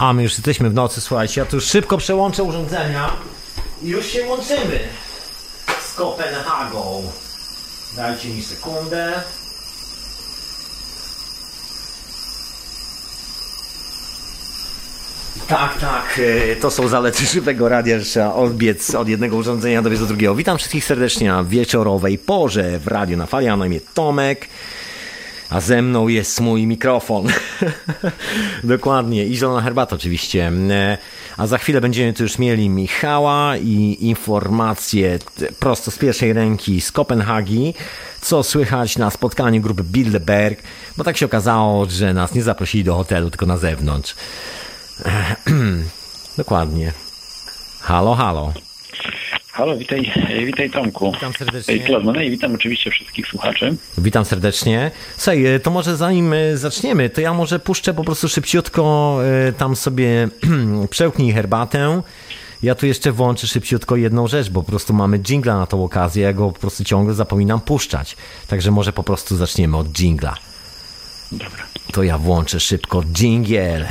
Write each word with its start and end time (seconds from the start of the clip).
A 0.00 0.12
my 0.12 0.22
już 0.22 0.32
jesteśmy 0.32 0.70
w 0.70 0.74
nocy, 0.74 1.00
słuchajcie. 1.00 1.40
Ja 1.40 1.46
tu 1.46 1.60
szybko 1.60 1.98
przełączę 1.98 2.42
urządzenia 2.42 3.10
i 3.82 3.88
już 3.88 4.06
się 4.06 4.26
łączymy 4.26 4.80
z 5.90 5.94
Kopenhagą. 5.94 7.02
Dajcie 7.96 8.28
mi 8.28 8.42
sekundę. 8.42 9.22
Tak, 15.48 15.78
tak, 15.78 16.20
e, 16.52 16.56
to 16.56 16.70
są 16.70 16.88
zalety 16.88 17.26
żywego 17.26 17.68
radia, 17.68 17.98
że 17.98 18.04
trzeba 18.04 18.34
odbiec 18.34 18.94
od 18.94 19.08
jednego 19.08 19.36
urządzenia 19.36 19.82
do 19.82 19.90
drugiego. 19.90 20.34
Witam 20.34 20.58
wszystkich 20.58 20.84
serdecznie 20.84 21.28
na 21.28 21.44
wieczorowej 21.44 22.18
porze 22.18 22.78
w 22.78 22.86
radiu 22.86 23.16
na 23.16 23.26
fali. 23.26 23.46
Ja 23.46 23.56
na 23.56 23.66
imię 23.66 23.80
Tomek, 23.94 24.48
a 25.50 25.60
ze 25.60 25.82
mną 25.82 26.08
jest 26.08 26.40
mój 26.40 26.66
mikrofon. 26.66 27.26
Dokładnie, 28.64 29.26
i 29.26 29.36
zielona 29.36 29.60
herbata 29.60 29.96
oczywiście. 29.96 30.52
E, 30.70 30.98
A 31.36 31.46
za 31.46 31.58
chwilę 31.58 31.80
będziemy 31.80 32.12
tu 32.12 32.22
już 32.22 32.38
mieli 32.38 32.68
Michała 32.68 33.56
i 33.56 33.96
informacje 34.00 35.18
prosto 35.58 35.90
z 35.90 35.98
pierwszej 35.98 36.32
ręki 36.32 36.80
z 36.80 36.92
Kopenhagi, 36.92 37.74
co 38.20 38.42
słychać 38.42 38.98
na 38.98 39.10
spotkaniu 39.10 39.60
grupy 39.60 39.82
Bilderberg, 39.84 40.62
bo 40.96 41.04
tak 41.04 41.16
się 41.16 41.26
okazało, 41.26 41.86
że 41.86 42.14
nas 42.14 42.34
nie 42.34 42.42
zaprosili 42.42 42.84
do 42.84 42.94
hotelu, 42.94 43.30
tylko 43.30 43.46
na 43.46 43.56
zewnątrz. 43.56 44.14
Dokładnie. 46.38 46.92
Halo, 47.80 48.14
halo. 48.14 48.52
Halo, 49.52 49.76
witaj, 49.76 50.12
e, 50.28 50.44
witaj 50.44 50.70
Tomku. 50.70 51.12
Witam 51.12 51.32
serdecznie. 51.32 51.74
Ej, 51.74 51.80
Klod, 51.80 52.04
no 52.04 52.20
i 52.20 52.30
witam 52.30 52.54
oczywiście 52.54 52.90
wszystkich 52.90 53.26
słuchaczy. 53.26 53.76
Witam 53.98 54.24
serdecznie. 54.24 54.90
Słuchaj, 55.16 55.46
e, 55.46 55.60
to 55.60 55.70
może 55.70 55.96
zanim 55.96 56.32
e, 56.32 56.56
zaczniemy, 56.56 57.10
to 57.10 57.20
ja 57.20 57.34
może 57.34 57.58
puszczę 57.58 57.94
po 57.94 58.04
prostu 58.04 58.28
szybciutko 58.28 59.18
e, 59.48 59.52
tam 59.52 59.76
sobie 59.76 60.28
przełknij 60.90 61.32
herbatę. 61.32 62.02
Ja 62.62 62.74
tu 62.74 62.86
jeszcze 62.86 63.12
włączę 63.12 63.46
szybciutko 63.46 63.96
jedną 63.96 64.28
rzecz, 64.28 64.50
bo 64.50 64.62
po 64.62 64.70
prostu 64.70 64.94
mamy 64.94 65.18
jingla 65.18 65.58
na 65.58 65.66
tą 65.66 65.84
okazję, 65.84 66.22
ja 66.22 66.32
go 66.32 66.52
po 66.52 66.60
prostu 66.60 66.84
ciągle 66.84 67.14
zapominam 67.14 67.60
puszczać. 67.60 68.16
Także 68.48 68.70
może 68.70 68.92
po 68.92 69.02
prostu 69.02 69.36
zaczniemy 69.36 69.76
od 69.76 69.92
jingla. 69.92 70.34
Dobra. 71.32 71.66
To 71.92 72.02
ja 72.02 72.18
włączę 72.18 72.60
szybko 72.60 73.02
jingle. 73.02 73.86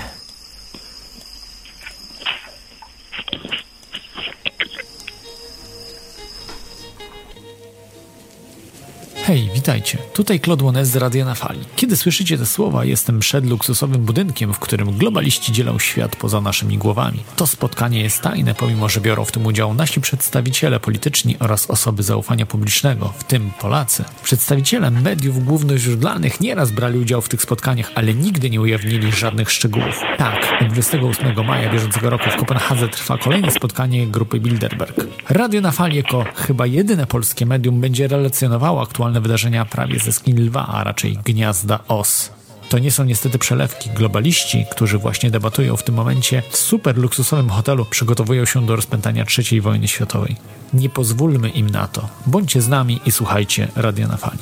Hej, 9.23 9.49
witajcie. 9.55 9.97
Tutaj 10.13 10.39
Claude 10.39 10.85
z 10.85 10.95
Radia 10.95 11.25
na 11.25 11.35
Fali. 11.35 11.59
Kiedy 11.75 11.97
słyszycie 11.97 12.37
te 12.37 12.45
słowa, 12.45 12.85
jestem 12.85 13.19
przed 13.19 13.45
luksusowym 13.45 14.01
budynkiem, 14.01 14.53
w 14.53 14.59
którym 14.59 14.97
globaliści 14.97 15.51
dzielą 15.51 15.79
świat 15.79 16.15
poza 16.15 16.41
naszymi 16.41 16.77
głowami. 16.77 17.19
To 17.35 17.47
spotkanie 17.47 18.01
jest 18.01 18.21
tajne, 18.21 18.55
pomimo 18.55 18.89
że 18.89 19.01
biorą 19.01 19.25
w 19.25 19.31
tym 19.31 19.45
udział 19.45 19.73
nasi 19.73 20.01
przedstawiciele 20.01 20.79
polityczni 20.79 21.35
oraz 21.39 21.69
osoby 21.69 22.03
zaufania 22.03 22.45
publicznego, 22.45 23.13
w 23.17 23.23
tym 23.23 23.51
Polacy. 23.61 24.03
Przedstawiciele 24.23 24.91
mediów 24.91 25.45
głównoźródlanych 25.45 26.41
nieraz 26.41 26.71
brali 26.71 26.99
udział 26.99 27.21
w 27.21 27.29
tych 27.29 27.41
spotkaniach, 27.41 27.91
ale 27.95 28.13
nigdy 28.13 28.49
nie 28.49 28.61
ujawnili 28.61 29.11
żadnych 29.11 29.51
szczegółów. 29.51 30.01
Tak, 30.17 30.69
28 30.69 31.45
maja 31.45 31.73
bieżącego 31.73 32.09
roku 32.09 32.29
w 32.29 32.35
Kopenhadze 32.35 32.87
trwa 32.87 33.17
kolejne 33.17 33.51
spotkanie 33.51 34.07
grupy 34.07 34.39
Bilderberg. 34.39 34.95
Radio 35.29 35.61
na 35.61 35.71
Fali 35.71 35.97
jako 35.97 36.25
chyba 36.35 36.65
jedyne 36.65 37.07
polskie 37.07 37.45
medium 37.45 37.81
będzie 37.81 38.07
relacjonowało 38.07 38.81
aktualne 38.81 39.18
wydarzenia 39.21 39.65
prawie 39.65 39.99
ze 39.99 40.11
skin 40.11 40.45
lwa, 40.45 40.67
a 40.67 40.83
raczej 40.83 41.17
gniazda 41.25 41.79
os. 41.87 42.31
To 42.69 42.79
nie 42.79 42.91
są 42.91 43.03
niestety 43.03 43.39
przelewki. 43.39 43.89
Globaliści, 43.89 44.65
którzy 44.71 44.97
właśnie 44.97 45.31
debatują 45.31 45.77
w 45.77 45.83
tym 45.83 45.95
momencie 45.95 46.43
w 46.49 46.57
super 46.57 46.97
luksusowym 46.97 47.49
hotelu, 47.49 47.85
przygotowują 47.85 48.45
się 48.45 48.65
do 48.65 48.75
rozpętania 48.75 49.25
III 49.37 49.61
wojny 49.61 49.87
światowej. 49.87 50.35
Nie 50.73 50.89
pozwólmy 50.89 51.49
im 51.49 51.69
na 51.69 51.87
to. 51.87 52.09
Bądźcie 52.25 52.61
z 52.61 52.67
nami 52.67 52.99
i 53.05 53.11
słuchajcie 53.11 53.67
Radio 53.75 54.07
na 54.07 54.17
Fali. 54.17 54.39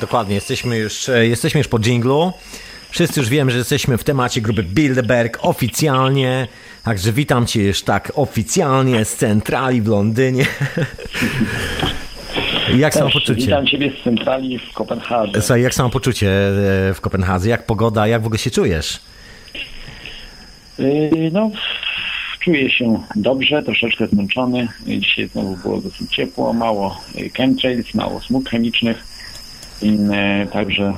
Dokładnie, 0.00 0.34
jesteśmy 0.34 0.78
już, 0.78 1.08
e, 1.08 1.26
jesteśmy 1.26 1.58
już 1.58 1.68
po 1.68 1.78
jinglu. 1.78 2.32
Wszyscy 2.90 3.20
już 3.20 3.28
wiemy, 3.28 3.50
że 3.50 3.58
jesteśmy 3.58 3.98
w 3.98 4.04
temacie 4.04 4.40
grupy 4.40 4.62
Bilderberg 4.62 5.38
oficjalnie. 5.42 6.48
Także 6.86 7.12
witam 7.12 7.46
Cię 7.46 7.62
już 7.62 7.82
tak 7.82 8.12
oficjalnie 8.14 9.04
z 9.04 9.16
centrali 9.16 9.82
w 9.82 9.88
Londynie. 9.88 10.46
Jak 12.76 12.94
samopoczucie? 12.94 13.34
Witam 13.34 13.66
Ciebie 13.66 13.92
z 14.00 14.04
centrali 14.04 14.58
w 14.58 14.72
Kopenhadze. 14.72 15.42
Słuchaj, 15.42 15.62
jak 15.62 15.74
samopoczucie 15.74 16.28
e, 16.28 16.94
w 16.94 17.00
Kopenhadze? 17.00 17.48
Jak 17.48 17.66
pogoda? 17.66 18.06
Jak 18.06 18.22
w 18.22 18.26
ogóle 18.26 18.38
się 18.38 18.50
czujesz? 18.50 19.00
Yy, 20.78 21.30
No, 21.32 21.50
czuję 22.40 22.70
się 22.70 23.02
dobrze, 23.16 23.62
troszeczkę 23.62 24.06
zmęczony. 24.06 24.68
Dzisiaj 24.86 25.28
znowu 25.28 25.56
było 25.56 25.80
dosyć 25.80 26.14
ciepło, 26.14 26.52
mało 26.52 27.00
yy, 27.14 27.30
chemtrails, 27.30 27.94
mało 27.94 28.20
smug 28.20 28.48
chemicznych. 28.48 29.04
Yy, 29.82 29.92
Także, 30.52 30.92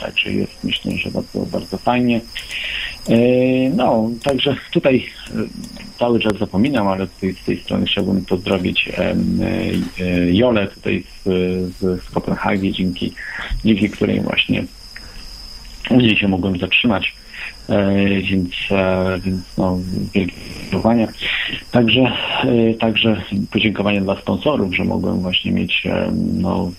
także 0.00 0.32
jest 0.32 0.64
myślę, 0.64 0.92
że 0.92 1.10
bardzo, 1.10 1.46
bardzo 1.46 1.78
fajnie. 1.78 2.20
Yy, 3.08 3.16
No, 3.76 4.10
także 4.22 4.56
tutaj 4.72 5.06
yy, 5.34 5.48
cały 5.98 6.20
czas 6.20 6.38
zapominam, 6.38 6.88
ale 6.88 7.06
tutaj 7.06 7.34
z 7.42 7.44
tej 7.44 7.60
strony 7.60 7.86
chciałbym 7.86 8.24
pozdrowić 8.24 8.88
yy, 9.98 10.34
Jolę 10.34 10.66
tutaj 10.66 11.04
z, 11.24 11.28
z, 11.76 12.10
Kopenhagi, 12.10 12.72
dzięki, 12.72 13.14
dzięki 13.64 13.90
której 13.90 14.20
właśnie 14.20 14.64
niej 15.96 16.16
się 16.16 16.28
mogłem 16.28 16.58
zatrzymać, 16.58 17.14
e, 17.68 17.94
więc, 18.20 18.50
e, 18.70 19.20
więc 19.24 19.40
no, 19.58 19.78
wielkie 20.14 20.34
podziękowania. 20.34 21.08
Także, 21.70 22.00
e, 22.00 22.74
także 22.74 23.22
podziękowania 23.50 24.00
dla 24.00 24.20
sponsorów, 24.20 24.76
że 24.76 24.84
mogłem 24.84 25.20
właśnie 25.20 25.52
mieć 25.52 25.86
e, 25.86 26.12
no, 26.34 26.70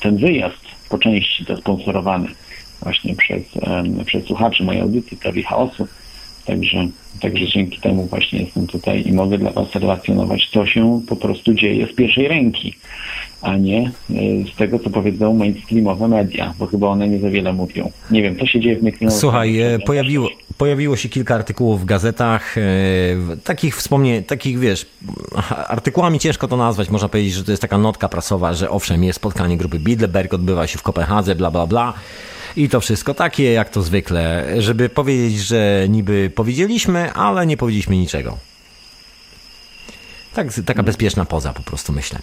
ten 0.00 0.16
wyjazd 0.16 0.60
po 0.88 0.98
części 0.98 1.44
zasponsorowany 1.44 2.28
właśnie 2.82 3.16
przez, 3.16 3.42
przez 4.06 4.24
słuchaczy 4.24 4.64
mojej 4.64 4.82
audycji, 4.82 5.16
Teorii 5.16 5.42
Chaosu. 5.42 5.88
Także, 6.50 6.88
także 7.20 7.46
dzięki 7.46 7.80
temu 7.80 8.06
właśnie 8.06 8.40
jestem 8.40 8.66
tutaj 8.66 9.02
i 9.06 9.12
mogę 9.12 9.38
dla 9.38 9.50
Was 9.50 9.74
relacjonować, 9.74 10.48
co 10.52 10.66
się 10.66 11.00
po 11.08 11.16
prostu 11.16 11.54
dzieje 11.54 11.86
z 11.86 11.94
pierwszej 11.94 12.28
ręki, 12.28 12.74
a 13.42 13.56
nie 13.56 13.90
e, 14.10 14.12
z 14.52 14.56
tego, 14.56 14.78
co 14.78 14.90
powiedzą 14.90 15.34
mainstreamowe 15.34 16.08
media, 16.08 16.54
bo 16.58 16.66
chyba 16.66 16.88
one 16.88 17.08
nie 17.08 17.18
za 17.18 17.30
wiele 17.30 17.52
mówią. 17.52 17.90
Nie 18.10 18.22
wiem, 18.22 18.38
co 18.38 18.46
się 18.46 18.60
dzieje 18.60 18.76
w 18.76 18.82
mainstreamowych 18.82 19.20
Słuchaj, 19.20 19.60
e, 19.60 19.78
pojawiło, 19.78 20.28
pojawiło 20.58 20.96
się 20.96 21.08
kilka 21.08 21.34
artykułów 21.34 21.80
w 21.80 21.84
gazetach, 21.84 22.58
e, 22.58 22.62
takich 23.44 23.76
wspomnień, 23.76 24.22
takich 24.22 24.58
wiesz, 24.58 24.86
artykułami 25.68 26.18
ciężko 26.18 26.48
to 26.48 26.56
nazwać, 26.56 26.90
można 26.90 27.08
powiedzieć, 27.08 27.32
że 27.32 27.44
to 27.44 27.50
jest 27.50 27.62
taka 27.62 27.78
notka 27.78 28.08
prasowa, 28.08 28.54
że 28.54 28.70
owszem, 28.70 29.04
jest 29.04 29.16
spotkanie 29.16 29.56
grupy 29.56 29.78
Bilderberg, 29.78 30.34
odbywa 30.34 30.66
się 30.66 30.78
w 30.78 30.82
Kopenhadze, 30.82 31.34
bla, 31.34 31.50
bla, 31.50 31.66
bla. 31.66 31.94
I 32.56 32.68
to 32.68 32.80
wszystko 32.80 33.14
takie, 33.14 33.52
jak 33.52 33.70
to 33.70 33.82
zwykle, 33.82 34.46
żeby 34.58 34.88
powiedzieć, 34.88 35.38
że 35.38 35.86
niby 35.88 36.30
powiedzieliśmy, 36.34 37.12
ale 37.12 37.46
nie 37.46 37.56
powiedzieliśmy 37.56 37.96
niczego. 37.96 38.38
Tak, 40.34 40.46
taka 40.66 40.82
bezpieczna 40.82 41.24
poza 41.24 41.52
po 41.52 41.62
prostu, 41.62 41.92
myślę. 41.92 42.18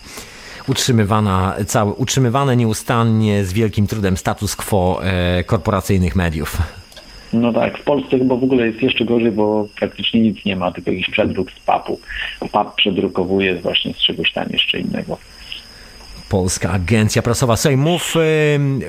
Utrzymywana, 0.67 1.55
całe, 1.67 1.93
utrzymywane 1.93 2.55
nieustannie 2.55 3.45
z 3.45 3.53
wielkim 3.53 3.87
trudem 3.87 4.17
status 4.17 4.55
quo 4.55 4.99
e, 5.03 5.43
korporacyjnych 5.43 6.15
mediów. 6.15 6.57
No 7.33 7.53
tak, 7.53 7.77
w 7.77 7.83
Polsce 7.83 8.17
chyba 8.17 8.35
w 8.35 8.43
ogóle 8.43 8.67
jest 8.67 8.81
jeszcze 8.81 9.05
gorzej, 9.05 9.31
bo 9.31 9.67
praktycznie 9.79 10.21
nic 10.21 10.45
nie 10.45 10.55
ma, 10.55 10.71
tylko 10.71 10.91
jakiś 10.91 11.09
przedruk 11.09 11.51
z 11.51 11.59
papu. 11.59 11.99
Pap 12.51 12.75
przedrukowuje 12.75 13.55
właśnie 13.55 13.93
z 13.93 13.97
czegoś 13.97 14.31
tam 14.31 14.45
jeszcze 14.49 14.79
innego. 14.79 15.17
Polska 16.29 16.71
Agencja 16.71 17.21
Prasowa. 17.21 17.57
Słuchaj, 17.57 17.77
mów, 17.77 18.13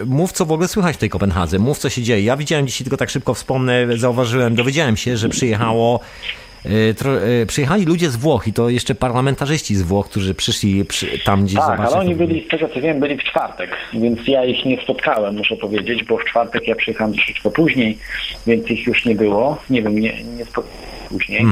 mów, 0.06 0.32
co 0.32 0.46
w 0.46 0.52
ogóle 0.52 0.68
słychać 0.68 0.96
w 0.96 0.98
tej 0.98 1.10
Kopenhadze. 1.10 1.58
Mów, 1.58 1.78
co 1.78 1.90
się 1.90 2.02
dzieje. 2.02 2.22
Ja 2.22 2.36
widziałem 2.36 2.66
dzisiaj, 2.66 2.84
tylko 2.84 2.96
tak 2.96 3.10
szybko 3.10 3.34
wspomnę, 3.34 3.86
zauważyłem, 3.96 4.54
dowiedziałem 4.54 4.96
się, 4.96 5.16
że 5.16 5.28
przyjechało 5.28 6.00
e, 6.64 6.70
e, 7.42 7.46
przyjechali 7.46 7.84
ludzie 7.84 8.10
z 8.10 8.16
Włoch 8.16 8.48
i 8.48 8.52
to 8.52 8.68
jeszcze 8.68 8.94
parlamentarzyści 8.94 9.74
z 9.76 9.82
Włoch, 9.82 10.08
którzy 10.08 10.34
przyszli 10.34 10.84
przy, 10.84 11.18
tam 11.24 11.44
gdzieś 11.44 11.58
Tak, 11.58 11.80
ale 11.80 11.96
oni 11.96 12.14
byli, 12.14 12.44
z 12.44 12.48
tego 12.48 12.68
co 12.68 12.80
wiem, 12.80 13.00
byli 13.00 13.16
w 13.16 13.24
czwartek, 13.24 13.70
więc 13.92 14.28
ja 14.28 14.44
ich 14.44 14.64
nie 14.64 14.82
spotkałem, 14.82 15.36
muszę 15.36 15.56
powiedzieć, 15.56 16.04
bo 16.04 16.18
w 16.18 16.24
czwartek 16.24 16.68
ja 16.68 16.74
przyjechałem 16.74 17.12
troszeczkę 17.12 17.50
później, 17.50 17.98
więc 18.46 18.70
ich 18.70 18.86
już 18.86 19.04
nie 19.04 19.14
było. 19.14 19.62
Nie 19.70 19.82
wiem, 19.82 19.98
nie, 19.98 20.24
nie 20.24 20.44
spotkałem 20.44 20.78
później. 21.08 21.46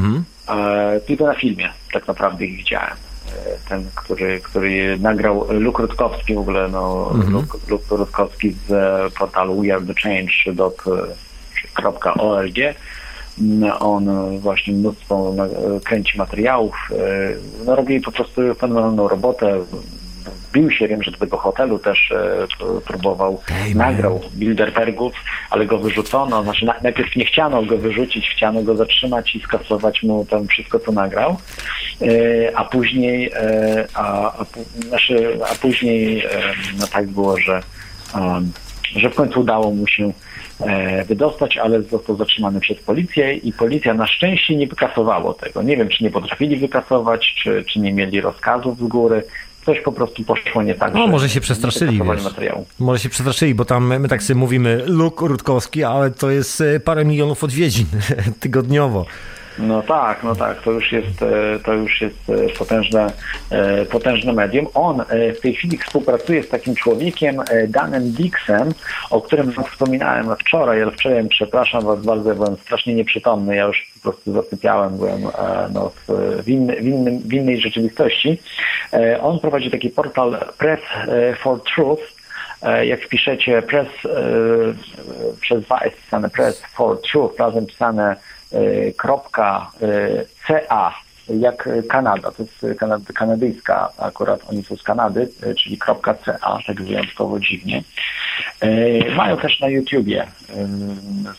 E, 0.49 1.01
tylko 1.07 1.27
na 1.27 1.35
filmie 1.35 1.69
tak 1.93 2.07
naprawdę 2.07 2.45
ich 2.45 2.57
widziałem. 2.57 3.06
E, 3.37 3.39
Ten, 3.69 3.87
który, 3.95 4.41
który 4.41 4.99
nagrał 4.99 5.47
Luke 5.51 5.83
Rutkowski 5.83 6.35
w 6.35 6.39
ogóle, 6.39 6.69
no, 6.69 7.11
Luke, 7.31 7.59
Luke 7.69 7.97
Rutkowski 7.97 8.53
z 8.69 8.73
e, 8.73 9.11
portalu 9.19 9.61
wearethechange.org. 9.63 12.57
On 13.81 14.09
e, 14.09 14.39
właśnie 14.39 14.75
mnóstwo 14.75 15.33
na- 15.37 15.49
kręci 15.85 16.19
materiałów. 16.19 16.75
e, 16.93 16.97
No, 17.67 17.75
robi 17.77 18.01
po 18.01 18.13
prostu 18.13 18.55
fenomenalną 18.55 19.09
robotę. 19.09 19.61
Wbił 20.57 20.71
się, 20.71 20.89
wiem, 20.89 21.03
że 21.03 21.11
do 21.11 21.19
tego 21.19 21.37
hotelu 21.37 21.79
też 21.79 22.13
e, 22.13 22.81
próbował, 22.81 23.41
nagrał 23.75 24.21
Bilderbergów, 24.35 25.13
ale 25.51 25.67
go 25.67 25.79
wyrzucono, 25.79 26.43
znaczy 26.43 26.65
na, 26.65 26.75
najpierw 26.83 27.17
nie 27.17 27.25
chciano 27.25 27.63
go 27.63 27.79
wyrzucić, 27.79 28.31
chciano 28.31 28.63
go 28.63 28.77
zatrzymać 28.77 29.37
i 29.37 29.41
skasować 29.41 30.03
mu 30.03 30.25
tam 30.25 30.47
wszystko, 30.49 30.79
co 30.79 30.93
nagrał, 30.93 31.37
e, 32.03 32.07
a 32.57 32.65
później, 32.65 33.31
e, 33.35 33.87
a, 33.95 34.33
a, 34.41 34.45
znaczy, 34.89 35.39
a 35.53 35.55
później 35.55 36.27
no 36.81 36.87
tak 36.87 37.07
było, 37.07 37.39
że, 37.39 37.63
że 38.97 39.11
w 39.11 39.15
końcu 39.15 39.41
udało 39.41 39.71
mu 39.71 39.87
się 39.87 40.13
wydostać, 41.07 41.57
ale 41.57 41.83
został 41.83 42.17
zatrzymany 42.17 42.61
przez 42.61 42.79
policję 42.79 43.35
i 43.35 43.53
policja 43.53 43.95
na 43.95 44.07
szczęście 44.07 44.57
nie 44.57 44.67
wykasowało 44.67 45.35
tego. 45.35 45.63
Nie 45.63 45.77
wiem, 45.77 45.89
czy 45.89 46.05
nie 46.05 46.11
potrafili 46.11 46.57
wykasować, 46.57 47.35
czy, 47.43 47.65
czy 47.65 47.81
nie 47.81 47.93
mieli 47.93 48.21
rozkazów 48.21 48.79
z 48.79 48.83
góry. 48.83 49.23
Coś 49.67 49.81
po 49.81 49.93
prostu 49.93 50.25
poszło 50.25 50.63
nie 50.63 50.75
tak. 50.75 50.95
No, 50.95 51.03
że 51.03 51.09
może 51.13 51.29
się 51.29 51.41
przestraszyli, 51.41 52.01
wiesz. 52.05 52.25
materiału. 52.25 52.67
Może 52.79 53.01
się 53.01 53.09
przestraszyli, 53.09 53.55
bo 53.55 53.65
tam 53.65 54.01
my 54.01 54.09
tak 54.09 54.23
sobie 54.23 54.41
mówimy 54.41 54.83
Luk 54.87 55.21
Rutkowski, 55.21 55.85
ale 55.85 56.11
to 56.11 56.31
jest 56.31 56.61
e, 56.61 56.81
parę 56.81 57.05
milionów 57.05 57.45
odwiedzin 57.45 57.87
tygodniowo. 58.41 59.07
No 59.59 59.83
tak, 59.83 60.23
no 60.23 60.35
tak, 60.35 60.63
to 60.63 60.71
już 60.71 60.93
jest, 60.93 61.23
e, 61.23 61.59
to 61.65 61.73
już 61.73 62.01
jest 62.01 62.31
e, 62.31 62.49
potężne, 62.59 63.07
e, 63.51 63.85
potężne 63.85 64.33
medium. 64.33 64.67
On 64.75 65.05
w 65.39 65.41
tej 65.41 65.55
chwili 65.55 65.79
współpracuje 65.79 66.43
z 66.43 66.49
takim 66.49 66.75
człowiekiem, 66.75 67.37
Danem 67.69 68.11
Dixem, 68.11 68.75
o 69.11 69.21
którym 69.21 69.53
wspominałem 69.71 70.37
wczoraj, 70.37 70.83
ale 70.83 70.93
wczoraj 70.93 71.29
przepraszam 71.29 71.85
was 71.85 72.05
bardzo, 72.05 72.35
byłem 72.35 72.57
strasznie 72.57 72.95
nieprzytomny, 72.95 73.57
ja 73.57 73.65
już 73.65 73.93
po 73.95 74.01
prostu 74.01 74.33
zasypiałem, 74.33 74.97
byłem 74.97 75.23
no, 75.73 75.93
w, 76.43 76.49
inny, 76.49 76.77
w, 76.77 76.87
innym, 76.87 77.19
w 77.19 77.33
innej 77.33 77.61
rzeczywistości. 77.61 78.39
On 79.23 79.41
prowadzi 79.41 79.71
taki 79.71 79.91
portal 79.91 80.39
Press 80.59 80.81
for 81.41 81.61
Truth, 81.63 82.03
jak 82.83 83.05
wpiszecie 83.05 83.63
press, 83.63 83.89
przez 85.41 85.63
dwa 85.63 85.85
jest 85.85 85.97
pisane 85.97 86.31
press 86.31 86.63
for 86.75 87.01
truth, 87.01 87.39
razem 87.39 87.67
pisane 87.67 88.17
ca, 90.47 90.93
jak 91.29 91.69
Kanada, 91.89 92.31
to 92.31 92.43
jest 92.43 92.79
kanad, 92.79 93.03
kanadyjska, 93.15 93.89
akurat 93.99 94.41
oni 94.51 94.63
są 94.63 94.77
z 94.77 94.83
Kanady, 94.83 95.29
e, 95.43 95.55
czyli 95.55 95.79
ca, 95.79 96.39
tak 96.67 96.83
wyjątkowo 96.83 97.41
dziwnie. 97.41 97.83
E, 98.61 99.15
Mają 99.15 99.37
też 99.37 99.61
na 99.61 99.69
YouTubie 99.69 100.23
e, 100.23 100.27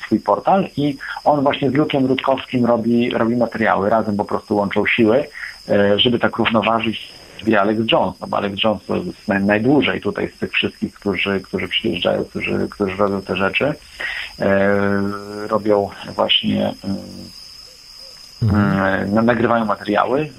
swój 0.05 0.19
portal 0.19 0.67
i 0.77 0.97
on 1.23 1.43
właśnie 1.43 1.69
z 1.69 1.73
Lukiem 1.73 2.05
Rutkowskim 2.05 2.65
robi, 2.65 3.09
robi 3.09 3.35
materiały, 3.35 3.89
razem 3.89 4.17
po 4.17 4.25
prostu 4.25 4.55
łączą 4.55 4.85
siły, 4.85 5.27
e, 5.69 5.99
żeby 5.99 6.19
tak 6.19 6.37
równoważyć 6.37 7.13
wie 7.43 7.61
Alex 7.61 7.79
Jones, 7.91 8.19
no 8.19 8.27
bo 8.27 8.37
Alex 8.37 8.63
Jones 8.63 8.85
to 8.85 8.95
jest 8.95 9.27
naj, 9.27 9.43
najdłużej 9.43 10.01
tutaj 10.01 10.29
z 10.35 10.39
tych 10.39 10.51
wszystkich, 10.51 10.93
którzy, 10.93 11.39
którzy 11.39 11.67
przyjeżdżają, 11.67 12.25
którzy, 12.25 12.67
którzy 12.69 12.95
robią 12.97 13.21
te 13.21 13.35
rzeczy. 13.35 13.73
E, 14.39 14.69
robią 15.47 15.89
właśnie 16.15 16.73
e, 18.43 19.05
no, 19.11 19.21
nagrywają 19.21 19.65
materiały 19.65 20.29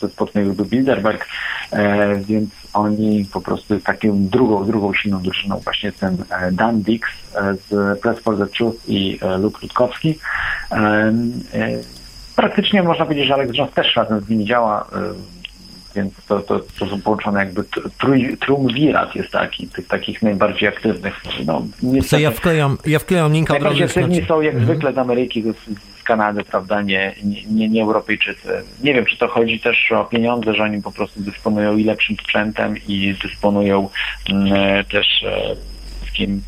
ze 0.00 0.08
spotkania 0.08 0.52
Bilderberg, 0.70 1.26
e, 1.72 2.16
więc 2.16 2.50
oni 2.72 3.26
po 3.32 3.40
prostu 3.40 3.80
taką 3.80 4.28
drugą, 4.28 4.66
drugą 4.66 4.94
silną 4.94 5.22
drużyną 5.22 5.58
właśnie 5.58 5.92
ten 5.92 6.16
e, 6.30 6.52
Dan 6.52 6.82
Dix 6.82 7.08
e, 7.34 7.54
z 7.54 8.00
Press 8.00 8.18
for 8.18 8.38
the 8.38 8.46
Truth 8.46 8.88
i 8.88 9.18
e, 9.22 9.38
Luke 9.38 9.58
Rutkowski. 9.62 10.18
E, 10.70 10.76
e, 10.76 11.12
praktycznie 12.36 12.82
można 12.82 13.04
powiedzieć, 13.04 13.26
że 13.26 13.34
Alex 13.34 13.54
Jones 13.54 13.74
też 13.74 13.96
razem 13.96 14.20
z 14.20 14.28
nimi 14.28 14.44
działa, 14.44 14.86
e, 14.92 15.35
więc 15.96 16.14
to, 16.28 16.40
to, 16.40 16.60
to 16.78 16.86
są 16.86 17.00
połączone 17.00 17.40
jakby 17.40 17.62
tr- 17.62 17.90
trój, 17.98 18.36
triumvirat 18.40 19.14
jest 19.14 19.30
taki, 19.30 19.68
tych 19.68 19.86
takich 19.88 20.22
najbardziej 20.22 20.68
aktywnych. 20.68 21.22
No, 21.46 21.62
Co 21.80 21.86
niestety- 21.86 22.22
ja 22.22 22.30
wklejam, 22.30 22.78
ja 22.86 22.98
wklejam 22.98 23.32
linka. 23.32 23.52
Najbardziej 23.52 23.84
aktywni 23.84 24.24
są 24.26 24.40
jak 24.40 24.60
zwykle 24.60 24.92
z 24.92 24.98
Ameryki, 24.98 25.42
z, 25.42 26.00
z 26.00 26.02
Kanady, 26.02 26.44
prawda, 26.44 26.82
nie, 26.82 27.14
nie, 27.50 27.68
nie, 27.68 27.82
Europejczycy. 27.82 28.62
Nie 28.82 28.94
wiem, 28.94 29.04
czy 29.04 29.18
to 29.18 29.28
chodzi 29.28 29.60
też 29.60 29.92
o 29.92 30.04
pieniądze, 30.04 30.54
że 30.54 30.62
oni 30.62 30.82
po 30.82 30.92
prostu 30.92 31.20
dysponują 31.20 31.76
i 31.76 31.84
lepszym 31.84 32.16
sprzętem 32.16 32.74
i 32.88 33.14
dysponują 33.22 33.88
mm, 34.30 34.84
też 34.84 35.06
e, 35.22 35.56
takim 36.06 36.42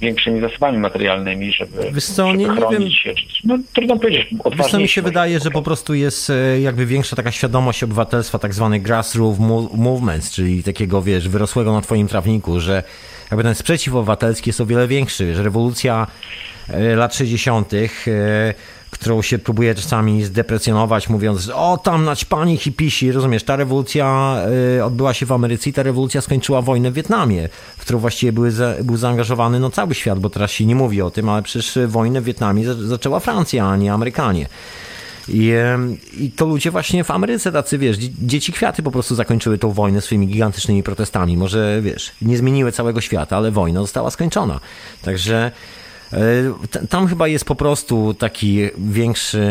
większymi 0.00 0.40
zasobami 0.40 0.78
materialnymi, 0.78 1.52
żeby, 1.52 1.90
Wiesz 1.92 2.04
co, 2.04 2.26
żeby 2.26 2.38
nie- 2.38 2.48
nie 2.48 2.78
wiem. 2.78 2.90
się. 2.90 3.14
No 3.44 3.58
trudno 3.74 3.96
powiedzieć. 3.98 4.26
Wiesz 4.56 4.66
co, 4.70 4.78
mi 4.78 4.88
się 4.88 5.02
wydaje, 5.02 5.40
że 5.40 5.50
po 5.50 5.62
prostu. 5.62 5.94
jest 5.94 6.30
e, 6.30 6.60
jakby 6.60 6.86
większa 6.86 7.16
taka 7.16 7.32
świadomość 7.32 7.82
obywatelstwa, 7.82 8.38
tak 8.38 8.54
zwany 8.54 8.80
grassroots 8.80 9.38
mo- 9.38 9.70
movements, 9.74 10.30
czyli 10.32 10.62
takiego, 10.62 11.02
wiesz, 11.02 11.28
wyrosłego 11.28 11.72
na 11.72 11.80
twoim 11.80 12.08
trawniku, 12.08 12.60
że 12.60 12.82
jakby 13.30 13.42
ten 13.42 13.54
sprzeciw 13.54 13.94
obywatelski 13.94 14.50
jest 14.50 14.60
o 14.60 14.66
wiele 14.66 14.88
większy, 14.88 15.34
że 15.34 15.42
rewolucja 15.42 16.06
e, 16.68 16.96
lat 16.96 17.14
60., 17.14 17.72
e, 17.74 18.54
którą 18.90 19.22
się 19.22 19.38
próbuje 19.38 19.74
czasami 19.74 20.24
zdeprecjonować, 20.24 21.08
mówiąc, 21.08 21.50
o 21.54 21.78
tam 21.84 22.04
naćpani 22.04 22.56
hipisi, 22.56 23.12
rozumiesz, 23.12 23.44
ta 23.44 23.56
rewolucja 23.56 24.36
e, 24.78 24.84
odbyła 24.84 25.14
się 25.14 25.26
w 25.26 25.32
Ameryce 25.32 25.70
i 25.70 25.72
ta 25.72 25.82
rewolucja 25.82 26.20
skończyła 26.20 26.62
wojnę 26.62 26.90
w 26.90 26.94
Wietnamie, 26.94 27.48
w 27.78 27.80
którą 27.80 27.98
właściwie 27.98 28.32
były 28.32 28.52
był 28.82 28.96
zaangażowany 28.96 29.60
no, 29.60 29.70
cały 29.70 29.94
świat, 29.94 30.18
bo 30.18 30.30
teraz 30.30 30.50
się 30.50 30.66
nie 30.66 30.74
mówi 30.74 31.02
o 31.02 31.10
tym, 31.10 31.28
ale 31.28 31.42
przecież 31.42 31.78
wojnę 31.86 32.20
w 32.20 32.24
Wietnamie 32.24 32.64
za- 32.64 32.74
zaczęła 32.86 33.20
Francja, 33.20 33.66
a 33.66 33.76
nie 33.76 33.92
Amerykanie. 33.92 34.48
I, 35.28 35.52
I 36.18 36.30
to 36.30 36.46
ludzie 36.46 36.70
właśnie 36.70 37.04
w 37.04 37.10
Ameryce 37.10 37.52
tacy, 37.52 37.78
wiesz, 37.78 37.96
dzie- 37.98 38.08
dzieci 38.22 38.52
kwiaty 38.52 38.82
po 38.82 38.90
prostu 38.90 39.14
zakończyły 39.14 39.58
tą 39.58 39.72
wojnę 39.72 40.00
swoimi 40.00 40.26
gigantycznymi 40.26 40.82
protestami. 40.82 41.36
Może, 41.36 41.80
wiesz, 41.82 42.12
nie 42.22 42.36
zmieniły 42.36 42.72
całego 42.72 43.00
świata, 43.00 43.36
ale 43.36 43.50
wojna 43.50 43.80
została 43.80 44.10
skończona. 44.10 44.60
Także 45.02 45.52
tam 46.88 47.06
chyba 47.06 47.28
jest 47.28 47.44
po 47.44 47.54
prostu 47.54 48.14
taki 48.14 48.60
większy 48.78 49.48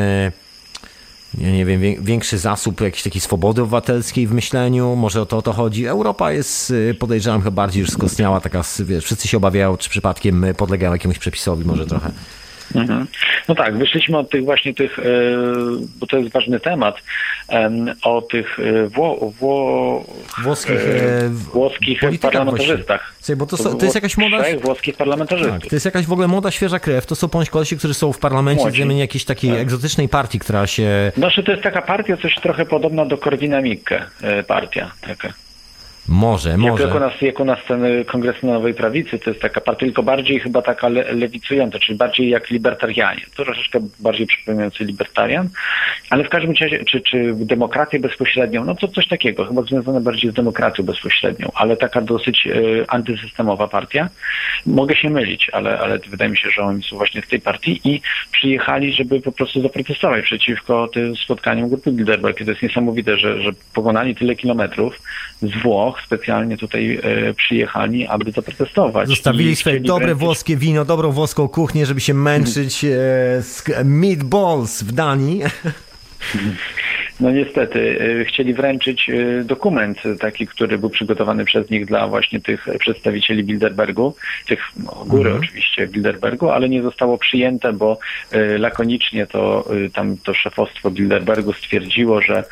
ja 1.37 1.51
nie 1.51 1.65
wiem, 1.65 1.81
wię- 1.81 1.97
większy 2.01 2.37
zasób 2.37 2.81
jakiejś 2.81 3.03
takiej 3.03 3.21
swobody 3.21 3.61
obywatelskiej 3.61 4.27
w 4.27 4.31
myśleniu, 4.31 4.95
może 4.95 5.21
o 5.21 5.25
to 5.25 5.37
o 5.37 5.41
to 5.41 5.53
chodzi. 5.53 5.85
Europa 5.85 6.31
jest, 6.31 6.71
y, 6.71 6.95
podejrzewam, 6.99 7.41
chyba 7.41 7.51
bardziej 7.51 7.81
już 7.81 7.89
skostniała, 7.89 8.41
taka, 8.41 8.61
wiesz, 8.79 9.05
wszyscy 9.05 9.27
się 9.27 9.37
obawiają, 9.37 9.77
czy 9.77 9.89
przypadkiem 9.89 10.45
podlegają 10.57 10.93
jakiemuś 10.93 11.19
przepisowi 11.19 11.65
może 11.65 11.85
trochę. 11.85 12.11
Mhm. 12.75 13.07
No 13.47 13.55
tak, 13.55 13.77
wyszliśmy 13.77 14.17
od 14.17 14.29
tych 14.29 14.43
właśnie 14.43 14.73
tych, 14.73 14.99
e, 14.99 15.03
bo 15.99 16.07
to 16.07 16.17
jest 16.17 16.29
ważny 16.31 16.59
temat, 16.59 16.95
em, 17.47 17.93
o 18.03 18.21
tych 18.21 18.59
e, 18.59 18.87
Wło, 18.87 19.31
Wło, 19.39 20.05
Włoskich, 20.43 20.79
e, 20.79 21.29
włoskich 21.29 22.01
parlamentarzystach. 22.21 23.13
Słuchaj, 23.19 23.35
bo 23.35 23.45
to, 23.45 23.57
są- 23.57 23.77
to 23.77 23.85
jest 23.85 23.95
jakaś 23.95 24.17
moda... 24.17 24.43
Włoskich 24.61 24.97
parlamentarzystów. 24.97 25.59
Tak, 25.61 25.69
to 25.69 25.75
jest 25.75 25.85
jakaś 25.85 26.05
w 26.05 26.11
ogóle 26.11 26.27
młoda, 26.27 26.51
świeża 26.51 26.79
krew. 26.79 27.05
To 27.05 27.15
są 27.15 27.29
ponoć 27.29 27.49
kolesie, 27.49 27.75
którzy 27.75 27.93
są 27.93 28.13
w 28.13 28.19
parlamencie 28.19 28.61
Młodzi. 28.63 28.77
z 28.77 28.79
ramienia 28.79 29.01
jakiejś 29.01 29.25
takiej 29.25 29.51
Tak. 29.51 29.59
egzotycznej 29.59 30.09
partii, 30.09 30.39
która 30.39 30.67
się... 30.67 31.11
Znaczy 31.17 31.43
to 31.43 31.51
jest 31.51 31.63
taka 31.63 31.81
partia, 31.81 32.17
coś 32.17 32.35
trochę 32.35 32.65
podobna 32.65 33.05
do 33.05 33.17
Korwina 33.17 33.61
Mikke, 33.61 34.05
partia 34.47 34.91
taka. 35.01 35.33
Może, 36.09 36.57
może. 36.57 36.83
jak, 36.83 36.95
u 36.95 36.99
nas, 36.99 37.21
jak 37.21 37.39
u 37.39 37.45
nas 37.45 37.59
ten 37.67 37.85
y, 37.85 38.05
Kongres 38.05 38.43
Nowej 38.43 38.73
Prawicy, 38.73 39.19
to 39.19 39.29
jest 39.29 39.41
taka 39.41 39.61
partia, 39.61 39.85
tylko 39.85 40.03
bardziej 40.03 40.39
chyba 40.39 40.61
taka 40.61 40.89
le, 40.89 41.13
lewicująca, 41.13 41.79
czyli 41.79 41.97
bardziej 41.97 42.29
jak 42.29 42.49
libertarianie. 42.49 43.21
To 43.35 43.45
troszeczkę 43.45 43.79
bardziej 43.99 44.27
przypominający 44.27 44.83
libertarian, 44.83 45.49
ale 46.09 46.23
w 46.23 46.29
każdym 46.29 46.53
razie, 46.61 46.85
czy, 46.85 47.01
czy 47.01 47.33
demokrację 47.35 47.99
bezpośrednią, 47.99 48.65
no 48.65 48.75
to 48.75 48.87
coś 48.87 49.07
takiego, 49.07 49.45
chyba 49.45 49.61
związane 49.61 50.01
bardziej 50.01 50.31
z 50.31 50.33
demokracją 50.33 50.85
bezpośrednią, 50.85 51.51
ale 51.55 51.77
taka 51.77 52.01
dosyć 52.01 52.47
y, 52.47 52.85
antysystemowa 52.87 53.67
partia. 53.67 54.09
Mogę 54.65 54.95
się 54.95 55.09
mylić, 55.09 55.49
ale, 55.53 55.79
ale 55.79 55.99
wydaje 55.99 56.31
mi 56.31 56.37
się, 56.37 56.49
że 56.49 56.61
oni 56.61 56.83
są 56.83 56.97
właśnie 56.97 57.21
z 57.21 57.27
tej 57.27 57.41
partii 57.41 57.81
i 57.83 58.01
przyjechali, 58.31 58.93
żeby 58.93 59.21
po 59.21 59.31
prostu 59.31 59.61
zaprotestować 59.61 60.23
przeciwko 60.23 60.87
tym 60.87 61.15
spotkaniom 61.15 61.69
grupy 61.69 61.91
Bilderberg. 61.91 62.37
To 62.37 62.51
jest 62.51 62.61
niesamowite, 62.61 63.17
że, 63.17 63.41
że 63.41 63.49
pokonali 63.73 64.15
tyle 64.15 64.35
kilometrów 64.35 65.01
z 65.41 65.61
Włoch, 65.63 65.98
specjalnie 66.05 66.57
tutaj 66.57 66.99
e, 67.03 67.33
przyjechali, 67.33 68.07
aby 68.07 68.31
zaprotestować. 68.31 69.09
Zostawili 69.09 69.55
swoje 69.55 69.79
dobre 69.79 70.05
wręczyć- 70.07 70.19
włoskie 70.19 70.57
wino, 70.57 70.85
dobrą 70.85 71.11
włoską 71.11 71.47
kuchnię, 71.47 71.85
żeby 71.85 71.99
się 72.01 72.13
męczyć 72.13 72.83
e, 72.85 72.87
z 73.41 73.63
meatballs 73.83 74.83
w 74.83 74.91
Danii. 74.91 75.41
No 77.19 77.31
niestety, 77.31 77.79
y, 77.79 78.25
chcieli 78.25 78.53
wręczyć 78.53 79.09
y, 79.09 79.43
dokument 79.45 79.97
taki, 80.19 80.47
który 80.47 80.77
był 80.77 80.89
przygotowany 80.89 81.45
przez 81.45 81.69
nich 81.69 81.85
dla 81.85 82.07
właśnie 82.07 82.39
tych 82.39 82.67
przedstawicieli 82.79 83.43
Bilderbergu, 83.43 84.15
tych 84.47 84.59
no, 84.83 85.03
góry 85.07 85.33
oczywiście 85.33 85.87
Bilderbergu, 85.87 86.49
ale 86.49 86.69
nie 86.69 86.81
zostało 86.81 87.17
przyjęte, 87.17 87.73
bo 87.73 87.99
y, 88.33 88.57
lakonicznie 88.57 89.27
to 89.27 89.65
tam 89.93 90.17
to 90.17 90.33
szefostwo 90.33 90.91
Bilderbergu 90.91 91.53
stwierdziło, 91.53 92.21
że 92.21 92.43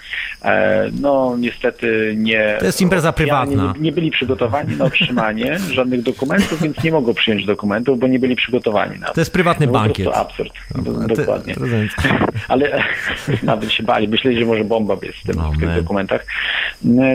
e, 0.46 0.90
no 1.02 1.36
niestety 1.40 2.14
nie... 2.18 2.56
To 2.60 2.66
jest 2.66 2.82
impreza 2.82 3.14
prywatna. 3.14 3.74
Nie, 3.76 3.82
nie 3.82 3.92
byli 3.92 4.12
przygotowani 4.12 4.76
na 4.76 4.86
otrzymanie 4.86 5.60
żadnych 5.78 6.02
dokumentów, 6.02 6.62
więc 6.62 6.84
nie 6.84 6.92
mogą 6.92 7.14
przyjąć 7.14 7.46
dokumentów, 7.46 8.00
bo 8.00 8.08
nie 8.08 8.20
byli 8.20 8.36
przygotowani 8.36 9.00
na 9.00 9.08
To 9.08 9.22
jest 9.22 9.34
prywatny 9.34 9.66
no, 9.66 9.72
po 9.72 9.80
bankiet. 9.80 10.06
prostu 10.06 10.22
absurd. 10.22 10.54
Dokładnie. 11.08 11.56
Ale 12.48 12.84
nawet 13.44 13.72
się 13.72 13.84
bali. 13.84 14.08
Myśleli, 14.08 14.40
że 14.40 14.46
może 14.46 14.57
może 14.58 14.70
bomba 14.70 14.96
jest 15.04 15.18
w, 15.18 15.24
tym, 15.24 15.36
w 15.56 15.60
tych 15.60 15.76
dokumentach. 15.76 16.26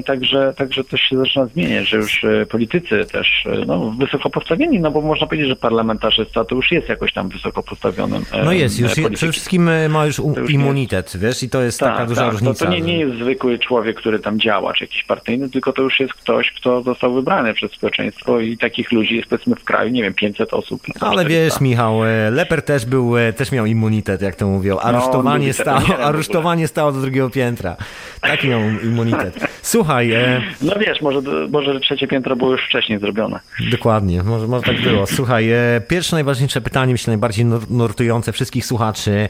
Także, 0.06 0.54
także 0.56 0.84
to 0.84 0.96
się 0.96 1.16
zaczyna 1.16 1.46
zmieniać, 1.46 1.88
że 1.88 1.96
już 1.96 2.24
politycy 2.50 3.04
też 3.12 3.44
no, 3.66 3.94
wysoko 3.98 4.30
postawieni, 4.30 4.80
no 4.80 4.90
bo 4.90 5.00
można 5.00 5.26
powiedzieć, 5.26 5.48
że 5.48 5.56
parlamentarzysta 5.56 6.44
to 6.44 6.54
już 6.54 6.72
jest 6.72 6.88
jakoś 6.88 7.12
tam 7.12 7.28
wysoko 7.28 7.62
postawionym. 7.62 8.24
No 8.44 8.52
jest, 8.52 8.80
już 8.80 8.92
przede 8.94 9.32
wszystkim 9.32 9.70
ma 9.88 10.06
już, 10.06 10.18
już 10.18 10.50
immunitet, 10.50 11.06
jest, 11.06 11.18
wiesz, 11.18 11.42
i 11.42 11.48
to 11.48 11.62
jest 11.62 11.80
tak, 11.80 11.92
taka 11.92 12.06
duża 12.06 12.22
tak, 12.22 12.32
różnica. 12.32 12.64
To, 12.64 12.70
to 12.70 12.76
nie, 12.76 12.80
nie 12.80 12.98
jest 12.98 13.14
zwykły 13.14 13.58
człowiek, 13.58 13.96
który 13.96 14.18
tam 14.18 14.40
działa, 14.40 14.72
czy 14.72 14.84
jakiś 14.84 15.04
partyjny, 15.04 15.50
tylko 15.50 15.72
to 15.72 15.82
już 15.82 16.00
jest 16.00 16.14
ktoś, 16.14 16.50
kto 16.50 16.82
został 16.82 17.14
wybrany 17.14 17.54
przez 17.54 17.72
społeczeństwo 17.72 18.40
i 18.40 18.56
takich 18.56 18.92
ludzi 18.92 19.16
jest 19.16 19.28
powiedzmy 19.28 19.56
w 19.56 19.64
kraju, 19.64 19.90
nie 19.90 20.02
wiem, 20.02 20.14
500 20.14 20.54
osób. 20.54 20.82
Ale 21.00 21.24
wiesz, 21.24 21.60
Michał, 21.60 22.04
e, 22.04 22.30
Leper 22.30 22.62
też 22.62 22.86
był, 22.86 23.18
e, 23.18 23.32
też 23.32 23.52
miał 23.52 23.66
immunitet, 23.66 24.22
jak 24.22 24.36
to 24.36 24.46
mówią. 24.46 24.74
No, 24.74 24.82
aresztowanie, 24.82 25.46
no, 25.46 25.52
stało, 25.52 25.98
aresztowanie 25.98 26.68
stało 26.68 26.92
do 26.92 27.00
drugiego 27.00 27.30
piętra. 27.32 27.76
Taki 28.20 28.48
miał 28.48 28.60
immunitet. 28.60 29.34
Słuchaj. 29.62 30.12
E... 30.12 30.42
No 30.62 30.72
wiesz, 30.80 31.00
może, 31.00 31.20
może 31.50 31.80
trzecie 31.80 32.06
piętro 32.08 32.36
było 32.36 32.52
już 32.52 32.64
wcześniej 32.66 32.98
zrobione. 32.98 33.40
Dokładnie, 33.70 34.22
może, 34.22 34.46
może 34.46 34.62
tak 34.62 34.80
było. 34.80 35.06
Słuchaj, 35.06 35.50
e... 35.50 35.80
pierwsze 35.88 36.16
najważniejsze 36.16 36.60
pytanie, 36.60 36.92
myślę 36.92 37.10
najbardziej 37.10 37.44
nurtujące 37.70 38.32
wszystkich 38.32 38.66
słuchaczy. 38.66 39.28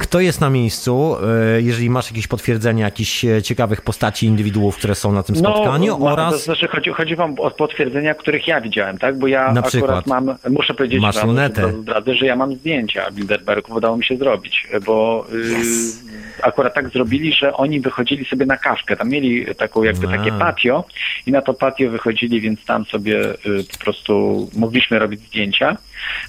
Kto 0.00 0.20
jest 0.20 0.40
na 0.40 0.50
miejscu, 0.50 1.16
e, 1.56 1.62
jeżeli 1.62 1.90
masz 1.90 2.10
jakieś 2.10 2.26
potwierdzenia 2.26 2.84
jakichś 2.84 3.24
e, 3.24 3.42
ciekawych 3.42 3.80
postaci 3.80 4.26
indywiduów, 4.26 4.76
które 4.76 4.94
są 4.94 5.12
na 5.12 5.22
tym 5.22 5.36
no, 5.36 5.40
spotkaniu 5.40 5.98
no, 5.98 6.06
oraz... 6.06 6.32
To 6.32 6.38
znaczy 6.38 6.68
chodzi, 6.68 6.90
chodzi 6.90 7.16
wam 7.16 7.34
o 7.38 7.50
potwierdzenia, 7.50 8.14
których 8.14 8.48
ja 8.48 8.60
widziałem, 8.60 8.98
tak? 8.98 9.18
Bo 9.18 9.26
ja 9.26 9.52
na 9.52 9.62
akurat 9.62 10.06
mam, 10.06 10.34
muszę 10.50 10.74
powiedzieć 10.74 11.00
masz 11.00 11.24
lunetę. 11.24 11.72
Zdradzę, 11.72 12.14
że 12.14 12.26
ja 12.26 12.36
mam 12.36 12.54
zdjęcia 12.54 13.10
Bilderbergów, 13.10 13.76
udało 13.76 13.96
mi 13.96 14.04
się 14.04 14.16
zrobić, 14.16 14.68
bo 14.86 15.26
yes. 15.32 16.02
y, 16.04 16.42
akurat 16.42 16.74
tak 16.74 16.88
zrobili, 16.88 17.32
że 17.32 17.54
oni 17.54 17.80
wychodzili 17.80 18.24
sobie 18.24 18.46
na 18.46 18.56
kawkę, 18.56 18.96
tam 18.96 19.08
mieli 19.08 19.54
taką 19.54 19.82
jakby 19.82 20.06
A. 20.08 20.10
takie 20.10 20.32
patio 20.32 20.84
i 21.26 21.32
na 21.32 21.42
to 21.42 21.54
patio 21.54 21.90
wychodzili, 21.90 22.40
więc 22.40 22.64
tam 22.64 22.84
sobie 22.84 23.30
y, 23.30 23.36
po 23.72 23.78
prostu 23.78 24.48
mogliśmy 24.56 24.98
robić 24.98 25.20
zdjęcia. 25.20 25.76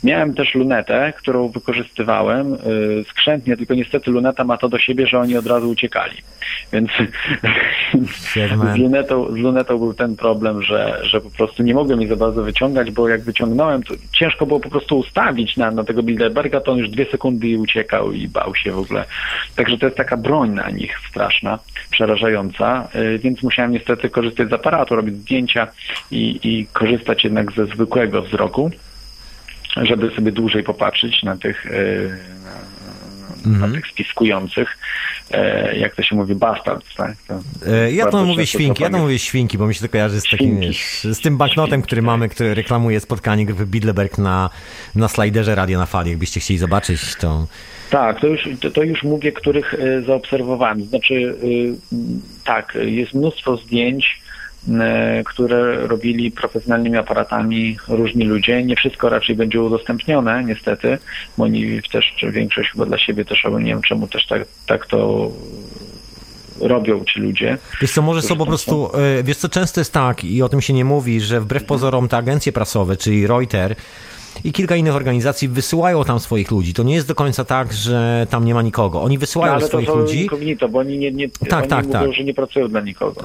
Miałem 0.04 0.34
też 0.34 0.56
lunetę, 0.56 1.14
którą 1.18 1.48
wykorzystywałem 1.48 2.54
y, 2.54 2.58
skrzętnie, 3.10 3.58
tylko 3.62 3.74
niestety 3.74 4.12
luneta 4.12 4.44
ma 4.44 4.58
to 4.58 4.70
do 4.70 4.80
siebie, 4.80 5.08
że 5.08 5.20
oni 5.20 5.38
od 5.38 5.48
razu 5.48 5.70
uciekali. 5.70 6.18
Więc 6.74 6.90
z 8.76 8.78
lunetą, 8.78 9.32
z 9.32 9.36
lunetą 9.36 9.78
był 9.78 9.94
ten 9.94 10.16
problem, 10.16 10.64
że, 10.64 11.00
że 11.04 11.22
po 11.22 11.30
prostu 11.30 11.64
nie 11.64 11.74
mogłem 11.74 12.02
jej 12.02 12.10
za 12.10 12.16
bardzo 12.16 12.44
wyciągać, 12.44 12.92
bo 12.92 13.10
jak 13.10 13.22
wyciągnąłem, 13.22 13.84
to 13.84 13.94
ciężko 14.12 14.46
było 14.46 14.60
po 14.60 14.70
prostu 14.70 15.00
ustawić 15.00 15.58
na, 15.58 15.72
na 15.72 15.84
tego 15.84 16.04
Bilderberga, 16.04 16.62
to 16.62 16.72
on 16.72 16.78
już 16.78 16.90
dwie 16.90 17.06
sekundy 17.06 17.48
i 17.48 17.58
uciekał 17.58 18.12
i 18.12 18.28
bał 18.28 18.56
się 18.56 18.72
w 18.72 18.80
ogóle. 18.80 19.06
Także 19.56 19.78
to 19.78 19.86
jest 19.86 19.98
taka 19.98 20.18
broń 20.18 20.50
na 20.50 20.70
nich 20.70 21.00
straszna, 21.10 21.60
przerażająca, 21.92 22.88
y, 22.96 23.20
więc 23.20 23.44
musiałem 23.44 23.72
niestety 23.72 24.10
korzystać 24.10 24.50
z 24.50 24.54
aparatu, 24.54 24.96
robić 24.96 25.16
zdjęcia 25.16 25.68
i, 26.12 26.40
i 26.44 26.68
korzystać 26.74 27.24
jednak 27.24 27.52
ze 27.52 27.66
zwykłego 27.66 28.22
wzroku 28.22 28.72
żeby 29.78 30.12
sobie 30.16 30.32
dłużej 30.32 30.64
popatrzeć 30.64 31.24
na 31.24 31.38
tych, 31.38 31.66
na, 32.41 32.41
mhm. 33.46 33.72
na 33.72 33.78
tych 33.78 33.92
spiskujących, 33.92 34.78
e, 35.32 35.78
jak 35.78 35.96
to 35.96 36.04
się 36.04 36.16
mówi, 36.16 36.36
bastards, 36.36 36.96
tak? 36.96 37.16
To 37.28 37.40
e, 37.68 37.92
ja 37.92 38.06
to 38.06 38.26
mówię 38.26 38.48
świnki, 38.48 38.84
ja 38.84 38.90
to 38.90 38.98
mówię 38.98 39.20
świnki, 39.20 39.58
bo 39.58 39.68
mi 39.68 39.76
się 39.76 39.82
to 39.82 39.90
kojarzy 39.90 40.22
z 40.22 40.30
takim, 40.32 40.60
wiesz, 40.60 41.08
z 41.12 41.22
tym 41.22 41.38
banknotem, 41.38 41.72
świnki, 41.72 41.86
który 41.88 42.02
mamy, 42.02 42.30
który 42.30 42.54
reklamuje 42.54 43.00
spotkanie 43.00 43.46
grupy 43.46 43.66
Bidleberg 43.66 44.18
na, 44.18 44.50
na 44.96 45.08
slajderze 45.08 45.56
Radio 45.56 45.80
na 45.80 45.86
Fali. 45.86 46.10
Jakbyście 46.10 46.40
chcieli 46.40 46.58
zobaczyć, 46.58 47.16
to... 47.16 47.48
Tak, 47.90 48.20
to 48.20 48.28
już, 48.28 48.50
to, 48.62 48.72
to 48.72 48.84
już 48.84 49.04
mówię, 49.04 49.32
których 49.32 49.76
zaobserwowałem. 50.06 50.86
Znaczy, 50.86 51.36
tak, 52.44 52.78
jest 52.82 53.14
mnóstwo 53.14 53.58
zdjęć, 53.58 54.22
E, 54.31 54.31
które 55.26 55.88
robili 55.88 56.32
profesjonalnymi 56.32 56.98
aparatami 56.98 57.78
różni 57.88 58.26
ludzie. 58.26 58.64
Nie 58.64 58.76
wszystko 58.76 59.10
raczej 59.10 59.36
będzie 59.36 59.62
udostępnione, 59.62 60.44
niestety, 60.44 60.98
bo 61.38 61.44
oni 61.44 61.82
też, 61.92 62.26
większość 62.32 62.72
chyba 62.72 62.86
dla 62.86 62.98
siebie 62.98 63.26
też, 63.26 63.46
albo 63.46 63.60
nie 63.60 63.66
wiem 63.66 63.82
czemu 63.82 64.08
też 64.08 64.28
tak, 64.28 64.46
tak 64.68 64.86
to 64.86 65.32
robią 66.60 67.06
ci 67.06 67.20
ludzie. 67.20 67.58
Wiesz 67.82 67.92
co, 67.92 68.02
może 68.02 68.22
są 68.22 68.38
po 68.38 68.46
prostu, 68.46 68.90
są... 68.94 69.00
E, 69.00 69.24
wiesz 69.24 69.38
co, 69.38 69.50
często 69.50 69.82
jest 69.82 69.94
tak 69.94 70.24
i 70.24 70.42
o 70.42 70.50
tym 70.50 70.62
się 70.62 70.74
nie 70.74 70.86
mówi, 70.86 71.22
że 71.22 71.42
wbrew 71.42 71.64
pozorom 71.64 72.08
te 72.08 72.18
agencje 72.18 72.52
prasowe, 72.52 72.98
czyli 72.98 73.28
Reuters, 73.28 73.76
i 74.44 74.52
kilka 74.52 74.76
innych 74.76 74.96
organizacji 74.96 75.48
wysyłają 75.48 76.04
tam 76.04 76.20
swoich 76.20 76.52
ludzi. 76.52 76.74
To 76.74 76.84
nie 76.84 76.96
jest 76.96 77.08
do 77.08 77.16
końca 77.16 77.46
tak, 77.46 77.74
że 77.74 78.28
tam 78.30 78.46
nie 78.46 78.54
ma 78.54 78.62
nikogo. 78.62 79.02
Oni 79.02 79.18
wysyłają 79.18 79.54
no, 79.54 79.58
ale 79.58 79.68
swoich 79.68 79.88
to 79.88 79.96
ludzi. 79.96 80.22
Incognito, 80.22 80.70
bo 80.70 80.80
oni 80.80 80.98
nie, 80.98 81.12
nie 81.12 81.30
tak, 81.30 81.60
oni 81.60 81.70
tak, 81.70 81.86
mówią, 81.86 82.00
tak. 82.00 82.14
że 82.14 82.24
nie 82.24 82.34
pracują 82.34 82.68
dla 82.68 82.82
nikogo. 82.82 83.24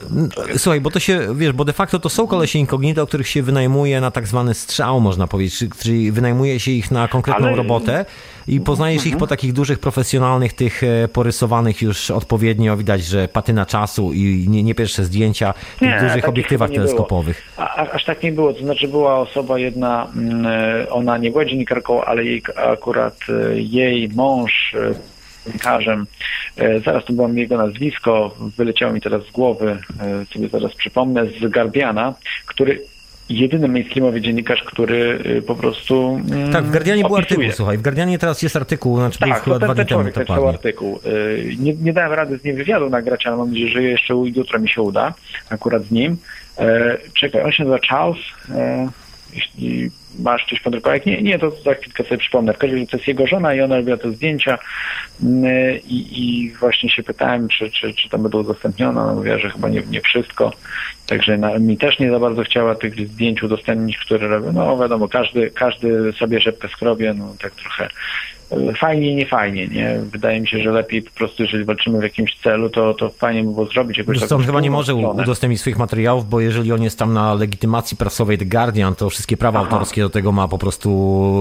Słuchaj, 0.56 0.80
bo 0.80 0.90
to 0.90 1.00
się, 1.00 1.20
wiesz, 1.34 1.52
bo 1.52 1.64
de 1.64 1.72
facto 1.72 1.98
to 1.98 2.08
są 2.08 2.26
kolesie 2.26 2.58
incognito, 2.58 3.06
których 3.06 3.28
się 3.28 3.42
wynajmuje 3.42 4.00
na 4.00 4.10
tak 4.10 4.26
zwany 4.26 4.54
strzał, 4.54 5.00
można 5.00 5.26
powiedzieć, 5.26 5.64
czyli 5.78 6.12
wynajmuje 6.12 6.60
się 6.60 6.70
ich 6.70 6.90
na 6.90 7.08
konkretną 7.08 7.46
ale... 7.46 7.56
robotę 7.56 8.04
i 8.48 8.60
poznajesz 8.60 8.98
mhm. 8.98 9.14
ich 9.14 9.18
po 9.18 9.26
takich 9.26 9.52
dużych, 9.52 9.78
profesjonalnych, 9.78 10.52
tych 10.52 10.82
e, 10.82 11.08
porysowanych 11.08 11.82
już 11.82 12.10
odpowiednio, 12.10 12.76
widać, 12.76 13.04
że 13.04 13.28
patyna 13.28 13.66
czasu 13.66 14.12
i 14.12 14.46
nie, 14.48 14.62
nie 14.62 14.74
pierwsze 14.74 15.04
zdjęcia 15.04 15.52
w 15.76 15.78
tych 15.78 16.00
dużych 16.00 16.28
obiektywach 16.28 16.70
teleskopowych. 16.70 17.42
A, 17.56 17.90
aż 17.90 18.04
tak 18.04 18.22
nie 18.22 18.32
było, 18.32 18.52
to 18.52 18.60
znaczy 18.60 18.88
była 18.88 19.18
osoba 19.18 19.58
jedna, 19.58 20.06
mm, 20.16 20.46
e, 20.46 20.90
ona 21.06 21.18
nie 21.18 21.30
była 21.30 21.44
dziennikarką, 21.44 22.04
ale 22.04 22.24
jej 22.24 22.42
akurat 22.56 23.18
e, 23.28 23.60
jej 23.60 24.08
mąż 24.08 24.76
dziennikarzem. 25.46 26.06
Zaraz 26.84 27.04
to 27.04 27.12
było 27.12 27.28
jego 27.28 27.56
nazwisko, 27.56 28.36
wyleciało 28.56 28.92
mi 28.92 29.00
teraz 29.00 29.22
z 29.26 29.30
głowy, 29.30 29.78
sobie 30.32 30.48
zaraz 30.48 30.74
przypomnę, 30.74 31.26
z 31.26 31.52
Guardiana, 31.52 32.14
który 32.46 32.80
jedyny 33.28 33.68
mainstreamowy 33.68 34.20
dziennikarz, 34.20 34.62
który 34.62 35.18
po 35.46 35.54
prostu. 35.54 36.20
Mm, 36.30 36.52
tak, 36.52 36.64
w 36.64 36.70
Guardianie 36.70 37.02
był 37.02 37.16
artykuł, 37.16 37.44
słuchaj. 37.52 37.78
W 37.78 37.82
Guardianie 37.82 38.18
teraz 38.18 38.42
jest 38.42 38.56
artykuł, 38.56 38.96
znaczy 38.96 39.18
tak, 39.18 39.42
chyba 39.42 39.58
dwa 39.58 39.74
dni 39.74 39.86
temu. 39.86 40.04
Tak, 40.12 40.30
artykuł. 40.30 41.00
Nie, 41.58 41.74
nie 41.74 41.92
dałem 41.92 42.12
rady 42.12 42.38
z 42.38 42.44
nim 42.44 42.56
wywiadu 42.56 42.90
nagrać, 42.90 43.26
ale 43.26 43.36
mam 43.36 43.48
nadzieję, 43.48 43.68
że 43.68 43.82
jeszcze 43.82 44.14
jutro 44.14 44.58
mi 44.58 44.68
się 44.68 44.82
uda, 44.82 45.14
akurat 45.50 45.82
z 45.82 45.90
nim. 45.90 46.16
E, 46.58 46.98
czekaj, 47.14 47.42
on 47.42 47.52
się 47.52 47.64
nazywa 47.64 47.86
Charles. 47.88 48.18
E, 48.50 48.88
jeśli 49.34 49.90
masz 50.18 50.46
coś 50.50 50.60
pod 50.60 50.74
ręką. 50.74 50.92
Jak 50.92 51.06
nie, 51.06 51.22
nie, 51.22 51.38
to 51.38 51.50
za 51.50 51.74
chwilkę 51.74 52.04
sobie 52.04 52.18
przypomnę. 52.18 52.52
W 52.52 52.58
każdym 52.58 52.78
razie 52.78 52.90
to 52.90 52.96
jest 52.96 53.08
jego 53.08 53.26
żona 53.26 53.54
i 53.54 53.60
ona 53.60 53.76
robiła 53.76 53.96
te 53.96 54.12
zdjęcia 54.12 54.58
mm, 55.22 55.44
i, 55.88 56.22
i 56.22 56.52
właśnie 56.52 56.90
się 56.90 57.02
pytałem, 57.02 57.48
czy, 57.48 57.70
czy, 57.70 57.94
czy 57.94 58.08
to 58.08 58.18
będą 58.18 58.38
udostępnione. 58.38 59.00
Ona 59.00 59.14
mówiła, 59.14 59.38
że 59.38 59.50
chyba 59.50 59.68
nie, 59.68 59.82
nie 59.90 60.00
wszystko. 60.00 60.52
Także 61.06 61.38
na, 61.38 61.58
mi 61.58 61.76
też 61.76 61.98
nie 61.98 62.10
za 62.10 62.18
bardzo 62.18 62.42
chciała 62.42 62.74
tych 62.74 63.08
zdjęć 63.08 63.42
udostępnić, 63.42 63.98
które 63.98 64.28
robię. 64.28 64.50
No 64.54 64.78
wiadomo, 64.78 65.08
każdy, 65.08 65.50
każdy 65.50 66.12
sobie 66.12 66.40
rzepkę 66.40 66.68
skrobie, 66.68 67.14
no 67.14 67.34
tak 67.40 67.54
trochę 67.54 67.88
fajnie, 68.78 69.14
nie 69.14 69.26
fajnie, 69.26 69.68
nie? 69.68 70.00
Wydaje 70.12 70.40
mi 70.40 70.48
się, 70.48 70.62
że 70.62 70.70
lepiej 70.70 71.02
po 71.02 71.10
prostu, 71.10 71.42
jeżeli 71.42 71.64
walczymy 71.64 71.98
w 71.98 72.02
jakimś 72.02 72.36
celu, 72.36 72.70
to, 72.70 72.94
to 72.94 73.10
fajnie 73.10 73.44
by 73.44 73.52
było 73.52 73.66
zrobić 73.66 73.98
jakoś 73.98 74.18
Zresztą 74.18 74.36
on 74.36 74.44
chyba 74.44 74.60
nie 74.60 74.70
może 74.70 74.94
udostępnić 74.94 75.60
swoich 75.60 75.78
materiałów, 75.78 76.28
bo 76.28 76.40
jeżeli 76.40 76.72
on 76.72 76.82
jest 76.82 76.98
tam 76.98 77.12
na 77.12 77.34
legitymacji 77.34 77.96
prasowej 77.96 78.38
The 78.38 78.44
Guardian, 78.44 78.94
to 78.94 79.10
wszystkie 79.10 79.36
prawa 79.36 79.60
Aha. 79.60 79.70
autorskie 79.70 80.05
do 80.06 80.10
tego 80.10 80.32
ma 80.32 80.48
po 80.48 80.58
prostu 80.58 80.88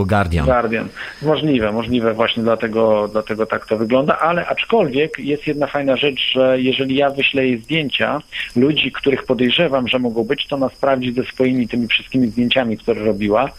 Guardian. 0.07 0.45
Guardian. 0.45 0.87
Możliwe, 1.21 1.71
możliwe 1.71 2.13
właśnie 2.13 2.43
dlatego, 2.43 3.07
dlatego 3.11 3.45
tak 3.45 3.65
to 3.65 3.77
wygląda, 3.77 4.19
ale 4.19 4.47
aczkolwiek 4.47 5.19
jest 5.19 5.47
jedna 5.47 5.67
fajna 5.67 5.97
rzecz, 5.97 6.31
że 6.33 6.61
jeżeli 6.61 6.95
ja 6.95 7.09
wyślę 7.09 7.45
jej 7.45 7.57
zdjęcia 7.59 8.21
ludzi, 8.55 8.91
których 8.91 9.23
podejrzewam, 9.23 9.87
że 9.87 9.99
mogą 9.99 10.23
być, 10.23 10.47
to 10.47 10.55
ona 10.55 10.69
sprawdzi 10.69 11.13
ze 11.13 11.23
swoimi 11.23 11.67
tymi 11.67 11.87
wszystkimi 11.87 12.27
zdjęciami, 12.27 12.77
które 12.77 13.03
robiła, 13.03 13.49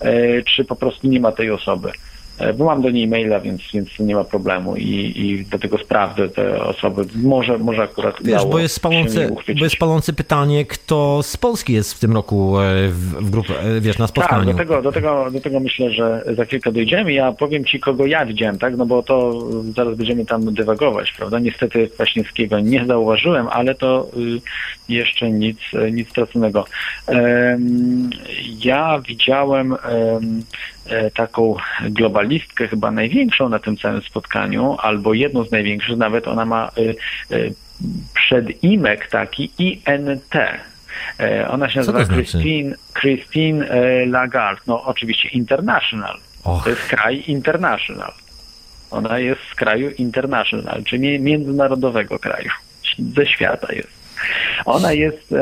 e, 0.00 0.42
czy 0.42 0.64
po 0.64 0.76
prostu 0.76 1.08
nie 1.08 1.20
ma 1.20 1.32
tej 1.32 1.50
osoby. 1.50 1.92
E, 2.38 2.52
bo 2.52 2.64
mam 2.64 2.82
do 2.82 2.90
niej 2.90 3.08
maila, 3.08 3.40
więc, 3.40 3.62
więc 3.74 3.88
nie 3.98 4.14
ma 4.14 4.24
problemu 4.24 4.76
i, 4.76 5.12
i 5.16 5.44
dlatego 5.50 5.78
sprawdzę 5.78 6.28
te 6.28 6.64
osoby. 6.64 7.04
Może, 7.14 7.58
może 7.58 7.82
akurat 7.82 8.16
Wiesz, 8.24 8.44
bo 8.46 8.58
jest, 8.58 8.74
spalące, 8.74 9.28
bo 9.58 9.64
jest 9.64 9.76
palące 9.76 10.12
pytanie, 10.12 10.64
kto 10.64 11.22
z 11.22 11.36
Polski 11.36 11.72
jest 11.72 11.94
w 11.94 11.98
tym 11.98 12.12
roku 12.12 12.60
e, 12.60 12.88
w, 12.88 13.26
w 13.26 13.30
grupie, 13.30 13.60
e, 13.60 13.80
wiesz, 13.80 13.98
na 13.98 14.06
spotkaniu. 14.06 14.44
Tak, 14.44 14.52
do 14.52 14.58
tego, 14.58 14.82
do, 14.82 14.92
tego, 14.92 15.30
do 15.30 15.40
tego 15.40 15.60
myślę, 15.60 15.90
że 15.90 16.24
za 16.36 16.44
chwilkę 16.44 16.72
dojdziemy. 16.72 17.12
Ja 17.12 17.32
powiem 17.32 17.64
Ci, 17.64 17.80
kogo 17.80 18.06
ja 18.06 18.26
widziałem, 18.26 18.58
tak, 18.58 18.76
no 18.76 18.86
bo 18.86 19.02
to 19.02 19.42
zaraz 19.76 19.94
będziemy 19.94 20.26
tam 20.26 20.54
dywagować, 20.54 21.12
prawda? 21.12 21.38
Niestety 21.38 21.88
Kwaśniewskiego 21.88 22.60
nie 22.60 22.86
zauważyłem, 22.86 23.48
ale 23.48 23.74
to 23.74 24.06
y, 24.16 24.40
jeszcze 24.88 25.30
nic, 25.30 25.58
nic 25.92 26.08
straconego. 26.08 26.64
Ja 28.64 29.00
widziałem 29.08 29.76
taką 31.14 31.56
globalistkę, 31.80 32.68
chyba 32.68 32.90
największą 32.90 33.48
na 33.48 33.58
tym 33.58 33.76
całym 33.76 34.02
spotkaniu, 34.02 34.76
albo 34.78 35.14
jedną 35.14 35.44
z 35.44 35.52
największych, 35.52 35.96
nawet 35.96 36.28
ona 36.28 36.44
ma 36.44 36.70
e, 36.76 37.36
e, 37.36 37.50
przedimek 38.14 39.10
taki 39.10 39.50
INT. 39.58 40.34
Ona 41.48 41.70
się 41.70 41.78
nazywa 41.78 42.04
znaczy? 42.04 42.22
Christine, 42.22 42.76
Christine 43.00 43.66
Lagarde. 44.06 44.62
No 44.66 44.84
oczywiście 44.84 45.28
international. 45.28 46.18
Och. 46.44 46.64
To 46.64 46.70
jest 46.70 46.82
kraj 46.82 47.24
international. 47.26 48.12
Ona 48.90 49.18
jest 49.18 49.40
z 49.52 49.54
kraju 49.54 49.90
international, 49.90 50.84
czyli 50.84 51.20
międzynarodowego 51.20 52.18
kraju. 52.18 52.50
Ze 52.98 53.26
świata 53.26 53.72
jest. 53.72 54.03
Ona 54.64 54.92
jest. 54.92 55.34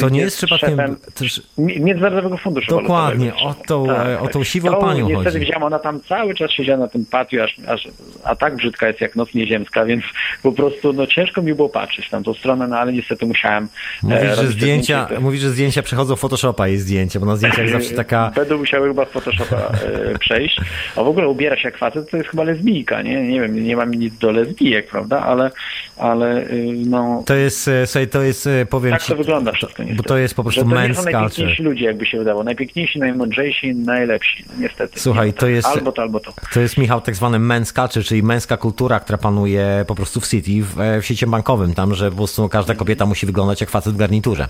To 0.00 0.08
nie 0.08 0.20
jest, 0.20 0.36
przypadkiem. 0.36 0.96
Też... 1.14 1.42
Międzynarodowego 1.58 2.36
Funduszu 2.36 2.70
Dokładnie, 2.70 3.34
o 3.34 3.54
tą, 3.54 3.86
tak, 3.86 4.22
o 4.22 4.28
tą 4.28 4.44
siwą 4.44 4.70
tak. 4.70 4.80
panią 4.80 5.08
niestety 5.08 5.24
chodzi. 5.24 5.40
widziałam, 5.40 5.62
ona 5.62 5.78
tam 5.78 6.00
cały 6.00 6.34
czas 6.34 6.50
siedziała 6.50 6.78
na 6.78 6.88
tym 6.88 7.06
patio, 7.06 7.44
aż, 7.44 7.56
aż, 7.66 7.88
a 8.24 8.36
tak 8.36 8.56
brzydka 8.56 8.88
jest 8.88 9.00
jak 9.00 9.16
noc 9.16 9.34
nieziemska, 9.34 9.84
więc 9.84 10.04
po 10.42 10.52
prostu 10.52 10.92
no, 10.92 11.06
ciężko 11.06 11.42
mi 11.42 11.54
było 11.54 11.68
patrzeć 11.68 12.10
na 12.10 12.22
tą 12.22 12.34
stronę, 12.34 12.68
no 12.68 12.78
ale 12.78 12.92
niestety 12.92 13.26
musiałem. 13.26 13.64
E, 13.64 14.06
mówisz, 14.06 14.36
że 14.36 14.46
zdjęcia, 14.46 15.08
mówisz, 15.20 15.40
że 15.40 15.50
zdjęcia 15.50 15.82
przechodzą 15.82 16.16
Photoshopa 16.16 16.68
jej 16.68 16.78
zdjęcie, 16.78 17.20
bo 17.20 17.26
na 17.26 17.36
zdjęciach 17.36 17.68
zawsze 17.78 17.94
taka. 17.94 18.32
Będą 18.34 18.58
musiały 18.58 18.88
chyba 18.88 19.04
w 19.04 19.10
Photoshopa 19.10 19.56
e, 19.56 20.18
przejść. 20.18 20.60
A 20.96 21.02
w 21.02 21.08
ogóle 21.08 21.28
ubiera 21.28 21.56
się 21.56 21.62
jak 21.68 21.78
facet, 21.78 22.10
to 22.10 22.16
jest 22.16 22.28
chyba 22.28 22.42
lesbijka, 22.42 23.02
nie? 23.02 23.28
Nie 23.28 23.40
wiem, 23.40 23.64
nie 23.64 23.76
mam 23.76 23.94
nic 23.94 24.18
do 24.18 24.30
lesbijek, 24.30 24.88
prawda? 24.88 25.20
Ale, 25.20 25.50
ale 25.98 26.42
y, 26.42 26.72
no. 26.86 27.22
To 27.26 27.34
jest 27.34 27.68
e, 27.70 27.86
słuchaj, 27.86 28.08
to 28.08 28.22
jest, 28.22 28.46
e, 28.46 28.66
powiem 28.66 28.92
Tak 28.92 29.02
to 29.02 29.16
wygląda 29.16 29.52
wszystko, 29.52 29.82
niestety. 29.82 30.02
Bo 30.02 30.08
to 30.08 30.18
jest 30.18 30.34
po 30.34 30.42
prostu 30.42 30.60
culture. 30.60 30.88
To 30.88 30.94
są 30.94 31.10
najpiękniejsi 31.10 31.62
ludzie, 31.62 31.84
jakby 31.84 32.06
się 32.06 32.18
wydało. 32.18 32.44
Najpiękniejsi, 32.44 32.98
najmądrzejsi, 32.98 33.74
najlepsi, 33.74 34.44
niestety. 34.58 35.00
Słuchaj, 35.00 35.32
to 35.32 35.48
jest... 35.48 35.68
Albo 35.68 35.92
to, 35.92 36.02
albo 36.02 36.20
to. 36.20 36.32
To 36.52 36.60
jest, 36.60 36.78
Michał, 36.78 37.00
tak 37.00 37.14
zwany 37.14 37.64
culture, 37.64 38.04
czyli 38.04 38.22
męska 38.22 38.56
kultura, 38.56 39.00
która 39.00 39.18
panuje 39.18 39.84
po 39.86 39.94
prostu 39.94 40.20
w 40.20 40.28
City, 40.28 40.62
w, 40.62 40.80
e, 40.80 41.00
w 41.00 41.06
sieci 41.06 41.26
bankowym, 41.26 41.74
tam, 41.74 41.94
że 41.94 42.10
po 42.10 42.16
prostu 42.16 42.48
każda 42.48 42.74
kobieta 42.74 43.06
musi 43.06 43.26
wyglądać 43.26 43.60
jak 43.60 43.70
facet 43.70 43.94
w 43.94 43.96
garniturze. 43.96 44.48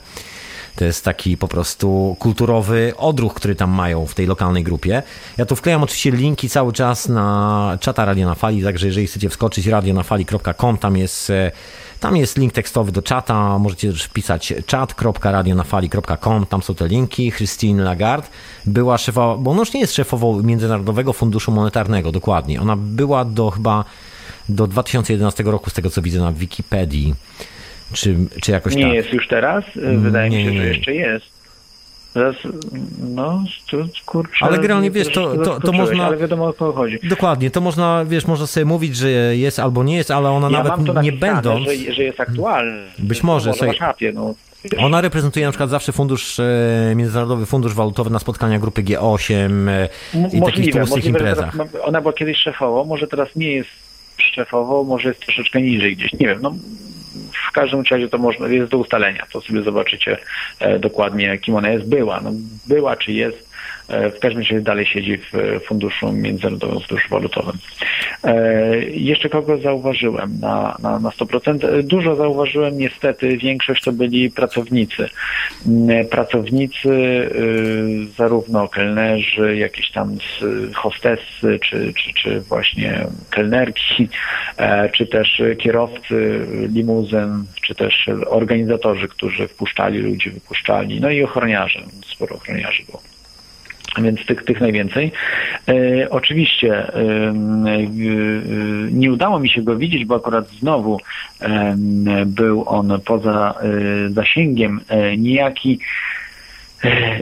To 0.77 0.85
jest 0.85 1.05
taki 1.05 1.37
po 1.37 1.49
prostu 1.49 2.17
kulturowy 2.19 2.93
odruch, 2.97 3.35
który 3.35 3.55
tam 3.55 3.71
mają 3.71 4.07
w 4.07 4.15
tej 4.15 4.27
lokalnej 4.27 4.65
grupie. 4.65 5.03
Ja 5.39 5.47
tu 5.47 5.57
wklejam 5.57 5.83
oczywiście 5.83 6.11
linki 6.11 6.49
cały 6.49 6.73
czas 6.73 7.09
na 7.09 7.79
czata 7.81 8.05
Radio 8.05 8.27
na 8.27 8.35
Fali, 8.35 8.63
także 8.63 8.87
jeżeli 8.87 9.07
chcecie 9.07 9.29
wskoczyć 9.29 9.67
radionafali.com, 9.67 10.79
tam 10.79 10.97
jest 10.97 11.33
tam 12.01 12.17
jest 12.17 12.39
link 12.39 12.53
tekstowy 12.53 12.93
do 12.93 13.03
czata, 13.03 13.59
możecie 13.59 13.91
też 13.91 14.03
wpisać 14.03 14.55
chat.radionafali.com, 14.71 16.47
tam 16.47 16.63
są 16.63 16.75
te 16.75 16.89
linki. 16.89 17.33
Christine 17.33 17.83
Lagarde 17.83 18.29
była 18.67 18.99
szefową, 18.99 19.43
bo 19.43 19.51
ona 19.51 19.61
już 19.61 19.73
nie 19.73 19.81
jest 19.81 19.95
szefową 19.95 20.43
Międzynarodowego 20.43 21.13
Funduszu 21.13 21.53
Monetarnego, 21.53 22.13
dokładnie. 22.13 22.61
Ona 22.61 22.77
była 22.77 23.25
do 23.25 23.51
chyba 23.51 23.85
do 24.49 24.67
2011 24.67 25.43
roku, 25.43 25.71
z 25.71 25.73
tego 25.73 25.91
co 25.91 26.03
widzę 26.03 26.21
na 26.21 26.33
Wikipedii. 26.33 27.15
Czy, 27.93 28.17
czy 28.43 28.53
jakoś 28.53 28.75
Nie 28.75 28.83
tak? 28.83 28.93
jest 28.93 29.13
już 29.13 29.29
teraz? 29.29 29.65
Wydaje 29.75 30.31
nie, 30.31 30.45
mi 30.45 30.45
się, 30.45 30.59
że 30.59 30.67
jeszcze 30.67 30.95
jest. 30.95 31.40
No, 33.15 33.45
kurczę, 34.07 34.47
ale 34.47 34.57
generalnie 34.57 34.91
wiesz, 34.91 35.09
to, 35.09 35.37
to, 35.37 35.61
to 35.61 35.73
można. 35.73 36.07
Ale 36.07 36.17
wiadomo 36.17 36.45
o 36.45 36.53
co 36.53 36.73
chodzi. 36.73 36.99
Dokładnie, 37.03 37.51
to 37.51 37.61
można, 37.61 38.05
wiesz, 38.05 38.27
można 38.27 38.47
sobie 38.47 38.67
mówić, 38.67 38.97
że 38.97 39.11
jest 39.37 39.59
albo 39.59 39.85
nie 39.85 39.97
jest, 39.97 40.11
ale 40.11 40.31
ona 40.31 40.51
ja 40.51 40.63
nawet 40.63 41.03
nie 41.03 41.13
będąc. 41.13 41.69
Że, 41.69 41.93
że 41.95 42.03
jest 42.03 42.21
aktualny. 42.21 42.83
Być 42.99 43.23
może. 43.23 43.51
Może 43.51 43.75
szapie, 43.75 44.13
no. 44.15 44.35
Ona 44.79 45.01
reprezentuje 45.01 45.47
na 45.47 45.53
przykład 45.53 45.71
zawsze 45.71 45.93
fundusz, 45.93 46.41
e, 46.41 46.93
Międzynarodowy 46.97 47.47
Fundusz 47.47 47.75
Walutowy 47.75 48.11
na 48.11 48.19
spotkania 48.19 48.59
grupy 48.59 48.83
G8 48.83 49.69
e, 49.69 49.89
i 50.33 50.43
takich 50.43 50.75
tłustych 50.75 51.05
imprezach. 51.05 51.57
ona 51.83 52.01
była 52.01 52.13
kiedyś 52.13 52.39
szefową, 52.39 52.85
może 52.85 53.07
teraz 53.07 53.37
nie 53.37 53.53
jest 53.53 53.71
szefową, 54.35 54.85
może 54.85 55.09
jest 55.09 55.21
troszeczkę 55.21 55.63
niżej 55.63 55.97
gdzieś, 55.97 56.13
nie 56.13 56.27
wiem, 56.27 56.39
no 56.43 56.55
w 57.49 57.53
każdym 57.53 57.83
razie 57.91 58.09
to 58.09 58.19
można, 58.19 58.49
jest 58.49 58.71
do 58.71 58.79
ustalenia, 58.79 59.27
to 59.33 59.41
sobie 59.41 59.63
zobaczycie 59.63 60.19
e, 60.61 60.79
dokładnie, 60.79 61.39
kim 61.39 61.55
ona 61.55 61.71
jest, 61.71 61.89
była. 61.89 62.21
No, 62.21 62.33
była 62.67 62.97
czy 62.97 63.13
jest, 63.13 63.50
w 63.91 64.19
każdym 64.19 64.43
razie 64.43 64.61
dalej 64.61 64.87
siedzi 64.87 65.17
w 65.17 65.61
Funduszu 65.67 66.13
Międzynarodowym 66.13 66.81
Funduszu 66.81 67.09
Walutowym. 67.11 67.59
E, 68.25 68.79
jeszcze 68.85 69.29
kogo 69.29 69.59
zauważyłem 69.59 70.41
na, 70.41 70.77
na, 70.83 70.99
na 70.99 71.09
100%? 71.11 71.83
Dużo 71.83 72.17
zauważyłem, 72.17 72.79
niestety 72.79 73.37
większość 73.37 73.83
to 73.83 73.93
byli 73.93 74.31
pracownicy. 74.31 75.09
Mm, 75.67 76.07
pracownicy, 76.07 76.91
zarówno 78.17 78.69
kelnerzy, 78.69 79.57
jakieś 79.57 79.91
tam 79.91 80.17
hostessy, 80.75 81.59
czy, 81.63 81.93
czy, 81.93 82.15
czy 82.15 82.41
właśnie 82.41 83.07
kelnerki, 83.31 84.09
e, 84.57 84.89
czy 84.89 85.07
też 85.07 85.43
kierowcy 85.59 86.47
limuzyn, 86.75 87.45
czy 87.63 87.75
też 87.75 88.11
organizatorzy, 88.27 89.09
którzy 89.09 89.49
wpuszczali 89.49 89.99
ludzi, 89.99 90.31
wypuszczali, 90.31 91.01
no 91.01 91.11
i 91.11 91.23
ochroniarze, 91.23 91.81
sporo 92.07 92.37
ochroniarzy 92.37 92.83
było 92.85 93.10
więc 93.99 94.27
tych, 94.27 94.45
tych 94.45 94.61
najwięcej. 94.61 95.13
E, 95.69 96.11
oczywiście 96.11 96.73
e, 96.75 96.95
e, 96.95 97.33
nie 98.91 99.13
udało 99.13 99.41
mi 99.41 99.51
się 99.51 99.63
go 99.63 99.77
widzieć, 99.77 100.05
bo 100.05 100.15
akurat 100.15 100.49
znowu 100.49 101.01
e, 101.41 101.75
był 102.27 102.65
on 102.69 103.01
poza 103.05 103.55
e, 103.63 104.09
zasięgiem 104.09 104.81
e, 104.89 105.17
niejaki 105.17 105.79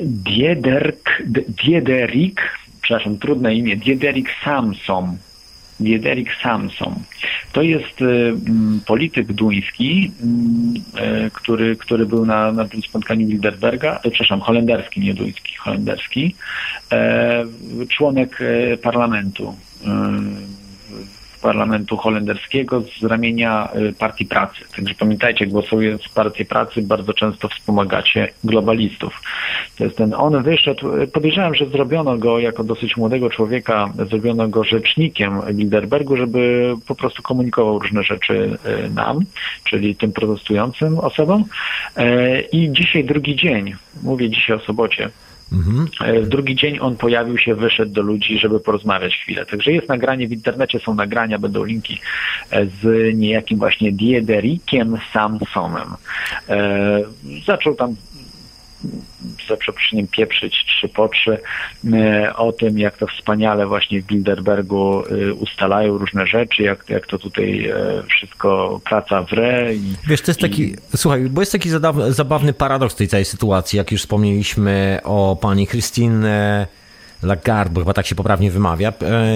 Diederik, 0.03 1.23
Diederik, 1.65 2.41
przepraszam, 2.83 3.19
trudne 3.19 3.55
imię, 3.55 3.77
Diederik 3.77 4.29
Samson. 4.45 5.17
Diederik 5.81 6.29
Samson. 6.43 6.95
To 7.53 7.63
jest 7.63 8.01
polityk 8.87 9.33
duński, 9.33 10.13
który, 11.33 11.77
który 11.77 12.07
był 12.07 12.27
na, 12.27 12.53
na 12.53 12.69
tym 12.69 12.83
spotkaniu 12.83 13.27
Bilderberga, 13.27 14.01
przepraszam, 14.03 14.41
holenderski, 14.41 15.01
nie 15.01 15.15
duński, 15.15 15.57
holenderski, 15.57 16.35
członek 17.89 18.39
parlamentu 18.83 19.55
parlamentu 21.43 21.97
holenderskiego 21.97 22.81
z 22.81 23.05
ramienia 23.05 23.69
Partii 23.99 24.27
Pracy. 24.27 24.61
Także 24.77 24.95
pamiętajcie, 24.95 25.47
głosując 25.47 26.03
w 26.03 26.15
Partię 26.15 26.45
Pracy 26.45 26.83
bardzo 26.83 27.15
często 27.15 27.49
wspomagacie 27.49 28.29
globalistów. 28.45 29.23
To 29.79 29.85
jest 29.85 29.97
ten, 29.97 30.15
on 30.15 30.43
wyszedł, 30.43 30.89
podejrzewam, 31.13 31.55
że 31.55 31.67
zrobiono 31.67 32.19
go 32.19 32.39
jako 32.39 32.65
dosyć 32.65 32.97
młodego 32.97 33.31
człowieka, 33.31 33.93
zrobiono 34.09 34.49
go 34.49 34.65
rzecznikiem 34.65 35.41
Bilderbergu, 35.53 36.17
żeby 36.17 36.75
po 36.87 36.95
prostu 36.95 37.23
komunikował 37.23 37.79
różne 37.79 38.03
rzeczy 38.03 38.59
nam, 38.95 39.21
czyli 39.65 39.97
tym 39.97 40.13
protestującym 40.13 40.99
osobom. 40.99 41.45
I 42.53 42.73
dzisiaj 42.73 43.05
drugi 43.05 43.37
dzień, 43.37 43.75
mówię 44.03 44.31
dzisiaj 44.31 44.57
o 44.57 44.61
sobocie, 44.61 45.11
Mhm. 45.53 45.89
W 46.23 46.29
drugi 46.29 46.55
dzień 46.55 46.79
on 46.81 46.97
pojawił 46.97 47.39
się, 47.39 47.55
wyszedł 47.55 47.93
do 47.93 48.03
ludzi, 48.03 48.39
żeby 48.39 48.61
porozmawiać 48.61 49.17
chwilę. 49.17 49.47
Także 49.47 49.73
jest 49.73 49.89
nagranie 49.89 50.29
w 50.29 50.33
internecie, 50.33 50.79
są 50.79 50.95
nagrania, 50.95 51.39
będą 51.39 51.65
linki 51.65 52.01
z 52.83 53.15
niejakim 53.17 53.59
właśnie 53.59 53.93
Diederikiem 53.93 54.97
Samsonem. 55.13 55.89
Zaczął 57.47 57.75
tam 57.75 57.97
za 59.49 59.57
przeproszeniem 59.57 60.07
pieprzyć 60.07 60.65
trzy 60.67 60.89
po 60.89 61.09
trzy 61.09 61.39
e, 61.93 62.37
o 62.37 62.53
tym, 62.53 62.79
jak 62.79 62.97
to 62.97 63.07
wspaniale 63.07 63.67
właśnie 63.67 64.03
w 64.03 64.07
Bilderbergu 64.07 65.05
e, 65.07 65.35
ustalają 65.35 65.99
różne 65.99 66.27
rzeczy, 66.27 66.63
jak, 66.63 66.85
jak 66.89 67.07
to 67.07 67.19
tutaj 67.19 67.67
e, 67.69 68.03
wszystko 68.09 68.81
praca 68.85 69.23
w 69.23 69.33
re. 69.33 69.75
I, 69.75 69.95
Wiesz, 70.09 70.23
to 70.23 70.31
jest 70.31 70.41
taki, 70.41 70.63
i... 70.63 70.77
słuchaj, 70.97 71.23
bo 71.23 71.43
jest 71.43 71.53
taki 71.53 71.71
zabawny 72.09 72.53
paradoks 72.53 72.95
tej 72.95 73.09
całej 73.09 73.25
sytuacji, 73.25 73.77
jak 73.77 73.93
już 73.93 74.01
wspomnieliśmy 74.01 75.01
o 75.05 75.39
pani 75.41 75.67
Christine 75.67 76.67
Lagarde, 77.23 77.75
bo 77.75 77.81
chyba 77.81 77.95
tak 77.95 78.07
się 78.07 78.15
poprawnie 78.15 78.51
wymawia. 78.51 78.93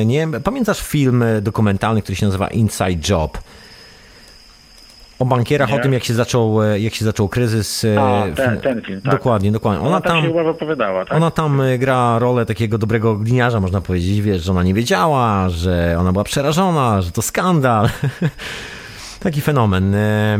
Nie, 0.06 0.28
pamiętasz 0.44 0.82
film 0.82 1.24
dokumentalny, 1.42 2.02
który 2.02 2.16
się 2.16 2.26
nazywa 2.26 2.48
Inside 2.48 3.08
Job? 3.08 3.38
O 5.22 5.24
bankierach, 5.24 5.70
nie? 5.70 5.76
o 5.76 5.78
tym 5.78 5.92
jak 5.92 6.04
się 6.04 6.14
zaczął, 6.14 6.62
e, 6.62 6.80
jak 6.80 6.94
się 6.94 7.04
zaczął 7.04 7.28
kryzys. 7.28 7.84
E, 7.84 8.00
A, 8.00 8.24
ten, 8.36 8.60
ten 8.60 8.82
film, 8.82 9.00
tak. 9.02 9.12
Dokładnie, 9.12 9.52
dokładnie. 9.52 9.80
Ona, 9.80 9.88
ona 9.96 10.00
tam, 10.00 10.22
się 10.22 10.48
opowiadała, 10.50 11.04
tak? 11.04 11.16
Ona 11.16 11.30
tam 11.30 11.60
e, 11.60 11.78
gra 11.78 12.18
rolę 12.18 12.46
takiego 12.46 12.78
dobrego 12.78 13.16
gliniarza, 13.16 13.60
można 13.60 13.80
powiedzieć, 13.80 14.20
wiesz, 14.20 14.42
że 14.42 14.52
ona 14.52 14.62
nie 14.62 14.74
wiedziała, 14.74 15.48
że 15.48 15.96
ona 15.98 16.12
była 16.12 16.24
przerażona, 16.24 17.02
że 17.02 17.10
to 17.12 17.22
skandal. 17.22 17.88
Taki 19.22 19.40
fenomen 19.40 19.94
e, 19.94 20.38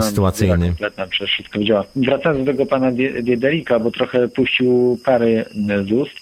sytuacyjny. 0.00 0.66
Kompletna, 0.66 1.06
przecież 1.06 1.30
wszystko 1.34 1.58
widziała. 1.58 1.84
Wracając 1.96 2.46
do 2.46 2.52
tego 2.52 2.66
pana 2.66 2.92
Diederika, 3.22 3.78
bo 3.78 3.90
trochę 3.90 4.28
puścił 4.28 4.98
pary 5.04 5.44
z 5.84 5.92
ust 5.92 6.20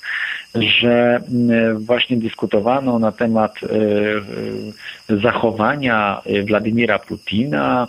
że 0.55 1.21
mm, 1.33 1.79
właśnie 1.79 2.17
dyskutowano 2.17 2.99
na 2.99 3.13
temat 3.13 3.61
e, 3.63 3.67
e, 5.15 5.17
zachowania 5.17 6.23
Władimira 6.49 6.99
Putina, 6.99 7.89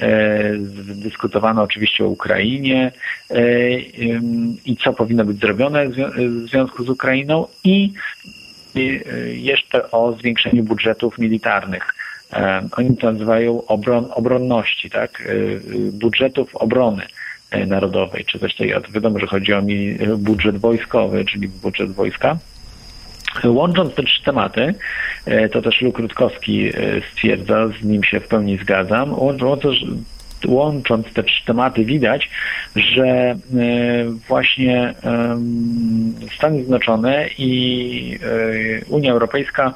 e, 0.00 0.52
dyskutowano 0.94 1.62
oczywiście 1.62 2.04
o 2.04 2.08
Ukrainie 2.08 2.92
i 4.64 4.76
co 4.76 4.92
powinno 4.92 5.24
być 5.24 5.40
zrobione 5.40 5.88
w 5.88 6.48
związku 6.48 6.84
z 6.84 6.88
Ukrainą 6.88 7.46
i 7.64 7.92
jeszcze 9.32 9.90
o 9.90 10.12
zwiększeniu 10.12 10.64
budżetów 10.64 11.18
militarnych. 11.18 11.94
Oni 12.76 12.96
to 12.96 13.12
nazywają 13.12 13.66
obron, 13.66 14.06
obronności, 14.14 14.90
tak? 14.90 15.28
budżetów 15.92 16.56
obrony. 16.56 17.02
E, 17.50 17.66
narodowej, 17.66 18.24
czy 18.24 18.38
coś 18.38 18.54
takiego. 18.54 18.80
Wiadomo, 18.90 19.18
że 19.18 19.26
chodzi 19.26 19.52
o 19.52 19.62
budżet 20.18 20.58
wojskowy, 20.58 21.24
czyli 21.24 21.48
budżet 21.48 21.92
wojska. 21.92 22.38
Łącząc 23.44 23.94
te 23.94 24.02
trzy 24.02 24.24
tematy, 24.24 24.74
e, 25.26 25.48
to 25.48 25.62
też 25.62 25.82
Luk 25.82 25.98
Rutkowski 25.98 26.68
e, 26.68 26.72
stwierdza, 27.12 27.68
z 27.68 27.84
nim 27.84 28.04
się 28.04 28.20
w 28.20 28.28
pełni 28.28 28.56
zgadzam, 28.56 29.12
łącząc, 29.12 29.84
łącząc 30.46 31.12
te 31.12 31.22
trzy 31.22 31.44
tematy 31.44 31.84
widać, 31.84 32.30
że 32.76 33.06
e, 33.06 33.36
właśnie 34.28 34.94
Stany 36.36 36.56
Zjednoczone 36.56 37.28
i 37.38 38.18
Unia 38.88 39.12
Europejska 39.12 39.74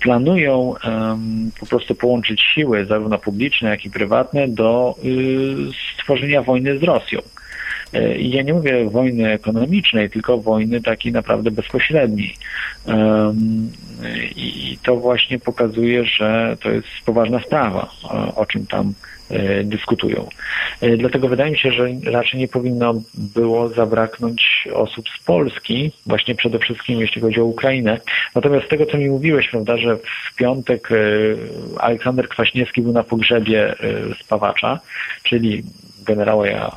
planują 0.00 0.74
po 1.60 1.66
prostu 1.66 1.94
połączyć 1.94 2.42
siły, 2.42 2.86
zarówno 2.86 3.18
publiczne, 3.18 3.68
jak 3.70 3.84
i 3.84 3.90
prywatne, 3.90 4.48
do 4.48 4.94
stworzenia 5.98 6.42
wojny 6.42 6.78
z 6.78 6.82
Rosją. 6.82 7.20
E, 7.92 8.18
ja 8.18 8.42
nie 8.42 8.54
mówię 8.54 8.90
wojny 8.90 9.32
ekonomicznej, 9.32 10.10
tylko 10.10 10.38
wojny 10.38 10.80
takiej 10.80 11.12
naprawdę 11.12 11.50
bezpośredniej. 11.50 12.36
I 14.36 14.78
to 14.82 14.96
właśnie 14.96 15.38
pokazuje, 15.38 16.04
że 16.04 16.56
to 16.60 16.70
jest 16.70 16.88
poważna 17.04 17.40
sprawa, 17.40 17.90
o 18.36 18.46
czym 18.46 18.66
tam 18.66 18.88
e, 18.88 19.17
dyskutują. 19.64 20.28
E, 20.80 20.96
dlatego 20.96 21.28
wydaje 21.28 21.50
mi 21.50 21.58
się, 21.58 21.72
że 21.72 21.88
raczej 22.04 22.40
nie 22.40 22.48
powinno 22.48 22.94
było 23.14 23.68
zabraknąć 23.68 24.68
osób 24.72 25.08
z 25.08 25.24
Polski, 25.24 25.92
właśnie 26.06 26.34
przede 26.34 26.58
wszystkim 26.58 27.00
jeśli 27.00 27.22
chodzi 27.22 27.40
o 27.40 27.44
Ukrainę. 27.44 28.00
Natomiast 28.34 28.66
z 28.66 28.68
tego, 28.68 28.86
co 28.86 28.98
mi 28.98 29.10
mówiłeś, 29.10 29.48
prawda, 29.48 29.76
że 29.76 29.96
w 29.96 30.36
piątek 30.36 30.88
Aleksander 31.78 32.28
Kwaśniewski 32.28 32.82
był 32.82 32.92
na 32.92 33.02
pogrzebie 33.02 33.74
spawacza, 34.20 34.80
czyli 35.22 35.62
generała 36.08 36.46
ja 36.46 36.76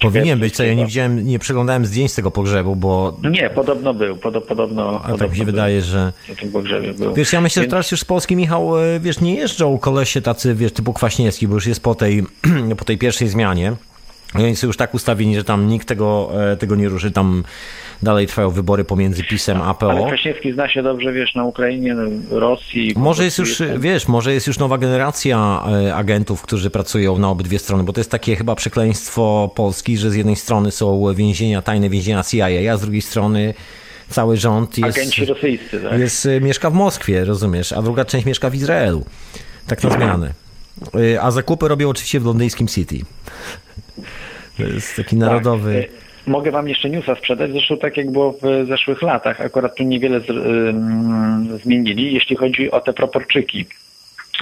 Powinien 0.00 0.38
być, 0.38 0.56
co 0.56 0.64
ja 0.64 0.74
nie 0.74 0.86
widziałem, 0.86 1.26
nie 1.26 1.38
przeglądałem 1.38 1.86
zdjęć 1.86 2.12
z 2.12 2.14
tego 2.14 2.30
pogrzebu, 2.30 2.76
bo... 2.76 3.16
Nie, 3.30 3.50
podobno 3.50 3.94
był, 3.94 4.16
pod, 4.16 4.44
podobno... 4.44 4.96
A 4.96 5.02
podobno 5.02 5.18
tak 5.18 5.30
mi 5.30 5.36
się 5.36 5.44
był, 5.44 5.52
wydaje, 5.52 5.82
że... 5.82 6.12
Na 6.28 6.34
tym 6.34 6.52
pogrzebie 6.52 6.94
był. 6.94 7.14
Wiesz, 7.14 7.32
ja 7.32 7.40
myślę, 7.40 7.60
Więc... 7.62 7.70
że 7.70 7.70
teraz 7.70 7.90
już 7.90 8.00
z 8.00 8.04
Polski, 8.04 8.36
Michał, 8.36 8.78
e, 8.78 9.00
wiesz, 9.00 9.20
nie 9.20 9.34
jeżdżą 9.34 9.78
kolesie 9.78 10.22
tacy, 10.22 10.54
wiesz, 10.54 10.72
typu 10.72 10.92
Kwaśniewski, 10.92 11.48
bo 11.48 11.54
już 11.54 11.66
jest 11.66 11.82
po 11.82 11.94
tej, 11.94 12.24
po 12.78 12.84
tej 12.84 12.98
pierwszej 12.98 13.28
zmianie. 13.28 13.72
Oni 14.34 14.56
są 14.56 14.66
już 14.66 14.76
tak 14.76 14.94
ustawieni, 14.94 15.34
że 15.34 15.44
tam 15.44 15.68
nikt 15.68 15.88
tego, 15.88 16.30
e, 16.52 16.56
tego 16.56 16.76
nie 16.76 16.88
ruszy, 16.88 17.10
tam 17.10 17.44
dalej 18.02 18.26
trwają 18.26 18.50
wybory 18.50 18.84
pomiędzy 18.84 19.24
PiSem 19.24 19.62
a 19.62 19.74
PO. 19.74 19.90
Ale 19.90 20.06
Kwaśniewski 20.06 20.52
zna 20.52 20.68
się 20.68 20.82
dobrze, 20.82 21.12
wiesz, 21.12 21.34
na 21.34 21.44
Ukrainie, 21.44 21.96
Rosji. 22.30 22.94
Może 22.96 23.24
jest 23.24 23.38
już, 23.38 23.60
jest... 23.60 23.80
wiesz, 23.80 24.08
może 24.08 24.34
jest 24.34 24.46
już 24.46 24.58
nowa 24.58 24.78
generacja 24.78 25.64
e, 25.86 25.94
agentów, 25.94 26.42
którzy 26.42 26.70
pracują 26.70 27.18
na 27.18 27.28
obydwie 27.28 27.58
strony, 27.58 27.84
bo 27.84 27.92
to 27.92 28.00
jest 28.00 28.10
takie 28.10 28.36
chyba 28.36 28.54
przekleństwo 28.54 29.50
Polski, 29.54 29.96
że 29.96 30.10
z 30.10 30.14
jednej 30.14 30.36
strony 30.36 30.70
są 30.70 31.14
więzienia, 31.14 31.62
tajne 31.62 31.88
więzienia 31.88 32.22
CIA, 32.22 32.72
a 32.72 32.76
z 32.76 32.80
drugiej 32.80 33.02
strony 33.02 33.54
cały 34.08 34.36
rząd 34.36 34.78
jest... 34.78 34.98
Agenci 34.98 35.24
rosyjscy, 35.24 35.80
tak? 35.80 36.00
Jest, 36.00 36.26
e, 36.26 36.40
mieszka 36.40 36.70
w 36.70 36.74
Moskwie, 36.74 37.24
rozumiesz, 37.24 37.72
a 37.72 37.82
druga 37.82 38.04
część 38.04 38.26
mieszka 38.26 38.50
w 38.50 38.54
Izraelu. 38.54 39.04
Tak 39.66 39.84
na 39.84 39.90
zmianę. 39.90 40.32
E, 41.14 41.22
a 41.22 41.30
zakupy 41.30 41.68
robią 41.68 41.88
oczywiście 41.88 42.20
w 42.20 42.24
londyńskim 42.24 42.68
City. 42.68 42.98
To 44.56 44.62
jest 44.62 44.96
taki 44.96 45.16
narodowy... 45.16 45.86
Tak. 45.90 46.09
Mogę 46.26 46.50
Wam 46.50 46.68
jeszcze 46.68 46.90
newsa 46.90 47.14
sprzedać, 47.14 47.50
zresztą 47.50 47.76
tak 47.76 47.96
jak 47.96 48.10
było 48.10 48.32
w 48.32 48.66
zeszłych 48.68 49.02
latach. 49.02 49.40
Akurat 49.40 49.76
tu 49.76 49.82
niewiele 49.82 50.20
z, 50.20 50.30
y, 50.30 51.58
zmienili, 51.58 52.14
jeśli 52.14 52.36
chodzi 52.36 52.70
o 52.70 52.80
te 52.80 52.92
proporczyki 52.92 53.66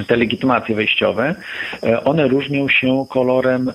te 0.07 0.17
legitymacje 0.17 0.75
wejściowe, 0.75 1.35
e, 1.83 2.05
one 2.05 2.29
różnią 2.29 2.69
się 2.69 3.07
kolorem 3.09 3.69
y, 3.69 3.73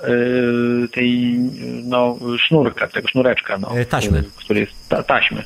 tej 0.87 1.35
no, 1.83 2.17
sznurka, 2.47 2.87
tego 2.87 3.07
sznureczka, 3.07 3.57
no, 3.57 3.77
e, 3.77 3.85
taśmy. 3.85 4.23
który 4.37 4.59
jest 4.59 4.89
ta, 4.89 5.03
taśmy. 5.03 5.43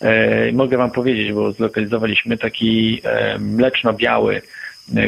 E, 0.00 0.52
mogę 0.52 0.76
wam 0.76 0.90
powiedzieć, 0.90 1.32
bo 1.32 1.52
zlokalizowaliśmy 1.52 2.38
taki 2.38 3.02
mleczno-biały 3.38 4.42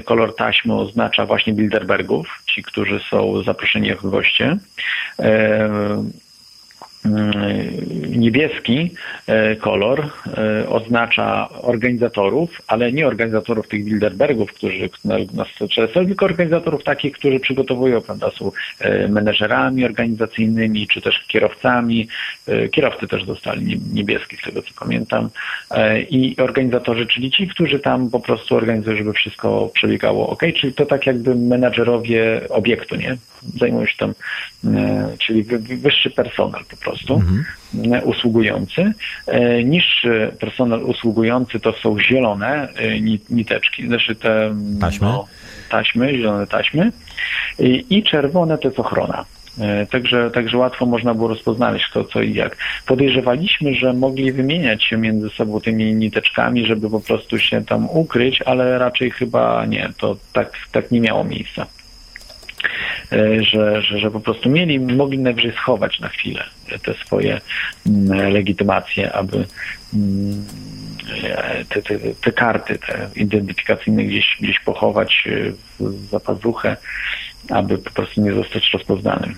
kolor 0.04 0.36
taśmy 0.36 0.74
oznacza 0.74 1.26
właśnie 1.26 1.52
Bilderbergów, 1.52 2.42
ci, 2.46 2.62
którzy 2.62 3.00
są 3.10 3.42
zaproszeni 3.42 3.88
jako 3.88 4.08
goście. 4.08 4.58
Mm, 7.04 7.32
niebieski 8.16 8.90
e, 9.26 9.56
kolor 9.56 10.00
e, 10.00 10.68
oznacza 10.68 11.48
organizatorów, 11.48 12.62
ale 12.66 12.92
nie 12.92 13.06
organizatorów 13.06 13.68
tych 13.68 13.84
Bilderbergów, 13.84 14.52
którzy 14.52 14.90
nas 15.34 15.48
często, 15.70 16.04
tylko 16.04 16.24
organizatorów 16.24 16.84
takich, 16.84 17.12
którzy 17.12 17.40
przygotowują, 17.40 18.00
prawda, 18.00 18.30
są 18.30 18.50
e, 18.80 19.08
menedżerami 19.08 19.84
organizacyjnymi, 19.84 20.86
czy 20.86 21.00
też 21.00 21.24
kierowcami. 21.28 22.08
Kierowcy 22.72 23.08
też 23.08 23.24
dostali 23.24 23.80
niebieski, 23.92 24.36
z 24.36 24.40
tego 24.40 24.62
co 24.62 24.68
pamiętam. 24.80 25.30
I 26.10 26.36
organizatorzy, 26.38 27.06
czyli 27.06 27.30
ci, 27.30 27.48
którzy 27.48 27.78
tam 27.78 28.10
po 28.10 28.20
prostu 28.20 28.56
organizują, 28.56 28.96
żeby 28.96 29.12
wszystko 29.12 29.70
przebiegało 29.74 30.28
ok, 30.28 30.42
czyli 30.60 30.72
to 30.72 30.86
tak 30.86 31.06
jakby 31.06 31.34
menadżerowie 31.34 32.40
obiektu, 32.48 32.96
nie? 32.96 33.16
Zajmują 33.58 33.86
się 33.86 33.96
tam, 33.98 34.14
czyli 35.18 35.42
wyższy 35.78 36.10
personel 36.10 36.62
po 36.70 36.76
prostu 36.76 37.14
mhm. 37.14 37.44
usługujący. 38.04 38.92
E, 39.26 39.64
niższy 39.64 40.32
personel 40.40 40.82
usługujący 40.82 41.60
to 41.60 41.72
są 41.72 42.00
zielone 42.00 42.68
e, 42.74 43.00
niteczki, 43.30 43.86
znaczy 43.86 44.14
te 44.14 44.54
taśmy, 44.80 45.06
no, 45.06 45.26
taśmy 45.70 46.16
zielone 46.16 46.46
taśmy 46.46 46.92
i, 47.58 48.02
czerwone 48.02 48.58
to 48.58 48.68
jest 48.68 48.80
ochrona. 48.80 49.24
E, 49.60 49.86
także, 49.86 50.30
także 50.30 50.58
łatwo 50.58 50.86
można 50.86 51.14
było 51.14 51.28
rozpoznać 51.28 51.86
kto, 51.90 52.04
co 52.04 52.22
i 52.22 52.34
jak. 52.34 52.56
Podejrzewaliśmy, 52.86 53.74
że 53.74 53.92
mogli 53.92 54.32
wymieniać 54.32 54.84
się 54.84 54.96
między 54.96 55.28
sobą 55.28 55.60
tymi 55.60 55.94
niteczkami, 55.94 56.66
żeby 56.66 56.90
po 56.90 57.00
prostu 57.00 57.38
się 57.38 57.64
tam 57.64 57.90
ukryć, 57.90 58.42
ale 58.42 58.78
raczej 58.78 59.10
chyba 59.10 59.66
nie, 59.66 59.90
to 59.98 60.16
tak, 60.32 60.52
tak 60.72 60.90
nie 60.90 61.00
miało 61.00 61.24
miejsca. 61.24 61.66
E, 63.12 63.44
że, 63.44 63.82
że, 63.82 63.98
że 63.98 64.10
po 64.10 64.20
prostu 64.20 64.50
mieli, 64.50 64.80
mogli 64.80 65.18
najwyżej 65.18 65.52
schować 65.52 66.00
na 66.00 66.08
chwilę 66.08 66.44
te 66.82 66.94
swoje 66.94 67.40
mm, 67.86 68.32
legitymacje, 68.32 69.12
aby 69.12 69.44
mm, 69.94 70.44
e, 71.24 71.64
te, 71.64 71.82
te, 71.82 71.98
te 71.98 72.32
karty 72.32 72.78
te 72.78 73.08
identyfikacyjne 73.16 74.04
gdzieś, 74.04 74.36
gdzieś 74.40 74.60
pochować 74.60 75.24
e, 75.26 75.52
w 75.80 76.08
zapazuchę, 76.10 76.76
aby 77.50 77.78
po 77.78 77.90
prostu 77.90 78.20
nie 78.20 78.32
zostać 78.32 78.70
rozpoznanym. 78.72 79.34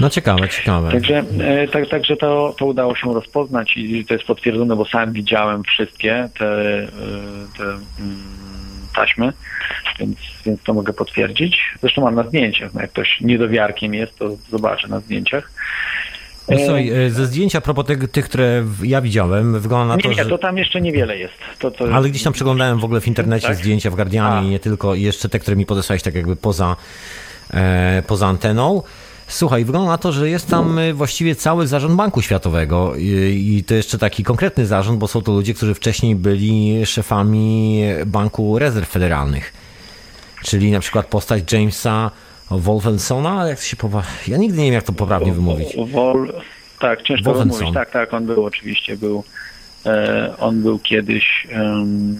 No 0.00 0.10
ciekawe, 0.10 0.48
ciekawe. 0.48 0.90
Także, 0.90 1.24
tak, 1.72 1.88
także 1.88 2.16
to, 2.16 2.54
to 2.58 2.66
udało 2.66 2.96
się 2.96 3.14
rozpoznać 3.14 3.76
i 3.76 4.04
to 4.04 4.14
jest 4.14 4.26
potwierdzone, 4.26 4.76
bo 4.76 4.84
sam 4.84 5.12
widziałem 5.12 5.62
wszystkie 5.62 6.28
te, 6.38 6.88
te 7.56 7.64
mm, 7.64 8.67
taśmy, 9.00 9.32
więc, 10.00 10.16
więc 10.46 10.62
to 10.62 10.74
mogę 10.74 10.92
potwierdzić. 10.92 11.74
Zresztą 11.80 12.02
mam 12.02 12.14
na 12.14 12.22
zdjęciach, 12.22 12.74
no 12.74 12.80
jak 12.80 12.90
ktoś 12.90 13.20
niedowiarkiem 13.20 13.94
jest, 13.94 14.18
to 14.18 14.36
zobaczę 14.50 14.88
na 14.88 15.00
zdjęciach. 15.00 15.50
No 16.48 16.58
słuchaj, 16.58 16.90
e, 16.90 17.10
ze 17.10 17.26
zdjęcia 17.26 17.58
a 17.58 17.60
propos 17.60 17.86
tych, 17.86 18.10
tych, 18.10 18.24
które 18.24 18.64
ja 18.82 19.00
widziałem, 19.00 19.60
wygląda 19.60 19.96
na 19.96 20.02
to, 20.02 20.08
nie, 20.08 20.14
że... 20.14 20.24
Nie, 20.24 20.30
to 20.30 20.38
tam 20.38 20.58
jeszcze 20.58 20.80
niewiele 20.80 21.18
jest. 21.18 21.34
To, 21.58 21.70
to... 21.70 21.94
Ale 21.94 22.08
gdzieś 22.08 22.22
tam 22.22 22.32
przeglądałem 22.32 22.78
w 22.78 22.84
ogóle 22.84 23.00
w 23.00 23.08
internecie 23.08 23.46
tak? 23.46 23.56
zdjęcia 23.56 23.90
w 23.90 23.94
Guardianie 23.94 24.46
i 24.46 24.50
nie 24.50 24.60
tylko, 24.60 24.94
i 24.94 25.02
jeszcze 25.02 25.28
te, 25.28 25.38
które 25.38 25.56
mi 25.56 25.66
podesłałeś 25.66 26.02
tak 26.02 26.14
jakby 26.14 26.36
poza, 26.36 26.76
e, 27.54 28.02
poza 28.06 28.26
anteną. 28.26 28.82
Słuchaj, 29.28 29.64
wygląda 29.64 29.90
na 29.90 29.98
to, 29.98 30.12
że 30.12 30.30
jest 30.30 30.50
tam 30.50 30.78
y, 30.78 30.94
właściwie 30.94 31.34
cały 31.34 31.66
zarząd 31.66 31.94
Banku 31.94 32.22
Światowego 32.22 32.96
i 32.96 33.64
to 33.66 33.74
jeszcze 33.74 33.98
taki 33.98 34.24
konkretny 34.24 34.66
zarząd, 34.66 34.98
bo 34.98 35.08
są 35.08 35.22
to 35.22 35.32
ludzie, 35.32 35.54
którzy 35.54 35.74
wcześniej 35.74 36.16
byli 36.16 36.86
szefami 36.86 37.82
Banku 38.06 38.58
Rezerw 38.58 38.88
Federalnych. 38.88 39.52
Czyli 40.44 40.70
na 40.70 40.80
przykład 40.80 41.06
postać 41.06 41.52
Jamesa 41.52 42.10
Wolfensona, 42.50 43.48
jak 43.48 43.58
to 43.58 43.64
się 43.64 43.76
powa... 43.76 44.02
Ja 44.28 44.36
nigdy 44.36 44.58
nie 44.58 44.64
wiem, 44.64 44.74
jak 44.74 44.84
to 44.84 44.92
poprawnie 44.92 45.32
wymówić. 45.32 45.76
Wol... 45.92 46.32
Tak, 46.78 47.02
ciężko 47.02 47.34
wymówić. 47.34 47.74
Tak, 47.74 47.90
tak, 47.90 48.14
on 48.14 48.26
był 48.26 48.44
oczywiście, 48.44 48.96
był 48.96 49.24
e, 49.86 50.34
on 50.38 50.62
był 50.62 50.78
kiedyś 50.78 51.48
um, 51.52 52.18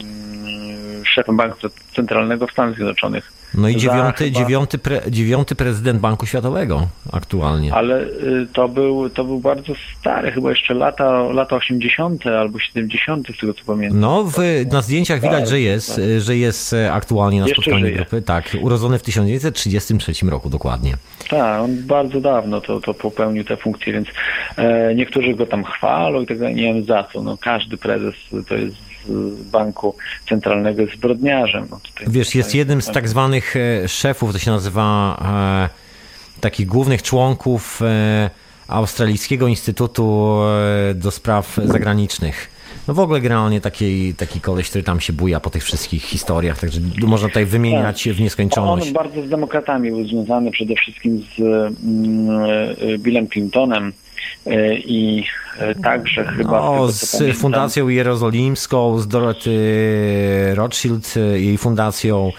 szefem 1.05 1.37
Banku 1.37 1.57
Centralnego 1.97 2.47
w 2.47 2.53
Stanach 2.53 2.75
Zjednoczonych. 2.75 3.38
No 3.55 3.69
i 3.69 3.77
dziewiąty, 3.77 4.25
chyba... 4.25 4.39
dziewiąty, 4.39 4.79
pre, 4.79 5.01
dziewiąty 5.09 5.55
prezydent 5.55 6.01
Banku 6.01 6.27
Światowego 6.27 6.89
aktualnie. 7.13 7.75
Ale 7.75 8.03
y, 8.03 8.47
to 8.53 8.69
był, 8.69 9.11
to 9.11 9.25
był 9.25 9.41
bardzo 9.41 9.73
stary, 10.01 10.33
chyba 10.33 10.51
jeszcze 10.51 10.75
lata, 10.75 11.23
lata 11.23 11.57
80. 11.57 12.27
albo 12.27 12.59
70. 12.59 13.29
z 13.37 13.41
tego 13.41 13.55
co 13.55 13.65
pamiętam. 13.67 14.01
No, 14.01 14.25
w, 14.25 14.37
na 14.73 14.83
zdjęciach 14.83 15.21
widać, 15.21 15.41
tak, 15.41 15.49
że 15.49 15.61
jest, 15.61 15.97
tak. 15.97 16.05
że 16.19 16.37
jest 16.37 16.73
e, 16.73 16.93
aktualnie 16.93 17.41
na 17.41 17.47
jeszcze 17.47 17.63
spotkaniu 17.63 17.87
żyje. 17.87 17.97
grupy. 17.97 18.23
Tak, 18.23 18.57
urodzony 18.61 18.99
w 18.99 19.03
1933 19.03 20.27
roku 20.27 20.51
dokładnie. 20.51 20.95
Tak, 21.29 21.61
on 21.61 21.87
bardzo 21.87 22.21
dawno 22.21 22.61
to, 22.61 22.81
to 22.81 22.95
popełnił 22.95 23.45
te 23.45 23.57
funkcje, 23.57 23.93
więc 23.93 24.09
e, 24.57 24.95
niektórzy 24.95 25.35
go 25.35 25.47
tam 25.47 25.65
chwalą 25.65 26.21
i 26.21 26.27
tak 26.27 26.39
dalej, 26.39 26.55
nie 26.55 26.75
wiem 26.75 26.85
za 26.85 27.05
co. 27.13 27.23
No, 27.23 27.39
każdy 27.41 27.77
prezes 27.77 28.15
to 28.49 28.55
jest 28.55 28.88
banku 29.53 29.95
centralnego 30.29 30.83
jest 30.83 30.95
zbrodniarzem. 30.95 31.67
No 31.71 31.81
Wiesz, 32.07 32.35
jest 32.35 32.55
jednym 32.55 32.83
z 32.83 32.87
tak 32.87 33.09
zwanych 33.09 33.57
e, 33.57 33.89
szefów, 33.89 34.33
to 34.33 34.39
się 34.39 34.51
nazywa 34.51 35.19
e, 35.75 36.41
takich 36.41 36.67
głównych 36.67 37.03
członków 37.03 37.83
e, 37.83 38.31
Australijskiego 38.69 39.49
Instytutu 39.49 40.39
e, 40.91 40.95
do 40.95 41.11
Spraw 41.11 41.61
Zagranicznych. 41.65 42.51
no 42.89 42.95
w 42.95 42.99
ogóle 43.01 43.21
generalnie 43.21 43.61
taki, 43.61 44.15
taki 44.15 44.41
koleś, 44.41 44.69
który 44.69 44.85
tam 44.85 45.01
się 45.01 45.13
buja 45.13 45.41
po 45.41 45.51
tych 45.51 45.65
wszystkich 45.65 46.03
historiach, 46.03 46.59
także 46.59 46.81
można 47.07 47.29
tutaj 47.29 47.47
wymieniać 47.47 48.05
tak. 48.05 48.13
w 48.13 48.21
nieskończoność. 48.21 48.87
On 48.87 48.93
bardzo 48.93 49.23
z 49.23 49.29
demokratami 49.29 49.91
był 49.91 50.09
związany 50.09 50.51
przede 50.51 50.75
wszystkim 50.75 51.25
z 51.37 51.41
mm, 51.41 52.99
Billem 52.99 53.29
Clintonem 53.29 53.89
e, 53.89 54.08
i 54.77 55.25
e, 55.59 55.75
także 55.75 56.25
chyba... 56.25 56.61
O, 56.61 56.73
tego, 56.73 56.93
z 56.93 57.13
pamiętam, 57.19 57.41
Fundacją 57.41 57.89
Jerozolimską, 57.89 58.99
z 58.99 59.09
Dorothy 59.09 60.55
Rothschild, 60.55 61.15
jej 61.35 61.59
fundacją. 61.59 62.33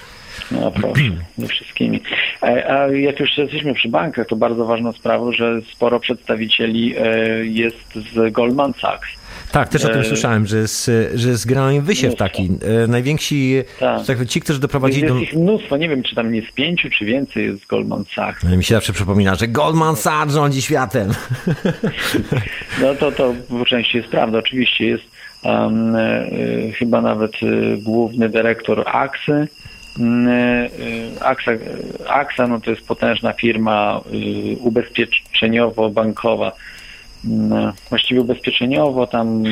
No 0.52 0.72
proszę, 0.72 1.02
nie 1.38 1.48
wszystkimi. 1.48 2.02
E, 2.44 2.72
a 2.72 2.88
jak 2.88 3.20
już 3.20 3.38
jesteśmy 3.38 3.74
przy 3.74 3.90
bankach, 3.90 4.28
to 4.28 4.36
bardzo 4.36 4.66
ważną 4.66 4.94
sprawą, 4.94 5.32
że 5.32 5.62
sporo 5.62 6.00
przedstawicieli 6.00 6.96
jest 7.42 7.96
z 8.14 8.34
Goldman 8.34 8.74
Sachs. 8.74 9.19
Tak, 9.52 9.70
też 9.70 9.86
o 9.86 9.90
tym 9.90 10.02
e... 10.02 10.06
słyszałem, 10.06 10.48
że 10.48 10.58
jest, 10.58 10.92
że 11.14 11.30
jest 11.30 11.48
generalnie 11.48 11.82
wysiew 11.82 12.16
taki. 12.16 12.50
E, 12.84 12.88
najwięksi, 12.88 13.64
tak. 13.80 14.06
tak. 14.06 14.26
ci, 14.28 14.42
którzy 14.42 14.60
doprowadzili 14.60 15.02
jest 15.02 15.14
do... 15.14 15.20
Jest 15.20 15.34
ich 15.34 15.40
mnóstwo, 15.40 15.78
nie 15.78 15.90
wiem, 15.90 16.04
czy 16.04 16.16
tam 16.16 16.32
nie 16.32 16.42
z 16.42 16.52
pięciu, 16.52 16.90
czy 16.90 17.06
więcej 17.06 17.46
jest 17.46 17.68
Goldman 17.68 18.04
Sachs. 18.16 18.44
mi 18.44 18.64
się 18.64 18.76
zawsze 18.76 18.94
przypomina, 18.94 19.36
że 19.36 19.48
Goldman 19.48 19.96
Sachs 19.96 20.34
rządzi 20.34 20.62
światem. 20.62 21.10
No 22.82 22.96
to, 22.96 23.12
to 23.12 23.34
po 23.50 23.66
części 23.66 23.98
jest 23.98 24.10
prawda, 24.10 24.38
oczywiście 24.38 24.86
jest 24.86 25.04
um, 25.44 25.98
chyba 26.76 27.02
nawet 27.02 27.32
główny 27.84 28.30
dyrektor 28.30 28.84
AXY, 28.88 29.48
AXA, 31.22 31.52
AXA 32.08 32.48
no 32.48 32.60
to 32.60 32.72
jest 32.72 32.88
potężna 32.88 33.34
firma 33.34 34.02
ubezpieczeniowo-bankowa 34.60 36.46
no, 36.46 36.52
właściwie 37.90 38.22
ubezpieczeniowo 38.22 39.08
tam 39.08 39.44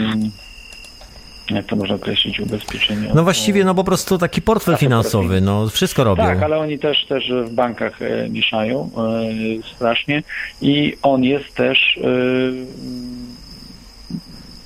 jak 1.49 1.65
to 1.65 1.75
można 1.75 1.95
określić 1.95 2.39
ubezpieczeniowo? 2.39 3.15
No 3.15 3.23
właściwie 3.23 3.65
no 3.65 3.75
po 3.75 3.83
prostu 3.83 4.17
taki 4.17 4.41
portfel 4.41 4.77
finansowy, 4.77 5.41
no 5.41 5.69
wszystko 5.69 6.03
robią. 6.03 6.23
Tak, 6.23 6.43
ale 6.43 6.57
oni 6.57 6.79
też, 6.79 7.05
też 7.05 7.31
w 7.31 7.53
bankach 7.53 8.01
e, 8.01 8.29
mieszają 8.29 8.89
e, 8.97 9.73
strasznie 9.75 10.23
i 10.61 10.97
on 11.01 11.23
jest 11.23 11.55
też 11.55 11.97
e, 11.97 12.09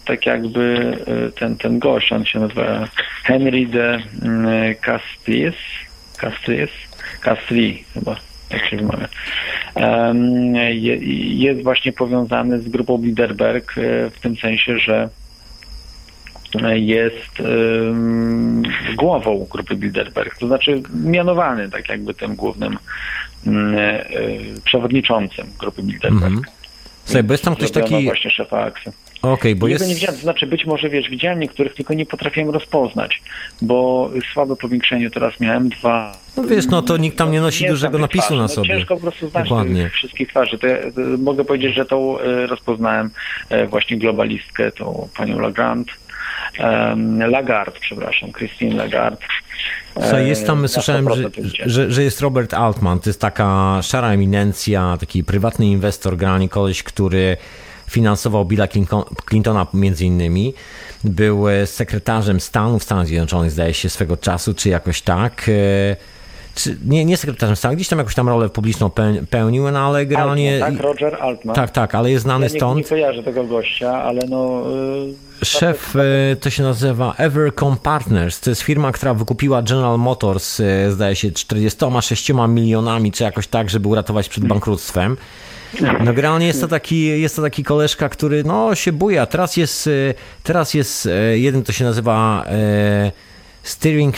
tak 0.06 0.26
jakby 0.26 0.98
e, 1.08 1.32
ten, 1.32 1.58
ten 1.58 1.80
gość, 1.80 2.12
on 2.12 2.26
się 2.26 2.40
nazywa 2.40 2.88
Henry 3.24 3.66
de 3.66 4.00
Castilles, 4.86 5.56
Castilles, 6.22 6.70
Castries 7.22 7.78
chyba 7.94 8.16
jak 8.54 8.66
się 8.66 8.78
wymawia, 8.78 9.08
jest 11.28 11.64
właśnie 11.64 11.92
powiązany 11.92 12.62
z 12.62 12.70
grupą 12.70 12.98
Bilderberg 12.98 13.78
e, 13.78 14.10
w 14.10 14.20
tym 14.20 14.36
sensie, 14.36 14.80
że 14.80 15.10
jest 16.74 17.42
głową 18.96 19.48
grupy 19.52 19.76
Bilderberg, 19.76 20.38
to 20.38 20.48
znaczy 20.48 20.82
mianowany 20.94 21.70
tak 21.70 21.90
jakby 21.90 22.14
tym 22.14 22.36
głównym 22.36 22.78
mm, 23.48 23.76
e, 23.76 24.00
przewodniczącym 24.64 25.48
grupy 25.60 25.84
Bilderberg. 25.84 26.24
Mm 26.24 26.40
-hmm. 26.40 26.61
Słuchaj, 27.06 27.24
bo 27.24 27.34
jest 27.34 27.44
tam 27.44 27.56
ktoś 27.56 27.72
taki... 27.72 28.04
właśnie 28.04 28.32
szefa 28.32 28.64
Aksy. 28.64 28.92
Okej, 29.22 29.34
okay, 29.34 29.56
bo 29.56 29.68
jest... 29.68 29.88
nie 29.88 29.96
widziałem, 29.96 30.16
to 30.16 30.22
znaczy 30.22 30.48
być 30.48 30.66
może, 30.66 30.90
wiesz, 30.90 31.10
widziałem 31.10 31.40
niektórych, 31.40 31.74
tylko 31.76 31.94
nie 31.94 32.06
potrafiłem 32.06 32.50
rozpoznać, 32.50 33.22
bo 33.62 34.10
słabe 34.34 34.56
powiększeniu 34.56 35.10
teraz 35.10 35.40
miałem 35.40 35.70
dwa. 35.70 36.18
No 36.38 36.44
wiesz, 36.44 36.68
no 36.68 36.82
to 36.82 36.98
nikt 36.98 37.18
tam 37.18 37.32
nie 37.32 37.42
nosi 37.42 37.64
nie 37.64 37.70
dużego 37.70 37.98
napisu 37.98 38.26
twarzy. 38.26 38.36
na 38.36 38.42
no 38.42 38.48
sobie. 38.48 38.70
No, 38.70 38.80
ciężko 38.80 38.96
po 38.96 39.02
prostu 39.02 39.30
znać 39.30 39.50
Dokładnie. 39.50 39.84
tych 39.84 39.94
wszystkich 39.94 40.30
twarzy. 40.30 40.58
To 40.58 40.68
ja, 40.68 40.78
to 40.78 41.02
mogę 41.18 41.46
powiedzieć, 41.46 41.76
że 41.76 41.86
tą 41.86 42.20
e, 42.20 42.48
rozpoznałem 42.48 43.10
e, 43.50 43.68
właśnie 43.68 43.98
globalistkę, 43.98 44.72
tą 44.72 45.10
panią 45.18 45.40
Lagarde, 45.40 45.92
Lagarde, 47.28 47.80
przepraszam, 47.80 48.32
Christine 48.32 48.76
Lagarde. 48.76 49.26
Słuchaj, 49.93 50.28
jest 50.28 50.47
tam, 50.47 50.67
słyszałem, 50.67 51.10
że, 51.15 51.30
że, 51.65 51.91
że, 51.91 52.04
jest 52.04 52.21
Robert 52.21 52.54
Altman, 52.54 53.00
to 53.00 53.10
jest 53.10 53.21
taka 53.21 53.80
szara 53.82 54.08
eminencja, 54.08 54.97
taki 55.00 55.24
prywatny 55.24 55.65
inwestor, 55.65 56.17
generalnie 56.17 56.50
koleś, 56.50 56.84
który 56.84 57.38
finansował 57.89 58.45
Billa 58.45 58.67
Clintona 59.30 59.67
między 59.74 60.06
innymi. 60.06 60.54
Był 61.04 61.50
e, 61.50 61.67
sekretarzem 61.67 62.39
stanu 62.39 62.80
w 62.80 62.84
Stanach 62.84 63.08
Zjednoczonych, 63.08 63.52
zdaje 63.52 63.74
się, 63.74 63.89
swego 63.89 64.17
czasu, 64.17 64.54
czy 64.54 64.69
jakoś 64.69 65.02
tak. 65.02 65.50
Czy, 66.63 66.78
nie, 66.86 67.06
nie 67.06 67.17
sekretarzem 67.17 67.56
stanu, 67.56 67.76
gdzieś 67.76 67.88
tam 67.88 68.00
jakąś 68.00 68.15
tam 68.15 68.30
rolę 68.30 68.50
publiczną 68.50 68.91
pełnił, 69.30 69.71
no 69.71 69.80
ale 69.80 70.06
generalnie... 70.06 70.54
Altman, 70.54 70.78
tak, 70.78 70.86
Roger 70.86 71.17
Altman. 71.21 71.56
Tak, 71.56 71.71
tak, 71.71 71.95
ale 71.95 72.12
jest 72.12 72.24
znany 72.24 72.45
ja 72.45 72.54
nie, 72.54 72.60
stąd. 72.60 72.78
Nie 72.78 72.84
kojarzę 72.84 73.24
tego 73.24 73.43
gościa, 73.43 74.04
ale 74.04 74.21
no... 74.30 74.63
Yy, 75.39 75.45
Szef 75.45 75.93
to 76.39 76.50
się 76.50 76.63
nazywa 76.63 77.13
Evercom 77.17 77.78
Partners. 77.78 78.39
To 78.39 78.50
jest 78.50 78.62
firma, 78.62 78.91
która 78.91 79.13
wykupiła 79.13 79.62
General 79.62 80.00
Motors, 80.00 80.62
zdaje 80.89 81.15
się, 81.15 81.32
46 81.32 82.32
milionami, 82.47 83.12
czy 83.12 83.24
jakoś 83.24 83.47
tak, 83.47 83.69
żeby 83.69 83.88
uratować 83.88 84.30
przed 84.30 84.45
bankructwem. 84.45 85.17
No 85.82 86.13
generalnie 86.13 86.47
jest 86.47 86.62
to 86.62 86.67
taki, 86.67 87.21
jest 87.21 87.36
to 87.36 87.41
taki 87.41 87.63
koleżka, 87.63 88.10
który 88.10 88.43
no 88.43 88.76
się 88.76 88.91
buja. 88.91 89.26
Teraz 89.26 89.58
jest, 89.58 89.89
teraz 90.43 90.74
jest 90.74 91.10
jeden, 91.34 91.63
to 91.63 91.71
się 91.71 91.86
nazywa 91.86 92.45
Steering 93.63 94.15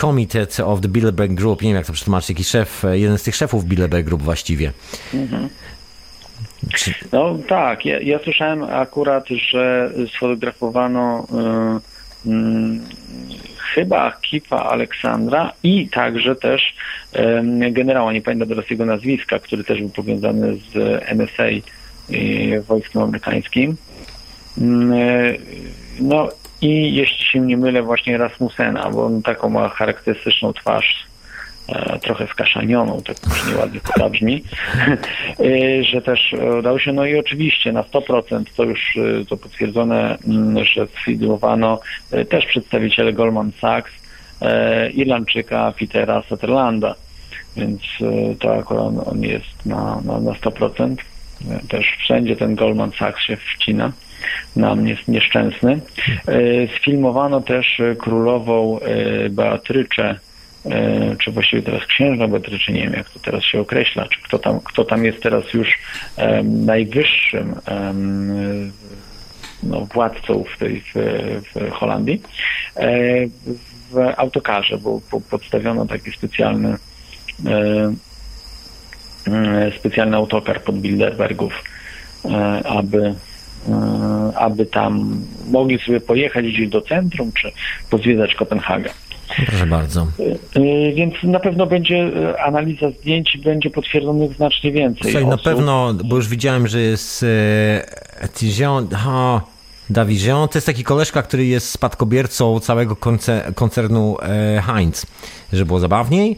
Committee 0.00 0.62
of 0.64 0.80
the 0.80 0.88
Bilderberg 0.88 1.34
Group. 1.34 1.62
Nie 1.62 1.68
wiem, 1.68 1.76
jak 1.76 1.86
to 1.86 1.92
przetłumaczyć. 1.92 2.28
Jakiś 2.28 2.46
szef, 2.46 2.82
jeden 2.92 3.18
z 3.18 3.22
tych 3.22 3.36
szefów 3.36 3.64
Bilderberg 3.64 4.06
Group 4.06 4.22
właściwie. 4.22 4.72
Mhm. 5.14 5.48
No 7.12 7.38
tak, 7.48 7.84
ja, 7.86 8.00
ja, 8.00 8.18
słyszałem 8.18 8.62
akurat, 8.62 9.28
że 9.28 9.90
sfotografowano 10.16 11.26
y, 12.26 12.30
y, 12.30 12.34
chyba 13.74 14.12
Kipa 14.12 14.56
Aleksandra 14.56 15.52
i 15.62 15.88
także 15.88 16.36
też 16.36 16.74
generała, 17.70 18.12
nie 18.12 18.22
pamiętam 18.22 18.48
teraz 18.48 18.70
jego 18.70 18.84
nazwiska, 18.84 19.38
który 19.38 19.64
też 19.64 19.78
był 19.78 19.88
powiązany 19.88 20.56
z 20.56 21.02
NSA, 21.16 21.44
wojskiem 22.66 23.02
amerykańskim. 23.02 23.76
Mm, 24.58 24.92
e, 24.92 25.34
no 26.00 26.28
i 26.64 26.94
jeśli 26.94 27.24
się 27.24 27.40
nie 27.40 27.56
mylę, 27.56 27.82
właśnie 27.82 28.18
Rasmusena, 28.18 28.90
bo 28.90 29.06
on 29.06 29.22
taką 29.22 29.48
ma 29.48 29.68
charakterystyczną 29.68 30.52
twarz, 30.52 31.06
e, 31.68 31.98
trochę 31.98 32.26
skaszanioną, 32.26 33.02
tak 33.02 33.16
już 33.28 33.46
nieładnie 33.46 33.80
to 33.80 33.92
zabrzmi, 33.96 34.44
e, 35.40 35.84
że 35.84 36.02
też 36.02 36.34
udało 36.58 36.78
się. 36.78 36.92
No 36.92 37.06
i 37.06 37.18
oczywiście 37.18 37.72
na 37.72 37.82
100% 37.82 38.44
to 38.56 38.64
już 38.64 38.98
to 39.28 39.36
potwierdzone, 39.36 40.18
mm, 40.26 40.64
że 40.64 40.86
sfilmowano 40.86 41.80
też 42.28 42.46
przedstawiciele 42.46 43.12
Goldman 43.12 43.52
Sachs, 43.60 43.92
Irlandczyka 44.94 45.72
Petera 45.78 46.22
Sutherlanda. 46.28 46.94
Więc 47.56 47.82
e, 48.00 48.34
to 48.34 48.54
akurat 48.54 48.82
on, 48.82 49.00
on 49.06 49.22
jest 49.22 49.66
na, 49.66 50.00
na, 50.04 50.20
na 50.20 50.32
100%. 50.32 50.96
Też 51.68 51.86
wszędzie 51.98 52.36
ten 52.36 52.54
Goldman 52.54 52.90
Sachs 52.92 53.22
się 53.22 53.36
wcina. 53.36 53.92
Nam 54.56 54.86
nieszczęsny. 55.08 55.80
E, 56.26 56.32
sfilmowano 56.76 57.40
też 57.40 57.82
królową 57.98 58.80
e, 58.80 59.30
Beatryczę, 59.30 60.18
czy 61.18 61.30
właściwie 61.30 61.62
teraz 61.62 61.86
księżna 61.86 62.28
Beatryczę, 62.28 62.72
nie 62.72 62.82
wiem 62.82 62.92
jak 62.92 63.10
to 63.10 63.18
teraz 63.18 63.44
się 63.44 63.60
określa, 63.60 64.06
czy 64.08 64.22
kto 64.22 64.38
tam, 64.38 64.60
kto 64.60 64.84
tam 64.84 65.04
jest 65.04 65.22
teraz 65.22 65.52
już 65.52 65.78
najwyższym 66.44 67.54
no, 69.62 69.80
władcą 69.80 70.44
w, 70.54 70.58
tej, 70.58 70.80
w, 70.80 70.94
w 71.54 71.70
Holandii, 71.70 72.22
w 73.90 74.12
autokarze, 74.16 74.78
bo, 74.78 75.00
podstawiono 75.30 75.86
taki 75.86 76.10
specjalny 76.10 76.76
E, 77.46 77.94
e, 79.26 79.72
specjalny 79.78 80.16
autokar 80.16 80.62
pod 80.62 80.78
Bilderbergów, 80.80 81.64
e, 82.24 82.28
aby, 82.66 83.14
aby 84.36 84.66
tam 84.66 85.20
mogli 85.50 85.78
sobie 85.78 86.00
pojechać 86.00 86.46
gdzieś 86.46 86.68
do 86.68 86.80
centrum, 86.80 87.32
czy 87.32 87.52
pozwiedzać 87.90 88.34
Kopenhagę. 88.34 88.90
Proszę 89.46 89.66
bardzo. 89.66 90.06
Więc 90.94 91.14
na 91.22 91.40
pewno 91.40 91.66
będzie 91.66 92.10
analiza 92.44 92.90
zdjęć 92.90 93.38
będzie 93.44 93.70
potwierdzonych 93.70 94.32
znacznie 94.32 94.72
więcej. 94.72 95.12
Słuchaj, 95.12 95.26
na 95.30 95.38
pewno, 95.38 95.94
bo 96.04 96.16
już 96.16 96.28
widziałem, 96.28 96.68
że 96.68 96.80
jest 96.80 97.24
Tizion, 98.34 98.88
ha, 98.88 99.40
to 99.94 100.50
jest 100.54 100.66
taki 100.66 100.84
koleżka, 100.84 101.22
który 101.22 101.46
jest 101.46 101.70
spadkobiercą 101.70 102.60
całego 102.60 102.96
koncernu 103.54 104.16
Heinz, 104.66 105.06
żeby 105.52 105.66
było 105.66 105.80
zabawniej. 105.80 106.36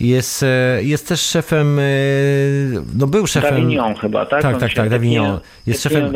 Jest, 0.00 0.42
e, 0.42 0.82
jest 0.82 1.08
też 1.08 1.20
szefem, 1.20 1.78
e, 1.78 1.82
no 2.98 3.06
był 3.06 3.26
szefem... 3.26 3.54
Davignon 3.54 3.94
chyba, 3.94 4.26
tak? 4.26 4.42
Tak, 4.42 4.60
tak, 4.60 4.74
tak, 4.74 4.90
Davignon. 4.90 5.40
Jest 5.66 5.82
szefem 5.82 6.12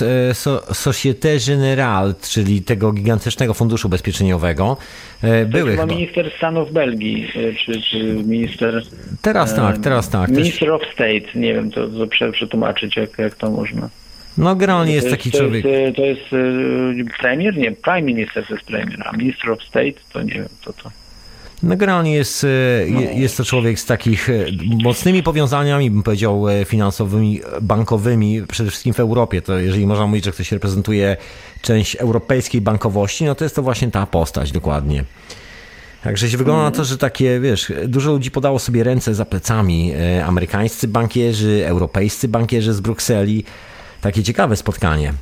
e, 0.00 0.34
Societe 0.74 1.28
Generale, 1.46 2.14
czyli 2.22 2.62
tego 2.62 2.92
gigantycznego 2.92 3.54
funduszu 3.54 3.88
ubezpieczeniowego. 3.88 4.76
Były 5.46 5.70
chyba, 5.70 5.86
minister 5.86 6.30
Stanów 6.36 6.72
Belgii, 6.72 7.28
czy, 7.64 7.82
czy 7.82 7.98
minister... 8.04 8.82
Teraz 9.22 9.54
tak, 9.54 9.78
teraz 9.78 10.10
tak. 10.10 10.30
Minister 10.30 10.70
of 10.70 10.82
State, 10.92 11.38
nie 11.38 11.54
wiem, 11.54 11.70
to, 11.70 11.88
to 11.88 12.30
przetłumaczyć, 12.32 12.96
jak, 12.96 13.18
jak 13.18 13.34
to 13.34 13.50
można. 13.50 13.88
No 14.38 14.56
generalnie 14.56 14.94
jest, 14.94 15.10
taki 15.10 15.30
to 15.30 15.38
człowiek. 15.38 15.64
Jest, 15.64 15.96
to 15.96 16.02
jest 16.02 16.24
premier? 17.18 17.56
Nie, 17.56 17.72
prime 17.72 18.02
minister 18.02 18.46
to 18.46 18.54
jest 18.54 18.66
premier, 18.66 19.02
a 19.04 19.16
minister 19.16 19.50
of 19.50 19.62
state 19.62 19.92
to 20.12 20.22
nie 20.22 20.34
wiem, 20.34 20.48
co 20.64 20.72
to. 20.72 20.90
No 21.62 21.76
generalnie 21.76 22.14
jest, 22.14 22.46
jest 23.14 23.36
to 23.36 23.44
człowiek 23.44 23.80
z 23.80 23.86
takich 23.86 24.28
mocnymi 24.84 25.22
powiązaniami, 25.22 25.90
bym 25.90 26.02
powiedział, 26.02 26.44
finansowymi, 26.66 27.40
bankowymi, 27.62 28.42
przede 28.48 28.70
wszystkim 28.70 28.94
w 28.94 29.00
Europie. 29.00 29.42
To 29.42 29.58
jeżeli 29.58 29.86
można 29.86 30.06
mówić, 30.06 30.24
że 30.24 30.32
ktoś 30.32 30.52
reprezentuje 30.52 31.16
część 31.62 31.96
europejskiej 31.96 32.60
bankowości, 32.60 33.24
no 33.24 33.34
to 33.34 33.44
jest 33.44 33.56
to 33.56 33.62
właśnie 33.62 33.90
ta 33.90 34.06
postać 34.06 34.52
dokładnie. 34.52 35.04
Także 36.02 36.30
się 36.30 36.36
wygląda 36.36 36.62
na 36.62 36.70
to, 36.70 36.84
że 36.84 36.98
takie, 36.98 37.40
wiesz, 37.40 37.72
dużo 37.86 38.12
ludzi 38.12 38.30
podało 38.30 38.58
sobie 38.58 38.84
ręce 38.84 39.14
za 39.14 39.24
plecami. 39.24 39.92
Amerykańscy 40.26 40.88
bankierzy, 40.88 41.62
europejscy 41.66 42.28
bankierzy 42.28 42.72
z 42.72 42.80
Brukseli. 42.80 43.44
Takie 44.00 44.22
ciekawe 44.22 44.56
spotkanie. 44.56 45.12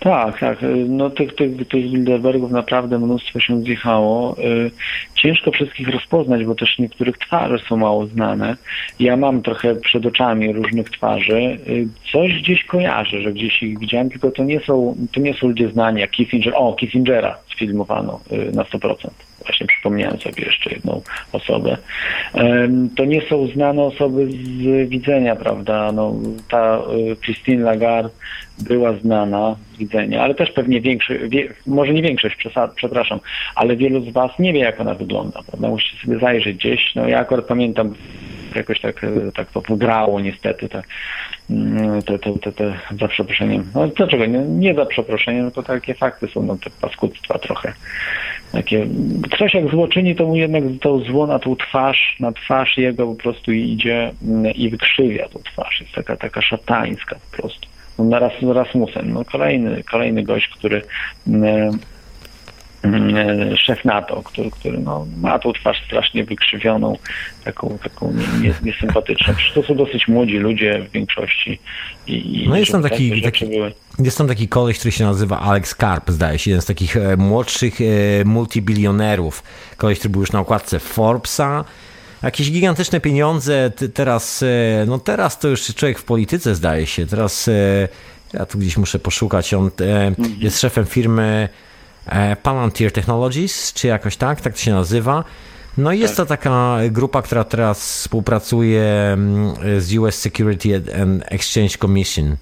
Tak, 0.00 0.40
tak. 0.40 0.58
No 0.88 1.10
tych, 1.10 1.34
tych, 1.34 1.68
tych 1.68 1.90
Bilderbergów 1.90 2.50
naprawdę 2.50 2.98
mnóstwo 2.98 3.40
się 3.40 3.60
zjechało. 3.60 4.36
Ciężko 5.14 5.50
wszystkich 5.50 5.88
rozpoznać, 5.88 6.44
bo 6.44 6.54
też 6.54 6.78
niektórych 6.78 7.18
twarze 7.18 7.58
są 7.58 7.76
mało 7.76 8.06
znane. 8.06 8.56
Ja 9.00 9.16
mam 9.16 9.42
trochę 9.42 9.74
przed 9.74 10.06
oczami 10.06 10.52
różnych 10.52 10.90
twarzy. 10.90 11.58
Coś 12.12 12.42
gdzieś 12.42 12.64
kojarzę, 12.64 13.22
że 13.22 13.32
gdzieś 13.32 13.62
ich 13.62 13.78
widziałem, 13.78 14.10
tylko 14.10 14.30
to 14.30 14.44
nie 14.44 14.60
są, 14.60 14.96
to 15.12 15.20
nie 15.20 15.34
są 15.34 15.48
ludzie 15.48 15.68
znani, 15.68 16.00
jak 16.00 16.10
Kissinger. 16.10 16.52
O, 16.56 16.72
Kissingera 16.72 17.38
sfilmowano 17.54 18.20
na 18.52 18.62
100% 18.62 18.94
właśnie 19.44 19.66
przypomniałem 19.66 20.20
sobie 20.20 20.44
jeszcze 20.44 20.70
jedną 20.70 21.02
osobę. 21.32 21.76
To 22.96 23.04
nie 23.04 23.22
są 23.22 23.46
znane 23.46 23.82
osoby 23.82 24.26
z 24.26 24.88
widzenia, 24.88 25.36
prawda? 25.36 25.92
No, 25.92 26.14
ta 26.50 26.82
Christine 27.24 27.64
Lagarde 27.64 28.10
była 28.58 28.92
znana 28.92 29.56
z 29.74 29.78
widzenia, 29.78 30.22
ale 30.22 30.34
też 30.34 30.50
pewnie 30.50 30.80
większość, 30.80 31.20
może 31.66 31.92
nie 31.92 32.02
większość, 32.02 32.36
przepraszam, 32.76 33.20
ale 33.54 33.76
wielu 33.76 34.00
z 34.00 34.12
Was 34.12 34.38
nie 34.38 34.52
wie, 34.52 34.60
jak 34.60 34.80
ona 34.80 34.94
wygląda, 34.94 35.42
prawda? 35.46 35.68
Musicie 35.68 36.06
sobie 36.06 36.18
zajrzeć 36.18 36.56
gdzieś. 36.56 36.94
No 36.94 37.08
ja 37.08 37.18
akurat 37.18 37.44
pamiętam, 37.44 37.94
jakoś 38.56 38.80
tak, 38.80 39.06
tak 39.36 39.50
to 39.50 39.60
wygrało 39.60 40.20
niestety 40.20 40.68
te, 40.68 40.82
te, 42.06 42.18
te, 42.18 42.38
te, 42.38 42.52
te 42.52 42.74
za 43.00 43.08
przeproszeniem. 43.08 43.64
No 43.74 43.88
dlaczego? 43.88 44.26
Nie, 44.26 44.38
nie 44.38 44.74
za 44.74 44.86
przeproszeniem, 44.86 45.44
no 45.44 45.50
to 45.50 45.62
takie 45.62 45.94
fakty 45.94 46.28
są, 46.28 46.42
no 46.42 46.56
te 46.56 46.70
paskudztwa 46.80 47.38
trochę. 47.38 47.72
Takie, 48.52 48.86
ktoś 49.32 49.54
jak 49.54 49.70
złoczyni, 49.70 50.16
to 50.16 50.26
mu 50.26 50.36
jednak 50.36 50.64
to 50.80 50.98
zło 50.98 51.26
na 51.26 51.38
tą 51.38 51.56
twarz, 51.56 52.16
na 52.20 52.32
twarz 52.32 52.78
jego 52.78 53.06
po 53.06 53.14
prostu 53.14 53.52
idzie 53.52 54.12
i 54.54 54.70
wykrzywia 54.70 55.28
tą 55.28 55.38
twarz. 55.38 55.80
Jest 55.80 55.92
taka, 55.92 56.16
taka 56.16 56.42
szatańska 56.42 57.16
po 57.30 57.36
prostu. 57.36 57.68
No, 57.98 58.18
Ras, 58.18 58.32
Rasmussen, 58.42 59.12
no 59.12 59.24
kolejny, 59.24 59.82
kolejny 59.82 60.22
gość, 60.22 60.48
który 60.48 60.82
szef 63.58 63.84
NATO, 63.84 64.22
który, 64.22 64.50
który 64.50 64.78
no, 64.78 65.06
ma 65.20 65.38
tą 65.38 65.52
twarz 65.52 65.84
strasznie 65.86 66.24
wykrzywioną, 66.24 66.98
taką, 67.44 67.78
taką 67.82 68.14
niesympatyczną. 68.62 69.34
Przecież 69.34 69.52
to 69.54 69.62
są 69.62 69.74
dosyć 69.74 70.08
młodzi 70.08 70.38
ludzie 70.38 70.86
w 70.88 70.92
większości. 70.92 71.58
I, 72.06 72.46
no 72.48 72.56
jest 72.56 72.72
tam 72.72 72.82
taki, 72.82 73.22
taki, 73.22 73.46
jest 73.98 74.18
tam 74.18 74.28
taki 74.28 74.48
koleś, 74.48 74.78
który 74.78 74.92
się 74.92 75.04
nazywa 75.04 75.40
Alex 75.40 75.74
Karp, 75.74 76.10
zdaje 76.10 76.38
się, 76.38 76.50
jeden 76.50 76.62
z 76.62 76.66
takich 76.66 76.96
e, 76.96 77.16
młodszych 77.16 77.80
e, 77.80 77.84
multibilionerów. 78.24 79.42
Koleś, 79.76 79.98
który 79.98 80.12
był 80.12 80.20
już 80.20 80.32
na 80.32 80.40
okładce 80.40 80.78
Forbesa, 80.78 81.64
jakieś 82.22 82.52
gigantyczne 82.52 83.00
pieniądze, 83.00 83.72
teraz, 83.94 84.42
e, 84.42 84.84
no 84.86 84.98
teraz 84.98 85.38
to 85.38 85.48
już 85.48 85.74
człowiek 85.74 85.98
w 85.98 86.04
polityce 86.04 86.54
zdaje 86.54 86.86
się, 86.86 87.06
teraz 87.06 87.50
ja 88.32 88.46
tu 88.46 88.58
gdzieś 88.58 88.76
muszę 88.76 88.98
poszukać, 88.98 89.54
on 89.54 89.70
jest 90.38 90.60
szefem 90.60 90.86
firmy 90.86 91.48
Palantir 92.42 92.92
Technologies, 92.92 93.72
czy 93.72 93.86
jakoś 93.86 94.16
tak, 94.16 94.40
tak 94.40 94.52
to 94.52 94.58
się 94.58 94.72
nazywa. 94.72 95.24
No 95.78 95.92
i 95.92 95.98
jest 95.98 96.16
tak. 96.16 96.26
to 96.26 96.36
taka 96.36 96.78
grupa, 96.90 97.22
która 97.22 97.44
teraz 97.44 97.80
współpracuje 97.80 99.16
z 99.78 99.96
US 99.96 100.18
Security 100.18 100.82
and 101.02 101.22
Exchange 101.26 101.78
Commission, 101.78 102.36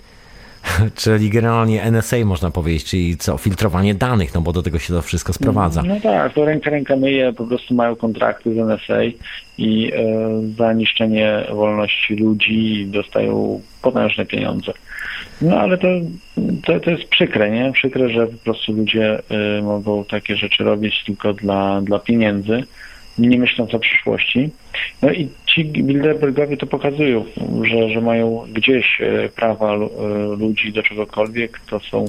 czyli 1.02 1.30
generalnie 1.30 1.82
NSA 1.82 2.16
można 2.24 2.50
powiedzieć, 2.50 2.84
czyli 2.84 3.16
co, 3.16 3.38
filtrowanie 3.38 3.94
danych, 3.94 4.34
no 4.34 4.40
bo 4.40 4.52
do 4.52 4.62
tego 4.62 4.78
się 4.78 4.94
to 4.94 5.02
wszystko 5.02 5.32
sprowadza. 5.32 5.82
No 5.82 6.00
tak, 6.00 6.32
to 6.32 6.44
ręka 6.44 6.70
ręka 6.70 6.96
myje, 6.96 7.32
po 7.32 7.44
prostu 7.44 7.74
mają 7.74 7.96
kontrakty 7.96 8.54
z 8.54 8.58
NSA 8.58 9.02
i 9.58 9.92
e, 9.94 10.56
za 10.56 10.72
niszczenie 10.72 11.44
wolności 11.52 12.16
ludzi 12.16 12.86
dostają 12.90 13.60
potężne 13.82 14.26
pieniądze. 14.26 14.72
No 15.42 15.60
ale 15.60 15.78
to, 15.78 15.88
to, 16.64 16.80
to 16.80 16.90
jest 16.90 17.04
przykre, 17.04 17.50
nie? 17.50 17.72
Przykre, 17.72 18.08
że 18.08 18.26
po 18.26 18.38
prostu 18.44 18.72
ludzie 18.72 19.18
y, 19.58 19.62
mogą 19.62 20.04
takie 20.04 20.36
rzeczy 20.36 20.64
robić 20.64 21.04
tylko 21.04 21.34
dla, 21.34 21.80
dla 21.80 21.98
pieniędzy, 21.98 22.64
nie 23.18 23.38
myśląc 23.38 23.74
o 23.74 23.78
przyszłości. 23.78 24.50
No 25.02 25.12
i 25.12 25.28
ci 25.46 25.64
Bilderbergowie 25.64 26.56
to 26.56 26.66
pokazują, 26.66 27.24
że, 27.62 27.90
że 27.90 28.00
mają 28.00 28.44
gdzieś 28.52 29.00
y, 29.00 29.30
prawa 29.36 29.74
y, 29.74 29.78
ludzi 30.36 30.72
do 30.72 30.82
czegokolwiek, 30.82 31.60
to 31.70 31.80
są, 31.80 32.04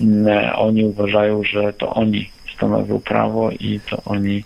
y, 0.00 0.52
oni 0.54 0.84
uważają, 0.84 1.42
że 1.42 1.72
to 1.72 1.94
oni 1.94 2.30
stanowią 2.54 3.00
prawo 3.00 3.50
i 3.50 3.80
to 3.90 4.02
oni 4.04 4.44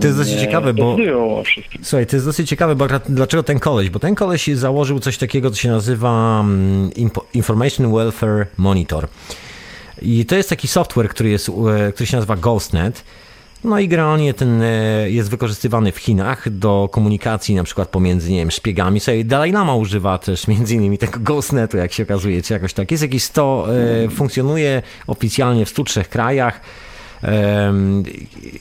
to 0.00 0.06
jest 0.06 0.18
dosyć 0.18 0.40
ciekawe, 0.40 0.74
bo. 0.74 0.96
Słuchaj, 1.82 2.06
to 2.06 2.16
jest 2.16 2.26
dosyć 2.26 2.48
ciekawe, 2.48 2.76
bo 2.76 2.86
dlaczego 3.08 3.42
ten 3.42 3.58
koleś? 3.58 3.90
Bo 3.90 3.98
ten 3.98 4.14
koleś 4.14 4.46
założył 4.46 5.00
coś 5.00 5.18
takiego, 5.18 5.50
co 5.50 5.56
się 5.56 5.68
nazywa 5.68 6.40
mm, 6.40 6.90
Information 7.34 7.94
Welfare 7.94 8.46
Monitor. 8.56 9.08
I 10.02 10.26
to 10.26 10.36
jest 10.36 10.48
taki 10.48 10.68
software, 10.68 11.08
który, 11.08 11.28
jest, 11.28 11.48
e, 11.48 11.92
który 11.92 12.06
się 12.06 12.16
nazywa 12.16 12.36
GhostNet. 12.36 13.04
No 13.64 13.78
i 13.78 13.88
generalnie 13.88 14.34
ten 14.34 14.62
e, 14.62 15.10
jest 15.10 15.30
wykorzystywany 15.30 15.92
w 15.92 15.96
Chinach 15.96 16.50
do 16.50 16.88
komunikacji 16.92 17.54
na 17.54 17.64
przykład 17.64 17.88
pomiędzy, 17.88 18.32
nie 18.32 18.38
wiem, 18.38 18.50
szpiegami. 18.50 19.00
Sobie 19.00 19.24
Dalai 19.24 19.52
Lama 19.52 19.74
używa 19.74 20.18
też 20.18 20.48
między 20.48 20.74
innymi 20.74 20.98
tego 20.98 21.20
GhostNetu, 21.20 21.76
jak 21.76 21.92
się 21.92 22.02
okazuje, 22.02 22.42
czy 22.42 22.52
jakoś 22.52 22.72
tak. 22.72 22.90
Jest 22.90 23.02
jakieś 23.02 23.22
100, 23.22 23.66
e, 24.04 24.08
funkcjonuje 24.08 24.82
oficjalnie 25.06 25.66
w 25.66 25.68
103 25.68 26.04
krajach 26.04 26.60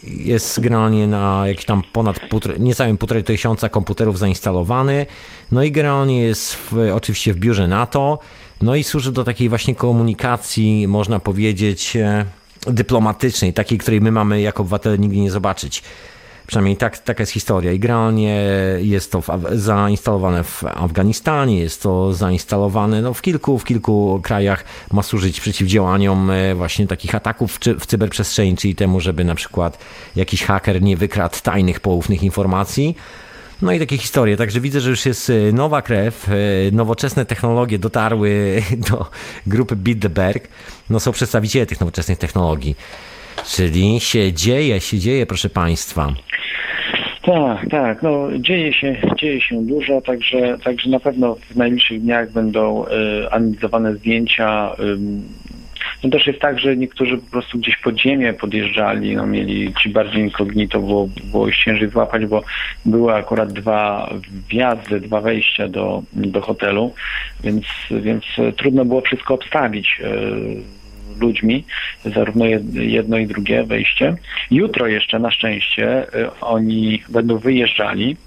jest 0.04 0.60
generalnie 0.60 1.08
na 1.08 1.44
jakieś 1.48 1.66
tam 1.66 1.84
ponad 1.94 2.20
niecałym 2.60 2.98
półtorej 2.98 3.24
tysiąca 3.24 3.70
komputerów 3.70 4.20
zainstalowany. 4.20 5.06
No 5.52 5.63
i 5.63 5.72
generalnie 5.72 6.22
jest 6.22 6.56
w, 6.56 6.92
oczywiście 6.94 7.34
w 7.34 7.38
biurze 7.38 7.68
NATO. 7.68 8.20
No 8.62 8.76
i 8.76 8.84
służy 8.84 9.12
do 9.12 9.24
takiej 9.24 9.50
właśnie 9.50 9.76
komunikacji, 9.76 10.88
można 10.88 11.20
powiedzieć, 11.20 11.96
e, 11.96 12.26
dyplomatycznej, 12.67 13.54
takiej, 13.54 13.78
której 13.78 14.02
my 14.02 14.12
mamy 14.12 14.41
jako 14.41 14.62
obywatele 14.62 14.97
nigdy 14.97 15.17
nie 15.17 15.32
zobaczyć. 15.32 15.84
Przynajmniej 16.47 16.78
tak, 16.78 16.97
taka 16.97 17.21
jest 17.21 17.32
historia. 17.32 17.71
I 17.71 17.80
generalnie 17.80 18.47
jest 18.80 19.12
to 19.12 19.21
w, 19.21 19.28
zainstalowane 19.52 20.43
w 20.43 20.63
Afganistanie, 20.63 21.60
jest 21.60 21.82
to 21.84 22.13
zainstalowane 22.13 23.02
no, 23.02 23.13
w, 23.13 23.21
kilku, 23.21 23.60
w 23.60 23.63
kilku 23.63 24.19
krajach, 24.23 24.63
ma 24.91 25.04
służyć 25.04 25.41
przeciwdziałaniom 25.41 26.32
e, 26.32 26.56
właśnie 26.56 26.88
takich 26.88 27.15
ataków 27.15 27.60
w 27.80 27.86
cyberprzestrzeni, 27.86 28.58
czyli 28.58 28.76
temu, 28.76 28.99
żeby 28.99 29.23
na 29.23 29.36
przykład 29.36 29.78
jakiś 30.15 30.43
haker 30.43 30.82
nie 30.82 30.97
wykradł 30.97 31.36
tajnych, 31.43 31.80
poufnych 31.80 32.23
informacji. 32.23 32.95
No 33.62 33.72
i 33.72 33.80
takie 33.80 33.98
historie. 33.98 34.38
Także 34.38 34.60
widzę, 34.60 34.82
że 34.82 34.89
już 34.89 35.06
jest 35.06 35.30
e, 35.30 35.34
nowa 35.54 35.82
krew, 35.82 36.30
e, 36.30 36.32
nowoczesne 36.72 37.26
technologie 37.26 37.80
dotarły 37.80 38.62
do 38.89 39.06
grupy 39.48 39.76
Bilderberg. 39.76 40.48
No 40.89 41.00
są 41.00 41.12
przedstawiciele 41.12 41.66
tych 41.66 41.80
nowoczesnych 41.80 42.18
technologii. 42.18 42.76
Czyli 43.46 44.00
się 44.00 44.34
dzieje, 44.34 44.80
się 44.80 45.00
dzieje, 45.00 45.26
proszę 45.26 45.50
Państwa. 45.50 46.13
Tak, 47.24 47.70
tak. 47.70 48.04
No, 48.04 48.28
dzieje, 48.39 48.74
się, 48.74 48.96
dzieje 49.18 49.42
się 49.42 49.66
dużo, 49.66 50.02
także, 50.02 50.58
także 50.63 50.89
na 50.89 51.00
pewno 51.00 51.36
w 51.36 51.56
najbliższych 51.56 52.02
dniach 52.02 52.32
będą 52.32 52.86
y, 52.86 52.89
analizowane 53.32 53.96
zdjęcia. 53.96 54.76
Y, 54.80 54.98
no 56.04 56.10
też 56.10 56.28
jest 56.28 56.39
tak, 56.39 56.60
że 56.60 56.78
niektórzy 56.78 57.18
po 57.18 57.32
prostu 57.32 57.58
gdzieś 57.58 57.78
pod 57.78 58.00
ziemię 58.00 58.34
podjeżdżali, 58.34 59.16
no 59.16 59.28
mieli 59.28 59.74
ci 59.74 59.89
bardziej 59.89 60.22
inkognito, 60.22 60.80
było, 60.80 61.10
było 61.32 61.47
ich 61.47 61.58
ciężej 61.58 61.89
złapać, 61.89 62.26
bo 62.26 62.43
były 62.86 63.14
akurat 63.14 63.54
dwa 63.54 64.10
wjazdy, 64.49 64.99
dwa 64.99 65.22
wejścia 65.22 65.68
do, 65.68 66.04
do 66.14 66.41
hotelu, 66.41 66.93
więc, 67.43 67.66
więc 67.91 68.24
trudno 68.58 68.86
było 68.86 69.01
wszystko 69.01 69.34
obstawić. 69.34 70.01
Y, 70.01 70.84
ludźmi, 71.20 71.64
zarówno 72.06 72.45
jedno 72.74 73.18
i 73.18 73.28
drugie 73.28 73.64
wejście. 73.64 74.16
Jutro 74.51 74.88
jeszcze 74.88 75.20
na 75.20 75.32
szczęście 75.32 76.16
y, 76.16 76.39
oni 76.41 77.04
będą 77.10 77.38
wyjeżdżali. 77.38 78.18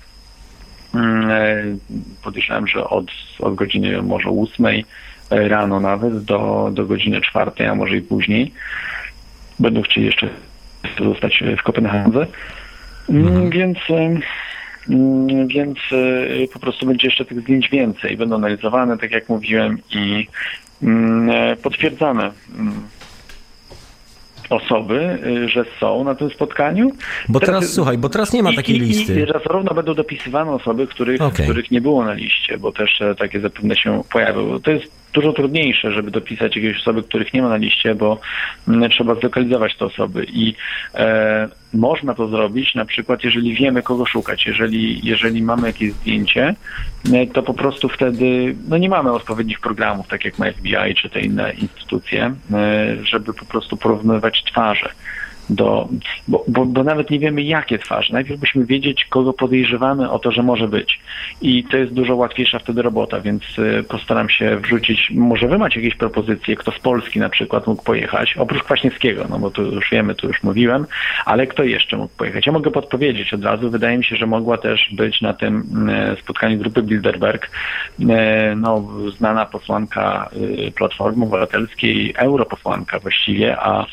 Mm, 0.95 1.31
y, 1.31 1.79
podejrzewam, 2.24 2.66
że 2.68 2.85
od, 2.85 3.07
od 3.41 3.55
godziny 3.55 4.03
może 4.03 4.31
ósmej 4.31 4.85
rano 5.31 5.81
nawet 5.81 6.24
do, 6.24 6.70
do 6.72 6.87
godziny 6.87 7.20
czwartej, 7.20 7.66
a 7.66 7.74
może 7.74 7.97
i 7.97 8.03
później. 8.03 8.53
Będą 9.59 9.83
chcieli 9.83 10.07
jeszcze 10.07 10.29
zostać 10.99 11.43
w 11.59 11.62
Kopenhadze. 11.62 12.27
Mm, 13.09 13.27
mhm. 13.27 13.51
Więc 13.51 13.79
Mm, 14.89 15.49
Więc 15.49 15.79
y, 15.93 16.49
po 16.53 16.59
prostu 16.59 16.87
będzie 16.87 17.07
jeszcze 17.07 17.24
tych 17.24 17.41
zdjęć 17.41 17.68
więcej. 17.68 18.16
Będą 18.16 18.37
analizowane, 18.37 18.99
tak 18.99 19.11
jak 19.11 19.29
mówiłem, 19.29 19.79
i 19.91 20.27
mm, 20.83 21.57
potwierdzane 21.57 22.31
osoby, 24.51 25.18
y, 25.27 25.49
że 25.49 25.64
są 25.81 26.05
na 26.05 26.14
tym 26.14 26.31
spotkaniu. 26.31 26.91
Bo 27.29 27.41
teraz, 27.41 27.72
słuchaj, 27.72 27.99
bo 27.99 28.09
teraz 28.09 28.33
nie 28.33 28.43
ma 28.43 28.53
takiej 28.53 28.77
i, 28.77 28.81
listy. 28.81 29.20
I 29.22 29.27
zarówno 29.27 29.74
będą 29.74 29.95
dopisywane 29.95 30.51
osoby, 30.51 30.87
których, 30.87 31.20
Okej. 31.20 31.47
których 31.47 31.70
nie 31.70 31.81
było 31.81 32.05
na 32.05 32.12
liście, 32.12 32.59
bo 32.59 32.72
też 32.72 33.01
e, 33.01 33.14
takie 33.14 33.41
zapewne 33.41 33.77
się 33.77 34.03
pojawią. 34.12 34.61
To 34.61 34.70
jest 34.70 35.06
dużo 35.17 35.33
trudniejsze, 35.33 35.93
żeby 35.93 36.11
dopisać 36.11 36.57
jakieś 36.57 36.81
osoby, 36.81 37.03
których 37.03 37.35
nie 37.35 37.43
ma 37.43 37.49
na 37.49 37.57
liście, 37.57 37.95
bo 37.95 38.21
mm, 38.69 38.91
trzeba 38.91 39.14
zlokalizować 39.14 39.77
te 39.77 39.85
osoby 39.85 40.27
i 40.29 40.55
e, 40.95 41.49
można 41.75 42.14
to 42.14 42.29
zrobić 42.29 42.75
na 42.75 42.85
przykład, 42.85 43.25
jeżeli 43.25 43.55
wiemy, 43.55 43.83
kogo 43.83 44.07
szukać. 44.07 44.47
Jeżeli, 44.47 45.07
jeżeli 45.07 45.43
mamy 45.43 45.67
jakieś 45.67 45.93
zdjęcie, 45.93 46.55
e, 47.12 47.27
to 47.27 47.43
po 47.43 47.55
prostu 47.55 47.89
wtedy 47.89 48.57
no 48.69 48.79
nie 48.79 48.89
mamy 48.89 49.12
odpowiednich 49.12 49.61
programów, 49.61 50.09
tak 50.09 50.25
jak 50.25 50.39
ma 50.39 50.47
FBI 50.53 50.95
czy 50.97 51.11
te 51.11 51.21
inne 51.21 51.53
instytucje, 51.53 52.35
e, 52.53 52.97
żeby 53.05 53.35
po 53.35 53.45
prostu 53.45 53.77
porównywać 53.77 54.45
twarze 54.45 54.91
do, 55.51 55.88
bo, 56.28 56.44
bo, 56.49 56.66
bo 56.66 56.84
nawet 56.84 57.11
nie 57.11 57.18
wiemy, 57.18 57.42
jakie 57.42 57.78
twarze. 57.78 58.12
Najpierw 58.12 58.40
musimy 58.40 58.66
wiedzieć, 58.66 59.05
kogo 59.05 59.32
podejrzewamy 59.32 60.11
o 60.11 60.18
to, 60.18 60.32
że 60.32 60.42
może 60.42 60.68
być. 60.68 61.01
I 61.42 61.64
to 61.64 61.76
jest 61.76 61.92
dużo 61.92 62.16
łatwiejsza 62.16 62.59
wtedy 62.59 62.82
robota, 62.82 63.20
więc 63.20 63.59
y, 63.59 63.84
postaram 63.88 64.28
się 64.28 64.57
wrzucić, 64.57 65.11
może 65.14 65.49
wy 65.49 65.59
macie 65.59 65.80
jakieś 65.80 65.99
propozycje, 65.99 66.57
kto 66.57 66.72
z 66.72 66.78
Polski 66.78 67.18
na 67.18 67.28
przykład 67.28 67.66
mógł 67.66 67.82
pojechać, 67.82 68.36
oprócz 68.36 68.62
Kwaśniewskiego, 68.62 69.26
no 69.30 69.38
bo 69.38 69.51
tu 69.51 69.62
już 69.62 69.90
wiemy, 69.90 70.14
tu 70.14 70.26
już 70.26 70.42
mówiłem, 70.42 70.86
ale 71.24 71.47
kto 71.47 71.62
jeszcze 71.62 71.97
mógł 71.97 72.16
pojechać? 72.16 72.47
Ja 72.47 72.53
mogę 72.53 72.70
podpowiedzieć 72.70 73.34
od 73.34 73.44
razu, 73.44 73.70
wydaje 73.70 73.99
mi 73.99 74.05
się, 74.05 74.16
że 74.16 74.26
mogła 74.26 74.59
też 74.59 74.88
być 74.92 75.20
na 75.20 75.32
tym 75.32 75.88
y, 75.88 76.16
spotkaniu 76.22 76.59
grupy 76.59 76.82
Bilderberg 76.82 77.51
y, 78.01 78.05
no, 78.57 78.88
znana 79.16 79.47
posłanka 79.47 80.30
Platformy 80.74 81.24
Obywatelskiej, 81.24 82.14
europosłanka 82.16 82.99
właściwie, 82.99 83.57
a 83.61 83.86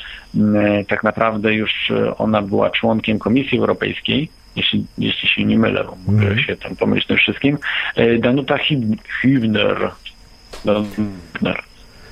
tak 0.88 1.04
naprawdę 1.04 1.54
już 1.54 1.92
e, 1.92 2.18
ona 2.18 2.42
była 2.42 2.70
członkiem 2.70 3.20
Komisji 3.20 3.58
Europejskiej, 3.60 4.30
jeśli, 4.56 4.86
jeśli 4.98 5.30
się 5.30 5.44
nie 5.44 5.58
mylę, 5.60 5.84
bo 5.84 5.96
mogę 6.12 6.28
Mhm. 6.28 6.40
się 6.40 6.56
tam 6.56 6.76
pomylić 6.76 7.08
tym 7.08 7.18
wszystkim, 7.18 7.58
E, 7.96 8.18
Danuta 8.18 8.56
Hib- 8.58 8.98
Hübner. 9.24 9.90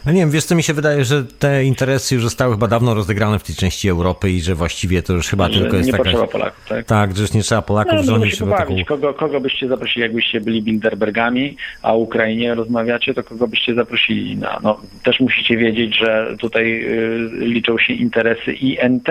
No 0.06 0.12
nie 0.12 0.20
wiem, 0.20 0.32
wiesz 0.32 0.44
co, 0.46 0.56
mi 0.56 0.64
się 0.64 0.74
wydaje, 0.74 1.06
że 1.06 1.24
te 1.24 1.64
interesy 1.64 2.16
już 2.16 2.24
zostały 2.24 2.54
chyba 2.54 2.68
dawno 2.68 2.94
rozegrane 2.94 3.40
w 3.40 3.44
tej 3.44 3.56
części 3.56 3.90
Europy 3.90 4.32
i 4.32 4.42
że 4.42 4.56
właściwie 4.56 5.04
to 5.04 5.14
już 5.14 5.28
chyba 5.28 5.50
Że 5.50 5.60
tylko 5.60 5.78
jest 5.78 5.88
nie 5.88 5.92
taka... 5.92 6.04
potrzeba 6.04 6.28
Polaków, 6.28 6.66
tak? 6.70 6.86
Tak, 6.86 7.16
że 7.16 7.22
już 7.22 7.34
nie 7.34 7.42
trzeba 7.42 7.62
Polaków 7.62 7.94
No, 7.94 8.26
się 8.26 8.36
żeby 8.36 8.52
taką... 8.52 8.76
Kogo, 8.88 9.14
kogo 9.14 9.40
byście 9.40 9.68
zaprosili, 9.68 10.02
jakbyście 10.02 10.42
byli 10.42 10.62
Bilderbergami, 10.64 11.58
a 11.82 11.94
Ukrainie 11.94 12.56
rozmawiacie, 12.56 13.14
to 13.14 13.24
kogo 13.24 13.48
byście 13.48 13.74
zaprosili? 13.74 14.38
Na, 14.38 14.60
no, 14.64 14.82
też 15.04 15.20
musicie 15.20 15.58
wiedzieć, 15.58 15.98
że 15.98 16.36
tutaj 16.40 16.84
y, 16.84 17.30
liczą 17.40 17.78
się 17.78 17.94
interesy 17.94 18.54
INT, 18.54 19.08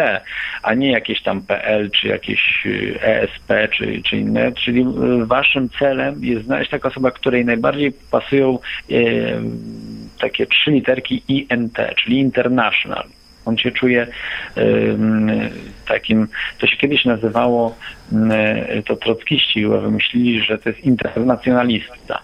a 0.62 0.74
nie 0.74 0.92
jakieś 0.92 1.22
tam 1.22 1.40
PL, 1.42 1.90
czy 1.90 2.08
jakieś 2.08 2.62
y, 2.66 2.98
ESP, 3.02 3.52
czy, 3.76 4.02
czy 4.02 4.16
inne. 4.16 4.52
Czyli 4.52 4.80
y, 4.80 5.26
waszym 5.26 5.68
celem 5.78 6.24
jest 6.24 6.44
znaleźć 6.44 6.70
taką 6.70 6.88
osobę, 6.88 7.10
której 7.12 7.44
najbardziej 7.44 7.92
pasują 8.10 8.58
y, 8.90 9.40
takie 10.20 10.46
trzy 10.46 10.70
literki 10.70 11.22
INT, 11.28 11.78
czyli 11.96 12.18
International. 12.18 13.04
On 13.44 13.58
się 13.58 13.70
czuje 13.70 14.06
takim, 15.88 16.28
to 16.58 16.66
się 16.66 16.76
kiedyś 16.76 17.04
nazywało, 17.04 17.76
to 18.86 18.96
trockiści 18.96 19.66
wymyślili, 19.66 20.40
że 20.40 20.58
to 20.58 20.68
jest 20.68 20.80
internacjonalista. 20.80 22.20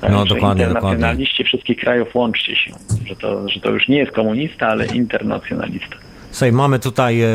Tak, 0.00 0.10
No, 0.10 0.26
że 0.26 0.34
dokładnie, 0.34 0.64
Internacjonaliści 0.64 1.44
wszystkich 1.44 1.78
krajów 1.78 2.14
łączcie 2.14 2.56
się. 2.56 2.70
Że 3.06 3.16
to, 3.16 3.48
że 3.48 3.60
to 3.60 3.70
już 3.70 3.88
nie 3.88 3.98
jest 3.98 4.12
komunista, 4.12 4.68
ale 4.68 4.86
internacjonalista. 4.86 5.96
Słuchaj, 6.30 6.52
mamy 6.52 6.78
tutaj 6.78 7.20
e, 7.22 7.26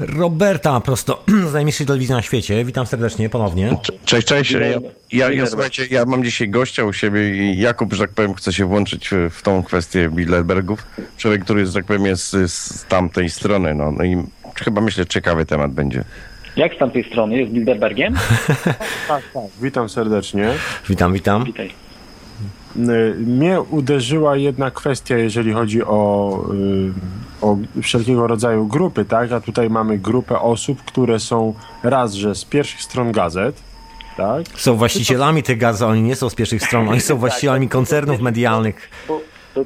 Roberta 0.00 0.80
prosto 0.80 1.24
z 1.48 1.52
najmniejszej 1.54 1.86
telewizji 1.86 2.14
na 2.14 2.22
świecie. 2.22 2.64
Witam 2.64 2.86
serdecznie 2.86 3.28
ponownie. 3.28 3.76
Cześć, 4.04 4.26
cześć. 4.26 4.50
Ja, 4.50 4.60
ja, 5.12 5.32
ja, 5.32 5.46
słuchajcie, 5.46 5.86
ja 5.90 6.04
mam 6.04 6.24
dzisiaj 6.24 6.48
gościa 6.48 6.84
u 6.84 6.92
siebie 6.92 7.36
i 7.36 7.58
Jakub, 7.58 7.92
że 7.92 8.02
tak 8.02 8.10
powiem, 8.10 8.34
chce 8.34 8.52
się 8.52 8.64
włączyć 8.64 9.08
w, 9.08 9.30
w 9.30 9.42
tą 9.42 9.62
kwestię 9.62 10.10
Bilderbergów. 10.10 10.86
Człowiek, 11.16 11.44
który, 11.44 11.66
że 11.66 11.72
tak 11.72 11.84
powiem, 11.84 12.06
jest 12.06 12.30
z, 12.30 12.52
z 12.52 12.84
tamtej 12.84 13.30
strony. 13.30 13.74
No, 13.74 13.92
no 13.92 14.04
i 14.04 14.16
chyba 14.64 14.80
myślę, 14.80 15.06
ciekawy 15.06 15.46
temat 15.46 15.72
będzie. 15.72 16.04
Jak 16.56 16.74
z 16.74 16.78
tamtej 16.78 17.04
strony? 17.04 17.36
Jest 17.38 17.52
Bilderbergiem? 17.52 18.14
Tak, 19.08 19.22
tak. 19.34 19.44
Witam 19.62 19.88
serdecznie. 19.88 20.50
Witam, 20.88 21.12
witam. 21.12 21.44
Witaj. 21.44 21.70
Y, 22.76 23.14
Mnie 23.18 23.60
uderzyła 23.60 24.36
jedna 24.36 24.70
kwestia, 24.70 25.16
jeżeli 25.16 25.52
chodzi 25.52 25.82
o, 25.84 26.40
y, 26.54 26.92
o 27.42 27.56
wszelkiego 27.82 28.26
rodzaju 28.26 28.66
grupy, 28.66 29.04
tak? 29.04 29.32
A 29.32 29.40
tutaj 29.40 29.70
mamy 29.70 29.98
grupę 29.98 30.40
osób, 30.40 30.84
które 30.84 31.20
są 31.20 31.54
raz, 31.82 32.14
że 32.14 32.34
z 32.34 32.44
pierwszych 32.44 32.82
stron 32.82 33.12
gazet, 33.12 33.62
tak? 34.16 34.60
Są 34.60 34.76
właścicielami 34.76 35.42
tych 35.42 35.58
gazet, 35.58 35.88
oni 35.88 36.02
nie 36.02 36.16
są 36.16 36.30
z 36.30 36.34
pierwszych 36.34 36.62
stron, 36.62 36.88
oni 36.88 37.00
są 37.00 37.14
Tak, 37.14 37.20
właścicielami 37.20 37.68
koncernów 37.68 38.20
medialnych. 38.20 38.90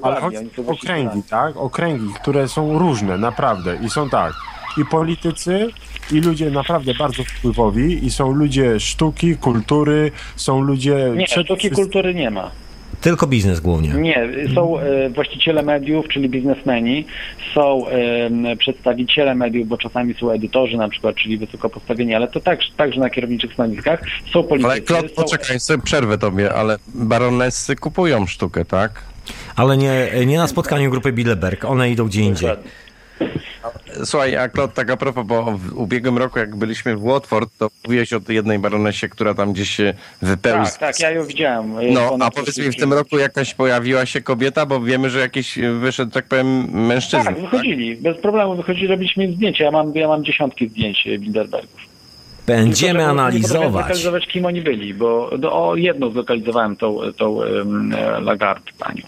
Ale 0.02 0.20
chodzi 0.20 0.36
o 0.36 0.72
okręgi, 0.72 1.22
tak? 1.22 1.56
Okręgi, 1.56 2.14
które 2.22 2.48
są 2.48 2.78
różne, 2.78 3.18
naprawdę. 3.18 3.78
I 3.82 3.90
są 3.90 4.10
tak, 4.10 4.32
i 4.78 4.84
politycy, 4.84 5.68
i 6.12 6.20
ludzie 6.20 6.50
naprawdę 6.50 6.94
bardzo 6.94 7.24
wpływowi, 7.24 8.06
i 8.06 8.10
są 8.10 8.32
ludzie 8.32 8.80
sztuki, 8.80 9.36
kultury, 9.36 10.10
są 10.36 10.60
ludzie... 10.60 11.12
Nie, 11.16 11.26
sztuki 11.26 11.70
kultury 11.70 12.14
nie 12.14 12.30
ma. 12.30 12.50
Tylko 13.02 13.26
biznes 13.26 13.60
głównie. 13.60 13.88
Nie, 13.88 14.28
są 14.54 14.78
e, 14.78 15.10
właściciele 15.10 15.62
mediów, 15.62 16.08
czyli 16.08 16.28
biznesmeni, 16.28 17.04
są 17.54 17.84
przedstawiciele 18.58 19.34
mediów, 19.34 19.68
bo 19.68 19.78
czasami 19.78 20.14
są 20.14 20.30
edytorzy 20.30 20.76
na 20.76 20.88
przykład, 20.88 21.16
czyli 21.16 21.38
wysoko 21.38 21.68
postawieni, 21.70 22.14
ale 22.14 22.28
to 22.28 22.40
tak, 22.40 22.58
także 22.76 23.00
na 23.00 23.10
kierowniczych 23.10 23.52
stanowiskach. 23.52 24.02
Są 24.32 24.42
politycy. 24.42 24.72
Ale 24.72 24.80
Klot, 24.80 25.08
są, 25.08 25.22
poczekaj, 25.22 25.60
sobie 25.60 25.82
przerwę 25.82 26.18
tobie, 26.18 26.54
ale 26.54 26.78
baronessy 26.94 27.76
kupują 27.76 28.26
sztukę, 28.26 28.64
tak? 28.64 29.02
Ale 29.56 29.76
nie, 29.76 30.08
nie 30.26 30.38
na 30.38 30.48
spotkaniu 30.48 30.90
grupy 30.90 31.12
Bilderberg, 31.12 31.64
one 31.64 31.90
idą 31.90 32.06
gdzie 32.06 32.20
indziej. 32.20 32.48
Dokładnie. 32.48 32.70
Słuchaj, 34.04 34.36
a 34.36 34.48
Klot, 34.48 34.74
tak 34.74 34.90
a 34.90 34.96
propos, 34.96 35.26
bo 35.26 35.42
w 35.58 35.78
ubiegłym 35.78 36.18
roku, 36.18 36.38
jak 36.38 36.56
byliśmy 36.56 36.96
w 36.96 37.02
Watford, 37.02 37.50
to 37.58 37.68
mówiłeś 37.84 38.12
o 38.12 38.20
tej 38.20 38.36
jednej 38.36 38.58
baronesie, 38.58 39.08
która 39.08 39.34
tam 39.34 39.52
gdzieś 39.52 39.70
się 39.70 39.94
wypełniła. 40.22 40.70
Tak, 40.70 40.78
tak, 40.78 41.00
ja 41.00 41.10
ją 41.10 41.26
widziałem. 41.26 41.74
No, 41.92 42.16
a 42.20 42.30
powiedz 42.30 42.58
mi, 42.58 42.70
w 42.70 42.76
tym 42.76 42.92
roku 42.92 43.18
jakaś 43.18 43.54
pojawiła 43.54 44.06
się 44.06 44.20
kobieta, 44.20 44.66
bo 44.66 44.80
wiemy, 44.80 45.10
że 45.10 45.18
jakiś 45.18 45.58
wyszedł, 45.80 46.12
tak 46.12 46.26
powiem, 46.26 46.70
mężczyzna. 46.86 47.24
Tak, 47.24 47.40
wychodzili, 47.40 47.96
bez 47.96 48.18
problemu 48.18 48.56
wychodzili, 48.56 48.86
robiliśmy 48.86 49.24
im 49.24 49.34
zdjęcia. 49.34 49.64
Ja 49.64 49.70
mam, 49.70 49.94
ja 49.94 50.08
mam 50.08 50.24
dziesiątki 50.24 50.68
zdjęć 50.68 51.06
e, 51.06 51.18
Bilderbergów. 51.18 51.80
Będziemy 52.46 52.92
Tylko, 52.92 53.02
że 53.02 53.14
Nie 53.14 53.20
analizować. 53.20 53.70
zlokalizować, 53.72 54.26
kim 54.26 54.46
oni 54.46 54.62
byli, 54.62 54.94
bo 54.94 55.38
do, 55.38 55.52
o 55.52 55.76
jedną 55.76 56.10
zlokalizowałem 56.10 56.76
tą, 56.76 56.98
tą 57.16 57.30
um, 57.30 57.94
Lagarde 58.20 58.70
panią 58.78 59.02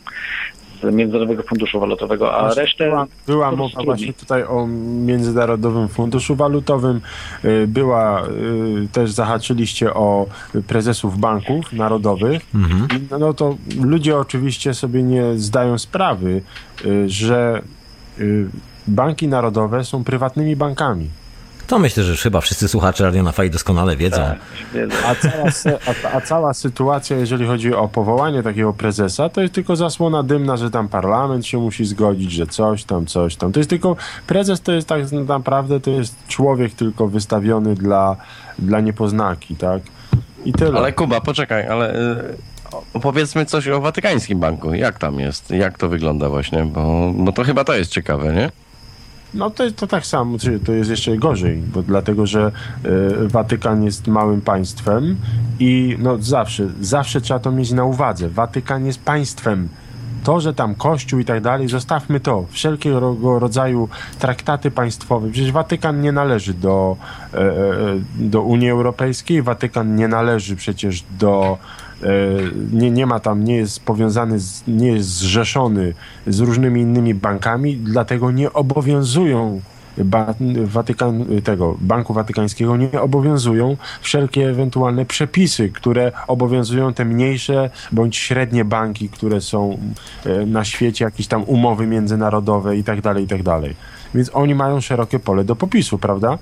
Międzynarodowego 0.93 1.43
Funduszu 1.43 1.81
Walutowego, 1.81 2.35
a 2.35 2.41
Właśnie 2.41 2.63
resztę 2.63 2.85
Była, 2.85 3.07
była 3.27 3.53
mowa 3.53 3.83
właśnie 3.85 4.13
tutaj 4.13 4.45
o 4.45 4.67
Międzynarodowym 5.07 5.89
Funduszu 5.89 6.37
Walutowym. 6.37 7.01
Y, 7.45 7.67
Była, 7.67 8.27
y, 8.27 8.89
też 8.93 9.11
zahaczyliście 9.11 9.95
o 9.95 10.27
prezesów 10.67 11.19
banków 11.19 11.73
narodowych. 11.73 12.43
I 12.55 12.57
No, 13.11 13.19
no 13.19 13.35
to 13.35 13.57
ludzie 13.81 14.19
oczywiście 14.19 14.75
sobie 14.75 15.03
nie 15.03 15.39
zdają 15.39 15.79
sprawy, 15.79 16.43
y, 16.85 17.09
że 17.09 17.63
banki 18.87 19.29
narodowe 19.29 19.85
są 19.85 20.05
prywatnymi 20.05 20.57
bankami. 20.57 21.09
To 21.67 21.79
myślę, 21.79 22.05
że 22.05 22.17
chyba 22.17 22.41
wszyscy 22.41 22.69
słuchacze 22.69 23.05
Radio 23.05 23.23
na 23.23 23.33
Fali 23.33 23.51
doskonale 23.51 23.97
wiedzą. 23.97 24.17
Tak. 24.17 24.39
A 25.07 25.15
cała, 25.15 25.79
a, 25.87 26.17
a 26.17 26.21
cała 26.21 26.55
sytuacja, 26.55 27.17
jeżeli 27.17 27.47
chodzi 27.47 27.75
o 27.75 27.89
powołanie 27.89 28.43
takiego 28.43 28.73
prezesa, 28.73 29.29
to 29.29 29.41
jest 29.41 29.55
tylko 29.55 29.77
zasłona 29.77 30.23
dymna, 30.23 30.57
że 30.57 30.71
tam 30.71 30.89
parlament 30.89 31.47
się 31.47 31.59
musi 31.59 31.85
zgodzić, 31.85 32.33
że 32.33 32.47
coś 32.47 32.85
tam, 32.85 33.07
coś 33.07 33.37
tam. 33.37 33.53
To 33.53 33.61
jest 33.61 33.71
tylko, 33.71 33.97
prezes 34.27 34.61
to 34.61 34.73
jest 34.73 34.89
tak 34.89 35.13
naprawdę, 35.13 35.81
to 35.81 35.91
jest 35.91 36.15
człowiek 36.29 36.75
tylko 36.75 37.09
wystawiony 37.09 37.75
dla, 37.75 38.17
dla 38.59 38.81
niepoznaki, 38.81 39.57
tak? 39.57 39.83
I 40.45 40.53
tyle. 40.53 40.79
Ale 40.79 40.93
Kuba, 40.93 41.21
poczekaj, 41.21 41.67
ale 41.67 41.95
y, 41.95 42.37
opowiedzmy 42.95 43.47
coś 43.47 43.69
o 43.69 43.81
Watykańskim 43.81 44.41
Banku. 44.41 44.75
Jak 44.75 44.99
tam 44.99 45.21
jest? 45.21 45.51
Jak 45.51 45.79
to 45.79 45.89
wygląda 45.89 46.29
właśnie? 46.29 46.65
Bo, 46.65 47.13
bo 47.17 47.33
to 47.33 47.45
chyba 47.45 47.65
to 47.65 47.75
jest 47.75 47.91
ciekawe, 47.91 48.33
nie? 48.33 48.64
No 49.35 49.51
to, 49.51 49.71
to 49.71 49.87
tak 49.87 50.07
samo, 50.07 50.39
to 50.67 50.73
jest 50.73 50.91
jeszcze 50.91 51.17
gorzej, 51.17 51.57
bo 51.57 51.83
dlatego, 51.83 52.27
że 52.27 52.53
y, 52.85 53.29
Watykan 53.29 53.85
jest 53.85 54.07
małym 54.07 54.41
państwem 54.41 55.17
i 55.61 55.97
no 55.99 56.19
zawsze, 56.19 56.69
zawsze 56.81 57.21
trzeba 57.21 57.41
to 57.41 57.53
mieć 57.53 57.73
na 57.73 57.85
uwadze. 57.85 58.29
Watykan 58.29 58.87
jest 58.87 59.03
państwem, 59.05 59.69
To, 60.25 60.41
że 60.41 60.55
tam 60.55 60.75
Kościół 60.75 61.21
i 61.21 61.25
tak 61.25 61.43
dalej, 61.43 61.69
zostawmy 61.69 62.21
to. 62.21 62.47
Wszelkiego 62.51 63.17
rodzaju 63.39 63.89
traktaty 64.19 64.71
państwowe. 64.71 65.31
Przecież 65.31 65.53
Watykan 65.53 66.01
nie 66.01 66.13
należy 66.13 66.55
do, 66.55 66.97
e, 67.35 67.39
e, 67.39 67.55
do 68.19 68.43
Unii 68.43 68.71
Europejskiej, 68.71 69.43
Watykan 69.43 69.97
nie 69.97 70.09
należy 70.09 70.57
przecież 70.57 71.05
do 71.19 71.59
nie, 72.73 72.91
nie 72.91 73.07
ma 73.07 73.21
tam, 73.21 73.45
nie 73.45 73.57
jest 73.57 73.85
powiązany, 73.85 74.39
z, 74.39 74.63
nie 74.67 74.89
jest 74.89 75.09
zrzeszony 75.09 75.95
z 76.27 76.41
różnymi 76.41 76.81
innymi 76.81 77.15
bankami, 77.15 77.77
dlatego 77.77 78.31
nie 78.31 78.53
obowiązują 78.53 79.61
ba, 79.99 80.35
Watykan, 80.65 81.27
tego 81.45 81.77
Banku 81.81 82.15
Watykańskiego 82.15 82.77
nie 82.77 83.01
obowiązują 83.01 83.77
wszelkie 84.01 84.49
ewentualne 84.49 85.07
przepisy, 85.07 85.71
które 85.71 86.13
obowiązują 86.27 86.95
te 86.95 87.05
mniejsze 87.05 87.71
bądź 87.93 88.17
średnie 88.17 88.65
banki, 88.65 89.09
które 89.09 89.41
są 89.41 89.79
e, 90.27 90.47
na 90.47 90.65
świecie, 90.65 91.05
jakieś 91.05 91.27
tam 91.27 91.45
umowy 91.45 91.87
międzynarodowe 91.87 92.77
i 92.77 92.85
tak 92.85 93.01
dalej, 93.01 93.25
i 93.25 93.29
tak 93.29 93.43
dalej. 93.43 93.75
Więc 94.15 94.31
oni 94.35 94.55
mają 94.55 94.81
szerokie 94.81 95.19
pole 95.19 95.45
do 95.45 95.57
popisu, 95.57 95.99
prawda? 95.99 96.39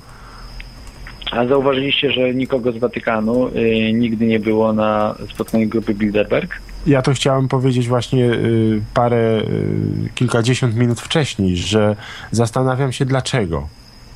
A 1.33 1.47
zauważyliście, 1.47 2.13
że 2.13 2.35
nikogo 2.35 2.73
z 2.73 2.79
Watykanu 2.79 3.49
y, 3.49 3.93
nigdy 3.93 4.27
nie 4.27 4.41
było 4.41 4.73
na 4.73 5.15
spotkaniu 5.35 5.69
grupy 5.69 5.95
Bilderberg? 5.95 6.61
Ja 6.87 7.03
to 7.03 7.13
chciałem 7.13 7.49
powiedzieć 7.49 7.89
właśnie 7.89 8.25
y, 8.25 8.81
parę, 8.95 9.41
y, 9.41 10.09
kilkadziesiąt 10.15 10.77
minut 10.77 11.01
wcześniej, 11.01 11.57
że 11.57 11.97
zastanawiam 12.31 12.93
się 12.93 13.05
dlaczego. 13.05 13.69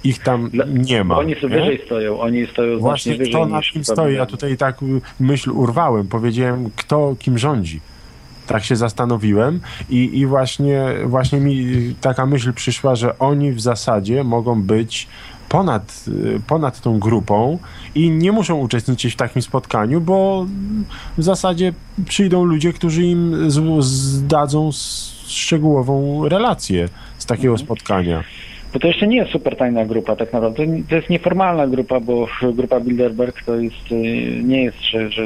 Ich 0.04 0.18
tam 0.18 0.50
Dla- 0.50 0.64
nie 0.68 1.04
ma. 1.04 1.18
Oni 1.18 1.34
sobie 1.34 1.56
nie? 1.56 1.62
wyżej 1.62 1.80
stoją, 1.86 2.20
oni 2.20 2.46
stoją 2.46 2.78
Właśnie 2.78 3.14
znacznie 3.14 3.30
kto 3.30 3.38
wyżej 3.38 3.52
na 3.52 3.58
niż 3.58 3.72
tym 3.72 3.82
chyba 3.82 3.94
stoi? 3.94 4.14
Ja 4.14 4.26
tutaj 4.26 4.56
tak 4.56 4.82
y, 4.82 4.86
myśl 5.20 5.50
urwałem. 5.50 6.08
Powiedziałem, 6.08 6.70
kto 6.76 7.16
kim 7.18 7.38
rządzi. 7.38 7.80
Tak 8.46 8.64
się 8.64 8.76
zastanowiłem 8.76 9.60
i, 9.90 10.18
i 10.18 10.26
właśnie, 10.26 10.84
właśnie 11.04 11.40
mi 11.40 11.66
taka 12.00 12.26
myśl 12.26 12.52
przyszła, 12.52 12.94
że 12.94 13.18
oni 13.18 13.52
w 13.52 13.60
zasadzie 13.60 14.24
mogą 14.24 14.62
być 14.62 15.08
ponad, 15.56 16.04
ponad 16.46 16.80
tą 16.80 16.98
grupą 16.98 17.58
i 17.94 18.10
nie 18.10 18.32
muszą 18.32 18.54
uczestniczyć 18.58 19.14
w 19.14 19.16
takim 19.16 19.42
spotkaniu, 19.42 20.00
bo 20.00 20.46
w 21.18 21.22
zasadzie 21.22 21.72
przyjdą 22.08 22.44
ludzie, 22.44 22.72
którzy 22.72 23.02
im 23.02 23.50
zdadzą 23.82 24.70
szczegółową 25.26 26.28
relację 26.28 26.88
z 27.18 27.26
takiego 27.26 27.52
Mhm. 27.52 27.66
spotkania. 27.66 28.24
Bo 28.76 28.80
to 28.80 28.86
jeszcze 28.88 29.06
nie 29.06 29.16
jest 29.16 29.30
super 29.30 29.56
tajna 29.56 29.84
grupa 29.84 30.16
tak 30.16 30.32
naprawdę. 30.32 30.64
To 30.88 30.96
jest 30.96 31.10
nieformalna 31.10 31.66
grupa, 31.66 32.00
bo 32.00 32.28
grupa 32.42 32.80
Bilderberg 32.80 33.42
to 33.42 33.56
jest, 33.56 33.92
y, 33.92 33.94
nie 34.42 34.64
jest, 34.64 34.82
że, 34.82 35.10
że 35.10 35.22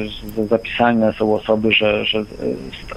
zapisane 0.49 1.13
są 1.13 1.35
osoby, 1.35 1.73
że, 1.73 2.05
że 2.05 2.25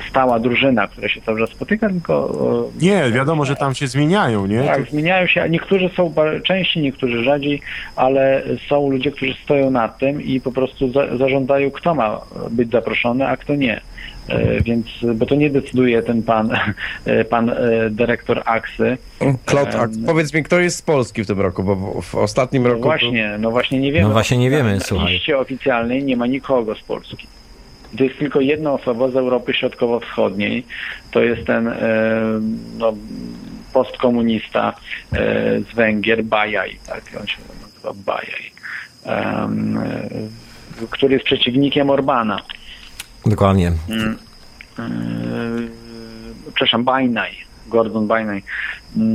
stała 0.09 0.39
drużyna, 0.39 0.87
która 0.87 1.09
się 1.09 1.21
cały 1.21 1.39
czas 1.39 1.49
spotyka, 1.49 1.89
tylko 1.89 2.69
Nie, 2.81 3.11
wiadomo, 3.11 3.45
że 3.45 3.55
tam 3.55 3.75
się 3.75 3.87
zmieniają, 3.87 4.45
nie? 4.45 4.63
Tak, 4.63 4.89
zmieniają 4.89 5.27
się, 5.27 5.41
a 5.41 5.47
niektórzy 5.47 5.89
są 5.95 6.13
częściej, 6.43 6.83
niektórzy 6.83 7.23
rzadziej, 7.23 7.61
ale 7.95 8.43
są 8.69 8.89
ludzie, 8.89 9.11
którzy 9.11 9.33
stoją 9.43 9.71
nad 9.71 9.97
tym 9.97 10.21
i 10.21 10.41
po 10.41 10.51
prostu 10.51 10.91
za, 10.91 11.17
zarządzają, 11.17 11.71
kto 11.71 11.95
ma 11.95 12.21
być 12.51 12.71
zaproszony, 12.71 13.27
a 13.27 13.37
kto 13.37 13.55
nie. 13.55 13.81
E, 14.29 14.61
Więc, 14.61 14.87
bo 15.15 15.25
to 15.25 15.35
nie 15.35 15.49
decyduje 15.49 16.01
ten 16.03 16.23
pan, 16.23 16.49
e, 17.05 17.25
pan 17.25 17.49
e, 17.49 17.55
dyrektor 17.89 18.41
Aksy. 18.45 18.97
Klot, 19.45 19.67
powiedz 20.05 20.33
mi, 20.33 20.43
kto 20.43 20.59
jest 20.59 20.77
z 20.77 20.81
Polski 20.81 21.23
w 21.23 21.27
tym 21.27 21.41
roku, 21.41 21.63
bo 21.63 21.75
w- 21.75 22.05
w 22.05 22.15
ostatnim 22.15 22.63
No 22.63 22.69
roku... 22.69 22.81
właśnie, 22.83 23.35
no 23.39 23.51
właśnie 23.51 23.79
nie 23.79 23.91
wiemy. 23.91 24.07
No 24.07 24.13
właśnie 24.13 24.37
nie 24.37 24.49
wiemy, 24.49 24.73
Na 24.75 24.79
słuchaj. 24.79 25.13
liście 25.13 25.37
oficjalnej 25.37 26.03
nie 26.03 26.17
ma 26.17 26.27
nikogo 26.27 26.75
z 26.75 26.81
Polski. 26.81 27.27
To 27.97 28.03
jest 28.03 28.17
tylko 28.19 28.41
jedna 28.41 28.71
osoba 28.71 29.07
z 29.09 29.15
Europy 29.15 29.53
Środkowo-Wschodniej. 29.53 30.65
To 31.11 31.23
jest 31.23 31.45
ten 31.47 31.67
e, 31.67 31.75
no, 32.77 32.93
postkomunista 33.73 34.73
e, 35.13 35.15
z 35.71 35.75
Węgier, 35.75 36.23
Bajaj, 36.23 36.77
tak 36.87 37.01
on 37.21 37.27
się 37.27 37.37
nazywa 37.61 37.93
Bajaj, 38.05 38.51
e, 39.05 39.49
który 40.89 41.13
jest 41.13 41.25
przeciwnikiem 41.25 41.89
Orbana. 41.89 42.39
Dokładnie. 43.25 43.71
E, 44.79 44.83
przepraszam, 46.45 46.83
Bajnaj, 46.83 47.31
Gordon 47.67 48.07
Bajnaj. 48.07 48.43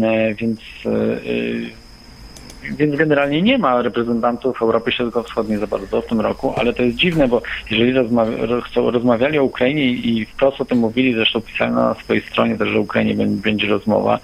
E, 0.02 0.34
więc, 0.34 0.60
e, 0.86 0.90
e, 0.90 2.76
więc 2.76 2.96
generalnie 2.96 3.42
nie 3.42 3.58
ma 3.58 3.82
reprezentantów 3.82 4.62
Europy 4.62 4.92
Środkowo-Wschodniej 4.92 5.58
za 5.58 5.66
bardzo 5.66 6.02
w 6.02 6.06
tym 6.06 6.20
roku, 6.20 6.54
ale 6.56 6.72
to 6.72 6.82
jest 6.82 6.96
dziwne, 6.96 7.28
bo 7.28 7.42
jeżeli 7.70 7.92
rozmawia, 7.92 8.36
rozmawiali 8.76 9.38
o 9.38 9.44
Ukrainie 9.44 9.84
i 9.84 10.24
wprost 10.24 10.60
o 10.60 10.64
tym 10.64 10.78
mówili, 10.78 11.14
zresztą 11.14 11.40
pisali 11.40 11.72
na 11.72 11.94
swojej 11.94 12.22
stronie 12.22 12.56
też, 12.56 12.68
że 12.68 12.78
o 12.78 12.80
Ukrainie 12.80 13.26
będzie, 13.26 13.66
rozmowa, 13.66 14.18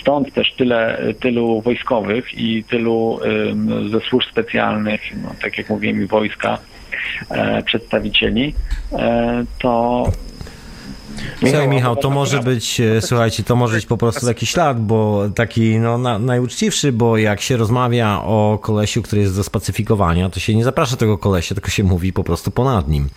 stąd 0.00 0.32
też 0.32 0.52
tyle, 0.52 0.98
tylu 1.20 1.60
wojskowych 1.60 2.38
i 2.38 2.64
tylu 2.64 3.20
ym, 3.24 3.90
ze 3.90 4.00
służb 4.00 4.28
specjalnych, 4.30 5.00
no, 5.22 5.34
tak 5.42 5.58
jak 5.58 5.70
mówiłem, 5.70 6.02
i 6.02 6.06
wojska, 6.06 6.58
przedstawicieli, 7.64 8.54
e, 8.92 9.44
to 9.58 10.04
Słuchaj 11.40 11.68
Michał, 11.68 11.96
to 11.96 12.10
może 12.10 12.40
być, 12.40 12.80
e, 12.80 13.02
słuchajcie, 13.02 13.42
to 13.42 13.56
może 13.56 13.76
być 13.76 13.86
po 13.86 13.96
prostu 13.96 14.26
taki 14.26 14.46
ślad, 14.46 14.80
bo 14.80 15.28
taki 15.34 15.78
no, 15.78 15.98
na, 15.98 16.18
najuczciwszy, 16.18 16.92
bo 16.92 17.16
jak 17.16 17.40
się 17.40 17.56
rozmawia 17.56 18.22
o 18.22 18.58
kolesiu, 18.62 19.02
który 19.02 19.22
jest 19.22 19.36
do 19.36 19.44
spacyfikowania, 19.44 20.30
to 20.30 20.40
się 20.40 20.54
nie 20.54 20.64
zaprasza 20.64 20.96
tego 20.96 21.18
kolesia, 21.18 21.54
tylko 21.54 21.70
się 21.70 21.84
mówi 21.84 22.12
po 22.12 22.24
prostu 22.24 22.50
ponad 22.50 22.88
nim. 22.88 23.08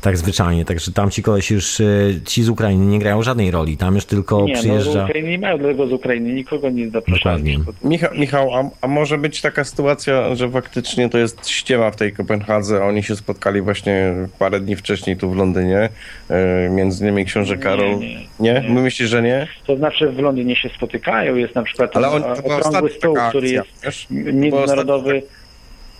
Tak 0.00 0.16
zwyczajnie, 0.18 0.64
także 0.64 0.92
tam 0.92 1.10
ci 1.10 1.22
kolesi 1.22 1.54
już, 1.54 1.80
e, 1.80 1.84
ci 2.26 2.42
z 2.42 2.48
Ukrainy 2.48 2.86
nie 2.86 2.98
grają 2.98 3.22
żadnej 3.22 3.50
roli, 3.50 3.76
tam 3.76 3.94
już 3.94 4.04
tylko 4.04 4.44
nie, 4.44 4.52
no, 4.52 4.58
z 4.58 4.60
przyjeżdża... 4.60 5.04
Ukrainy 5.04 5.28
nie 5.28 5.38
mają 5.38 5.58
dlatego 5.58 5.86
z 5.86 5.92
Ukrainy, 5.92 6.32
nikogo 6.32 6.70
nie 6.70 6.90
zapraszają. 6.90 7.38
Dokładnie. 7.38 7.58
Michał, 7.84 8.10
Michał 8.14 8.54
a, 8.54 8.70
a 8.80 8.88
może 8.88 9.18
być 9.18 9.40
taka 9.40 9.64
sytuacja, 9.64 10.34
że 10.34 10.48
faktycznie 10.50 11.08
to 11.08 11.18
jest 11.18 11.48
ściema 11.48 11.90
w 11.90 11.96
tej 11.96 12.12
Kopenhadze, 12.12 12.84
oni 12.84 13.02
się 13.02 13.16
spotkali 13.16 13.60
właśnie 13.60 14.14
parę 14.38 14.60
dni 14.60 14.76
wcześniej 14.76 15.16
tu 15.16 15.30
w 15.30 15.36
Londynie, 15.36 15.88
e, 16.28 16.68
między 16.70 17.04
innymi 17.04 17.24
książę 17.24 17.56
Karol. 17.56 17.98
nie, 17.98 18.14
Nie? 18.14 18.24
nie. 18.40 18.64
My 18.68 18.82
myślisz, 18.82 19.08
że 19.08 19.22
nie? 19.22 19.46
To 19.66 19.76
znaczy 19.76 20.08
w 20.12 20.18
Londynie 20.18 20.56
się 20.56 20.68
spotykają, 20.68 21.34
jest 21.34 21.54
na 21.54 21.62
przykład 21.62 21.96
Ale 21.96 22.08
on, 22.08 22.22
okrągły 22.22 22.56
ostatnia 22.56 22.90
stół, 22.98 23.16
który 23.28 23.48
jest 23.48 23.70
międzynarodowy 24.10 25.22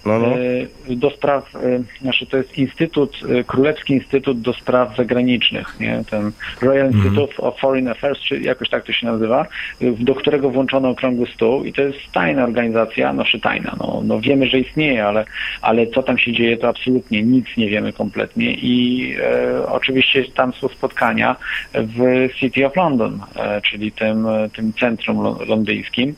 No, 0.07 0.19
no. 0.19 0.27
e, 0.27 0.97
do 0.97 1.11
spraw, 1.11 1.55
e, 1.57 1.59
znaczy 2.01 2.27
to 2.27 2.37
jest 2.37 2.59
Instytut, 2.59 3.21
e, 3.41 3.45
Królewski 3.45 3.95
Instytut 3.95 4.41
do 4.41 4.53
Spraw 4.53 4.97
Zagranicznych, 4.97 5.81
nie? 5.81 6.05
ten 6.11 6.33
Royal 6.63 6.93
Institute 6.93 7.37
of 7.37 7.59
Foreign 7.61 7.89
Affairs, 7.89 8.21
czy 8.21 8.41
jakoś 8.41 8.69
tak 8.69 8.85
to 8.85 8.93
się 8.93 9.07
nazywa, 9.07 9.47
do 9.81 10.15
którego 10.15 10.51
włączono 10.51 10.89
okrągły 10.89 11.27
stół 11.27 11.65
i 11.65 11.73
to 11.73 11.83
jest 11.83 11.99
tajna 12.13 12.45
organizacja, 12.45 13.13
znaczy 13.13 13.41
tajna, 13.41 13.77
no, 13.79 14.03
no 14.05 14.21
wiemy, 14.21 14.47
że 14.47 14.59
istnieje, 14.59 15.07
ale, 15.07 15.25
ale 15.63 15.87
co 15.87 16.03
tam 16.03 16.19
się 16.19 16.33
dzieje, 16.33 16.57
to 16.57 16.69
absolutnie 16.69 17.23
nic 17.23 17.47
nie 17.57 17.69
wiemy 17.69 17.93
kompletnie 17.93 18.55
i 18.55 19.15
e, 19.21 19.67
oczywiście 19.67 20.25
tam 20.25 20.53
są 20.53 20.69
spotkania 20.69 21.37
w 21.75 22.29
City 22.35 22.67
of 22.67 22.77
London, 22.77 23.21
e, 23.37 23.61
czyli 23.61 23.93
tym, 23.93 24.27
tym 24.57 24.73
centrum 24.73 25.23
lo- 25.23 25.39
londyńskim. 25.47 26.15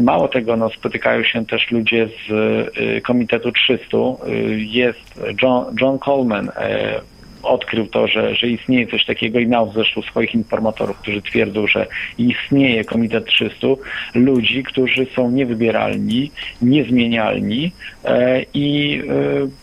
Mało 0.00 0.28
tego, 0.28 0.56
no, 0.56 0.70
spotykają 0.70 1.24
się 1.24 1.46
też 1.46 1.70
ludzie 1.70 2.08
z 2.28 2.32
e, 2.76 3.00
Komitetu 3.24 3.52
300. 3.52 3.96
E, 3.96 4.30
Jest 4.56 5.20
John, 5.42 5.76
John 5.80 5.98
Coleman, 5.98 6.50
e, 6.56 7.00
odkrył 7.42 7.86
to, 7.86 8.08
że, 8.08 8.34
że 8.34 8.48
istnieje 8.48 8.86
coś 8.86 9.04
takiego 9.04 9.38
i 9.38 9.46
miał 9.46 9.72
zresztą 9.72 10.02
swoich 10.02 10.34
informatorów, 10.34 10.98
którzy 10.98 11.22
twierdzą, 11.22 11.66
że 11.66 11.86
istnieje 12.18 12.84
Komitet 12.84 13.24
300, 13.26 13.66
ludzi, 14.14 14.62
którzy 14.62 15.06
są 15.16 15.30
niewybieralni, 15.30 16.30
niezmienialni 16.62 17.72
e, 18.04 18.42
i 18.54 18.98
e, 18.98 19.04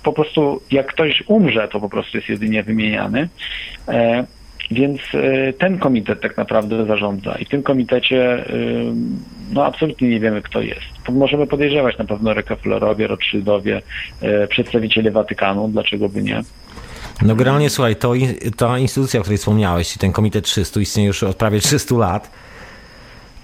po 0.03 0.14
prostu 0.14 0.62
jak 0.72 0.88
ktoś 0.88 1.24
umrze, 1.28 1.68
to 1.68 1.80
po 1.80 1.89
prostu 1.89 2.18
jest 2.18 2.30
jedynie 2.30 2.64
wymieniany. 2.64 3.30
E, 3.88 4.26
więc 4.72 5.01
e, 5.13 5.53
ten 5.53 5.78
komitet 5.80 6.22
tak 6.22 6.38
naprawdę 6.38 6.86
zarządza 6.86 7.36
i 7.36 7.45
w 7.45 7.49
tym 7.49 7.63
komitecie 7.63 8.34
e, 8.34 8.43
no 9.53 9.65
absolutnie 9.65 10.09
nie 10.09 10.19
wiemy 10.19 10.41
kto 10.41 10.61
jest. 10.61 10.82
Możemy 11.09 11.47
podejrzewać 11.47 11.97
na 11.97 12.05
pewno 12.05 12.34
Rockefellerowie, 12.34 13.07
Rothschildowie, 13.07 13.82
e, 14.22 14.47
przedstawiciele 14.47 15.11
Watykanu, 15.11 15.67
dlaczego 15.67 16.09
by 16.09 16.22
nie. 16.24 16.41
No 17.22 17.36
generalnie 17.36 17.69
słuchaj, 17.69 17.95
to, 17.95 18.13
ta 18.57 18.80
instytucja, 18.80 19.19
o 19.19 19.24
której 19.24 19.38
wspomniałeś, 19.38 19.97
ten 19.97 20.11
Komitet 20.11 20.45
300 20.45 20.80
istnieje 20.82 21.07
już 21.07 21.24
od 21.24 21.36
prawie 21.36 21.59
300 21.59 21.95
lat, 21.95 22.32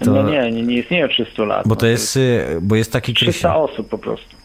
To- 0.04 0.10
No 0.10 0.30
nie, 0.30 0.50
nie, 0.52 0.62
nie 0.62 0.78
istnieje 0.78 1.04
od 1.04 1.10
300 1.10 1.44
lat. 1.44 1.62
bo 1.68 1.74
No 1.74 1.76
to 1.76 1.86
jest, 1.86 2.16
y, 2.16 2.44
bo 2.62 2.76
jest 2.76 2.92
taki... 2.92 3.14
który 3.14 3.30
300 3.32 3.48
się- 3.48 3.54
osób 3.54 3.88
po 3.88 3.98
prostu. 3.98 4.37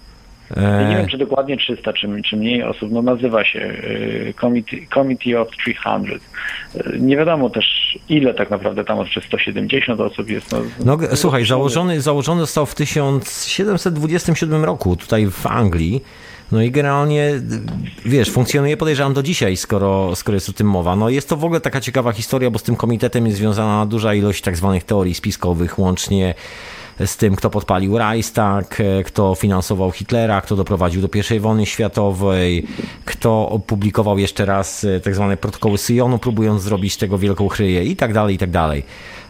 Ja 0.55 0.89
nie 0.89 0.95
e, 0.95 0.97
wiem, 0.97 1.07
czy 1.07 1.17
dokładnie 1.17 1.57
300, 1.57 1.93
czy, 1.93 2.21
czy 2.29 2.37
mniej 2.37 2.63
osób. 2.63 2.91
No 2.91 3.01
nazywa 3.01 3.45
się 3.45 3.59
y, 3.59 4.33
Committee, 4.41 4.87
Committee 4.93 5.35
of 5.35 5.47
300. 5.57 5.99
Y, 5.99 6.99
Nie 6.99 7.17
wiadomo 7.17 7.49
też, 7.49 7.97
ile 8.09 8.33
tak 8.33 8.49
naprawdę 8.49 8.83
tam, 8.85 9.05
czy 9.05 9.21
170 9.21 9.99
osób 9.99 10.29
jest. 10.29 10.51
No, 10.51 10.61
No 10.85 10.97
słuchaj, 11.15 11.45
założony, 11.45 12.01
założony 12.01 12.41
został 12.41 12.65
w 12.65 12.75
1727 12.75 14.65
roku 14.65 14.95
tutaj 14.95 15.27
w 15.27 15.47
Anglii. 15.47 16.01
No 16.51 16.61
i 16.61 16.71
generalnie, 16.71 17.31
wiesz, 18.05 18.29
funkcjonuje 18.31 18.77
podejrzewam 18.77 19.13
do 19.13 19.23
dzisiaj, 19.23 19.57
skoro, 19.57 20.15
skoro 20.15 20.35
jest 20.35 20.49
o 20.49 20.53
tym 20.53 20.67
mowa. 20.67 20.95
No 20.95 21.09
jest 21.09 21.29
to 21.29 21.37
w 21.37 21.45
ogóle 21.45 21.61
taka 21.61 21.81
ciekawa 21.81 22.11
historia, 22.11 22.51
bo 22.51 22.59
z 22.59 22.63
tym 22.63 22.75
komitetem 22.75 23.25
jest 23.25 23.37
związana 23.37 23.85
duża 23.85 24.13
ilość 24.13 24.41
tak 24.41 24.57
zwanych 24.57 24.83
teorii 24.83 25.13
spiskowych, 25.13 25.79
łącznie 25.79 26.33
z 27.05 27.17
tym, 27.17 27.35
kto 27.35 27.49
podpalił 27.49 27.97
Reichstag, 27.97 28.77
kto 29.05 29.35
finansował 29.35 29.91
Hitlera, 29.91 30.41
kto 30.41 30.55
doprowadził 30.55 31.01
do 31.01 31.09
I 31.35 31.39
wojny 31.39 31.65
światowej, 31.65 32.67
kto 33.05 33.49
opublikował 33.49 34.17
jeszcze 34.17 34.45
raz 34.45 34.85
tak 35.03 35.15
zwane 35.15 35.37
protokoły 35.37 35.77
Syjonu, 35.77 36.19
próbując 36.19 36.61
zrobić 36.61 36.97
tego 36.97 37.17
wielką 37.17 37.47
chryję 37.47 37.83
i 37.83 37.95
tak 37.95 38.13
dalej, 38.13 38.35
i 38.35 38.37
tak 38.37 38.51
dalej. 38.51 38.83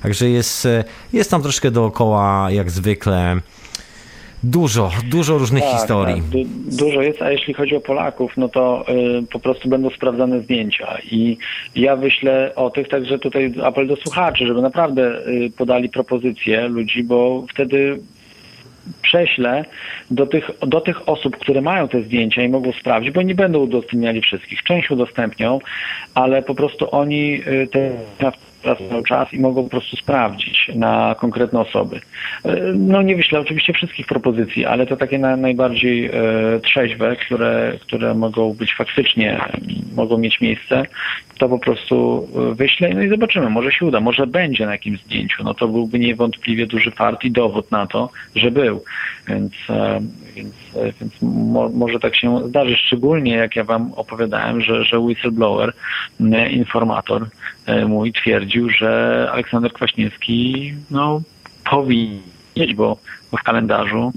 Także 0.03 0.29
jest, 0.29 0.67
jest 1.13 1.31
tam 1.31 1.41
troszkę 1.41 1.71
dookoła, 1.71 2.51
jak 2.51 2.71
zwykle, 2.71 3.41
Dużo, 4.43 4.91
dużo 5.09 5.37
różnych 5.37 5.63
tak, 5.63 5.73
historii. 5.73 6.15
Tak, 6.15 6.23
du 6.31 6.43
dużo 6.77 7.01
jest, 7.01 7.21
a 7.21 7.31
jeśli 7.31 7.53
chodzi 7.53 7.75
o 7.75 7.81
Polaków, 7.81 8.37
no 8.37 8.49
to 8.49 8.85
y, 8.89 9.27
po 9.31 9.39
prostu 9.39 9.69
będą 9.69 9.89
sprawdzane 9.89 10.41
zdjęcia 10.41 10.97
i 11.11 11.37
ja 11.75 11.95
wyślę 11.95 12.51
o 12.55 12.69
tych, 12.69 12.87
także 12.87 13.19
tutaj 13.19 13.53
apel 13.63 13.87
do 13.87 13.95
słuchaczy, 13.95 14.47
żeby 14.47 14.61
naprawdę 14.61 15.27
y, 15.27 15.51
podali 15.57 15.89
propozycje 15.89 16.67
ludzi, 16.67 17.03
bo 17.03 17.45
wtedy 17.49 17.99
prześlę 19.01 19.65
do 20.11 20.25
tych, 20.27 20.51
do 20.67 20.81
tych 20.81 21.09
osób, 21.09 21.37
które 21.37 21.61
mają 21.61 21.87
te 21.87 22.01
zdjęcia 22.03 22.43
i 22.43 22.49
mogą 22.49 22.71
sprawdzić, 22.71 23.11
bo 23.11 23.21
nie 23.21 23.35
będą 23.35 23.59
udostępniali 23.59 24.21
wszystkich. 24.21 24.63
Część 24.63 24.91
udostępnią, 24.91 25.59
ale 26.13 26.41
po 26.41 26.55
prostu 26.55 26.95
oni 26.95 27.41
y, 27.47 27.67
te 28.63 28.89
cały 28.89 29.03
czas 29.03 29.33
i 29.33 29.39
mogą 29.39 29.63
po 29.63 29.69
prostu 29.69 29.97
sprawdzić 29.97 30.71
na 30.75 31.15
konkretne 31.19 31.59
osoby. 31.59 31.99
E, 32.45 32.55
no 32.75 33.01
nie 33.01 33.15
wyślę 33.15 33.39
oczywiście 33.39 33.73
wszystkich 33.73 34.05
propozycji, 34.05 34.65
ale 34.65 34.85
to 34.85 34.97
takie 34.97 35.19
na, 35.19 35.35
najbardziej 35.35 36.05
e, 36.05 36.11
trzeźwe, 36.63 37.15
które, 37.15 37.73
które 37.81 38.13
mogą 38.13 38.53
być 38.53 38.75
faktycznie, 38.75 39.41
mogą 39.95 40.17
mieć 40.17 40.41
miejsce, 40.41 40.85
to 41.37 41.49
po 41.49 41.59
prostu 41.59 42.27
e, 42.51 42.55
wyślę 42.55 42.89
no 42.93 43.01
i 43.01 43.09
zobaczymy, 43.09 43.49
może 43.49 43.71
się 43.71 43.85
uda, 43.85 43.99
może 43.99 44.27
będzie 44.27 44.65
na 44.65 44.71
jakimś 44.71 44.99
zdjęciu, 44.99 45.43
no 45.43 45.53
to 45.53 45.67
byłby 45.67 45.99
niewątpliwie 45.99 46.67
duży 46.67 46.91
fart 46.91 47.23
i 47.23 47.31
dowód 47.31 47.71
na 47.71 47.87
to, 47.87 48.09
że 48.35 48.51
był, 48.51 48.83
więc, 49.27 49.53
więc, 50.35 50.53
więc 51.01 51.21
mo, 51.21 51.69
może 51.69 51.99
tak 51.99 52.15
się 52.15 52.47
zdarzy, 52.47 52.75
szczególnie 52.75 53.35
jak 53.35 53.55
ja 53.55 53.63
wam 53.63 53.93
opowiadałem, 53.93 54.61
że, 54.61 54.83
że 54.83 54.99
whistleblower, 54.99 55.73
informator 56.51 57.27
mój 57.87 58.13
twierdzi, 58.13 58.33
stwierdził, 58.43 58.69
że 58.69 59.29
Aleksander 59.31 59.73
Kwaśniewski 59.73 60.73
no, 60.91 61.21
powinien 61.69 62.21
mieć, 62.57 62.73
bo, 62.73 62.97
bo 63.31 63.37
w 63.37 63.43
kalendarzu 63.43 64.11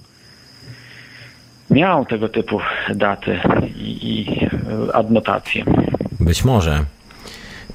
miał 1.70 2.07
tego 2.07 2.28
typu 2.28 2.61
daty 2.94 3.40
i, 3.76 4.09
i 4.11 4.47
adnotacje. 4.92 5.64
Być 6.20 6.44
może. 6.44 6.84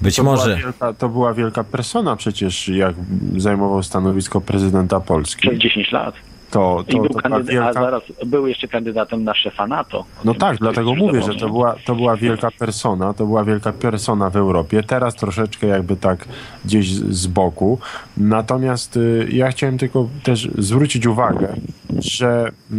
Być 0.01 0.15
to 0.15 0.24
może. 0.24 0.45
Była 0.45 0.57
wielka, 0.57 0.93
to 0.93 1.09
była 1.09 1.34
wielka 1.34 1.63
persona 1.63 2.15
przecież, 2.15 2.67
jak 2.67 2.95
zajmował 3.38 3.84
stanowisko 3.84 4.41
prezydenta 4.41 4.99
Polski. 4.99 5.41
Przez 5.41 5.59
10 5.59 5.91
lat. 5.91 6.15
To, 6.52 6.84
to, 6.88 6.97
I 6.97 7.02
był 7.02 7.10
to 7.10 7.43
wielka... 7.43 7.68
a 7.70 7.74
zaraz 7.74 8.04
był 8.26 8.47
jeszcze 8.47 8.68
kandydatem 8.68 9.24
na 9.24 9.34
szefa 9.34 9.68
NATO. 9.68 10.06
No 10.26 10.34
tak, 10.34 10.58
dlatego 10.58 10.95
mówię, 10.95 11.22
że 11.22 11.36
to 11.36 11.49
była, 11.49 11.76
to 11.86 11.95
była 11.95 12.18
wielka 12.18 12.52
persona, 12.52 13.14
to 13.14 13.26
była 13.26 13.43
wielka 13.43 13.72
persona 13.74 14.30
w 14.30 14.36
Europie. 14.36 14.84
Teraz 14.84 15.16
troszeczkę 15.16 15.68
jakby 15.68 15.95
tak 15.95 16.28
gdzieś 16.66 16.93
z 16.93 17.28
boku. 17.28 17.80
Natomiast 18.18 18.97
y, 18.97 19.28
ja 19.32 19.52
chciałem 19.52 19.78
tylko 19.78 20.10
też 20.24 20.49
zwrócić 20.58 21.06
uwagę, 21.06 21.56
że 21.99 22.52
y, 22.72 22.76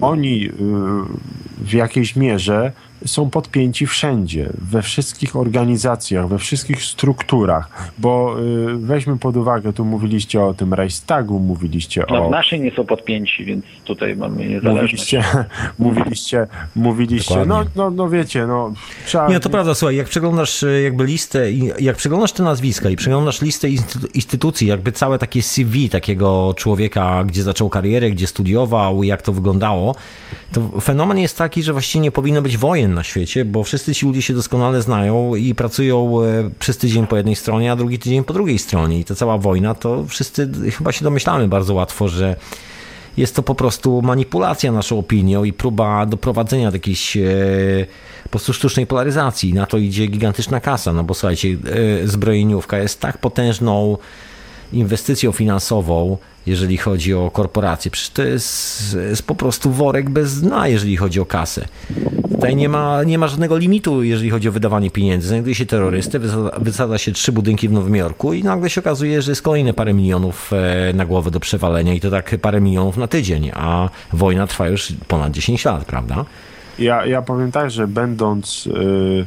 oni 0.00 0.44
y, 0.44 0.50
w 1.58 1.72
jakiejś 1.72 2.16
mierze 2.16 2.72
są 3.06 3.30
podpięci 3.30 3.86
wszędzie, 3.86 4.50
we 4.58 4.82
wszystkich 4.82 5.36
organizacjach, 5.36 6.28
we 6.28 6.38
wszystkich 6.38 6.82
strukturach, 6.82 7.92
bo 7.98 8.36
y, 8.40 8.76
weźmy 8.76 9.18
pod 9.18 9.36
uwagę, 9.36 9.72
tu 9.72 9.84
mówiliście 9.84 10.42
o 10.42 10.54
tym 10.54 10.74
Reichstagu, 10.74 11.38
mówiliście 11.38 12.04
no, 12.10 12.26
o... 12.26 12.30
Nasi 12.30 12.60
nie 12.60 12.70
są 12.70 12.84
podpięci, 12.84 13.44
więc 13.44 13.64
tutaj 13.84 14.16
mamy 14.16 14.46
niezależność. 14.46 14.92
Mówiliście, 14.92 15.24
mówiliście, 15.78 16.46
mówiliście, 16.76 17.44
no, 17.46 17.64
no, 17.76 17.90
no 17.90 18.08
wiecie, 18.08 18.46
no... 18.46 18.72
Trzeba... 19.06 19.28
Nie, 19.28 19.40
to 19.40 19.50
prawda, 19.50 19.74
słuchaj, 19.74 19.96
jak 19.96 20.08
przeglądasz 20.08 20.62
y, 20.62 20.82
jakby 20.82 21.04
listę, 21.04 21.52
jak 21.80 21.96
przeglądasz 21.96 22.32
te 22.32 22.42
nazwiska 22.42 22.90
i 22.90 22.96
przeglądasz 22.96 23.42
listę 23.42 23.68
instytucji, 24.14 24.66
jakby 24.66 24.92
całe 24.92 25.18
takie 25.18 25.42
CV 25.42 25.88
takiego 25.88 26.54
człowieka, 26.56 27.24
gdzie 27.24 27.42
zaczął 27.42 27.68
karierę, 27.68 28.10
gdzie 28.10 28.26
studiował, 28.26 29.02
jak 29.02 29.22
to 29.22 29.32
wyglądało, 29.32 29.94
to 30.52 30.80
fenomen 30.80 31.18
jest 31.18 31.38
taki, 31.38 31.62
że 31.62 31.72
właściwie 31.72 32.02
nie 32.02 32.10
powinno 32.10 32.42
być 32.42 32.56
wojen 32.56 32.89
na 32.94 33.04
świecie, 33.04 33.44
bo 33.44 33.64
wszyscy 33.64 33.94
ci 33.94 34.06
ludzie 34.06 34.22
się 34.22 34.34
doskonale 34.34 34.82
znają 34.82 35.34
i 35.34 35.54
pracują 35.54 36.22
e, 36.22 36.50
przez 36.58 36.78
tydzień 36.78 37.06
po 37.06 37.16
jednej 37.16 37.36
stronie, 37.36 37.72
a 37.72 37.76
drugi 37.76 37.98
tydzień 37.98 38.24
po 38.24 38.32
drugiej 38.32 38.58
stronie. 38.58 38.98
I 38.98 39.04
ta 39.04 39.14
cała 39.14 39.38
wojna, 39.38 39.74
to 39.74 40.04
wszyscy 40.04 40.50
chyba 40.78 40.92
się 40.92 41.04
domyślamy 41.04 41.48
bardzo 41.48 41.74
łatwo, 41.74 42.08
że 42.08 42.36
jest 43.16 43.36
to 43.36 43.42
po 43.42 43.54
prostu 43.54 44.02
manipulacja 44.02 44.72
naszą 44.72 44.98
opinią 44.98 45.44
i 45.44 45.52
próba 45.52 46.06
doprowadzenia 46.06 46.70
do 46.70 46.76
jakiejś 46.76 47.16
e, 47.16 47.20
po 48.22 48.28
prostu 48.28 48.52
sztucznej 48.52 48.86
polaryzacji. 48.86 49.54
Na 49.54 49.66
to 49.66 49.78
idzie 49.78 50.06
gigantyczna 50.06 50.60
kasa, 50.60 50.92
no 50.92 51.04
bo 51.04 51.14
słuchajcie, 51.14 51.48
e, 52.02 52.08
zbrojeniówka 52.08 52.78
jest 52.78 53.00
tak 53.00 53.18
potężną 53.18 53.96
inwestycją 54.72 55.32
finansową, 55.32 56.16
jeżeli 56.46 56.76
chodzi 56.76 57.14
o 57.14 57.30
korporacje. 57.30 57.90
Przecież 57.90 58.10
to 58.10 58.22
jest, 58.22 58.96
jest 59.08 59.22
po 59.22 59.34
prostu 59.34 59.70
worek 59.70 60.10
bez 60.10 60.40
dna, 60.40 60.68
jeżeli 60.68 60.96
chodzi 60.96 61.20
o 61.20 61.26
kasę. 61.26 61.68
Tutaj 62.30 62.56
nie 62.56 62.68
ma, 62.68 63.04
nie 63.04 63.18
ma 63.18 63.28
żadnego 63.28 63.56
limitu, 63.56 64.02
jeżeli 64.02 64.30
chodzi 64.30 64.48
o 64.48 64.52
wydawanie 64.52 64.90
pieniędzy. 64.90 65.28
Znajduje 65.28 65.54
się 65.54 65.66
terrorystę, 65.66 66.18
wysadza, 66.58 66.98
się 66.98 67.12
trzy 67.12 67.32
budynki 67.32 67.68
w 67.68 67.72
Nowym 67.72 67.96
Jorku 67.96 68.32
i 68.32 68.44
nagle 68.44 68.70
się 68.70 68.80
okazuje, 68.80 69.22
że 69.22 69.32
jest 69.32 69.42
kolejne 69.42 69.74
parę 69.74 69.94
milionów 69.94 70.52
e, 70.52 70.92
na 70.92 71.06
głowę 71.06 71.30
do 71.30 71.40
przewalenia 71.40 71.94
i 71.94 72.00
to 72.00 72.10
tak 72.10 72.36
parę 72.42 72.60
milionów 72.60 72.96
na 72.96 73.06
tydzień, 73.06 73.50
a 73.54 73.88
wojna 74.12 74.46
trwa 74.46 74.68
już 74.68 74.92
ponad 75.08 75.32
10 75.32 75.64
lat, 75.64 75.84
prawda? 75.84 76.24
Ja, 76.78 77.06
ja 77.06 77.22
powiem 77.22 77.52
tak, 77.52 77.70
że 77.70 77.88
będąc... 77.88 78.66
Yy 78.66 79.26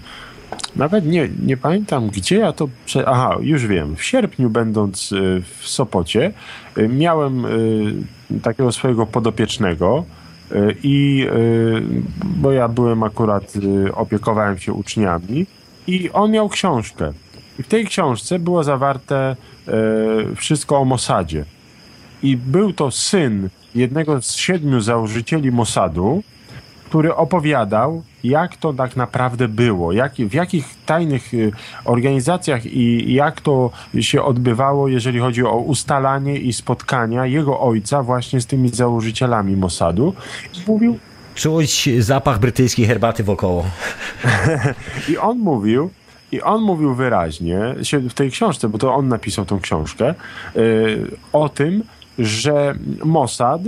nawet 0.76 1.06
nie, 1.06 1.30
nie 1.46 1.58
pamiętam 1.58 2.08
gdzie 2.08 2.38
ja 2.38 2.54
to. 2.54 2.70
Prze... 2.86 3.08
Aha, 3.08 3.38
już 3.42 3.68
wiem. 3.68 3.96
W 3.96 4.04
sierpniu, 4.04 4.50
będąc 4.50 5.12
y, 5.12 5.42
w 5.60 5.68
Sopocie, 5.68 6.34
y, 6.78 6.88
miałem 6.88 7.46
y, 7.46 8.40
takiego 8.44 8.72
swojego 8.72 9.06
podopiecznego. 9.06 10.06
I 10.84 11.28
bo 12.24 12.52
ja 12.52 12.68
byłem 12.68 13.04
akurat, 13.04 13.54
opiekowałem 13.94 14.58
się 14.58 14.74
uczniami, 14.74 15.46
i 15.88 16.10
on 16.12 16.32
miał 16.32 16.50
książkę. 16.50 17.14
I 17.60 17.64
w 17.64 17.68
tej 17.68 17.86
książce 17.86 18.40
było 18.40 18.64
zawarte 18.64 19.36
wszystko 20.36 20.80
o 20.80 20.86
Mossadzie. 20.86 21.46
I 22.24 22.38
był 22.38 22.74
to 22.74 22.92
syn 22.92 23.50
jednego 23.76 24.22
z 24.22 24.36
siedmiu 24.36 24.82
założycieli 24.82 25.52
Mossadu, 25.52 26.24
który 26.94 27.16
opowiadał, 27.16 28.04
jak 28.24 28.58
to 28.58 28.74
tak 28.74 28.96
naprawdę 28.96 29.48
było, 29.48 29.92
jak, 29.92 30.14
w 30.16 30.34
jakich 30.34 30.66
tajnych 30.86 31.34
y, 31.34 31.52
organizacjach 31.86 32.66
i 32.66 33.14
jak 33.14 33.42
to 33.42 33.72
się 34.00 34.24
odbywało, 34.24 34.88
jeżeli 34.88 35.20
chodzi 35.20 35.44
o 35.44 35.58
ustalanie 35.58 36.38
i 36.38 36.54
spotkania 36.54 37.26
jego 37.26 37.60
ojca 37.60 38.04
właśnie 38.04 38.42
z 38.42 38.46
tymi 38.46 38.70
założycielami 38.70 39.56
Mossadu. 39.56 40.14
Mówił... 40.68 41.00
Czuć 41.36 41.90
zapach 42.00 42.40
brytyjskiej 42.40 42.86
herbaty 42.86 43.24
wokoło. 43.24 43.66
I 45.10 45.18
on 45.18 45.38
mówił, 45.40 45.90
i 46.32 46.42
on 46.42 46.62
mówił 46.62 46.96
wyraźnie 46.96 47.60
w 48.10 48.14
tej 48.14 48.32
książce, 48.32 48.70
bo 48.70 48.78
to 48.78 48.94
on 48.94 49.08
napisał 49.08 49.46
tą 49.46 49.60
książkę, 49.60 50.14
yy, 50.56 51.12
o 51.32 51.50
tym, 51.50 51.84
że 52.20 52.76
Mossad 53.06 53.62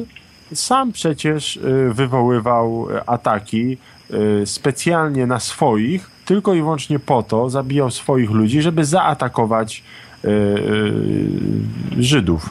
sam 0.56 0.92
przecież 0.92 1.56
y, 1.58 1.92
wywoływał 1.94 2.88
ataki 3.06 3.78
y, 4.14 4.46
specjalnie 4.46 5.28
na 5.28 5.40
swoich, 5.40 6.10
tylko 6.26 6.54
i 6.54 6.62
wyłącznie 6.62 7.00
po 7.00 7.24
to, 7.24 7.50
zabijał 7.50 7.92
swoich 7.92 8.32
ludzi, 8.32 8.62
żeby 8.62 8.86
zaatakować 8.86 9.84
y, 10.26 10.30
Żydów 11.98 12.50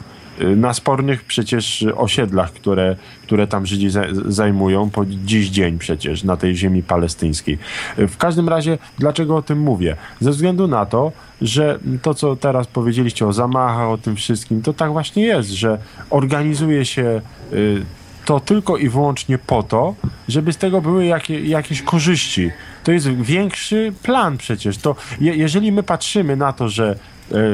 na 0.55 0.73
spornych 0.73 1.23
przecież 1.23 1.85
osiedlach, 1.95 2.53
które, 2.53 2.95
które 3.23 3.47
tam 3.47 3.65
Żydzi 3.65 3.89
zajmują 4.25 4.89
po 4.89 5.05
dziś 5.05 5.49
dzień 5.49 5.77
przecież 5.77 6.23
na 6.23 6.37
tej 6.37 6.55
ziemi 6.55 6.83
palestyńskiej. 6.83 7.57
W 7.97 8.17
każdym 8.17 8.49
razie, 8.49 8.77
dlaczego 8.99 9.35
o 9.35 9.41
tym 9.41 9.59
mówię? 9.59 9.95
Ze 10.21 10.31
względu 10.31 10.67
na 10.67 10.85
to, 10.85 11.11
że 11.41 11.79
to, 12.01 12.13
co 12.13 12.35
teraz 12.35 12.67
powiedzieliście 12.67 13.27
o 13.27 13.33
zamachach, 13.33 13.89
o 13.89 13.97
tym 13.97 14.15
wszystkim, 14.15 14.61
to 14.61 14.73
tak 14.73 14.91
właśnie 14.91 15.23
jest, 15.23 15.49
że 15.49 15.77
organizuje 16.09 16.85
się 16.85 17.21
y, 17.53 17.85
to 18.25 18.39
tylko 18.39 18.77
i 18.77 18.89
wyłącznie 18.89 19.37
po 19.37 19.63
to, 19.63 19.95
żeby 20.27 20.53
z 20.53 20.57
tego 20.57 20.81
były 20.81 21.05
jakie, 21.05 21.45
jakieś 21.45 21.81
korzyści. 21.81 22.51
To 22.83 22.91
jest 22.91 23.07
większy 23.07 23.93
plan 24.03 24.37
przecież. 24.37 24.77
To 24.77 24.95
je, 25.21 25.35
jeżeli 25.35 25.71
my 25.71 25.83
patrzymy 25.83 26.35
na 26.35 26.53
to, 26.53 26.69
że 26.69 26.91
y, 26.91 26.95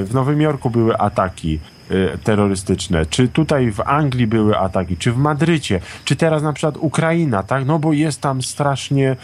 w 0.05 0.13
Nowym 0.13 0.41
Jorku 0.41 0.69
były 0.69 0.97
ataki, 0.97 1.59
terrorystyczne, 2.23 3.05
czy 3.05 3.27
tutaj 3.27 3.71
w 3.71 3.79
Anglii 3.79 4.27
były 4.27 4.57
ataki, 4.57 4.97
czy 4.97 5.11
w 5.11 5.17
Madrycie, 5.17 5.79
czy 6.05 6.15
teraz 6.15 6.43
na 6.43 6.53
przykład 6.53 6.77
Ukraina, 6.77 7.43
tak? 7.43 7.65
No 7.65 7.79
bo 7.79 7.93
jest 7.93 8.21
tam 8.21 8.41
strasznie 8.41 9.15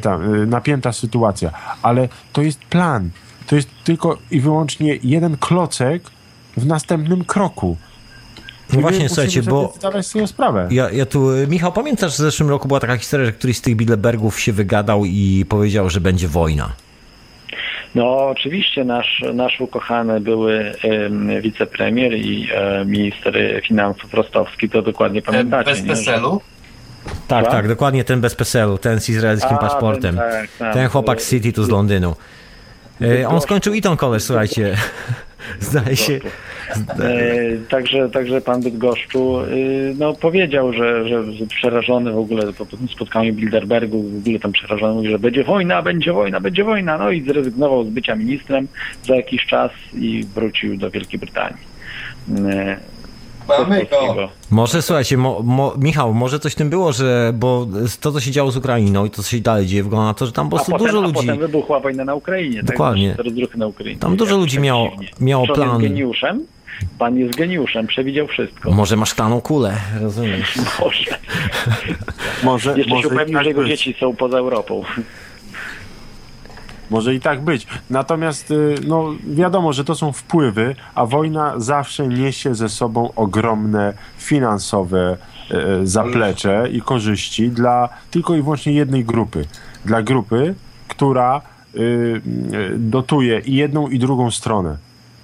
tam, 0.00 0.48
napięta 0.50 0.92
sytuacja, 0.92 1.50
ale 1.82 2.08
to 2.32 2.42
jest 2.42 2.58
plan. 2.58 3.10
To 3.46 3.56
jest 3.56 3.68
tylko 3.84 4.18
i 4.30 4.40
wyłącznie 4.40 4.98
jeden 5.02 5.36
klocek 5.36 6.02
w 6.56 6.66
następnym 6.66 7.24
kroku. 7.24 7.76
No 8.72 8.80
właśnie, 8.80 9.08
słuchajcie, 9.08 9.42
bo. 9.42 9.74
Ja, 10.70 10.90
ja 10.90 11.06
tu, 11.06 11.28
Michał, 11.48 11.72
pamiętasz, 11.72 12.10
że 12.10 12.16
w 12.16 12.26
zeszłym 12.26 12.48
roku 12.48 12.68
była 12.68 12.80
taka 12.80 12.96
historia, 12.96 13.26
że 13.26 13.32
któryś 13.32 13.56
z 13.56 13.60
tych 13.60 13.76
Bilderbergów 13.76 14.40
się 14.40 14.52
wygadał 14.52 15.04
i 15.04 15.46
powiedział, 15.48 15.90
że 15.90 16.00
będzie 16.00 16.28
wojna. 16.28 16.72
No 17.94 18.28
oczywiście 18.28 18.84
nasz, 18.84 19.24
nasz 19.34 19.60
ukochany 19.60 20.20
były 20.20 20.72
um, 20.84 21.40
wicepremier 21.40 22.12
i 22.12 22.48
um, 22.52 22.90
minister 22.90 23.34
finansów 23.68 24.14
Rostowski, 24.14 24.68
to 24.68 24.82
dokładnie 24.82 25.22
pamiętacie. 25.22 25.70
Bez 25.70 25.82
PESEL-u? 25.82 26.40
Tak, 27.28 27.50
tak, 27.50 27.68
dokładnie 27.68 28.04
ten 28.04 28.20
bez 28.20 28.34
PESEL-u, 28.34 28.78
ten 28.78 29.00
z 29.00 29.08
izraelskim 29.08 29.56
A, 29.56 29.58
paszportem. 29.58 30.16
Ten, 30.16 30.30
tak, 30.30 30.50
tak. 30.58 30.74
ten 30.74 30.88
chłopak 30.88 31.22
z 31.22 31.30
City 31.30 31.52
tu 31.52 31.64
z 31.64 31.68
Londynu. 31.68 32.14
E, 33.00 33.28
on 33.28 33.40
skończył 33.40 33.74
Eton 33.74 33.96
College, 33.96 34.20
słuchajcie. 34.20 34.76
Zdaje 35.60 35.96
się. 35.96 36.20
E, 37.00 37.56
także, 37.68 38.10
także 38.10 38.40
pan 38.40 38.62
Bydgoszczu 38.62 39.40
e, 39.40 39.46
no, 39.98 40.12
powiedział, 40.12 40.72
że, 40.72 41.08
że 41.32 41.46
przerażony 41.46 42.12
w 42.12 42.18
ogóle 42.18 42.52
po 42.52 42.66
spotkaniu 42.94 43.34
Bilderbergu, 43.34 44.02
w 44.02 44.18
ogóle 44.18 44.38
tam 44.38 44.52
przerażony, 44.52 44.94
mówi, 44.94 45.10
że 45.10 45.18
będzie 45.18 45.44
wojna, 45.44 45.82
będzie 45.82 46.12
wojna, 46.12 46.40
będzie 46.40 46.64
wojna. 46.64 46.98
No 46.98 47.10
i 47.10 47.22
zrezygnował 47.22 47.84
z 47.84 47.88
bycia 47.88 48.16
ministrem 48.16 48.68
za 49.06 49.16
jakiś 49.16 49.46
czas 49.46 49.70
i 49.94 50.24
wrócił 50.34 50.76
do 50.76 50.90
Wielkiej 50.90 51.20
Brytanii. 51.20 51.72
Mamy 53.48 53.86
go. 53.86 54.28
Może 54.50 54.82
słuchajcie, 54.82 55.16
mo, 55.16 55.40
mo, 55.42 55.74
Michał, 55.78 56.14
może 56.14 56.38
coś 56.38 56.52
w 56.52 56.56
tym 56.56 56.70
było, 56.70 56.92
że 56.92 57.32
bo 57.34 57.66
to, 58.00 58.12
co 58.12 58.20
się 58.20 58.30
działo 58.30 58.50
z 58.50 58.56
Ukrainą 58.56 59.04
i 59.04 59.10
to, 59.10 59.22
co 59.22 59.30
się 59.30 59.40
dalej 59.40 59.66
dzieje, 59.66 59.82
wygląda 59.82 60.06
na 60.06 60.14
to, 60.14 60.26
że 60.26 60.32
tam 60.32 60.50
po 60.50 60.56
prostu 60.56 60.78
dużo 60.78 61.00
ludzi. 61.00 61.18
A 61.18 61.22
potem 61.22 61.38
wybuchła 61.38 61.80
wojna 61.80 62.04
na 62.04 62.14
Ukrainie. 62.14 62.56
Tak? 62.56 62.66
Dokładnie. 62.66 63.14
Tak? 63.16 63.56
na 63.56 63.66
Ukrainie. 63.66 64.00
Tam 64.00 64.16
dużo 64.16 64.36
ludzi 64.36 64.60
miało, 64.60 64.90
miało 65.20 65.46
plan. 65.46 65.82
Jest 65.82 65.92
geniuszem. 65.94 66.46
Pan 66.98 67.18
jest 67.18 67.36
geniuszem, 67.36 67.86
przewidział 67.86 68.26
wszystko. 68.26 68.70
Może 68.70 68.96
masz 68.96 69.08
szklaną 69.08 69.40
kulę, 69.40 69.76
rozumiesz? 70.00 70.54
Może. 70.80 71.18
może 72.44 72.74
Jeszcze 72.76 72.90
może 72.90 73.08
się 73.08 73.14
upewnił, 73.14 73.38
że 73.38 73.48
jego 73.48 73.64
dzieci 73.64 73.94
są 74.00 74.16
poza 74.16 74.38
Europą. 74.38 74.82
Może 76.92 77.14
i 77.14 77.20
tak 77.20 77.40
być. 77.40 77.66
Natomiast 77.90 78.50
y, 78.50 78.74
no, 78.86 79.14
wiadomo, 79.26 79.72
że 79.72 79.84
to 79.84 79.94
są 79.94 80.12
wpływy, 80.12 80.74
a 80.94 81.06
wojna 81.06 81.60
zawsze 81.60 82.08
niesie 82.08 82.54
ze 82.54 82.68
sobą 82.68 83.10
ogromne 83.16 83.92
finansowe 84.18 85.16
y, 85.50 85.56
y, 85.56 85.86
zaplecze 85.86 86.68
i 86.72 86.82
korzyści 86.82 87.50
dla 87.50 87.88
tylko 88.10 88.34
i 88.36 88.42
wyłącznie 88.42 88.72
jednej 88.72 89.04
grupy. 89.04 89.44
Dla 89.84 90.02
grupy, 90.02 90.54
która 90.88 91.40
dotuje 92.76 93.40
i 93.40 93.54
jedną 93.54 93.88
i 93.88 93.98
drugą 93.98 94.30
stronę. 94.30 94.76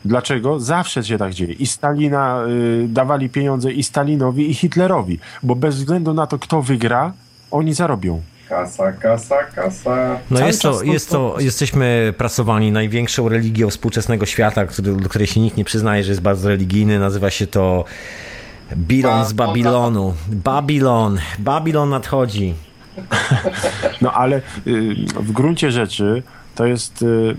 Dlaczego? 0.05 0.61
Zawsze 0.61 1.05
się 1.05 1.19
tak 1.19 1.35
dzieje. 1.35 1.53
I 1.53 1.67
Stalina 1.67 2.43
dawali 2.89 3.29
pieniądze 3.29 3.73
i 3.73 3.83
Stalinowi, 3.83 4.51
i 4.51 4.55
Hitlerowi, 4.55 5.19
bo 5.43 5.55
bez 5.55 5.77
względu 5.77 6.15
na 6.15 6.27
to, 6.27 6.39
kto 6.39 6.63
wygra, 6.63 7.13
oni 7.51 7.75
zarobią. 7.75 8.21
Kasa, 8.49 8.93
kasa, 8.93 9.45
kasa. 9.45 10.19
No 10.31 10.47
jest 10.47 10.63
to, 10.63 10.83
jest 10.83 11.11
to, 11.11 11.37
jesteśmy 11.39 12.15
pracowani 12.19 12.73
największą 12.73 13.29
religią 13.29 13.71
współczesnego 13.71 14.27
świata, 14.27 14.67
który, 14.67 14.97
do 14.97 15.09
której 15.09 15.27
się 15.27 15.41
nikt 15.41 15.57
nie 15.57 15.65
przyznaje, 15.65 16.05
że 16.05 16.11
jest 16.11 16.23
bardzo 16.23 16.49
religijny. 16.49 16.99
Nazywa 16.99 17.31
się 17.31 17.47
to 17.47 17.85
Bilon 18.77 19.25
z 19.25 19.33
Babilonu. 19.33 20.15
Babilon. 20.29 21.19
Babilon 21.39 21.91
nadchodzi. 21.91 22.55
No 24.01 24.13
ale 24.13 24.37
y, 24.37 24.95
w 25.21 25.33
gruncie 25.33 25.71
rzeczy 25.71 26.23
to 26.59 26.67
jest, 26.67 27.03
y, 27.03 27.37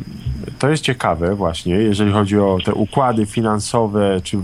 to 0.59 0.69
jest 0.69 0.83
ciekawe 0.83 1.35
właśnie, 1.35 1.75
jeżeli 1.75 2.11
chodzi 2.11 2.39
o 2.39 2.57
te 2.65 2.73
układy 2.73 3.25
finansowe, 3.25 4.21
czy, 4.23 4.37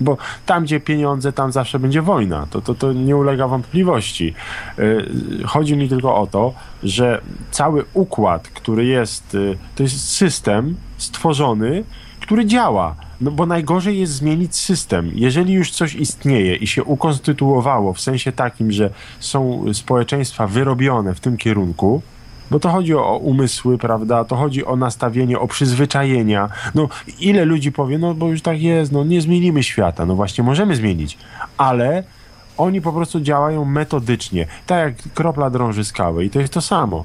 bo 0.00 0.16
tam, 0.46 0.64
gdzie 0.64 0.80
pieniądze, 0.80 1.32
tam 1.32 1.52
zawsze 1.52 1.78
będzie 1.78 2.02
wojna. 2.02 2.46
To, 2.50 2.60
to, 2.60 2.74
to 2.74 2.92
nie 2.92 3.16
ulega 3.16 3.48
wątpliwości. 3.48 4.34
Y, 4.78 5.08
chodzi 5.46 5.76
mi 5.76 5.88
tylko 5.88 6.16
o 6.16 6.26
to, 6.26 6.54
że 6.82 7.20
cały 7.50 7.84
układ, 7.94 8.48
który 8.48 8.86
jest, 8.86 9.34
y, 9.34 9.58
to 9.74 9.82
jest 9.82 10.08
system 10.10 10.76
stworzony, 10.98 11.84
który 12.20 12.46
działa. 12.46 12.94
No 13.20 13.30
bo 13.30 13.46
najgorzej 13.46 13.98
jest 13.98 14.12
zmienić 14.12 14.56
system. 14.56 15.10
Jeżeli 15.14 15.52
już 15.52 15.70
coś 15.70 15.94
istnieje 15.94 16.56
i 16.56 16.66
się 16.66 16.84
ukonstytuowało 16.84 17.92
w 17.92 18.00
sensie 18.00 18.32
takim, 18.32 18.72
że 18.72 18.90
są 19.20 19.64
społeczeństwa 19.72 20.46
wyrobione 20.46 21.14
w 21.14 21.20
tym 21.20 21.36
kierunku, 21.36 22.02
bo 22.50 22.60
to 22.60 22.68
chodzi 22.68 22.94
o 22.94 23.16
umysły, 23.16 23.78
prawda? 23.78 24.24
To 24.24 24.36
chodzi 24.36 24.64
o 24.64 24.76
nastawienie, 24.76 25.38
o 25.38 25.48
przyzwyczajenia. 25.48 26.48
No, 26.74 26.88
ile 27.20 27.44
ludzi 27.44 27.72
powie, 27.72 27.98
no 27.98 28.14
bo 28.14 28.28
już 28.28 28.42
tak 28.42 28.62
jest, 28.62 28.92
no 28.92 29.04
nie 29.04 29.20
zmienimy 29.20 29.62
świata. 29.62 30.06
No 30.06 30.14
właśnie, 30.14 30.44
możemy 30.44 30.76
zmienić, 30.76 31.18
ale 31.56 32.04
oni 32.56 32.80
po 32.80 32.92
prostu 32.92 33.20
działają 33.20 33.64
metodycznie, 33.64 34.46
tak 34.66 34.78
jak 34.78 35.14
kropla 35.14 35.50
drąży 35.50 35.84
skałę 35.84 36.24
i 36.24 36.30
to 36.30 36.40
jest 36.40 36.52
to 36.52 36.60
samo. 36.60 37.04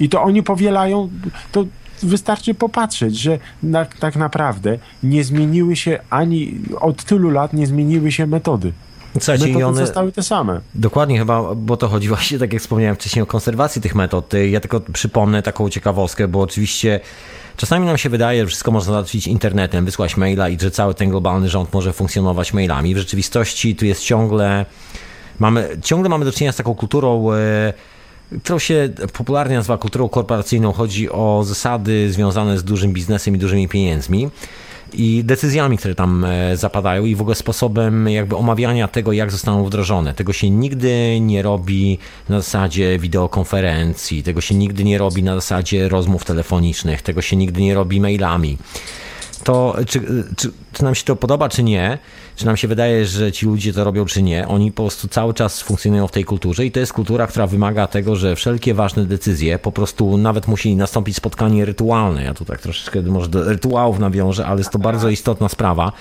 I 0.00 0.08
to 0.08 0.22
oni 0.22 0.42
powielają, 0.42 1.08
to 1.52 1.64
wystarczy 2.02 2.54
popatrzeć, 2.54 3.18
że 3.18 3.38
na, 3.62 3.84
tak 3.84 4.16
naprawdę 4.16 4.78
nie 5.02 5.24
zmieniły 5.24 5.76
się 5.76 5.98
ani 6.10 6.54
od 6.80 7.04
tylu 7.04 7.30
lat 7.30 7.52
nie 7.52 7.66
zmieniły 7.66 8.12
się 8.12 8.26
metody. 8.26 8.72
Słuchajcie, 9.12 9.46
metody 9.46 9.66
one 9.66 9.86
zostały 9.86 10.12
te 10.12 10.22
same. 10.22 10.60
Dokładnie 10.74 11.18
chyba, 11.18 11.54
bo 11.54 11.76
to 11.76 11.88
chodzi 11.88 12.08
właśnie, 12.14 12.38
tak 12.38 12.52
jak 12.52 12.62
wspomniałem 12.62 12.96
wcześniej, 12.96 13.22
o 13.22 13.26
konserwację 13.26 13.82
tych 13.82 13.94
metod. 13.94 14.32
Ja 14.50 14.60
tylko 14.60 14.80
przypomnę 14.80 15.42
taką 15.42 15.70
ciekawostkę, 15.70 16.28
bo 16.28 16.40
oczywiście 16.40 17.00
czasami 17.56 17.86
nam 17.86 17.98
się 17.98 18.08
wydaje, 18.08 18.40
że 18.40 18.46
wszystko 18.46 18.70
można 18.70 18.92
załatwić 18.92 19.26
internetem, 19.26 19.84
wysłać 19.84 20.16
maila 20.16 20.48
i 20.48 20.60
że 20.60 20.70
cały 20.70 20.94
ten 20.94 21.10
globalny 21.10 21.48
rząd 21.48 21.72
może 21.72 21.92
funkcjonować 21.92 22.52
mailami. 22.52 22.94
W 22.94 22.98
rzeczywistości 22.98 23.76
tu 23.76 23.86
jest 23.86 24.04
ciągle, 24.04 24.66
mamy, 25.38 25.68
ciągle 25.82 26.08
mamy 26.08 26.24
do 26.24 26.32
czynienia 26.32 26.52
z 26.52 26.56
taką 26.56 26.74
kulturą 26.74 27.32
e, 27.32 27.72
którą 28.42 28.58
się 28.58 28.88
popularnie 29.12 29.56
nazywa 29.56 29.78
kulturą 29.78 30.08
korporacyjną. 30.08 30.72
Chodzi 30.72 31.10
o 31.10 31.42
zasady 31.44 32.12
związane 32.12 32.58
z 32.58 32.64
dużym 32.64 32.92
biznesem 32.92 33.34
i 33.34 33.38
dużymi 33.38 33.68
pieniędzmi 33.68 34.30
i 34.92 35.24
decyzjami, 35.24 35.78
które 35.78 35.94
tam 35.94 36.24
e, 36.24 36.56
zapadają 36.56 37.04
i 37.04 37.14
w 37.14 37.20
ogóle 37.20 37.34
sposobem 37.34 38.08
jakby 38.08 38.36
omawiania 38.36 38.88
tego, 38.88 39.12
jak 39.12 39.30
zostaną 39.30 39.64
wdrożone. 39.64 40.14
Tego 40.14 40.32
się 40.32 40.50
nigdy 40.50 41.20
nie 41.20 41.42
robi 41.42 41.98
na 42.28 42.40
zasadzie 42.40 42.98
wideokonferencji, 42.98 44.22
tego 44.22 44.40
się 44.40 44.54
nigdy 44.54 44.84
nie 44.84 44.98
robi 44.98 45.22
na 45.22 45.34
zasadzie 45.34 45.88
rozmów 45.88 46.24
telefonicznych, 46.24 47.02
tego 47.02 47.22
się 47.22 47.36
nigdy 47.36 47.60
nie 47.60 47.74
robi 47.74 48.00
mailami. 48.00 48.58
To 49.44 49.76
czy, 49.86 50.00
czy, 50.36 50.50
czy 50.72 50.84
nam 50.84 50.94
się 50.94 51.04
to 51.04 51.16
podoba, 51.16 51.48
czy 51.48 51.62
nie, 51.62 51.98
czy 52.36 52.46
nam 52.46 52.56
się 52.56 52.68
wydaje, 52.68 53.06
że 53.06 53.32
ci 53.32 53.46
ludzie 53.46 53.72
to 53.72 53.84
robią, 53.84 54.04
czy 54.04 54.22
nie, 54.22 54.48
oni 54.48 54.72
po 54.72 54.82
prostu 54.82 55.08
cały 55.08 55.34
czas 55.34 55.62
funkcjonują 55.62 56.06
w 56.06 56.12
tej 56.12 56.24
kulturze 56.24 56.66
i 56.66 56.70
to 56.70 56.80
jest 56.80 56.92
kultura, 56.92 57.26
która 57.26 57.46
wymaga 57.46 57.86
tego, 57.86 58.16
że 58.16 58.36
wszelkie 58.36 58.74
ważne 58.74 59.04
decyzje, 59.04 59.58
po 59.58 59.72
prostu 59.72 60.16
nawet 60.16 60.48
musi 60.48 60.76
nastąpić 60.76 61.16
spotkanie 61.16 61.64
rytualne. 61.64 62.22
Ja 62.22 62.34
tu 62.34 62.44
tak 62.44 62.60
troszeczkę 62.60 63.02
może 63.02 63.28
do 63.28 63.44
rytuałów 63.44 63.98
nawiążę, 63.98 64.46
ale 64.46 64.58
jest 64.58 64.70
to 64.70 64.78
bardzo 64.78 65.08
istotna 65.08 65.48
sprawa, 65.48 65.92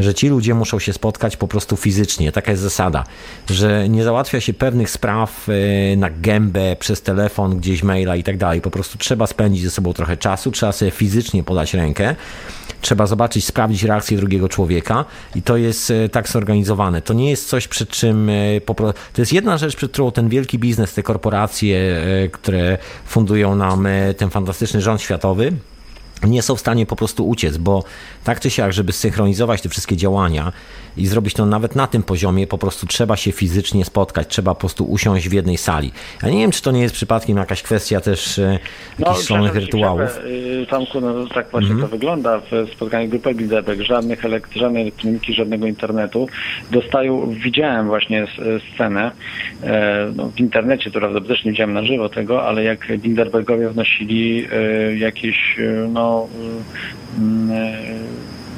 że 0.00 0.14
ci 0.14 0.28
ludzie 0.28 0.54
muszą 0.54 0.78
się 0.78 0.92
spotkać 0.92 1.36
po 1.36 1.48
prostu 1.48 1.76
fizycznie. 1.76 2.32
Taka 2.32 2.50
jest 2.50 2.62
zasada, 2.62 3.04
że 3.50 3.88
nie 3.88 4.04
załatwia 4.04 4.40
się 4.40 4.54
pewnych 4.54 4.90
spraw 4.90 5.48
e, 5.48 5.96
na 5.96 6.10
gębę, 6.10 6.76
przez 6.76 7.02
telefon, 7.02 7.58
gdzieś 7.58 7.82
maila 7.82 8.16
i 8.16 8.22
tak 8.22 8.36
dalej. 8.36 8.60
Po 8.60 8.70
prostu 8.70 8.98
trzeba 8.98 9.26
spędzić 9.26 9.62
ze 9.62 9.70
sobą 9.70 9.92
trochę 9.92 10.16
czasu, 10.16 10.50
trzeba 10.50 10.72
sobie 10.72 10.90
fizycznie 10.90 11.42
podać 11.42 11.74
rękę, 11.74 12.16
trzeba 12.80 13.06
zobaczyć, 13.06 13.44
sprawdzić 13.44 13.82
reakcję 13.82 13.97
drugiego 14.16 14.48
człowieka 14.48 15.04
i 15.34 15.42
to 15.42 15.56
jest 15.56 15.90
e, 15.90 16.08
tak 16.08 16.28
zorganizowane. 16.28 17.02
To 17.02 17.14
nie 17.14 17.30
jest 17.30 17.48
coś, 17.48 17.68
przed 17.68 17.88
czym 17.88 18.30
e, 18.30 18.60
to 19.12 19.22
jest 19.22 19.32
jedna 19.32 19.58
rzecz, 19.58 19.76
przed 19.76 19.92
którą 19.92 20.12
ten 20.12 20.28
wielki 20.28 20.58
biznes, 20.58 20.94
te 20.94 21.02
korporacje, 21.02 21.78
e, 21.78 22.28
które 22.28 22.78
fundują 23.06 23.56
nam 23.56 23.88
ten 24.16 24.30
fantastyczny 24.30 24.80
rząd 24.80 25.02
światowy, 25.02 25.52
nie 26.22 26.42
są 26.42 26.56
w 26.56 26.60
stanie 26.60 26.86
po 26.86 26.96
prostu 26.96 27.28
uciec, 27.28 27.56
bo 27.56 27.84
tak 28.24 28.40
czy 28.40 28.50
siak, 28.50 28.72
żeby 28.72 28.92
synchronizować 28.92 29.62
te 29.62 29.68
wszystkie 29.68 29.96
działania 29.96 30.52
i 30.98 31.06
zrobić 31.06 31.34
to 31.34 31.46
nawet 31.46 31.76
na 31.76 31.86
tym 31.86 32.02
poziomie, 32.02 32.46
po 32.46 32.58
prostu 32.58 32.86
trzeba 32.86 33.16
się 33.16 33.32
fizycznie 33.32 33.84
spotkać, 33.84 34.28
trzeba 34.28 34.54
po 34.54 34.60
prostu 34.60 34.84
usiąść 34.84 35.28
w 35.28 35.32
jednej 35.32 35.56
sali. 35.56 35.92
Ja 36.22 36.30
nie 36.30 36.38
wiem, 36.38 36.50
czy 36.50 36.62
to 36.62 36.70
nie 36.70 36.82
jest 36.82 36.94
przypadkiem 36.94 37.36
jakaś 37.36 37.62
kwestia 37.62 38.00
też 38.00 38.38
e, 38.38 38.58
jakichś 38.98 39.18
no, 39.18 39.26
szalonych 39.26 39.54
rytuałów. 39.54 40.18
Y, 40.62 40.66
Tomku, 40.70 41.00
no 41.00 41.26
tak 41.26 41.50
właśnie 41.50 41.70
mm 41.70 41.78
-hmm. 41.78 41.86
to 41.86 41.88
wygląda 41.88 42.38
w 42.38 42.70
spotkaniu 42.74 43.08
grupy 43.08 43.34
Bilderberg. 43.34 43.80
Żadnych 43.80 44.24
elekt 44.24 44.54
żadnej 44.54 44.82
elektroniki, 44.82 45.34
żadnego 45.34 45.66
internetu. 45.66 46.28
Dostają, 46.70 47.34
widziałem 47.44 47.86
właśnie 47.86 48.26
scenę 48.74 49.10
e, 49.62 50.12
no, 50.16 50.28
w 50.28 50.40
internecie, 50.40 50.90
to 50.90 50.98
prawda, 50.98 51.20
też 51.20 51.44
nie 51.44 51.50
widziałem 51.50 51.74
na 51.74 51.84
żywo 51.84 52.08
tego, 52.08 52.46
ale 52.46 52.64
jak 52.64 52.98
Bilderbergowie 52.98 53.68
wnosili 53.68 54.46
e, 54.52 54.96
jakieś 54.96 55.56
no, 55.88 56.28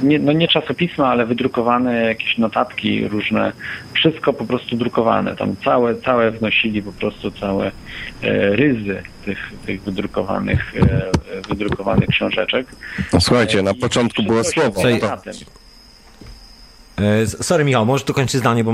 nie, 0.03 0.19
no 0.19 0.33
nie 0.33 0.49
czasopisma, 0.49 1.09
ale 1.09 1.27
wydrukowane 1.27 2.03
jakieś 2.05 2.39
notatki 2.39 3.09
różne, 3.09 3.53
wszystko 3.93 4.33
po 4.33 4.45
prostu 4.45 4.77
drukowane. 4.77 5.37
Tam 5.37 5.57
całe, 5.65 5.97
całe 5.97 6.31
wnosili 6.31 6.83
po 6.83 6.93
prostu 6.93 7.31
całe 7.31 7.67
e, 7.67 8.57
ryzy 8.57 9.03
tych, 9.25 9.53
tych 9.67 9.83
wydrukowanych, 9.83 10.75
e, 10.77 11.11
wydrukowanych 11.49 12.09
książeczek. 12.09 12.67
No, 13.13 13.21
słuchajcie, 13.21 13.63
na 13.63 13.71
I 13.71 13.75
początku 13.75 14.23
było 14.23 14.45
słowo. 14.45 14.83
E, 16.99 17.27
sorry 17.27 17.65
Michał, 17.65 17.87
możesz 17.87 18.07
dokończyć 18.07 18.41
zdanie, 18.41 18.65
bo... 18.65 18.73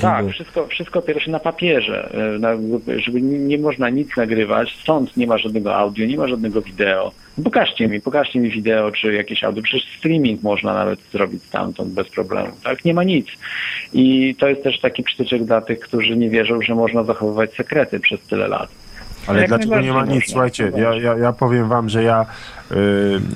Tak, 0.00 0.20
było- 0.24 0.32
wszystko, 0.32 0.66
wszystko 0.66 0.98
opiera 0.98 1.20
się 1.20 1.30
na 1.30 1.38
papierze, 1.38 2.10
e, 2.34 2.38
na, 2.38 2.48
żeby 2.96 3.22
nie, 3.22 3.38
nie 3.38 3.58
można 3.58 3.90
nic 3.90 4.16
nagrywać, 4.16 4.78
stąd 4.82 5.16
nie 5.16 5.26
ma 5.26 5.38
żadnego 5.38 5.76
audio, 5.76 6.06
nie 6.06 6.16
ma 6.16 6.28
żadnego 6.28 6.62
wideo. 6.62 7.12
Pokażcie 7.44 7.88
mi, 7.88 8.00
pokażcie 8.00 8.40
mi 8.40 8.50
wideo 8.50 8.92
czy 8.92 9.12
jakieś 9.12 9.44
audio, 9.44 9.62
przecież 9.62 9.98
streaming 9.98 10.42
można 10.42 10.74
nawet 10.74 11.00
zrobić 11.12 11.42
stamtąd 11.42 11.92
bez 11.92 12.08
problemu, 12.08 12.52
tak? 12.64 12.84
Nie 12.84 12.94
ma 12.94 13.04
nic. 13.04 13.26
I 13.92 14.34
to 14.38 14.48
jest 14.48 14.62
też 14.62 14.80
taki 14.80 15.02
przytyczek 15.02 15.44
dla 15.44 15.60
tych, 15.60 15.80
którzy 15.80 16.16
nie 16.16 16.30
wierzą, 16.30 16.62
że 16.62 16.74
można 16.74 17.04
zachowywać 17.04 17.54
sekrety 17.54 18.00
przez 18.00 18.20
tyle 18.20 18.48
lat. 18.48 18.70
Ale 19.26 19.40
Jak 19.40 19.48
dlaczego 19.48 19.80
nie 19.80 19.92
ma 19.92 20.04
nic? 20.06 20.24
Słuchajcie, 20.30 20.72
ja, 20.76 20.94
ja, 20.94 21.16
ja 21.16 21.32
powiem 21.32 21.68
wam, 21.68 21.88
że 21.88 22.02
ja 22.02 22.26
y, 22.72 22.74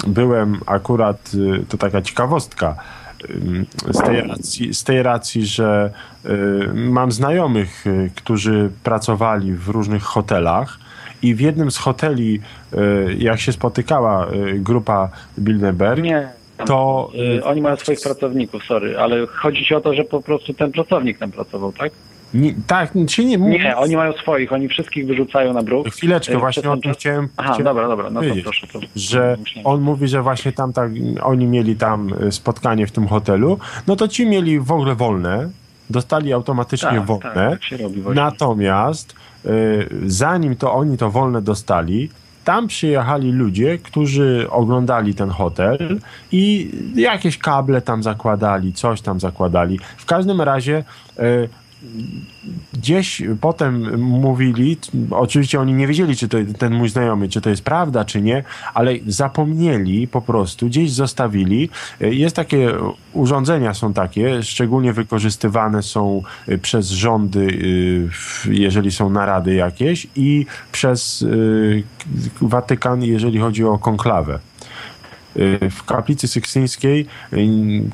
byłem 0.07 0.61
akurat, 0.67 1.31
y, 1.35 1.67
to 1.69 1.79
taka 1.79 2.03
ciekawostka, 2.03 2.77
y, 3.91 3.93
z 3.95 3.99
tej 3.99 4.21
racji, 4.21 4.75
z 4.75 4.85
tej 4.85 5.03
racji 5.03 5.47
że 5.47 5.91
y, 6.27 6.29
mam 6.75 7.13
znajomych, 7.13 7.87
y, 7.87 8.11
którzy 8.15 8.71
pracowali 8.83 9.53
w 9.53 9.69
różnych 9.69 10.03
hotelach 10.03 10.79
i 11.23 11.35
w 11.35 11.41
jednym 11.41 11.71
z 11.71 11.77
hoteli, 11.79 12.41
y, 12.75 13.17
jak 13.19 13.41
się 13.41 13.53
spotykała 13.53 14.27
y, 14.33 14.59
grupa 14.59 15.09
Bilderberg, 15.39 16.03
Nie. 16.03 16.29
to 16.67 17.11
Y, 17.39 17.45
Oni 17.45 17.61
mają 17.61 17.77
swoich 17.77 18.01
pracowników, 18.01 18.65
sorry, 18.65 18.99
ale 18.99 19.27
chodzi 19.27 19.65
ci 19.65 19.75
o 19.75 19.81
to, 19.81 19.95
że 19.95 20.05
po 20.05 20.23
prostu 20.23 20.55
ten 20.55 20.73
pracownik 20.73 21.19
tam 21.19 21.31
pracował, 21.31 21.73
tak? 21.73 21.93
nie, 22.35 22.55
tak, 22.67 22.93
się 23.09 23.25
nie 23.25 23.39
mówi. 23.39 23.53
Nie, 23.53 23.77
oni 23.77 23.97
mają 23.97 24.13
swoich, 24.13 24.53
oni 24.53 24.69
wszystkich 24.69 25.07
wyrzucają 25.07 25.53
na 25.53 25.63
bruk. 25.63 25.89
Chwileczkę, 25.89 26.39
właśnie 26.39 26.71
o 26.71 26.77
tym 26.77 26.95
chciałem, 26.95 27.29
Aha, 27.37 27.49
chciałem 27.49 27.65
dobra, 27.65 27.89
dobra, 27.89 28.11
no 28.11 28.21
to 28.21 28.27
proszę. 28.43 28.67
To 28.67 28.81
że 28.97 29.37
on 29.65 29.81
mówi, 29.81 30.09
że 30.09 30.23
właśnie 30.23 30.53
tam 30.53 30.73
tak, 30.73 30.91
oni 31.23 31.47
mieli 31.47 31.77
tam 31.77 32.15
spotkanie 32.31 32.87
w 32.87 32.93
tym 32.93 33.09
hotelu, 33.09 33.59
no 33.87 33.97
to 33.97 34.09
ci 34.09 34.27
mieli 34.27 34.61
w 34.61 34.73
ogóle 34.73 34.95
wolne, 34.95 35.51
dostali 35.93 36.33
automatycznie 36.33 36.91
Tak, 36.91 37.07
wolne, 37.07 37.23
tak, 37.35 37.61
tak 37.61 38.15
natomiast 38.15 39.15
y, 39.47 39.89
zanim 40.07 40.57
to 40.57 40.73
oni 40.73 40.99
to 40.99 41.11
wolne 41.11 41.43
dostali, 41.43 42.11
tam 42.45 42.67
przyjechali 42.67 43.33
ludzie, 43.33 43.79
którzy 43.79 44.47
oglądali 44.51 45.15
ten 45.15 45.31
hotel 45.31 45.99
i 46.33 46.71
jakieś 46.95 47.39
kable 47.39 47.81
tam 47.81 48.03
zakładali, 48.03 48.73
coś 48.73 49.01
tam 49.01 49.21
zakładali. 49.21 49.79
W 49.97 50.07
każdym 50.07 50.41
razie 50.41 50.85
y, 51.19 51.49
gdzieś 52.73 53.23
potem 53.41 54.01
mówili, 54.01 54.77
oczywiście 55.11 55.61
oni 55.61 55.73
nie 55.73 55.87
wiedzieli, 55.87 56.17
czy 56.17 56.29
to 56.29 56.39
ten 56.59 56.75
mój 56.75 56.89
znajomy, 56.89 57.29
czy 57.29 57.41
to 57.41 57.51
jest 57.51 57.63
prawda, 57.63 58.05
czy 58.05 58.23
nie, 58.23 58.45
ale 58.75 58.93
zapomnieli 59.07 60.09
po 60.09 60.21
prostu, 60.21 60.67
gdzieś 60.67 60.93
zostawili. 60.93 61.69
Jest 62.01 62.37
takie, 62.37 62.71
urządzenia 63.13 63.75
są 63.75 63.93
takie, 63.93 64.43
szczególnie 64.43 64.93
wykorzystywane 64.93 65.83
są 65.83 66.23
przez 66.63 66.91
rządy, 66.91 67.41
y, 68.47 68.55
jeżeli 68.55 68.91
są 68.91 69.11
narady 69.11 69.55
jakieś 69.55 70.07
i 70.17 70.47
przez 70.73 71.23
y, 71.23 71.83
Watykan, 72.41 73.03
jeżeli 73.03 73.39
chodzi 73.39 73.65
o 73.65 73.79
konklawę. 73.79 74.39
Y, 75.37 75.71
w 75.71 75.85
kaplicy 75.85 76.29
sykstyńskiej 76.29 77.07
y, 77.33 77.37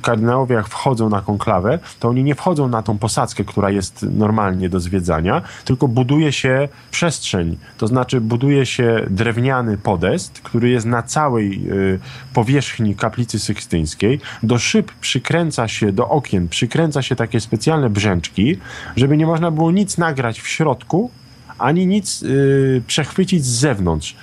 kardynałowie 0.03 0.55
jak 0.55 0.68
wchodzą 0.68 1.09
na 1.09 1.20
konklawę, 1.20 1.78
to 2.01 2.09
oni 2.09 2.24
nie 2.24 2.34
wchodzą 2.34 2.68
na 2.68 2.82
tą 2.82 2.99
posadzkę, 2.99 3.45
która 3.45 3.70
jest 3.70 4.03
normalnie 4.03 4.68
do 4.68 4.80
zwiedzania, 4.80 5.43
tylko 5.64 5.89
buduje 5.89 6.32
się 6.32 6.68
przestrzeń, 6.91 7.59
to 7.78 7.86
znaczy 7.86 8.20
buduje 8.20 8.66
się 8.66 9.07
drewniany 9.11 9.78
podest, 9.78 10.41
który 10.41 10.68
jest 10.68 10.86
na 10.86 11.03
całej 11.03 11.70
y, 11.70 12.01
powierzchni 12.34 12.95
kaplicy 12.95 13.39
sykstyńskiej. 13.39 14.20
Do 14.43 14.59
szyb 14.59 14.93
przykręca 15.01 15.68
się, 15.68 15.93
do 15.93 16.09
okien 16.09 16.49
przykręca 16.49 17.03
się 17.03 17.16
takie 17.16 17.41
specjalne 17.41 17.91
brzęczki, 17.91 18.59
żeby 18.97 19.16
nie 19.16 19.26
można 19.26 19.51
było 19.51 19.70
nic 19.70 19.99
nagrać 19.99 20.41
w 20.41 20.49
środku, 20.49 21.11
ani 21.59 21.86
nic 21.86 22.22
y, 22.22 22.82
przechwycić 22.86 23.45
z 23.45 23.59
zewnątrz. 23.59 24.16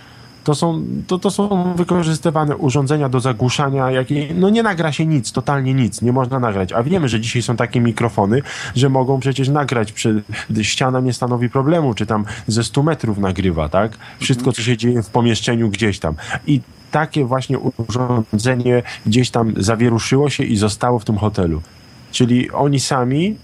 To 0.45 0.55
są, 0.55 0.81
to, 1.07 1.19
to 1.19 1.31
są 1.31 1.73
wykorzystywane 1.73 2.57
urządzenia 2.57 3.09
do 3.09 3.19
zagłuszania, 3.19 3.91
jakie, 3.91 4.27
no 4.35 4.49
nie 4.49 4.63
nagra 4.63 4.91
się 4.91 5.05
nic, 5.05 5.31
totalnie 5.31 5.73
nic, 5.73 6.01
nie 6.01 6.11
można 6.11 6.39
nagrać. 6.39 6.73
A 6.73 6.83
wiemy, 6.83 7.09
że 7.09 7.19
dzisiaj 7.19 7.41
są 7.41 7.55
takie 7.55 7.81
mikrofony, 7.81 8.41
że 8.75 8.89
mogą 8.89 9.19
przecież 9.19 9.49
nagrać, 9.49 9.91
przy, 9.91 10.23
ściana 10.61 10.99
nie 10.99 11.13
stanowi 11.13 11.49
problemu, 11.49 11.93
czy 11.93 12.05
tam 12.05 12.25
ze 12.47 12.63
100 12.63 12.83
metrów 12.83 13.17
nagrywa, 13.17 13.69
tak? 13.69 13.97
Wszystko, 14.19 14.51
co 14.51 14.61
się 14.61 14.77
dzieje 14.77 15.03
w 15.03 15.09
pomieszczeniu 15.09 15.69
gdzieś 15.69 15.99
tam. 15.99 16.15
I 16.47 16.61
takie 16.91 17.25
właśnie 17.25 17.59
urządzenie 17.59 18.83
gdzieś 19.05 19.29
tam 19.29 19.53
zawieruszyło 19.57 20.29
się 20.29 20.43
i 20.43 20.57
zostało 20.57 20.99
w 20.99 21.05
tym 21.05 21.17
hotelu. 21.17 21.61
Czyli 22.11 22.51
oni 22.51 22.79
sami 22.79 23.35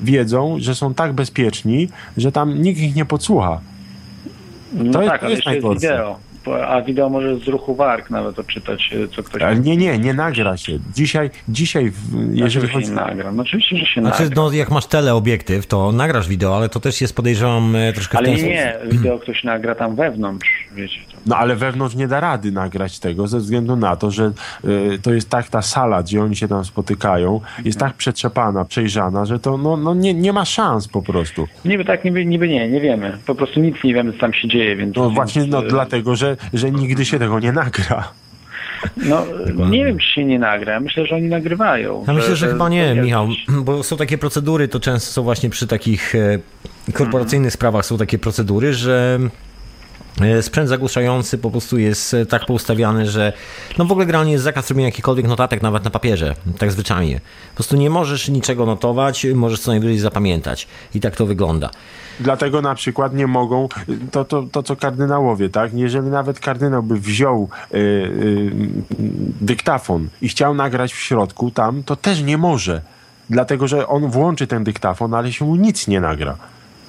wiedzą, 0.00 0.56
że 0.58 0.74
są 0.74 0.94
tak 0.94 1.12
bezpieczni, 1.12 1.88
że 2.16 2.32
tam 2.32 2.62
nikt 2.62 2.80
ich 2.80 2.94
nie 2.96 3.04
podsłucha. 3.04 3.60
No 4.72 4.92
To 4.92 5.02
jest- 5.02 5.10
tak, 5.12 5.20
to 5.20 5.26
ale 5.26 5.34
jest 5.34 5.46
jest 5.46 5.68
wideo. 5.68 6.18
A 6.68 6.82
wideo 6.82 7.08
może 7.08 7.36
z 7.36 7.48
ruchu 7.48 7.74
warg 7.74 8.10
nawet 8.10 8.38
odczytać, 8.38 8.90
y, 8.92 9.08
co 9.08 9.22
ktoś... 9.22 9.42
Ale 9.42 9.56
nie, 9.60 9.76
nie, 9.76 9.98
nie 9.98 10.14
nagra 10.14 10.56
się. 10.56 10.78
Dzisiaj, 10.94 11.30
dzisiaj 11.48 11.92
jeżeli 12.14 12.36
Dlaczego 12.36 12.68
chodzi... 12.68 12.86
się 12.86 12.90
nie 12.90 12.96
nagra? 12.96 13.32
No 13.32 13.42
oczywiście, 13.42 13.76
że 13.76 13.86
się 13.86 14.00
Znaczy, 14.00 14.22
nagra. 14.22 14.42
no, 14.42 14.52
jak 14.52 14.70
masz 14.70 14.86
teleobiektyw, 14.86 15.66
to 15.66 15.92
nagrasz 15.92 16.28
wideo, 16.28 16.56
ale 16.56 16.68
to 16.68 16.80
też 16.80 17.00
jest, 17.00 17.16
podejrzewam, 17.16 17.76
e, 17.76 17.92
troszkę 17.92 18.12
w 18.12 18.18
Ale 18.18 18.26
ten 18.26 18.36
nie, 18.36 18.72
sposób. 18.72 18.92
nie, 18.92 18.98
wideo 18.98 19.18
ktoś 19.18 19.44
nagra 19.44 19.74
tam 19.74 19.96
wewnątrz, 19.96 20.48
wiecie. 20.74 21.00
No 21.26 21.36
ale 21.36 21.56
wewnątrz 21.56 21.94
nie 21.94 22.08
da 22.08 22.20
rady 22.20 22.52
nagrać 22.52 22.98
tego, 22.98 23.26
ze 23.26 23.38
względu 23.38 23.76
na 23.76 23.96
to, 23.96 24.10
że 24.10 24.32
y, 24.64 24.98
to 25.02 25.12
jest 25.12 25.30
tak 25.30 25.48
ta 25.48 25.62
sala, 25.62 26.02
gdzie 26.02 26.22
oni 26.22 26.36
się 26.36 26.48
tam 26.48 26.64
spotykają, 26.64 27.40
jest 27.64 27.78
tak 27.78 27.94
przetrzepana, 27.94 28.64
przejrzana, 28.64 29.24
że 29.24 29.38
to 29.38 29.58
no, 29.58 29.76
no 29.76 29.94
nie, 29.94 30.14
nie 30.14 30.32
ma 30.32 30.44
szans 30.44 30.88
po 30.88 31.02
prostu. 31.02 31.48
Niby 31.64 31.84
tak, 31.84 32.04
niby, 32.04 32.26
niby 32.26 32.48
nie, 32.48 32.68
nie 32.68 32.80
wiemy. 32.80 33.18
Po 33.26 33.34
prostu 33.34 33.60
nic 33.60 33.76
nie 33.84 33.94
wiemy, 33.94 34.12
co 34.12 34.18
tam 34.18 34.32
się 34.32 34.48
dzieje, 34.48 34.76
więc... 34.76 34.96
No 34.96 35.02
więc, 35.02 35.14
właśnie 35.14 35.44
no, 35.44 35.64
y, 35.64 35.68
dlatego, 35.68 36.16
że, 36.16 36.36
że 36.52 36.70
nigdy 36.70 37.04
się 37.04 37.18
tego 37.18 37.40
nie 37.40 37.52
nagra. 37.52 38.12
No, 38.96 39.26
nie 39.70 39.84
wiem, 39.84 39.98
czy 39.98 40.06
się 40.06 40.24
nie 40.24 40.38
nagra. 40.38 40.80
Myślę, 40.80 41.06
że 41.06 41.16
oni 41.16 41.28
nagrywają. 41.28 42.04
Ja 42.06 42.12
myślę, 42.12 42.36
że 42.36 42.48
chyba 42.48 42.68
nie, 42.68 42.94
Michał, 42.94 43.28
bo 43.48 43.82
są 43.82 43.96
takie 43.96 44.18
procedury, 44.18 44.68
to 44.68 44.80
często 44.80 45.12
są 45.12 45.22
właśnie 45.22 45.50
przy 45.50 45.66
takich 45.66 46.14
e, 46.14 46.38
korporacyjnych 46.92 47.52
sprawach 47.52 47.86
są 47.86 47.98
takie 47.98 48.18
procedury, 48.18 48.74
że 48.74 49.18
sprzęt 50.40 50.68
zagłuszający 50.68 51.38
po 51.38 51.50
prostu 51.50 51.78
jest 51.78 52.14
e, 52.14 52.26
tak 52.26 52.46
poustawiany, 52.46 53.06
że 53.10 53.32
no 53.78 53.84
w 53.84 53.92
ogóle 53.92 54.06
generalnie 54.06 54.32
jest 54.32 54.44
zakaz 54.44 54.70
robienia 54.70 54.88
jakichkolwiek 54.88 55.26
notatek 55.26 55.62
nawet 55.62 55.84
na 55.84 55.90
papierze, 55.90 56.34
tak 56.58 56.72
zwyczajnie. 56.72 57.20
Po 57.50 57.54
prostu 57.54 57.76
nie 57.76 57.90
możesz 57.90 58.28
niczego 58.28 58.66
notować, 58.66 59.26
możesz 59.34 59.60
co 59.60 59.70
najwyżej 59.70 59.98
zapamiętać 59.98 60.68
i 60.94 61.00
tak 61.00 61.16
to 61.16 61.26
wygląda. 61.26 61.70
Dlatego 62.20 62.62
na 62.62 62.74
przykład 62.74 63.14
nie 63.14 63.26
mogą, 63.26 63.68
to, 64.10 64.24
to, 64.24 64.42
to 64.42 64.62
co 64.62 64.76
kardynałowie, 64.76 65.48
tak? 65.48 65.74
Jeżeli 65.74 66.08
nawet 66.08 66.40
kardynał 66.40 66.82
by 66.82 67.00
wziął 67.00 67.48
y, 67.74 68.50
dyktafon 69.40 70.08
i 70.22 70.28
chciał 70.28 70.54
nagrać 70.54 70.92
w 70.92 70.98
środku 70.98 71.50
tam, 71.50 71.82
to 71.82 71.96
też 71.96 72.22
nie 72.22 72.38
może. 72.38 72.82
Dlatego, 73.30 73.68
że 73.68 73.88
on 73.88 74.10
włączy 74.10 74.46
ten 74.46 74.64
dyktafon, 74.64 75.14
ale 75.14 75.32
się 75.32 75.44
mu 75.44 75.56
nic 75.56 75.88
nie 75.88 76.00
nagra. 76.00 76.36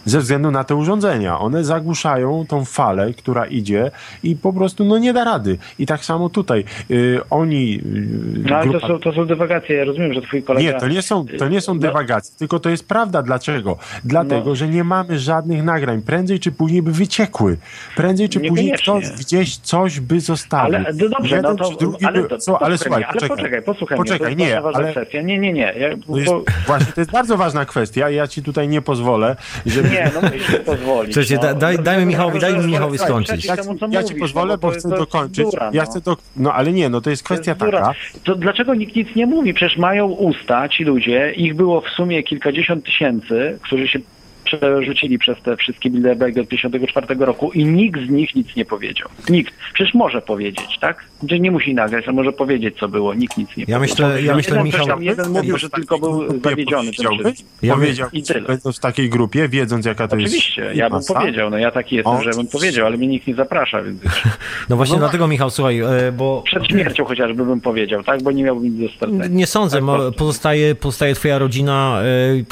Ze 0.05 0.19
względu 0.19 0.51
na 0.51 0.63
te 0.63 0.75
urządzenia. 0.75 1.39
One 1.39 1.63
zagłuszają 1.63 2.45
tą 2.47 2.65
falę, 2.65 3.13
która 3.13 3.45
idzie 3.45 3.91
i 4.23 4.35
po 4.35 4.53
prostu 4.53 4.85
no 4.85 4.97
nie 4.97 5.13
da 5.13 5.23
rady. 5.23 5.57
I 5.79 5.85
tak 5.85 6.05
samo 6.05 6.29
tutaj. 6.29 6.63
Y, 6.91 7.19
oni... 7.29 7.79
y, 7.85 8.49
No 8.49 8.55
ale 8.55 8.65
to 8.65 8.71
grupa- 8.77 8.87
są, 8.87 8.99
to 8.99 9.13
są 9.13 9.25
dywagacje. 9.25 9.75
Ja 9.75 9.83
rozumiem, 9.85 10.13
że 10.13 10.21
twój 10.21 10.43
kolega... 10.43 10.71
nie, 10.73 10.79
to 10.79 10.87
nie 10.87 11.01
są, 11.01 11.25
to 11.39 11.47
nie 11.49 11.61
są 11.61 11.73
No. 11.73 11.79
dywagacje, 11.79 12.35
tylko 12.39 12.59
to 12.59 12.69
jest 12.69 12.87
prawda. 12.87 13.21
Dlaczego? 13.21 13.77
Dlatego, 14.03 14.49
No. 14.49 14.55
że 14.55 14.67
nie 14.67 14.83
mamy 14.83 15.19
żadnych 15.19 15.63
nagrań. 15.63 16.01
Prędzej 16.01 16.39
czy 16.39 16.51
później 16.51 16.81
by 16.81 16.91
wyciekły. 16.91 17.57
Prędzej 17.95 18.29
czy 18.29 18.39
później 18.39 18.71
ktoś 18.71 19.09
gdzieś 19.09 19.57
coś 19.57 19.99
by 19.99 20.19
zostawił. 20.19 20.75
Ale 20.75 20.93
no 20.93 21.09
dobrze, 21.09 21.35
Jeden 21.35 21.55
no 21.57 21.65
to, 21.69 21.71
drugi 21.79 22.05
ale, 22.05 22.21
by... 22.21 22.27
to, 22.29 22.37
co, 22.37 22.61
ale 22.61 22.77
słuchaj, 22.77 23.03
ale 23.03 23.13
poczekaj. 23.13 23.37
poczekaj, 23.37 23.61
posłuchaj 23.61 23.97
Poczekaj, 23.97 24.35
mnie, 24.35 24.45
to 24.47 24.51
jest 24.53 24.65
nie, 24.65 24.75
ale... 24.75 24.91
kwestia. 24.91 25.21
Nie, 25.21 25.37
nie, 25.39 25.53
nie. 25.53 25.73
Ja, 25.77 25.89
To 26.07 26.17
jest, 26.17 26.31
bo, 26.31 26.43
Właśnie, 26.67 26.93
to 26.93 27.01
jest 27.01 27.11
bardzo 27.11 27.37
ważna 27.37 27.65
kwestia. 27.65 28.09
Ja 28.09 28.27
ci 28.27 28.43
tutaj 28.43 28.67
nie 28.67 28.81
pozwolę, 28.81 29.35
żeby... 29.65 29.90
nie, 29.91 30.11
no 30.15 30.21
musisz 30.21 30.59
pozwolić. 30.65 31.13
Słuchajcie, 31.13 31.35
no. 31.35 31.41
da- 31.41 31.53
daj- 31.53 31.81
dajmy 31.83 32.05
Michałowi- 32.05 32.39
dajmy 32.39 32.67
Michałowi 32.67 32.97
Słuchaj, 32.97 33.23
skończyć. 33.25 33.45
Ja, 33.45 33.55
ja 33.89 34.03
ci 34.03 34.15
pozwolę, 34.15 34.53
no, 34.53 34.57
bo 34.57 34.69
chcę 34.69 34.89
dokończyć. 34.89 35.47
Ja 35.53 35.69
no. 35.73 35.85
chcę 35.85 36.01
do... 36.01 36.17
No 36.35 36.53
ale 36.53 36.73
nie, 36.73 36.89
no 36.89 37.01
to 37.01 37.09
jest 37.09 37.23
To 37.27 37.33
jest 37.33 37.43
kwestia 37.43 37.55
taka... 37.55 37.93
To 38.23 38.35
dlaczego 38.35 38.73
nikt 38.73 38.95
nic 38.95 39.15
nie 39.15 39.25
mówi? 39.25 39.53
Przecież 39.53 39.77
mają 39.77 40.05
usta 40.07 40.69
ci 40.69 40.83
ludzie, 40.83 41.31
ich 41.31 41.55
było 41.55 41.81
w 41.81 41.89
sumie 41.89 42.23
kilkadziesiąt 42.23 42.85
tysięcy, 42.85 43.59
którzy 43.61 43.87
się 43.87 43.99
przerzucili 44.43 45.19
przez 45.19 45.41
te 45.41 45.57
wszystkie 45.57 45.89
Bilderbergi 45.89 46.39
od 46.39 46.49
1954 46.49 47.25
roku 47.25 47.51
i 47.51 47.65
nikt 47.65 48.01
z 48.07 48.09
nich 48.09 48.35
nic 48.35 48.55
nie 48.55 48.65
powiedział. 48.65 49.09
Nikt. 49.29 49.53
Przecież 49.73 49.93
może 49.93 50.21
powiedzieć, 50.21 50.77
tak? 50.81 51.05
Że 51.29 51.39
nie 51.39 51.51
musi 51.51 51.73
nagrać, 51.73 52.05
ale 52.07 52.13
może 52.15 52.31
powiedzieć, 52.31 52.75
co 52.79 52.87
było. 52.87 53.13
Nikt 53.13 53.37
nic 53.37 53.57
nie 53.57 53.65
Ja 53.67 53.77
powiedział. 53.77 54.07
myślę- 54.07 54.21
ja 54.23 54.35
myślę, 54.35 54.51
jeden, 54.57 54.65
Michał- 54.65 54.87
tam 54.87 55.03
jeden 55.03 55.29
mówił, 55.29 55.57
że 55.57 55.69
tylko 55.69 55.99
był 55.99 56.41
zawiedziony 56.41 56.91
tym 56.91 57.05
wszystkim. 57.19 57.47
Ja 57.61 57.73
powiedział, 57.75 58.09
I 58.13 58.23
tyle. 58.23 58.41
będąc 58.41 58.77
w 58.77 58.79
takiej 58.79 59.09
grupie, 59.09 59.47
wiedząc 59.49 59.85
jaka 59.85 60.07
to 60.07 60.15
Oczywiście, 60.15 60.61
jest 60.61 60.75
ja 60.75 60.89
bym 60.89 60.97
masa. 60.97 61.13
powiedział, 61.13 61.49
no 61.49 61.57
ja 61.57 61.71
taki 61.71 61.95
jestem, 61.95 62.13
O. 62.13 62.21
że 62.23 62.29
bym 62.31 62.47
powiedział, 62.47 62.85
ale 62.85 62.97
mnie 62.97 63.07
nikt 63.07 63.27
nie 63.27 63.35
zaprasza, 63.35 63.81
więc 63.83 64.01
No 64.69 64.75
właśnie 64.75 64.97
dlatego, 64.97 65.27
Michał, 65.27 65.49
słuchaj, 65.49 65.79
e, 65.79 66.11
bo 66.11 66.41
przed 66.45 66.67
śmiercią 66.67 67.05
chociażby 67.05 67.45
bym 67.45 67.61
powiedział, 67.61 68.03
tak? 68.03 68.23
Bo 68.23 68.31
nie 68.31 68.43
miałbym 68.43 68.63
nic 68.63 68.89
do 68.91 68.95
stracenia. 68.95 69.27
nie 69.27 69.47
sądzę, 69.47 69.79
Tak, 69.79 70.15
pozostaje, 70.17 70.75
pozostaje 70.75 71.15
twoja 71.15 71.37
rodzina, 71.39 72.01
e, 72.41 72.43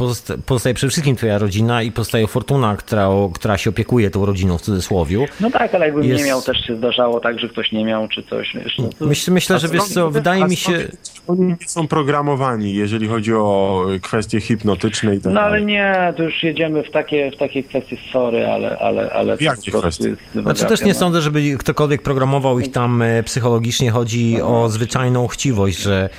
pozostaje 0.46 0.74
przede 0.74 0.90
wszystkim 0.92 1.16
twoja 1.16 1.38
rodzina 1.38 1.79
i 1.84 1.92
pozostaje 1.92 2.28
fortuna, 2.28 2.76
która, 2.76 3.10
która 3.34 3.58
się 3.58 3.70
opiekuje 3.70 4.10
tą 4.10 4.26
rodziną 4.26 4.58
w 4.58 4.62
cudzysłowiu. 4.62 5.26
No 5.40 5.52
tak, 5.52 5.76
ale 5.76 5.86
jakbym 5.86 6.04
Jest- 6.04 6.22
nie 6.22 6.28
miał, 6.28 6.42
też 6.42 6.58
się 6.66 6.76
zdarzało 6.76 7.20
tak, 7.20 7.40
że 7.40 7.50
ktoś 7.50 7.72
nie 7.72 7.86
miał, 7.86 8.08
czy 8.08 8.24
coś, 8.24 8.54
wiesz, 8.56 8.78
no 8.78 8.90
to... 9.00 9.06
Myślę, 9.06 9.34
myślę 9.34 9.60
że 9.60 9.68
wiesz 9.68 9.84
co, 9.84 10.12
wydaje 10.12 10.44
A 10.44 10.48
mi 10.48 10.56
się... 10.56 10.88
Oni 11.28 11.46
nie 11.46 11.58
są 11.68 11.88
programowani, 11.88 12.74
jeżeli 12.74 13.08
chodzi 13.08 13.34
o 13.34 13.86
kwestie 14.02 14.42
hipnotyczne 14.42 15.16
i 15.16 15.22
tak 15.22 15.34
No 15.34 15.42
ale 15.42 15.62
nie, 15.62 16.14
to 16.18 16.24
już 16.24 16.44
jedziemy 16.44 16.84
w 16.84 16.92
takie, 16.92 17.32
w 17.32 17.38
takie 17.38 17.64
kwestie, 17.64 17.98
sorry, 18.14 18.48
ale, 18.48 18.78
ale, 18.80 19.12
ale 19.12 19.38
to 19.38 19.44
jakie 19.44 19.72
kwestie? 19.72 20.16
Znaczy 20.36 20.66
też 20.66 20.82
nie 20.82 20.94
no. 20.94 21.00
sądzę, 21.00 21.22
żeby 21.22 21.58
ktokolwiek 21.58 22.02
programował 22.02 22.60
ich 22.60 22.72
tam 22.72 23.02
e, 23.02 23.24
psychologicznie. 23.24 23.92
Chodzi 23.92 24.42
o 24.42 24.70
zwyczajną 24.70 25.28
chciwość, 25.28 25.78
że 25.78 26.10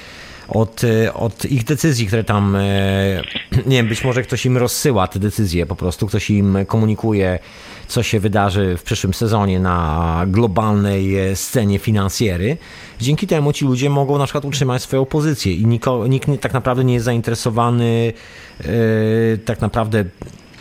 od, 0.51 0.84
e, 0.84 1.14
od 1.14 1.44
ich 1.44 1.64
decyzji, 1.64 2.07
które 2.07 2.24
tam, 2.24 2.57
e, 2.57 3.22
nie 3.66 3.76
wiem, 3.76 3.88
być 3.88 4.05
może 4.05 4.22
ktoś 4.22 4.46
im 4.46 4.57
rozsyła 4.57 5.09
te 5.09 5.18
decyzje 5.18 5.66
po 5.66 5.76
prostu, 5.76 6.07
ktoś 6.07 6.30
im 6.30 6.59
komunikuje, 6.66 7.38
co 7.88 8.03
się 8.03 8.20
wydarzy 8.20 8.76
w 8.76 8.82
przyszłym 8.82 9.14
sezonie 9.14 9.61
na 9.61 10.24
globalnej 10.26 11.18
e, 11.18 11.36
scenie 11.36 11.78
finansjery. 11.78 12.57
Dzięki 13.01 13.26
temu 13.26 13.53
ci 13.53 13.64
ludzie 13.64 13.90
mogą 13.90 14.18
na 14.18 14.24
przykład 14.24 14.44
utrzymać 14.44 14.82
swoją 14.82 15.05
pozycję 15.05 15.55
i 15.55 15.66
niko, 15.66 16.07
nikt 16.07 16.28
nie, 16.28 16.38
tak 16.38 16.53
naprawdę 16.53 16.84
nie 16.84 16.94
jest 16.94 17.05
zainteresowany 17.05 18.12
e, 18.61 18.64
tak 19.44 19.61
naprawdę 19.61 20.05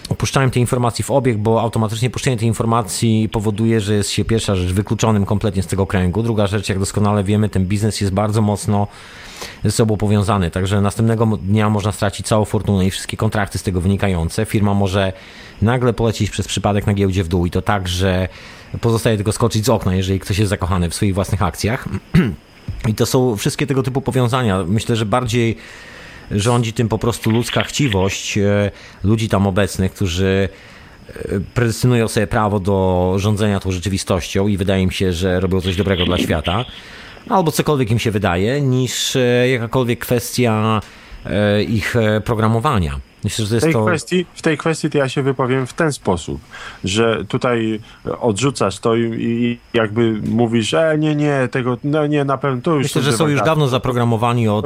opuszczałem 0.09 0.51
te 0.51 0.59
informacje 0.59 1.05
w 1.05 1.11
obieg, 1.11 1.37
bo 1.37 1.61
automatycznie 1.61 2.09
puszczenie 2.09 2.37
tej 2.37 2.47
informacji 2.47 3.29
powoduje, 3.31 3.81
że 3.81 3.93
jest 3.93 4.09
się 4.09 4.25
pierwsza 4.25 4.55
rzecz 4.55 4.73
wykluczonym 4.73 5.25
kompletnie 5.25 5.63
z 5.63 5.67
tego 5.67 5.85
kręgu. 5.87 6.23
Druga 6.23 6.47
rzecz, 6.47 6.69
jak 6.69 6.79
doskonale 6.79 7.23
wiemy, 7.23 7.49
ten 7.49 7.65
biznes 7.65 8.01
jest 8.01 8.13
bardzo 8.13 8.41
mocno 8.41 8.87
ze 9.63 9.71
sobą 9.71 9.97
powiązany, 9.97 10.51
także 10.51 10.81
następnego 10.81 11.25
dnia 11.25 11.69
można 11.69 11.91
stracić 11.91 12.27
całą 12.27 12.45
fortunę 12.45 12.85
i 12.85 12.91
wszystkie 12.91 13.17
kontrakty 13.17 13.57
z 13.57 13.63
tego 13.63 13.81
wynikające. 13.81 14.45
Firma 14.45 14.73
może 14.73 15.13
nagle 15.61 15.93
polecieć 15.93 16.29
przez 16.29 16.47
przypadek 16.47 16.87
na 16.87 16.93
giełdzie 16.93 17.23
w 17.23 17.27
dół 17.27 17.45
i 17.45 17.51
to 17.51 17.61
tak, 17.61 17.87
że 17.87 18.27
pozostaje 18.81 19.15
tylko 19.15 19.31
skoczyć 19.31 19.65
z 19.65 19.69
okna, 19.69 19.95
jeżeli 19.95 20.19
ktoś 20.19 20.37
jest 20.39 20.49
zakochany 20.49 20.89
w 20.89 20.95
swoich 20.95 21.13
własnych 21.13 21.41
akcjach. 21.41 21.87
I 22.89 22.93
to 22.93 23.05
są 23.05 23.35
wszystkie 23.35 23.67
tego 23.67 23.83
typu 23.83 24.01
powiązania. 24.01 24.63
Myślę, 24.67 24.95
że 24.95 25.05
bardziej 25.05 25.57
rządzi 26.31 26.73
tym 26.73 26.89
po 26.89 26.97
prostu 26.97 27.31
ludzka 27.31 27.63
chciwość 27.63 28.37
e, 28.37 28.71
ludzi 29.03 29.29
tam 29.29 29.47
obecnych, 29.47 29.93
którzy 29.93 30.49
e, 31.07 31.39
predestynują 31.53 32.07
sobie 32.07 32.27
prawo 32.27 32.59
do 32.59 33.13
rządzenia 33.17 33.59
tą 33.59 33.71
rzeczywistością 33.71 34.47
i 34.47 34.57
wydaje 34.57 34.85
mi 34.85 34.93
się, 34.93 35.13
że 35.13 35.39
robią 35.39 35.61
coś 35.61 35.75
dobrego 35.75 36.05
dla 36.05 36.17
świata, 36.17 36.65
albo 37.29 37.51
cokolwiek 37.51 37.91
im 37.91 37.99
się 37.99 38.11
wydaje, 38.11 38.61
niż 38.61 39.15
e, 39.15 39.49
jakakolwiek 39.49 39.99
kwestia 39.99 40.81
e, 41.25 41.63
ich 41.63 41.95
e, 41.95 42.21
programowania. 42.21 42.99
Myślę, 43.23 43.45
W 43.45 43.61
tej, 43.61 43.73
to... 43.73 43.85
kwestii, 43.85 44.25
w 44.33 44.41
tej 44.41 44.57
kwestii 44.57 44.89
to 44.89 44.97
ja 44.97 45.09
się 45.09 45.23
wypowiem 45.23 45.67
w 45.67 45.73
ten 45.73 45.93
sposób, 45.93 46.41
że 46.83 47.25
tutaj 47.27 47.79
odrzucasz 48.19 48.79
to 48.79 48.95
i, 48.95 49.01
i 49.19 49.59
jakby 49.73 50.21
mówisz, 50.29 50.73
e 50.73 50.97
nie, 50.97 51.15
nie, 51.15 51.47
tego, 51.51 51.77
no 51.83 52.07
nie, 52.07 52.25
na 52.25 52.37
pewno 52.37 52.61
to 52.61 52.71
już 52.71 52.83
Myślę, 52.83 53.01
że 53.01 53.13
są 53.13 53.27
już 53.27 53.41
dawno 53.41 53.67
zaprogramowani 53.67 54.47
od, 54.47 54.65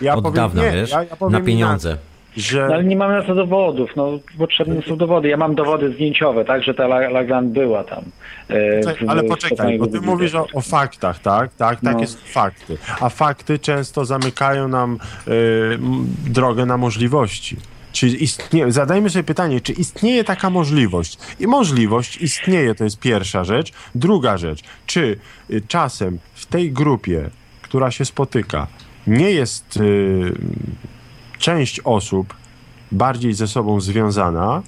Ja 0.00 0.14
od 0.14 0.22
powiem 0.24 0.36
dawna, 0.36 0.62
nie, 0.62 0.72
wiesz, 0.72 0.90
ja- 0.90 1.04
ja 1.04 1.28
na 1.30 1.40
pieniądze. 1.40 1.96
Że 2.38 2.66
No, 2.68 2.74
ale 2.74 2.84
nie 2.84 2.96
mamy 2.96 3.14
na 3.14 3.22
to 3.22 3.34
dowodów, 3.34 3.90
no 3.96 4.18
potrzebne 4.38 4.82
są 4.82 4.96
dowody. 4.96 5.28
Ja 5.28 5.36
mam 5.36 5.54
dowody 5.54 5.92
zdjęciowe, 5.92 6.44
tak, 6.44 6.62
że 6.62 6.74
ta 6.74 6.84
La- 6.84 7.08
Lagan 7.08 7.52
była 7.52 7.84
tam. 7.84 8.04
e, 8.48 8.82
w- 8.82 9.08
Ale 9.08 9.22
poczekaj, 9.24 9.78
bo 9.78 9.86
ty 9.86 10.00
mówisz 10.00 10.34
o, 10.34 10.46
o 10.54 10.60
faktach, 10.60 11.18
tak? 11.18 11.54
Tak, 11.54 11.82
No. 11.82 11.92
takie 11.92 12.06
są 12.06 12.18
fakty. 12.24 12.78
A 13.00 13.08
fakty 13.08 13.58
często 13.58 14.04
zamykają 14.04 14.68
nam 14.68 14.98
y, 15.28 15.78
drogę 16.30 16.66
na 16.66 16.76
możliwości. 16.76 17.56
Czy 17.92 18.08
istnieje, 18.08 18.72
zadajmy 18.72 19.10
sobie 19.10 19.24
pytanie, 19.24 19.60
czy 19.60 19.72
istnieje 19.72 20.24
taka 20.24 20.50
możliwość? 20.50 21.18
I 21.40 21.46
możliwość 21.46 22.16
istnieje, 22.16 22.74
to 22.74 22.84
jest 22.84 22.98
pierwsza 23.00 23.44
rzecz. 23.44 23.72
Druga 23.94 24.38
rzecz, 24.38 24.62
czy 24.86 25.18
y, 25.50 25.62
czasem 25.68 26.18
w 26.34 26.46
tej 26.46 26.72
grupie, 26.72 27.30
która 27.62 27.90
się 27.90 28.04
spotyka, 28.04 28.66
nie 29.06 29.30
jest 29.30 29.76
y, 29.76 30.32
część 31.38 31.80
osób 31.80 32.34
bardziej 32.92 33.34
ze 33.34 33.48
sobą 33.48 33.80
związana 33.80 34.62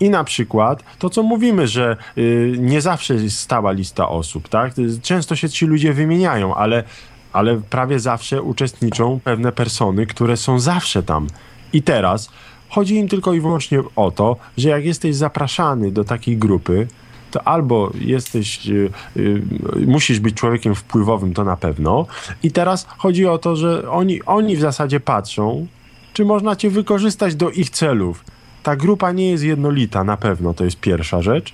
i 0.00 0.10
na 0.10 0.24
przykład 0.24 0.84
to, 0.98 1.10
co 1.10 1.22
mówimy, 1.22 1.68
że 1.68 1.96
y, 2.18 2.54
nie 2.58 2.80
zawsze 2.80 3.14
jest 3.14 3.38
stała 3.38 3.72
lista 3.72 4.08
osób, 4.08 4.48
tak? 4.48 4.72
Często 5.02 5.36
się 5.36 5.48
ci 5.48 5.66
ludzie 5.66 5.92
wymieniają, 5.92 6.54
ale, 6.54 6.84
ale 7.32 7.60
prawie 7.70 8.00
zawsze 8.00 8.42
uczestniczą 8.42 9.20
pewne 9.24 9.52
persony, 9.52 10.06
które 10.06 10.36
są 10.36 10.58
zawsze 10.58 11.02
tam. 11.02 11.26
I 11.72 11.82
teraz 11.82 12.30
chodzi 12.68 12.96
im 12.96 13.08
tylko 13.08 13.32
i 13.32 13.40
wyłącznie 13.40 13.80
o 13.96 14.10
to, 14.10 14.36
że 14.58 14.68
jak 14.68 14.84
jesteś 14.84 15.16
zapraszany 15.16 15.90
do 15.90 16.04
takiej 16.04 16.36
grupy, 16.36 16.88
to 17.30 17.48
albo 17.48 17.90
jesteś, 18.00 18.68
y, 18.68 18.90
y, 19.16 19.42
musisz 19.86 20.20
być 20.20 20.34
człowiekiem 20.34 20.74
wpływowym, 20.74 21.34
to 21.34 21.44
na 21.44 21.56
pewno. 21.56 22.06
I 22.42 22.50
teraz 22.50 22.86
chodzi 22.98 23.26
o 23.26 23.38
to, 23.38 23.56
że 23.56 23.90
oni, 23.90 24.22
oni 24.22 24.56
w 24.56 24.60
zasadzie 24.60 25.00
patrzą, 25.00 25.66
czy 26.14 26.24
można 26.24 26.56
cię 26.56 26.70
wykorzystać 26.70 27.34
do 27.34 27.50
ich 27.50 27.70
celów. 27.70 28.24
Ta 28.62 28.76
grupa 28.76 29.12
nie 29.12 29.30
jest 29.30 29.44
jednolita, 29.44 30.04
na 30.04 30.16
pewno, 30.16 30.54
to 30.54 30.64
jest 30.64 30.80
pierwsza 30.80 31.22
rzecz. 31.22 31.52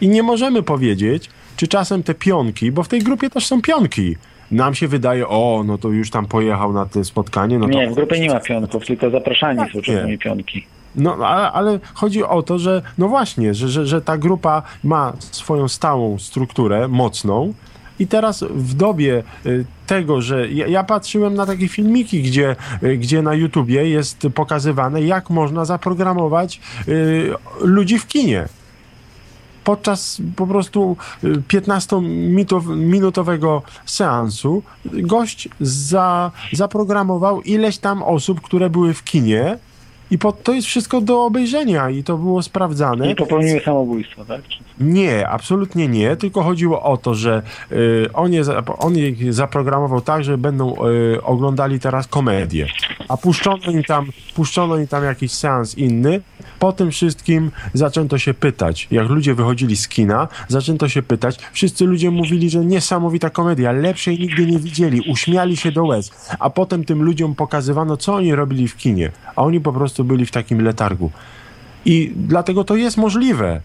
I 0.00 0.08
nie 0.08 0.22
możemy 0.22 0.62
powiedzieć, 0.62 1.30
czy 1.56 1.68
czasem 1.68 2.02
te 2.02 2.14
pionki, 2.14 2.72
bo 2.72 2.82
w 2.82 2.88
tej 2.88 3.00
grupie 3.00 3.30
też 3.30 3.46
są 3.46 3.62
pionki. 3.62 4.16
Nam 4.50 4.74
się 4.74 4.88
wydaje, 4.88 5.28
o, 5.28 5.62
no 5.66 5.78
to 5.78 5.88
już 5.88 6.10
tam 6.10 6.26
pojechał 6.26 6.72
na 6.72 6.86
to 6.86 7.04
spotkanie. 7.04 7.58
No 7.58 7.66
to... 7.66 7.72
Nie, 7.72 7.90
w 7.90 7.94
grupie 7.94 8.20
nie 8.20 8.28
ma 8.28 8.40
pionków, 8.40 8.86
tylko 8.86 9.10
zapraszani 9.10 9.60
są 9.72 9.78
nie. 9.78 9.82
czasami 9.82 10.18
pionki. 10.18 10.66
No, 10.96 11.14
ale, 11.14 11.52
ale 11.52 11.78
chodzi 11.94 12.24
o 12.24 12.42
to, 12.42 12.58
że 12.58 12.82
no 12.98 13.08
właśnie, 13.08 13.54
że, 13.54 13.68
że, 13.68 13.86
że 13.86 14.02
ta 14.02 14.18
grupa 14.18 14.62
ma 14.84 15.12
swoją 15.20 15.68
stałą 15.68 16.18
strukturę, 16.18 16.88
mocną. 16.88 17.54
I 17.98 18.06
teraz 18.06 18.44
w 18.50 18.74
dobie 18.74 19.22
y, 19.46 19.64
tego, 19.86 20.22
że 20.22 20.48
ja, 20.48 20.66
ja 20.66 20.84
patrzyłem 20.84 21.34
na 21.34 21.46
takie 21.46 21.68
filmiki, 21.68 22.22
gdzie, 22.22 22.56
y, 22.82 22.96
gdzie 22.96 23.22
na 23.22 23.34
YouTubie 23.34 23.88
jest 23.88 24.26
pokazywane, 24.34 25.02
jak 25.02 25.30
można 25.30 25.64
zaprogramować 25.64 26.60
y, 26.88 27.30
ludzi 27.60 27.98
w 27.98 28.06
kinie. 28.06 28.48
Podczas 29.64 30.22
po 30.36 30.46
prostu 30.46 30.96
y, 31.24 31.28
15-minutowego 31.28 33.62
seansu 33.86 34.62
gość 34.84 35.48
za, 35.60 36.30
zaprogramował 36.52 37.42
ileś 37.42 37.78
tam 37.78 38.02
osób, 38.02 38.40
które 38.40 38.70
były 38.70 38.94
w 38.94 39.04
kinie 39.04 39.58
i 40.10 40.18
po, 40.18 40.32
to 40.32 40.52
jest 40.52 40.66
wszystko 40.66 41.00
do 41.00 41.24
obejrzenia 41.24 41.90
i 41.90 42.04
to 42.04 42.18
było 42.18 42.42
sprawdzane. 42.42 43.10
I 43.10 43.14
popełniły 43.14 43.60
samobójstwo, 43.60 44.24
tak? 44.24 44.48
Czy- 44.48 44.67
Nie, 44.80 45.28
absolutnie 45.28 45.88
nie, 45.88 46.16
tylko 46.16 46.42
chodziło 46.42 46.82
o 46.82 46.96
to, 46.96 47.14
że 47.14 47.42
y, 47.72 48.08
on, 48.14 48.32
je, 48.32 48.42
on 48.78 48.96
je 48.96 49.32
zaprogramował 49.32 50.00
tak, 50.00 50.24
że 50.24 50.38
będą 50.38 50.74
y, 50.86 51.22
oglądali 51.22 51.80
teraz 51.80 52.06
komedię, 52.06 52.66
a 53.08 53.16
puszczono 53.16 53.72
im, 53.72 53.82
tam, 53.82 54.06
puszczono 54.34 54.76
im 54.76 54.86
tam 54.86 55.04
jakiś 55.04 55.32
seans 55.32 55.78
inny. 55.78 56.20
Po 56.58 56.72
tym 56.72 56.90
wszystkim 56.90 57.50
zaczęto 57.74 58.18
się 58.18 58.34
pytać, 58.34 58.88
jak 58.90 59.08
ludzie 59.08 59.34
wychodzili 59.34 59.76
z 59.76 59.88
kina, 59.88 60.28
zaczęto 60.48 60.88
się 60.88 61.02
pytać, 61.02 61.38
wszyscy 61.52 61.84
ludzie 61.84 62.10
mówili, 62.10 62.50
że 62.50 62.64
niesamowita 62.64 63.30
komedia, 63.30 63.72
lepszej 63.72 64.18
nigdy 64.18 64.46
nie 64.46 64.58
widzieli, 64.58 65.00
uśmiali 65.10 65.56
się 65.56 65.72
do 65.72 65.84
łez, 65.84 66.10
a 66.38 66.50
potem 66.50 66.84
tym 66.84 67.02
ludziom 67.02 67.34
pokazywano, 67.34 67.96
co 67.96 68.14
oni 68.14 68.34
robili 68.34 68.68
w 68.68 68.76
kinie, 68.76 69.12
a 69.36 69.42
oni 69.42 69.60
po 69.60 69.72
prostu 69.72 70.04
byli 70.04 70.26
w 70.26 70.30
takim 70.30 70.60
letargu. 70.60 71.10
I 71.84 72.12
dlatego 72.16 72.64
to 72.64 72.76
jest 72.76 72.96
możliwe. 72.96 73.60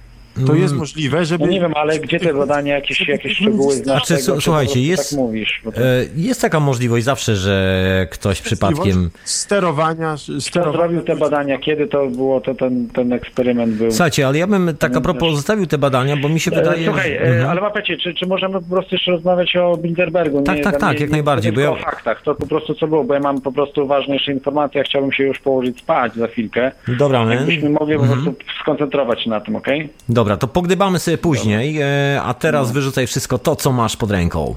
To 0.48 0.56
jest 0.56 0.74
możliwe, 0.76 1.26
żeby... 1.26 1.46
No 1.46 1.52
nie 1.52 1.62
wiem, 1.62 1.74
ale 1.76 2.00
gdzie 2.00 2.20
te 2.20 2.34
badania, 2.34 2.76
jakieś, 2.76 3.08
jakieś 3.08 3.38
szczegóły 3.38 3.74
znasz 3.76 3.86
Znaczy, 4.08 4.08
tego, 4.08 4.22
su- 4.26 4.36
czy 4.36 4.42
słuchajcie, 4.42 4.74
po 4.74 4.80
jest- 4.80 5.10
Tak 5.10 5.20
mówisz. 5.20 5.62
To... 5.64 5.82
E, 5.82 5.84
Jest 6.16 6.42
taka 6.42 6.60
możliwość 6.60 7.06
zawsze, 7.06 7.36
że 7.36 8.08
ktoś 8.12 8.42
przypadkiem... 8.42 9.10
Sterowania, 9.24 10.16
Kto 10.24 10.42
sterowania... 10.42 10.78
zrobił 10.78 11.02
te 11.02 11.16
badania? 11.16 11.58
Kiedy 11.58 11.88
to 11.88 12.08
było, 12.08 12.42
to 12.42 12.56
ten, 12.56 12.90
ten 12.90 13.14
eksperyment 13.14 13.74
był? 13.76 13.92
Słuchajcie, 13.92 14.28
ale 14.28 14.38
ja 14.38 14.48
bym 14.48 14.76
tak 14.80 14.96
a 14.96 15.02
propos 15.02 15.36
zostawił 15.36 15.66
te 15.66 15.78
badania, 15.78 16.18
bo 16.18 16.30
mi 16.30 16.40
się 16.40 16.52
E, 16.52 16.56
wydaje... 16.56 16.86
Słuchaj, 16.86 17.10
że- 17.12 17.22
e, 17.22 17.28
Mhm. 17.28 17.50
ale 17.50 17.62
łapecie, 17.62 17.98
czy, 17.98 18.14
czy 18.14 18.28
możemy 18.28 18.54
po 18.62 18.70
prostu 18.70 18.96
jeszcze 18.96 19.12
rozmawiać 19.12 19.56
o 19.56 19.78
Bilderbergu? 19.78 20.42
Tak, 20.42 20.60
tak, 20.60 20.72
tam 20.80 20.82
tak, 20.92 21.00
jak 21.00 21.10
najbardziej, 21.10 21.52
Nie 21.52 21.56
bo 21.56 21.62
ja- 21.62 21.72
o 21.72 21.76
faktach, 21.76 22.22
to 22.22 22.36
po 22.36 22.48
prostu 22.48 22.76
co 22.76 22.88
było, 22.88 23.04
bo 23.04 23.14
ja 23.14 23.20
mam 23.20 23.42
po 23.42 23.52
prostu 23.52 23.88
ważne 23.88 24.14
jeszcze 24.14 24.32
informacje, 24.32 24.78
ja 24.80 24.84
chciałbym 24.86 25.12
się 25.12 25.24
już 25.24 25.40
położyć 25.40 25.80
spać 25.80 26.14
za 26.16 26.28
chwilkę. 26.28 26.72
Dobra, 26.88 27.26
my. 27.26 27.36
Jakbyśmy 27.36 27.70
mogli 27.70 27.96
po 27.96 28.02
Mhm. 28.04 28.24
prostu 28.24 28.44
skoncentrować 28.62 29.24
się 29.24 29.30
na 29.30 29.40
tym, 29.42 29.56
okej? 29.56 29.90
Dobra, 30.24 30.38
to 30.38 30.48
pogdybamy 30.48 31.00
sobie 31.00 31.18
później, 31.18 31.82
e, 31.82 32.22
a 32.22 32.34
teraz 32.34 32.72
wyrzucaj 32.72 33.08
wszystko 33.08 33.38
to, 33.38 33.56
co 33.56 33.72
masz 33.72 33.98
pod 33.98 34.12
ręką. 34.12 34.56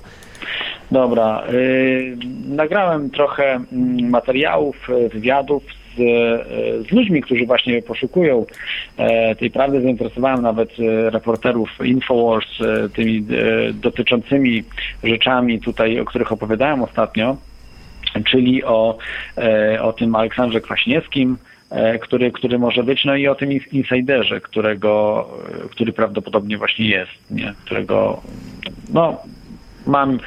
Dobra. 0.91 1.43
y, 1.53 2.17
nagrałem 2.49 3.11
trochę 3.11 3.45
mm, 3.73 4.11
materiałów, 4.11 4.77
y, 4.91 5.09
wywiadów 5.09 5.63
z, 5.97 6.01
y, 6.01 6.89
z 6.89 6.93
ludźmi, 6.93 7.23
którzy 7.23 7.47
właśnie 7.47 7.83
poszukują 7.83 8.47
e, 8.97 9.35
tej 9.35 9.51
prawdy. 9.51 9.81
Zainteresowałem 9.83 10.43
nawet 10.43 10.71
reporterów 11.11 11.71
Infowars 11.85 12.49
tymi 12.95 13.27
dotyczącymi 13.75 14.65
rzeczami 15.05 15.61
tutaj, 15.61 16.01
o 16.01 16.05
których 16.05 16.33
opowiadałem 16.33 16.83
ostatnio, 16.83 17.37
czyli 18.25 18.65
o, 18.65 18.99
e, 19.39 19.83
o 19.83 19.93
tym 19.93 20.15
Aleksandrze 20.15 20.61
Kwaśniewskim, 20.61 21.37
który, 22.03 22.33
który 22.33 22.59
może 22.59 22.83
być, 22.83 23.05
no 23.05 23.17
i 23.17 23.29
o 23.29 23.35
tym 23.35 23.51
ins- 23.51 23.73
insiderze, 23.73 24.41
którego, 24.41 25.27
e, 25.65 25.69
który 25.69 25.93
prawdopodobnie 25.93 26.59
właśnie 26.59 26.89
jest, 26.89 27.31
nie? 27.31 27.55
którego 27.65 28.23
no 28.93 29.23
mam 29.87 30.19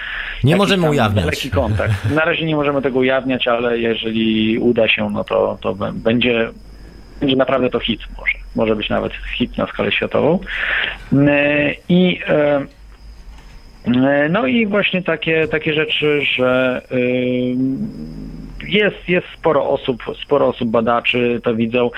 Nie 0.43 0.55
możemy 0.55 0.89
ujawniać. 0.89 1.25
Lekki 1.25 1.49
kontakt. 1.49 1.93
Na 2.15 2.25
razie 2.25 2.45
nie 2.45 2.55
możemy 2.55 2.81
tego 2.81 2.99
ujawniać, 2.99 3.47
ale 3.47 3.79
jeżeli 3.79 4.57
uda 4.59 4.87
się, 4.87 5.09
no 5.09 5.23
to, 5.23 5.57
to 5.61 5.75
będzie, 5.93 6.49
będzie 7.19 7.35
naprawdę 7.35 7.69
to 7.69 7.79
hit 7.79 8.01
może. 8.17 8.33
Może 8.55 8.75
być 8.75 8.89
nawet 8.89 9.13
hit 9.37 9.57
na 9.57 9.67
skalę 9.67 9.91
światową. 9.91 10.39
E, 11.13 11.73
I 11.89 12.19
e, 12.27 12.65
e, 13.85 14.29
no 14.29 14.45
i 14.45 14.67
właśnie 14.67 15.03
takie, 15.03 15.47
takie 15.47 15.73
rzeczy, 15.73 16.21
że 16.35 16.81
jest, 18.67 19.09
jest 19.09 19.27
sporo 19.37 19.69
osób, 19.69 20.03
sporo 20.23 20.47
osób 20.47 20.69
badaczy 20.69 21.41
to 21.43 21.55
widzą. 21.55 21.89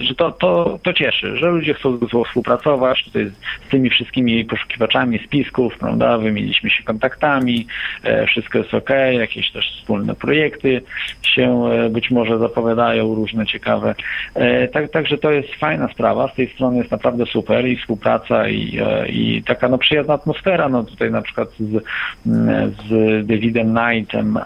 Że 0.00 0.14
to, 0.14 0.30
to, 0.32 0.78
to 0.82 0.92
cieszy, 0.92 1.36
że 1.36 1.46
ludzie 1.46 1.74
chcą 1.74 1.96
ze 1.96 2.08
sobą 2.08 2.24
współpracować 2.24 3.04
tutaj 3.04 3.30
z 3.66 3.70
tymi 3.70 3.90
wszystkimi 3.90 4.44
poszukiwaczami 4.44 5.18
spisków, 5.18 5.78
prawda? 5.78 6.18
Wymieniliśmy 6.18 6.70
się 6.70 6.84
kontaktami, 6.84 7.66
e, 8.02 8.26
wszystko 8.26 8.58
jest 8.58 8.74
ok, 8.74 8.90
jakieś 9.12 9.50
też 9.52 9.76
wspólne 9.78 10.14
projekty 10.14 10.80
się 11.22 11.66
e, 11.66 11.88
być 11.88 12.10
może 12.10 12.38
zapowiadają, 12.38 13.14
różne 13.14 13.46
ciekawe. 13.46 13.94
E, 14.34 14.68
Tak, 14.68 14.90
także 14.90 15.18
to 15.18 15.30
jest 15.30 15.54
fajna 15.54 15.88
sprawa, 15.88 16.28
z 16.28 16.34
tej 16.34 16.48
strony 16.48 16.78
jest 16.78 16.90
naprawdę 16.90 17.26
super 17.26 17.68
i 17.68 17.76
współpraca 17.76 18.48
i, 18.48 18.80
i 19.08 19.42
taka 19.46 19.68
no, 19.68 19.78
przyjazna 19.78 20.14
atmosfera. 20.14 20.68
No 20.68 20.84
tutaj 20.84 21.10
na 21.10 21.22
przykład 21.22 21.48
z, 21.58 21.84
m, 22.26 22.72
z 22.88 23.26
Davidem 23.26 23.74
Knightem 23.74 24.38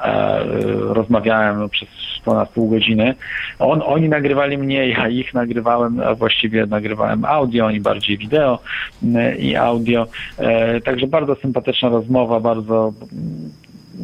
rozmawiałem 0.81 1.69
przez 1.69 1.89
ponad 2.25 2.49
pół 2.49 2.69
godziny. 2.71 3.15
On, 3.59 3.83
oni 3.85 4.09
nagrywali 4.29 4.59
mnie, 4.59 4.89
ja 4.89 5.09
ich 5.09 5.35
nagrywałem, 5.35 6.01
a 6.01 6.15
właściwie 6.15 6.67
nagrywałem 6.67 7.25
audio, 7.25 7.67
oni 7.67 7.81
bardziej 7.81 8.19
wideo 8.19 8.59
m, 9.03 9.39
i 9.39 9.57
audio. 9.57 10.07
E, 10.39 10.81
Także 10.81 11.07
bardzo 11.07 11.35
sympatyczna 11.35 11.89
rozmowa, 11.89 12.41
bardzo 12.41 12.93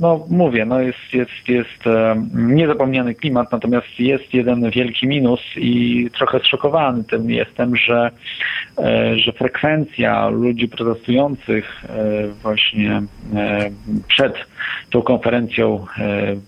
no 0.01 0.27
mówię, 0.31 0.65
no 0.65 0.81
jest, 0.81 1.13
jest, 1.13 1.49
jest 1.49 1.87
e, 1.87 2.27
niezapomniany 2.35 3.15
klimat, 3.15 3.53
natomiast 3.53 3.87
jest 3.99 4.35
jeden 4.35 4.71
wielki 4.71 5.07
minus 5.07 5.41
i 5.57 6.09
trochę 6.19 6.41
zszokowany 6.41 7.05
tym 7.05 7.31
jestem, 7.31 7.77
że, 7.77 8.11
e, 8.79 9.19
że 9.19 9.33
frekwencja 9.33 10.29
ludzi 10.29 10.69
protestujących 10.69 11.85
e, 11.85 12.29
właśnie 12.43 13.03
przed 14.09 14.35
tą 14.91 15.03
konferencją, 15.03 15.87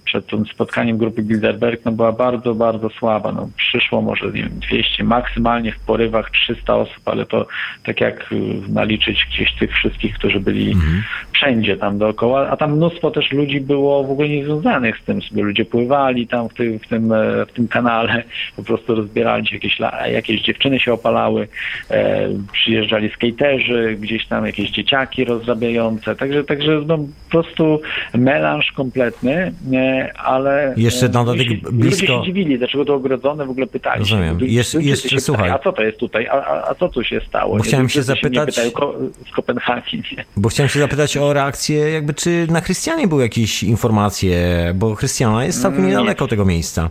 przed 0.05 0.27
tym 0.27 0.47
spotkaniem 0.47 0.99
grupy 0.99 1.23
Bilderberg, 1.23 1.85
no 1.85 1.93
była 1.93 2.13
bardzo, 2.13 2.55
bardzo 2.55 2.91
słaba. 2.91 3.33
No, 3.33 3.49
przyszło 3.57 4.03
może 4.03 4.27
nie 4.27 4.43
wiem, 4.43 4.61
200, 4.71 5.05
maksymalnie 5.05 5.73
w 5.73 5.79
porywach 5.79 6.31
300 6.31 6.77
osób, 6.77 7.01
ale 7.05 7.27
to 7.27 7.47
tak 7.85 8.01
jak 8.01 8.31
naliczyć 8.69 9.27
gdzieś 9.31 9.55
tych 9.55 9.73
wszystkich, 9.73 10.15
którzy 10.15 10.41
byli 10.41 10.77
wszędzie 11.33 11.77
tam 11.77 11.99
dookoła, 11.99 12.49
a 12.49 12.57
tam 12.57 12.77
mnóstwo 12.77 13.11
też 13.11 13.33
ludzi 13.37 13.61
było 13.61 14.05
w 14.05 14.11
ogóle 14.11 14.29
niezwiązanych 14.29 14.99
z 14.99 15.05
tym, 15.05 15.23
sobie 15.23 15.43
ludzie 15.43 15.65
pływali 15.65 16.27
tam 16.27 16.49
w 16.49 16.55
tym, 16.55 16.79
w 16.79 16.89
tym, 16.89 17.13
e, 17.13 17.47
w 17.47 17.53
tym 17.53 17.69
kanale, 17.69 18.23
po 18.57 18.63
prostu 18.63 18.95
rozbierali 18.95 19.47
się 19.47 19.55
jakieś, 19.55 19.79
jakieś 20.13 20.43
dziewczyny 20.43 20.81
się 20.81 20.93
opalały, 20.93 21.49
e, 21.91 22.29
przyjeżdżali 22.53 23.11
skaterzy, 23.11 23.97
gdzieś 24.01 24.27
tam 24.27 24.47
jakieś 24.47 24.71
dzieciaki 24.71 25.25
rozrabiające, 25.25 26.17
także, 26.17 26.45
także 26.45 26.83
no, 26.87 26.99
po 26.99 27.31
prostu 27.31 27.81
melanż 28.15 28.73
kompletny, 28.73 29.53
e, 29.75 30.11
ale 30.19 30.75
Jeszcze 30.77 31.07
e, 31.07 31.09
na 31.09 31.25
dodatek 31.25 31.49
ludzie, 31.49 31.61
blisko- 31.63 31.85
ludzie 31.85 32.07
się 32.07 32.23
dziwili, 32.25 32.59
dlaczego 32.59 32.85
to 32.85 32.95
ogrodzone, 32.95 33.47
w 33.47 33.51
ogóle 33.51 33.67
pytali 33.67 33.99
Rozumiem. 33.99 34.41
się. 34.41 34.47
Jeszcze- 34.47 34.83
jeszcze 34.83 35.09
się 35.09 35.21
słuchaj. 35.21 35.51
A 35.51 35.59
co 35.59 35.73
to 35.73 35.83
jest 35.83 35.99
tutaj? 35.99 36.27
A, 36.27 36.33
a, 36.33 36.71
a 36.71 36.75
co 36.75 36.89
tu 36.89 37.05
się 37.05 37.21
stało? 37.29 37.53
Bo 37.53 37.59
Nie? 37.59 37.65
chciałem 37.65 37.89
się 37.89 38.03
zapytać- 38.03 38.47
pytają, 38.47 38.71
ko- 38.71 38.95
z 39.31 39.33
Kopenhagi, 39.33 40.03
nie? 40.17 40.25
Bo 40.37 40.49
chciałem 40.49 40.69
się 40.69 40.79
zapytać 40.79 41.17
o 41.17 41.33
reakcję, 41.33 41.77
jakby 41.91 42.15
czy 42.15 42.47
na 42.51 42.61
Chrystianie 42.61 43.09
były 43.09 43.23
jakieś 43.27 43.63
informacje, 43.63 44.39
bo 44.75 44.95
Chrystiana 44.95 45.45
jest 45.45 45.63
całkiem 45.63 45.79
Mm, 45.81 45.91
Nie. 45.91 45.97
niedaleko 45.97 46.29
tego 46.29 46.45
miejsca. 46.45 46.91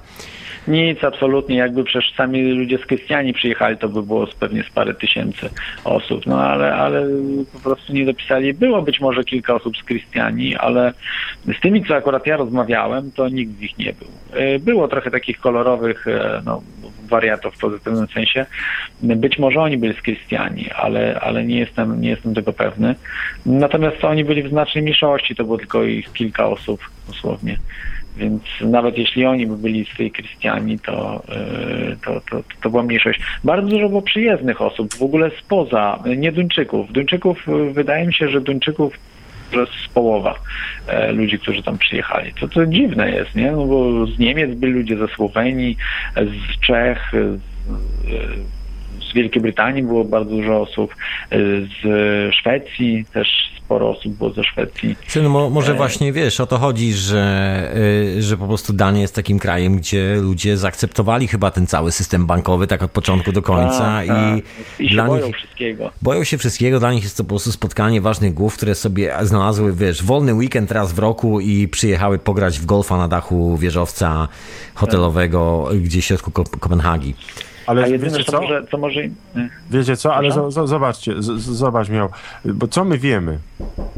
Nic, 0.68 1.04
absolutnie. 1.04 1.56
Jakby 1.56 1.84
przecież 1.84 2.14
sami 2.14 2.52
ludzie 2.52 2.78
z 2.78 2.86
Krystiani 2.86 3.34
przyjechali, 3.34 3.78
to 3.78 3.90
by 3.90 4.04
było 4.04 4.28
pewnie 4.40 4.64
z 4.64 4.70
parę 4.70 4.94
tysięcy 4.94 5.50
osób. 5.84 6.26
No 6.26 6.42
ale, 6.44 6.76
ale 6.76 7.08
po 7.54 7.60
prostu 7.60 7.94
nie 7.94 8.06
dopisali. 8.06 8.54
Było 8.54 8.82
być 8.82 9.00
może 9.00 9.24
kilka 9.24 9.56
osób 9.56 9.78
z 9.78 9.84
Krystiani, 9.84 10.56
ale 10.56 10.94
z 11.58 11.62
tymi, 11.62 11.86
co 11.86 11.96
akurat 11.96 12.28
ja 12.28 12.38
rozmawiałem, 12.38 13.12
to 13.12 13.30
nikt 13.30 13.58
z 13.58 13.60
nich 13.62 13.78
nie 13.78 13.94
był. 13.94 14.08
E, 14.34 14.60
Było 14.60 14.88
trochę 14.88 15.12
takich 15.12 15.40
kolorowych 15.40 16.08
e, 16.08 16.42
no, 16.46 16.62
wariatów 17.10 17.56
w 17.56 17.60
pozytywnym 17.60 18.08
sensie. 18.08 18.46
Być 19.02 19.40
może 19.40 19.60
oni 19.60 19.78
byli 19.78 19.94
z 19.94 20.02
Krystiani, 20.02 20.70
ale, 20.76 21.20
ale 21.22 21.46
nie, 21.46 21.60
jestem, 21.60 22.02
nie 22.02 22.10
jestem 22.10 22.36
tego 22.36 22.54
pewny. 22.54 22.96
Natomiast 23.46 24.04
oni 24.04 24.24
byli 24.24 24.44
w 24.44 24.50
znacznej 24.50 24.82
mniejszości, 24.82 25.36
to 25.36 25.44
było 25.44 25.58
tylko 25.58 25.84
ich 25.84 26.14
kilka 26.14 26.48
osób 26.48 26.82
dosłownie. 27.08 27.58
Więc 28.18 28.44
nawet 28.62 28.98
jeśli 28.98 29.26
oni 29.26 29.48
by 29.48 29.58
byli 29.58 29.86
z 29.86 29.98
tej 29.98 30.12
Krystiani, 30.12 30.80
to, 30.80 31.24
yy, 31.30 31.98
to, 32.06 32.22
to, 32.32 32.44
to 32.64 32.70
była 32.70 32.84
mniejszość. 32.84 33.20
Bardzo 33.44 33.68
dużo 33.68 33.90
było 33.90 34.02
przyjezdnych 34.02 34.62
osób, 34.62 34.94
w 34.94 35.02
ogóle 35.02 35.32
spoza, 35.40 36.00
nie 36.18 36.32
Duńczyków. 36.32 36.92
Duńczyków, 36.92 37.48
yy, 37.48 37.74
wydaje 37.74 38.08
mi 38.08 38.14
się, 38.14 38.30
że 38.30 38.42
Duńczyków 38.42 38.94
jest 39.52 39.94
połowa 39.94 40.36
e, 40.88 41.12
ludzi, 41.12 41.40
którzy 41.40 41.64
tam 41.64 41.78
przyjechali. 41.78 42.34
To, 42.34 42.48
to 42.48 42.66
dziwne 42.66 43.12
jest, 43.12 43.36
nie? 43.36 43.52
No 43.52 43.66
bo 43.66 44.08
z 44.08 44.20
Niemiec 44.20 44.56
byli 44.56 44.74
ludzie, 44.74 44.98
ze 44.98 45.08
Słowenii, 45.08 45.78
z 46.16 46.60
Czech, 46.60 47.12
z, 47.14 47.42
z 48.50 48.65
Wielkiej 49.16 49.42
Brytanii 49.42 49.84
było 49.84 50.04
bardzo 50.04 50.30
dużo 50.36 50.62
osób, 50.62 50.96
e, 51.32 51.38
z 51.84 52.36
Szwecji 52.36 53.06
też 53.14 53.28
sporo 53.66 53.90
osób 53.90 54.14
było 54.14 54.30
ze 54.30 54.44
Szwecji. 54.44 54.96
Mo- 55.30 55.50
może 55.50 55.72
E. 55.72 55.76
właśnie 55.76 56.14
wiesz, 56.14 56.40
o 56.40 56.46
to 56.48 56.58
chodzi, 56.58 56.94
że, 56.94 57.72
y, 58.18 58.22
że 58.22 58.38
po 58.38 58.48
prostu 58.48 58.74
Dania 58.74 59.02
jest 59.02 59.16
takim 59.16 59.40
krajem, 59.40 59.78
gdzie 59.78 60.16
ludzie 60.22 60.58
zaakceptowali 60.58 61.28
chyba 61.28 61.52
ten 61.52 61.68
cały 61.68 61.92
system 61.92 62.26
bankowy 62.26 62.68
tak 62.68 62.84
od 62.84 62.92
początku 62.92 63.32
do 63.32 63.42
końca 63.42 63.80
Tak, 63.80 64.06
i, 64.06 64.08
tak. 64.10 64.38
I 64.80 64.88
się 64.90 64.94
dla 64.96 65.06
boją 65.08 65.26
nich 65.28 65.36
wszystkiego. 65.36 65.92
boją 66.02 66.24
się 66.24 66.38
wszystkiego, 66.38 66.80
dla 66.80 66.94
nich 66.94 67.04
jest 67.04 67.18
to 67.18 67.24
po 67.24 67.30
prostu 67.30 67.52
spotkanie 67.52 68.02
ważnych 68.02 68.34
głów, 68.34 68.56
które 68.58 68.76
sobie 68.76 69.14
znalazły, 69.22 69.74
wiesz, 69.74 70.04
wolny 70.04 70.34
weekend 70.34 70.72
raz 70.72 70.94
w 70.94 71.00
roku 71.00 71.40
i 71.40 71.68
przyjechały 71.68 72.20
pograć 72.20 72.60
w 72.60 72.66
golfa 72.66 72.98
na 72.98 73.08
dachu 73.08 73.58
wieżowca 73.58 74.28
hotelowego 74.76 75.70
gdzieś 75.82 76.06
w 76.06 76.08
środku 76.08 76.32
Ko- 76.32 76.44
Kopenhagi. 76.60 77.16
Ale 77.68 77.84
A 77.84 77.88
jedyne, 77.88 78.12
wiecie 78.12 78.24
co 78.24 78.32
co? 78.32 78.42
może, 78.42 78.66
co 78.72 78.78
może... 78.78 79.02
Wiecie 79.70 79.98
co, 79.98 80.16
ale 80.16 80.32
z, 80.32 80.54
z, 80.54 80.70
zobaczcie, 80.70 81.22
z, 81.22 81.42
zobacz 81.42 81.90
miał, 81.90 82.10
bo 82.46 82.68
co 82.68 82.86
my 82.86 82.98
wiemy, 82.98 83.40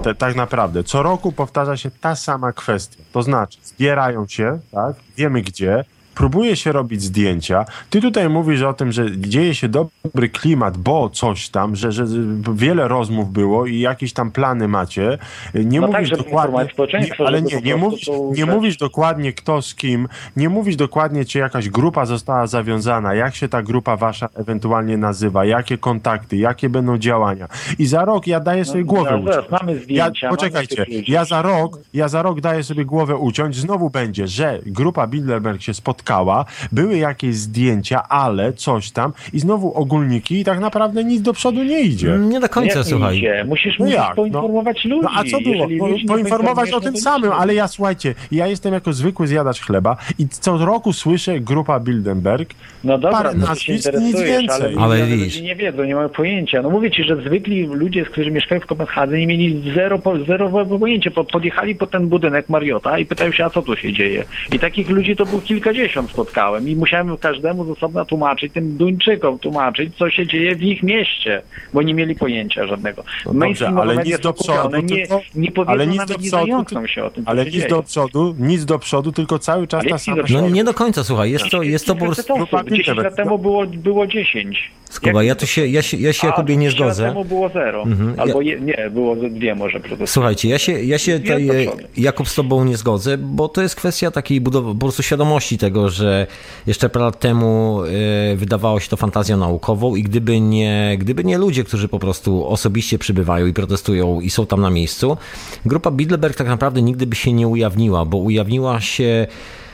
te, 0.03 0.15
tak 0.15 0.35
naprawdę, 0.35 0.83
co 0.83 1.03
roku 1.03 1.31
powtarza 1.31 1.77
się 1.77 1.91
ta 1.91 2.15
sama 2.15 2.53
kwestia, 2.53 3.03
to 3.11 3.23
znaczy 3.23 3.59
zbierają 3.63 4.27
się, 4.27 4.59
tak, 4.71 4.95
wiemy 5.17 5.41
gdzie, 5.41 5.83
próbuje 6.17 6.55
się 6.55 6.71
robić 6.71 7.01
zdjęcia. 7.01 7.65
Ty 7.89 8.01
tutaj 8.01 8.29
mówisz 8.29 8.61
o 8.61 8.73
tym, 8.73 8.91
że 8.91 9.17
dzieje 9.17 9.55
się 9.55 9.69
dobry 9.69 10.29
klimat, 10.29 10.77
bo 10.77 11.09
coś 11.09 11.49
tam, 11.49 11.75
że, 11.75 11.91
że 11.91 12.05
wiele 12.53 12.87
rozmów 12.87 13.33
było 13.33 13.65
i 13.65 13.79
jakieś 13.79 14.13
tam 14.13 14.31
plany 14.31 14.67
macie. 14.67 15.17
Nie 15.53 15.81
No 15.81 15.87
tak, 15.87 15.95
mówisz 15.95 16.09
żeby 16.09 16.23
dokładnie, 16.23 16.67
nie, 16.93 17.27
ale 17.27 17.41
nie, 17.41 17.61
nie, 17.61 17.75
mówisz, 17.75 18.09
nie 18.31 18.45
mówisz 18.45 18.77
dokładnie 18.77 19.33
kto 19.33 19.61
z 19.61 19.75
kim, 19.75 20.07
nie 20.35 20.49
mówisz 20.49 20.75
dokładnie, 20.75 21.25
czy 21.25 21.39
jakaś 21.39 21.69
grupa 21.69 22.05
została 22.05 22.47
zawiązana, 22.47 23.13
jak 23.13 23.35
się 23.35 23.47
ta 23.47 23.63
grupa 23.63 23.97
wasza 23.97 24.29
ewentualnie 24.35 24.97
nazywa, 24.97 25.45
jakie 25.45 25.77
kontakty, 25.77 26.37
jakie 26.37 26.69
będą 26.69 26.97
działania. 26.97 27.47
I 27.79 27.85
za 27.85 28.05
rok 28.05 28.27
ja 28.27 28.39
daję 28.39 28.65
sobie 28.65 28.83
głowę 28.83 29.09
zaraz, 29.09 29.25
zaraz, 29.25 29.45
uciąć. 29.45 29.61
mamy 29.61 29.79
zdjęcia, 29.79 30.27
ja, 30.27 30.29
mamy 30.29 30.37
poczekajcie, 30.37 30.85
ludzi. 30.85 31.11
ja 31.11 31.25
za 31.25 31.41
rok, 31.41 31.79
ja 31.93 32.07
za 32.07 32.21
rok 32.21 32.41
daję 32.41 32.63
sobie 32.63 32.85
głowę 32.85 33.15
uciąć, 33.15 33.55
znowu 33.55 33.89
będzie, 33.89 34.27
że 34.27 34.59
grupa 34.65 35.07
Bilderberg 35.07 35.61
się 35.61 35.73
spotkała, 36.07 36.45
były 36.71 36.97
jakieś 36.97 37.35
zdjęcia, 37.35 38.03
ale 38.09 38.53
coś 38.53 38.91
tam 38.91 39.13
i 39.33 39.39
znowu 39.39 39.73
ogólniki 39.73 40.39
i 40.39 40.43
tak 40.43 40.59
naprawdę 40.59 41.03
nic 41.03 41.21
do 41.21 41.33
przodu 41.33 41.63
nie 41.63 41.81
idzie. 41.81 42.17
Nie 42.19 42.39
do 42.39 42.49
końca, 42.49 42.77
Jak 42.77 42.85
nie 42.87 42.91
słuchaj. 42.91 43.17
idzie? 43.17 43.45
Musisz, 43.47 43.79
No 43.79 43.85
musisz 43.85 43.97
jak? 43.97 44.15
poinformować 44.15 44.85
ludzi. 44.85 45.01
No 45.03 45.09
a 45.19 45.23
co 45.23 45.41
było? 45.41 45.67
Po, 45.79 46.07
poinformować 46.13 46.71
o 46.71 46.81
tym 46.81 46.93
no 46.93 46.99
samym, 46.99 47.29
nic. 47.31 47.39
ale 47.39 47.53
ja 47.55 47.67
słuchajcie, 47.67 48.15
ja 48.31 48.47
jestem 48.47 48.73
jako 48.73 48.93
zwykły 48.93 49.27
zjadacz 49.27 49.59
chleba 49.61 49.97
i 50.19 50.27
co 50.27 50.57
roku 50.57 50.93
słyszę 50.93 51.39
grupa 51.39 51.79
Bilderberg. 51.79 52.49
No 52.83 52.97
dobra, 52.97 53.17
parę 53.17 53.29
no 53.35 53.47
nazwisk, 53.47 53.69
nic 53.69 53.85
interesujesz, 53.85 54.29
więcej. 54.41 54.75
ale, 54.77 54.81
Ale 54.83 55.05
ludzie 55.15 55.41
nie 55.41 55.55
wiedzą, 55.55 55.83
nie 55.83 55.95
mają 55.95 56.09
pojęcia. 56.09 56.61
No 56.61 56.69
mówię 56.69 56.91
ci, 56.91 57.03
że 57.03 57.15
zwykli 57.15 57.65
ludzie, 57.65 58.05
którzy 58.05 58.31
mieszkają 58.31 58.61
w 58.61 58.65
Kopenhadze, 58.65 59.17
nie 59.17 59.27
mieli 59.27 59.71
zero, 59.75 59.99
po- 59.99 60.19
zero 60.25 60.49
pojęcia. 60.79 61.11
Po- 61.11 61.23
Podjechali 61.23 61.75
po 61.75 61.87
ten 61.87 62.07
budynek 62.07 62.49
Mariota 62.49 62.99
i 62.99 63.05
pytają 63.05 63.31
się, 63.31 63.45
a 63.45 63.49
co 63.49 63.61
tu 63.61 63.75
się 63.75 63.93
dzieje. 63.93 64.23
I 64.53 64.59
takich 64.59 64.89
ludzi 64.89 65.15
to 65.15 65.25
było 65.25 65.41
kilkadziesiąt 65.41 65.96
spotkałem 66.07 66.69
i 66.69 66.75
musiałem 66.75 67.17
każdemu 67.17 67.65
z 67.65 67.69
osobna 67.69 68.05
tłumaczyć, 68.05 68.53
tym 68.53 68.77
Duńczykom 68.77 69.39
tłumaczyć, 69.39 69.95
co 69.95 70.09
się 70.09 70.27
dzieje 70.27 70.55
w 70.55 70.63
ich 70.63 70.83
mieście, 70.83 71.41
bo 71.73 71.81
nie 71.81 71.93
mieli 71.93 72.15
pojęcia 72.15 72.67
żadnego. 72.67 73.03
No 73.25 73.47
dobrze, 73.47 73.67
ale 73.67 74.03
nic 74.03 74.19
do 74.19 74.33
przodu, 74.33 74.77
nie, 74.77 74.97
tylko- 74.97 75.21
nie 75.35 75.51
powiedzą 75.51 75.71
ale 75.71 75.87
nic 75.87 75.97
nawet, 75.97 76.17
do 76.17 76.23
nie 76.23 76.29
przodu, 76.29 76.45
zająkną 76.45 76.87
się 76.87 77.03
o 77.03 77.09
tym, 77.09 77.23
Ale 77.27 77.45
nic 77.45 77.53
dzieje. 77.53 77.67
do 77.67 77.83
przodu, 77.83 78.35
nic 78.39 78.65
do 78.65 78.79
przodu, 78.79 79.11
tylko 79.11 79.39
cały 79.39 79.67
czas 79.67 79.81
Ale 79.81 79.89
ta 79.89 79.97
sama... 79.97 80.23
No 80.29 80.49
nie 80.49 80.63
do 80.63 80.73
końca, 80.73 81.03
słuchaj, 81.03 81.31
jest 81.31 81.49
to, 81.51 81.63
jest 81.63 81.85
to 81.85 81.95
po 81.95 82.05
prostu... 82.05 82.33
osób. 82.33 82.69
10 82.69 82.97
lat 82.97 83.15
temu 83.15 83.39
było, 83.39 83.65
było 83.65 84.07
10. 84.07 84.71
Skuba, 84.89 85.23
ja 85.23 85.35
tu 85.35 85.47
się, 85.47 85.67
ja 85.67 85.81
się, 85.81 85.97
ja 85.97 86.13
się 86.13 86.27
Jakubie 86.27 86.57
nie 86.57 86.65
10 86.65 86.79
lat 86.79 86.89
zgodzę. 86.95 87.07
temu 87.07 87.25
było 87.25 87.49
zero. 87.49 87.83
Mhm, 87.83 88.19
Albo 88.19 88.41
je, 88.41 88.59
nie, 88.59 88.89
było 88.91 89.15
ze 89.15 89.29
dwie 89.29 89.55
może. 89.55 89.79
Słuchajcie, 90.05 90.49
ja 90.49 90.57
się, 90.59 90.83
ja 90.83 90.97
się 90.97 91.19
tutaj, 91.19 91.49
e. 91.49 91.65
Jakub, 91.97 92.29
z 92.29 92.35
tobą 92.35 92.63
nie 92.63 92.77
zgodzę, 92.77 93.17
bo 93.17 93.49
to 93.49 93.61
jest 93.61 93.75
kwestia 93.75 94.11
takiej 94.11 94.41
budowy, 94.41 94.73
po 94.73 94.79
prostu 94.79 95.03
świadomości 95.03 95.57
tego, 95.57 95.89
że 95.89 96.27
jeszcze 96.67 96.89
parę 96.89 97.05
lat 97.05 97.19
temu 97.19 97.81
e, 97.83 98.35
wydawało 98.35 98.79
się 98.79 98.89
to 98.89 98.97
fantazją 98.97 99.37
naukową 99.37 99.95
i 99.95 100.03
gdyby 100.03 100.41
nie, 100.41 100.95
gdyby 100.99 101.23
nie 101.23 101.37
ludzie, 101.37 101.63
którzy 101.63 101.87
po 101.87 101.99
prostu 101.99 102.47
osobiście 102.47 102.97
przybywają 102.99 103.45
i 103.45 103.53
protestują 103.53 104.21
i 104.21 104.29
są 104.29 104.45
tam 104.45 104.61
na 104.61 104.69
miejscu, 104.69 105.17
grupa 105.65 105.91
Bilderberg 105.91 106.37
tak 106.37 106.47
naprawdę 106.47 106.81
nigdy 106.81 107.07
by 107.07 107.15
się 107.15 107.33
nie 107.33 107.47
ujawniła, 107.47 108.05
bo 108.05 108.17
ujawniła 108.17 108.81
się 108.81 109.27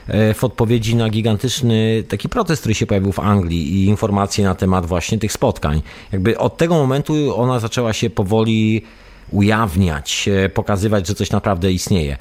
w 0.07 0.43
odpowiedzi 0.43 0.95
na 0.95 1.09
gigantyczny 1.09 2.03
taki 2.09 2.29
protest, 2.29 2.61
który 2.61 2.75
się 2.75 2.85
pojawił 2.85 3.11
w 3.11 3.19
Anglii 3.19 3.73
i 3.73 3.85
informacje 3.85 4.45
na 4.45 4.55
temat 4.55 4.85
właśnie 4.85 5.17
tych 5.17 5.31
spotkań. 5.31 5.81
Jakby 6.11 6.37
od 6.37 6.57
tego 6.57 6.75
momentu 6.75 7.35
ona 7.35 7.59
zaczęła 7.59 7.93
się 7.93 8.09
powoli 8.09 8.83
ujawniać, 9.31 10.29
e, 10.45 10.49
pokazywać, 10.49 11.07
że 11.07 11.15
coś 11.15 11.31
naprawdę 11.31 11.71
istnieje. 11.71 12.17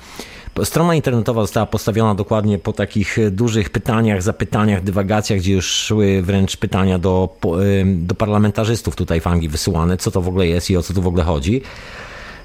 Strona 0.64 0.94
internetowa 0.94 1.40
została 1.40 1.66
postawiona 1.66 2.14
dokładnie 2.14 2.58
po 2.58 2.72
takich 2.72 3.18
e, 3.18 3.30
dużych 3.30 3.70
pytaniach, 3.70 4.22
zapytaniach, 4.22 4.82
dywagacjach, 4.82 5.38
gdzie 5.38 5.52
już 5.52 5.66
szły 5.66 6.22
wręcz 6.22 6.56
pytania 6.56 6.98
do, 6.98 7.36
em, 7.80 8.06
do 8.06 8.14
parlamentarzystów 8.14 8.96
tutaj 8.96 9.20
w 9.20 9.26
Anglii 9.26 9.48
wysyłane, 9.48 9.96
co 9.96 10.10
to 10.10 10.22
w 10.22 10.28
ogóle 10.28 10.46
jest 10.46 10.70
i 10.70 10.76
o 10.76 10.82
co 10.82 10.94
tu 10.94 11.02
w 11.02 11.06
ogóle 11.06 11.24
chodzi. 11.24 11.62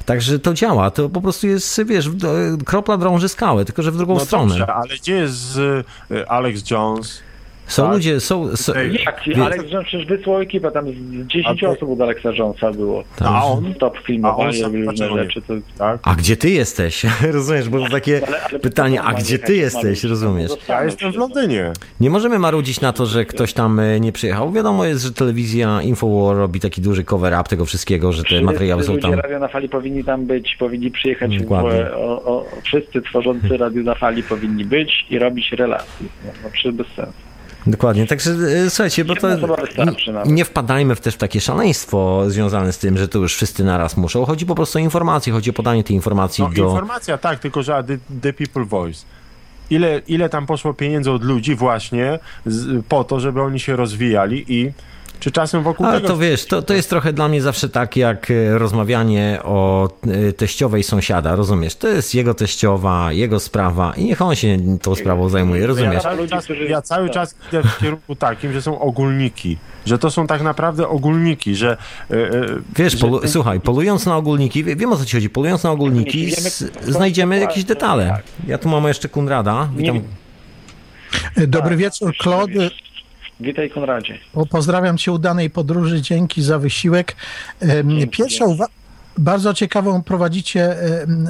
Także 0.07 0.39
to 0.39 0.53
działa, 0.53 0.91
to 0.91 1.09
po 1.09 1.21
prostu 1.21 1.47
jest, 1.47 1.81
wiesz, 1.85 2.07
e, 2.07 2.11
kropla 2.65 2.97
drąży 2.97 3.29
skałę, 3.29 3.65
tylko 3.65 3.81
że 3.83 3.91
w 3.91 3.97
drugą 3.97 4.13
No 4.13 4.19
stronę. 4.19 4.49
dobrze, 4.49 4.73
ale 4.73 4.95
gdzie 4.97 5.13
jest 5.15 5.57
y, 6.11 6.27
Alex 6.29 6.69
Jones? 6.71 7.19
Są 7.67 7.83
tak. 7.83 7.93
ludzie, 7.93 8.19
są... 8.19 8.55
są 8.55 8.73
Ej, 8.73 8.93
Jak? 8.93 9.21
Wie- 9.27 9.43
Alex 9.45 9.71
Jones 9.71 9.87
przecież 9.87 10.07
wysłał 10.07 10.41
ekipę, 10.41 10.71
tam 10.71 10.85
z 10.89 11.27
10 11.27 11.63
A 11.63 11.65
to- 11.65 11.71
osób 11.71 11.89
od 11.89 12.01
Alexa 12.01 12.29
Jonesa 12.31 12.71
było. 12.71 13.03
A 13.21 13.45
on? 13.45 13.73
Stop 13.75 13.97
filmowanie, 13.97 14.61
sam 14.61 14.85
różne 14.85 15.09
rzeczy. 15.09 15.41
To... 15.41 15.53
Tak? 15.77 15.99
A 16.03 16.15
gdzie 16.15 16.37
ty 16.37 16.49
jesteś? 16.49 17.05
Rozumiesz, 17.31 17.69
bo 17.69 17.79
to 17.79 17.89
takie 17.89 18.21
Ale- 18.27 18.41
ale 18.43 18.59
pytanie, 18.59 19.01
a 19.01 19.13
gdzie 19.13 19.39
ty 19.39 19.55
jesteś, 19.55 20.03
rozumiesz? 20.03 20.51
Ja 20.69 20.83
jestem 20.83 21.11
w 21.11 21.15
Londynie. 21.15 21.73
Nie 21.99 22.09
możemy 22.09 22.39
marudzić 22.39 22.81
na 22.81 22.93
to, 22.93 23.05
że 23.05 23.25
ktoś 23.25 23.53
tam 23.53 23.79
e, 23.79 23.99
nie 23.99 24.11
przyjechał. 24.11 24.51
Wiadomo 24.51 24.85
jest, 24.85 25.03
że 25.03 25.11
telewizja 25.11 25.81
Infowar 25.81 26.35
robi 26.37 26.59
taki 26.59 26.81
duży 26.81 27.03
cover-up 27.03 27.43
tego 27.49 27.65
wszystkiego, 27.65 28.13
że 28.13 28.21
te 28.23 28.27
Wszyscy 28.27 28.45
materiały 28.45 28.83
są 28.83 28.93
ludzie 28.93 29.09
tam... 29.09 29.19
Radio 29.19 29.39
na 29.39 29.47
Fali 29.47 29.69
powinni 29.69 30.03
tam 30.03 30.25
być, 30.25 30.55
powinni 30.59 30.91
przyjechać. 30.91 31.39
W, 31.39 31.51
o, 31.51 32.23
o, 32.25 32.45
wszyscy 32.63 33.01
tworzący 33.01 33.57
Radio 33.57 33.83
na 33.83 33.95
Fali 33.95 34.23
powinni 34.23 34.65
być 34.65 35.05
i 35.09 35.19
robić 35.19 35.51
relacje. 35.51 36.05
No, 36.25 36.31
no 36.43 36.49
przecież 36.53 36.73
bez 36.73 36.87
sensu. 36.87 37.27
Dokładnie, 37.67 38.07
także 38.07 38.31
e, 38.31 38.69
słuchajcie, 38.69 39.05
bo 39.05 39.15
to 39.15 39.27
nie 40.25 40.45
wpadajmy 40.45 40.95
w 40.95 41.01
też 41.01 41.15
w 41.15 41.17
takie 41.17 41.41
szaleństwo 41.41 42.23
związane 42.27 42.73
z 42.73 42.77
tym, 42.77 42.97
że 42.97 43.07
to 43.07 43.19
już 43.19 43.35
wszyscy 43.35 43.63
naraz 43.63 43.97
muszą. 43.97 44.25
Chodzi 44.25 44.45
po 44.45 44.55
prostu 44.55 44.79
o 44.79 44.81
informacje, 44.81 45.33
chodzi 45.33 45.49
o 45.49 45.53
podanie 45.53 45.83
tej 45.83 45.95
informacji 45.95 46.43
No, 46.43 46.49
do... 46.49 46.69
Informacja, 46.69 47.17
tak, 47.17 47.39
tylko 47.39 47.63
że 47.63 47.75
a 47.75 47.83
the, 47.83 47.97
the 48.21 48.33
People 48.33 48.65
Voice. 48.65 49.05
Ile, 49.69 50.01
ile 50.07 50.29
tam 50.29 50.45
poszło 50.45 50.73
pieniędzy 50.73 51.11
od 51.11 51.23
ludzi 51.23 51.55
właśnie 51.55 52.19
z, 52.45 52.85
po 52.85 53.03
to, 53.03 53.19
żeby 53.19 53.41
oni 53.41 53.59
się 53.59 53.75
rozwijali 53.75 54.45
i 54.47 54.71
czy 55.19 55.31
czasem 55.31 55.63
wokół 55.63 55.85
Ale 55.85 55.95
tego... 55.95 56.07
to 56.07 56.17
wiesz, 56.17 56.45
to, 56.45 56.61
to 56.61 56.73
jest 56.73 56.89
trochę 56.89 57.13
dla 57.13 57.27
mnie 57.27 57.41
zawsze 57.41 57.69
tak 57.69 57.97
jak 57.97 58.31
e, 58.31 58.57
rozmawianie 58.57 59.39
o 59.43 59.89
e, 60.29 60.33
teściowej 60.33 60.83
sąsiada, 60.83 61.35
rozumiesz? 61.35 61.75
To 61.75 61.87
jest 61.87 62.15
jego 62.15 62.33
teściowa, 62.33 63.11
jego 63.11 63.39
sprawa 63.39 63.93
i 63.97 64.03
niech 64.03 64.21
on 64.21 64.35
się 64.35 64.57
tą 64.81 64.95
sprawą 64.95 65.29
zajmuje, 65.29 65.61
Ja 65.61 65.67
rozumiesz? 65.67 66.03
cały, 66.03 66.17
Ludzi, 66.17 66.29
czas, 66.29 66.43
którzy- 66.45 66.65
ja 66.65 66.81
cały 66.81 67.05
tak. 67.07 67.13
czas 67.13 67.35
idę 67.49 67.63
w 67.63 67.77
kierunku 67.79 68.15
takim, 68.15 68.53
że 68.53 68.61
są 68.61 68.79
ogólniki, 68.79 69.57
że 69.85 69.99
to 69.99 70.11
są 70.11 70.27
tak 70.27 70.41
naprawdę 70.41 70.87
ogólniki, 70.87 71.55
że... 71.55 71.77
e, 72.11 72.15
Wiesz, 72.75 72.93
że 72.93 72.99
polu- 73.07 73.27
słuchaj, 73.27 73.59
polując 73.59 74.05
na 74.05 74.17
ogólniki, 74.17 74.63
wie- 74.63 74.75
wiem 74.75 74.93
o 74.93 74.97
co 74.97 75.05
ci 75.05 75.17
chodzi, 75.17 75.29
polując 75.29 75.63
na 75.63 75.71
ogólniki, 75.71 76.31
znajdziemy 76.83 77.39
jakieś 77.39 77.63
detale. 77.63 78.07
tak. 78.09 78.23
Ja 78.47 78.57
tu 78.57 78.69
mam 78.69 78.83
jeszcze 78.87 79.09
Kunrada, 79.09 79.69
witam. 79.75 79.95
Nie- 79.95 80.01
Dobry 81.47 81.69
Tak, 81.69 81.77
wieczór, 81.77 82.07
tak, 82.17 82.23
Claude. 82.23 82.69
Witaj 83.39 83.69
Konradzie. 83.69 84.19
O, 84.33 84.45
Pozdrawiam 84.45 84.97
Cię 84.97 85.11
udanej 85.11 85.49
podróży, 85.49 86.01
dzięki 86.01 86.41
za 86.41 86.59
wysiłek. 86.59 87.15
Dzięki 87.61 88.07
Pierwsza 88.07 88.45
uwaga. 88.45 88.71
Bardzo 89.17 89.53
ciekawą 89.53 90.03
prowadzicie 90.03 90.75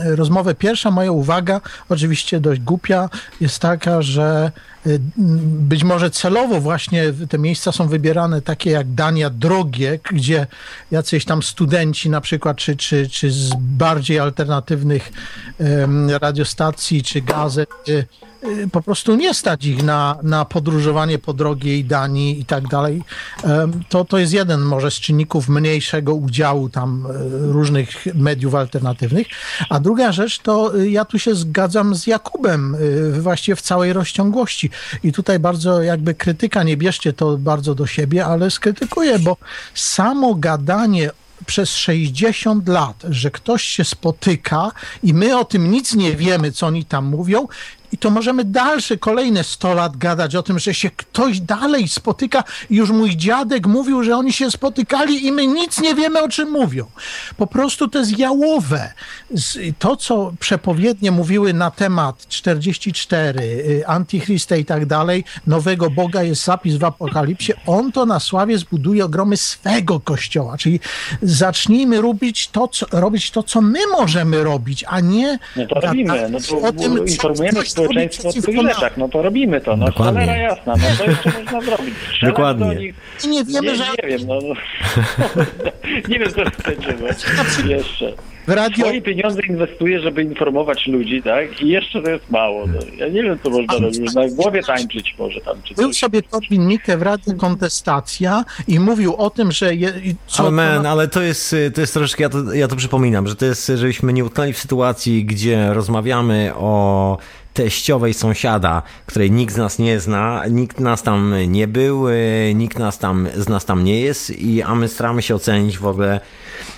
rozmowę. 0.06 0.56
Pierwsza 0.56 0.92
moja 0.92 1.12
uwaga, 1.12 1.62
oczywiście 1.90 2.40
dość 2.40 2.62
głupia, 2.62 3.10
jest 3.42 3.60
taka, 3.60 4.02
że 4.02 4.52
y, 4.88 5.00
być 5.48 5.84
może 5.84 6.10
celowo 6.12 6.62
właśnie 6.62 7.04
te 7.30 7.38
miejsca 7.38 7.72
są 7.72 7.88
wybierane 7.88 8.42
takie 8.42 8.72
jak 8.72 8.94
Dania 8.94 9.30
drogie, 9.30 10.00
gdzie 10.12 10.48
jacyś 10.92 11.26
tam 11.26 11.44
studenci 11.44 12.10
na 12.10 12.22
przykład, 12.22 12.58
czy, 12.58 12.76
czy, 12.76 13.10
czy 13.10 13.32
z 13.32 13.54
bardziej 13.60 14.20
alternatywnych 14.20 15.12
radiostacji, 16.22 17.04
czy 17.04 17.22
gazet, 17.22 17.70
y, 17.90 18.06
po 18.72 18.82
prostu 18.82 19.16
nie 19.16 19.34
stać 19.34 19.66
ich 19.66 19.84
na, 19.84 20.18
na 20.24 20.46
podróżowanie 20.46 21.20
po 21.20 21.34
drogiej 21.34 21.86
Danii 21.86 22.40
i 22.40 22.46
tak 22.46 22.68
dalej. 22.68 23.04
To, 23.90 24.06
to 24.06 24.18
jest 24.18 24.34
jeden 24.34 24.62
może 24.62 24.92
z 24.92 24.94
czynników 24.94 25.50
mniejszego 25.50 26.14
udziału 26.16 26.70
tam 26.70 27.06
e, 27.06 27.14
różnych 27.52 28.06
mediów 28.16 28.56
alternatywnych. 28.56 29.28
A 29.70 29.80
druga 29.80 30.12
rzecz 30.12 30.40
to 30.40 30.78
y, 30.78 30.90
ja 30.90 31.06
tu 31.06 31.20
się 31.20 31.36
zgadzam 31.36 31.96
z 31.96 32.08
Jakubem 32.08 32.76
y, 32.76 33.22
właściwie 33.22 33.56
w 33.56 33.62
całej 33.62 33.94
rozciągłości. 33.94 34.70
I 35.04 35.12
tutaj 35.12 35.40
bardzo 35.40 35.82
jakby 35.82 36.16
krytyka, 36.16 36.64
nie 36.64 36.78
bierzcie 36.78 37.14
to 37.14 37.38
bardzo 37.38 37.76
do 37.76 37.88
siebie, 37.88 38.26
ale 38.26 38.52
skrytykuję, 38.52 39.20
bo 39.20 39.38
samo 39.74 40.36
gadanie 40.36 41.12
przez 41.46 41.70
60 41.76 42.68
lat, 42.68 43.04
że 43.10 43.32
ktoś 43.32 43.64
się 43.64 43.84
spotyka 43.84 44.72
i 45.04 45.14
my 45.14 45.38
o 45.38 45.46
tym 45.46 45.72
nic 45.72 45.94
nie 45.94 46.16
wiemy, 46.16 46.52
co 46.52 46.68
oni 46.68 46.86
tam 46.86 47.06
mówią, 47.06 47.48
i 47.98 48.00
to 48.00 48.10
możemy 48.10 48.44
dalsze, 48.44 48.98
kolejne 48.98 49.44
100 49.44 49.74
lat 49.74 49.98
gadać 49.98 50.36
o 50.36 50.44
tym, 50.44 50.60
że 50.60 50.74
się 50.74 50.90
ktoś 50.90 51.40
dalej 51.40 51.88
spotyka. 51.88 52.44
Już 52.70 52.90
mój 52.90 53.18
dziadek 53.18 53.68
mówił, 53.68 54.04
że 54.04 54.18
oni 54.18 54.34
się 54.34 54.52
spotykali 54.52 55.26
i 55.26 55.32
my 55.32 55.48
nic 55.48 55.82
nie 55.82 55.96
wiemy, 55.96 56.22
o 56.22 56.30
czym 56.30 56.52
mówią. 56.52 56.86
Po 57.38 57.48
prostu 57.48 57.88
to 57.88 58.00
jest 58.00 58.20
jałowe. 58.20 58.94
To, 59.80 59.96
co 59.96 60.34
przepowiednie 60.40 61.12
mówiły 61.12 61.54
na 61.54 61.72
temat 61.72 62.28
44, 62.28 63.40
y, 63.40 63.88
Antichrysta 63.88 64.56
i 64.56 64.66
tak 64.66 64.86
dalej, 64.86 65.24
nowego 65.48 65.90
Boga 65.90 66.24
jest 66.24 66.46
zapis 66.46 66.76
w 66.76 66.84
Apokalipsie, 66.84 67.54
on 67.66 67.92
to 67.92 68.06
na 68.06 68.20
sławie 68.20 68.58
zbuduje 68.58 69.06
ogromy 69.06 69.38
swego 69.38 70.00
kościoła. 70.00 70.58
Czyli 70.58 70.80
zacznijmy 71.22 72.02
robić 72.02 72.48
to, 72.48 72.68
co, 72.68 72.86
robić 72.92 73.32
to, 73.32 73.44
co 73.44 73.62
my 73.62 73.80
możemy 73.92 74.44
robić, 74.44 74.86
a 74.88 75.00
nie 75.00 75.40
No 75.56 75.68
to 75.68 75.80
robimy. 75.80 76.30
No 76.30 76.40
to 76.40 76.62
o 76.62 76.72
tym, 76.72 76.98
co 76.98 77.04
informujemy 77.04 77.64
tam 77.64 77.87
społeczeństwo 77.92 78.30
o 78.30 78.34
tych 78.34 78.62
rzeczach, 78.62 78.98
no 78.98 79.10
to 79.10 79.22
robimy 79.22 79.62
to, 79.62 79.78
no 79.78 79.86
Dokładnie. 79.86 80.22
cholera 80.22 80.38
jasna, 80.42 80.74
no 80.78 80.88
to 80.98 81.12
jeszcze 81.12 81.32
można 81.44 81.62
zrobić. 81.62 81.96
Strzelać 81.96 82.36
Dokładnie. 82.36 82.94
I 83.26 83.28
nie 83.28 83.44
wiemy, 83.46 83.68
nie, 83.68 83.76
że 83.76 83.84
nie 84.04 84.10
wiem, 84.10 84.28
no, 84.28 84.40
no. 84.48 84.54
nie 86.10 86.20
wiem, 86.20 86.30
co 86.30 86.42
chcecie 86.46 86.96
jeszcze. 87.68 88.14
w 88.48 88.50
radio 88.50 88.86
Swoje 88.86 89.02
pieniądze 89.02 89.42
inwestuję, 89.50 90.00
żeby 90.00 90.24
informować 90.24 90.88
ludzi, 90.88 91.24
tak? 91.24 91.62
I 91.62 91.68
jeszcze 91.68 92.02
to 92.02 92.10
jest 92.10 92.30
mało. 92.30 92.68
No. 92.68 92.80
Ja 92.98 93.08
nie 93.08 93.24
wiem, 93.24 93.40
co 93.44 93.50
można 93.50 93.74
robić. 93.80 94.14
Na 94.14 94.28
głowie 94.30 94.64
tańczyć 94.64 95.16
może 95.20 95.42
tam, 95.42 95.62
czy 95.64 95.74
był 95.74 95.88
coś. 95.88 95.98
sobie 95.98 96.22
Korwin 96.22 96.68
Mikke 96.68 96.98
w 96.98 97.02
radiu 97.02 97.38
Kontestacja 97.38 98.46
i 98.68 98.80
mówił 98.80 99.16
o 99.16 99.30
tym, 99.30 99.52
że 99.52 99.76
je, 99.76 99.94
Ale 100.38 100.48
to 100.50 100.52
man, 100.52 100.86
ale 100.86 101.08
to 101.08 101.22
jest, 101.22 101.56
to 101.74 101.82
jest 101.82 101.94
troszeczkę, 101.94 102.24
ja 102.24 102.30
to, 102.30 102.54
ja 102.54 102.68
to 102.68 102.76
przypominam, 102.76 103.28
że 103.28 103.36
to 103.36 103.46
jest, 103.46 103.72
żebyśmy 103.76 104.14
nie 104.14 104.26
utknęli 104.26 104.54
w 104.54 104.58
sytuacji, 104.60 105.26
gdzie 105.26 105.74
rozmawiamy 105.74 106.52
o 106.56 107.18
teściowej 107.58 108.14
sąsiada, 108.14 108.82
której 109.06 109.32
nikt 109.32 109.54
z 109.54 109.58
nas 109.58 109.80
nie 109.80 110.00
zna, 110.00 110.44
nikt 110.50 110.80
nas 110.80 111.04
tam 111.04 111.36
nie 111.48 111.68
był, 111.68 112.10
y, 112.10 112.54
nikt 112.56 112.80
nas 112.80 112.98
tam, 112.98 113.28
z 113.36 113.50
nas 113.50 113.66
tam 113.66 113.84
nie 113.84 114.02
jest, 114.02 114.30
i, 114.30 114.62
a 114.62 114.76
my 114.76 114.88
staramy 114.88 115.22
się 115.22 115.36
ocenić 115.36 115.78
w 115.78 115.86
ogóle 115.86 116.20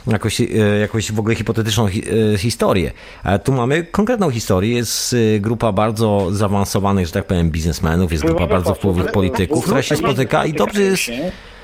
jakoś, 0.08 0.42
y, 0.42 0.78
jakąś 0.82 1.12
w 1.12 1.20
ogóle 1.20 1.36
hipotetyczną 1.36 1.88
hi, 1.88 2.04
y, 2.34 2.38
historię. 2.38 2.92
A 3.24 3.40
tu 3.40 3.52
mamy 3.52 3.84
konkretną 3.84 4.30
historię, 4.32 4.76
jest 4.76 5.16
grupa 5.40 5.72
bardzo 5.72 6.28
zaawansowanych, 6.32 7.06
że 7.06 7.12
tak 7.12 7.26
powiem, 7.26 7.52
biznesmenów, 7.52 8.12
jest 8.12 8.24
grupa 8.24 8.48
bardzo 8.48 8.74
wpływowych 8.74 9.12
polityków, 9.12 9.64
która 9.64 9.82
się 9.82 9.96
spotyka 9.96 10.46
i 10.46 10.54
dobrze 10.54 10.82
jest... 10.82 11.12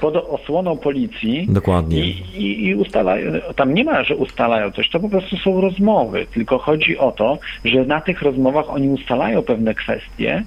Pod 0.02 0.16
osłoną 0.16 0.78
policji 0.78 1.48
Dokładnie. 1.50 2.00
i, 2.00 2.24
i, 2.36 2.68
i 2.68 2.76
ustalają, 2.76 3.32
tam 3.56 3.74
nie 3.74 3.84
ma, 3.84 4.04
że 4.04 4.16
ustalają 4.16 4.72
coś, 4.72 4.90
to 4.90 5.00
po 5.00 5.10
prostu 5.10 5.38
są 5.38 5.62
rozmowy, 5.62 6.26
tylko 6.34 6.58
chodzi 6.58 6.98
o 6.98 7.12
to, 7.12 7.38
że 7.66 7.86
na 7.86 8.02
tych 8.02 8.22
rozmowach 8.22 8.70
oni 8.70 8.90
ustalają 8.90 9.42
pewne 9.42 9.74
kwestie 9.74 10.44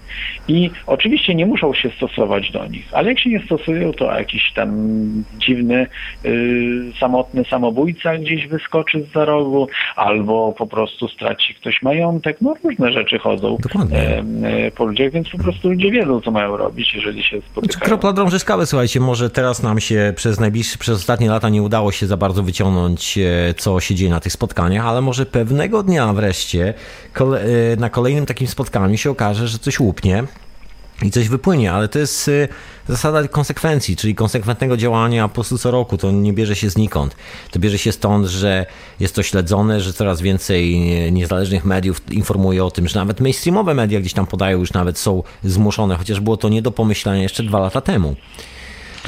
i 0.48 0.70
oczywiście 0.86 1.34
nie 1.34 1.46
muszą 1.46 1.74
się 1.74 1.90
stosować 1.90 2.50
do 2.50 2.66
nich, 2.66 2.88
ale 2.92 3.08
jak 3.08 3.18
się 3.18 3.30
nie 3.30 3.40
stosują, 3.40 3.92
to 3.92 4.18
jakiś 4.18 4.52
tam 4.52 4.68
dziwny, 5.38 5.86
y, 6.24 6.92
samotny 7.00 7.44
samobójca 7.44 8.18
gdzieś 8.18 8.46
wyskoczy 8.46 9.02
z 9.02 9.18
za 9.18 9.24
rogu, 9.24 9.68
albo 9.96 10.52
po 10.58 10.66
prostu 10.66 11.08
straci 11.08 11.54
ktoś 11.54 11.82
majątek, 11.82 12.36
no 12.40 12.54
różne 12.64 12.92
rzeczy 12.92 13.18
chodzą 13.18 13.58
e, 13.92 14.18
e, 14.66 14.70
po 14.70 14.84
ludziach, 14.84 15.12
więc 15.12 15.28
po 15.28 15.38
prostu 15.38 15.68
ludzie 15.68 15.90
wiedzą, 15.90 16.20
co 16.20 16.30
mają 16.30 16.56
robić, 16.56 16.94
jeżeli 16.94 17.22
się 17.22 17.36
Znaczy, 17.36 17.50
spotykają. 17.52 17.84
kropla 17.84 18.12
drąży 18.12 18.38
skałę, 18.38 18.66
słuchajcie, 18.66 19.00
może 19.00 19.30
teraz 19.38 19.62
nam 19.62 19.80
się 19.80 20.12
przez 20.16 20.40
najbliższe, 20.40 20.78
przez 20.78 20.98
ostatnie 20.98 21.30
lata 21.30 21.48
nie 21.48 21.62
udało 21.62 21.92
się 21.92 22.06
za 22.06 22.16
bardzo 22.16 22.42
wyciągnąć, 22.42 23.18
e, 23.18 23.54
co 23.54 23.80
się 23.80 23.94
dzieje 23.94 24.10
na 24.10 24.20
tych 24.20 24.32
spotkaniach, 24.32 24.86
ale 24.86 25.00
może 25.00 25.26
pewnego 25.26 25.82
dnia 25.82 26.12
wreszcie 26.12 26.74
e, 27.20 27.76
na 27.76 27.90
kolejnym 27.90 28.26
takim 28.26 28.46
spotkaniu 28.46 28.96
się 28.96 29.10
okaże, 29.10 29.48
że 29.48 29.58
coś 29.58 29.80
łupnie 29.80 30.24
i 31.02 31.10
coś 31.10 31.28
wypłynie, 31.28 31.72
ale 31.72 31.88
to 31.88 31.98
jest 31.98 32.28
e, 32.28 32.48
zasada 32.88 33.28
konsekwencji, 33.28 33.96
czyli 33.96 34.14
konsekwentnego 34.14 34.76
działania 34.76 35.28
po 35.28 35.34
prostu 35.34 35.58
co 35.58 35.70
roku, 35.70 35.98
to 35.98 36.10
nie 36.10 36.32
bierze 36.32 36.56
się 36.56 36.70
znikąd. 36.70 37.16
To 37.50 37.58
bierze 37.58 37.78
się 37.78 37.92
stąd, 37.92 38.26
że 38.26 38.66
jest 39.00 39.14
to 39.14 39.22
śledzone, 39.22 39.80
że 39.80 39.92
coraz 39.92 40.20
więcej 40.20 40.80
niezależnych 41.12 41.64
mediów 41.64 42.12
informuje 42.12 42.64
o 42.64 42.70
tym, 42.70 42.88
że 42.88 42.98
nawet 42.98 43.20
mainstreamowe 43.20 43.74
media 43.74 44.00
gdzieś 44.00 44.12
tam 44.12 44.26
podają, 44.26 44.58
już 44.58 44.72
nawet 44.72 44.98
są 44.98 45.22
zmuszone, 45.44 45.96
chociaż 45.96 46.20
było 46.20 46.36
to 46.36 46.48
nie 46.48 46.62
do 46.62 46.70
pomyślenia 46.70 47.22
jeszcze 47.22 47.42
dwa 47.42 47.58
lata 47.58 47.80
temu. 47.80 48.16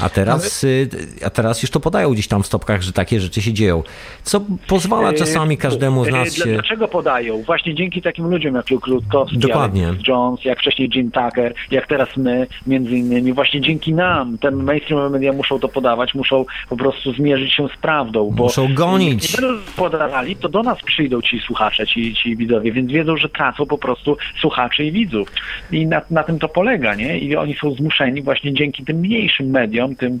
A 0.01 0.09
teraz, 0.09 0.63
y, 0.63 0.89
a 1.25 1.29
teraz 1.29 1.61
już 1.61 1.71
to 1.71 1.79
podają 1.79 2.11
gdzieś 2.13 2.27
tam 2.27 2.43
w 2.43 2.45
stopkach, 2.47 2.81
że 2.81 2.93
takie 2.93 3.19
rzeczy 3.19 3.41
się 3.41 3.53
dzieją. 3.53 3.83
Co 4.23 4.41
pozwala 4.67 5.13
czasami 5.13 5.57
każdemu 5.57 6.05
z 6.05 6.07
E, 6.07 6.11
nas 6.11 6.35
się... 6.35 6.53
Dlaczego 6.53 6.87
podają? 6.87 7.43
Właśnie 7.43 7.75
dzięki 7.75 8.01
takim 8.01 8.27
ludziom 8.27 8.55
jak 8.55 8.69
Luke 8.69 8.91
Rutkowski, 8.91 9.37
Dokładnie. 9.37 9.87
Alex 9.87 10.07
Jones, 10.07 10.45
jak 10.45 10.59
wcześniej 10.59 10.89
Jim 10.95 11.11
Tucker, 11.11 11.53
jak 11.71 11.87
teraz 11.87 12.17
my, 12.17 12.47
między 12.67 12.97
innymi. 12.97 13.33
Właśnie 13.33 13.61
dzięki 13.61 13.93
nam, 13.93 14.37
te 14.37 14.51
mainstreamowe 14.51 15.09
media 15.09 15.33
muszą 15.33 15.59
to 15.59 15.67
podawać, 15.67 16.13
muszą 16.13 16.45
po 16.69 16.77
prostu 16.77 17.13
zmierzyć 17.13 17.53
się 17.53 17.67
z 17.67 17.77
prawdą. 17.77 18.31
Bo 18.31 18.43
Muszą 18.43 18.73
gonić. 18.73 19.33
Nie 19.33 19.47
będą 19.47 19.61
podawali, 19.75 20.35
to 20.35 20.49
do 20.49 20.63
nas 20.63 20.77
przyjdą 20.85 21.21
ci 21.21 21.39
słuchacze, 21.39 21.87
ci, 21.87 22.15
ci 22.15 22.37
widzowie, 22.37 22.71
więc 22.71 22.91
wiedzą, 22.91 23.17
że 23.17 23.29
tracą 23.29 23.65
po 23.65 23.77
prostu 23.77 24.17
słuchaczy 24.41 24.85
i 24.85 24.91
widzów. 24.91 25.31
I 25.71 25.87
na, 25.87 26.01
na 26.09 26.23
tym 26.23 26.39
to 26.39 26.49
polega, 26.49 26.95
nie? 26.95 27.19
I 27.19 27.35
oni 27.35 27.55
są 27.61 27.73
zmuszeni 27.73 28.21
właśnie 28.21 28.53
dzięki 28.53 28.85
tym 28.85 28.97
mniejszym 28.97 29.49
mediom, 29.49 29.90
tym 29.95 30.19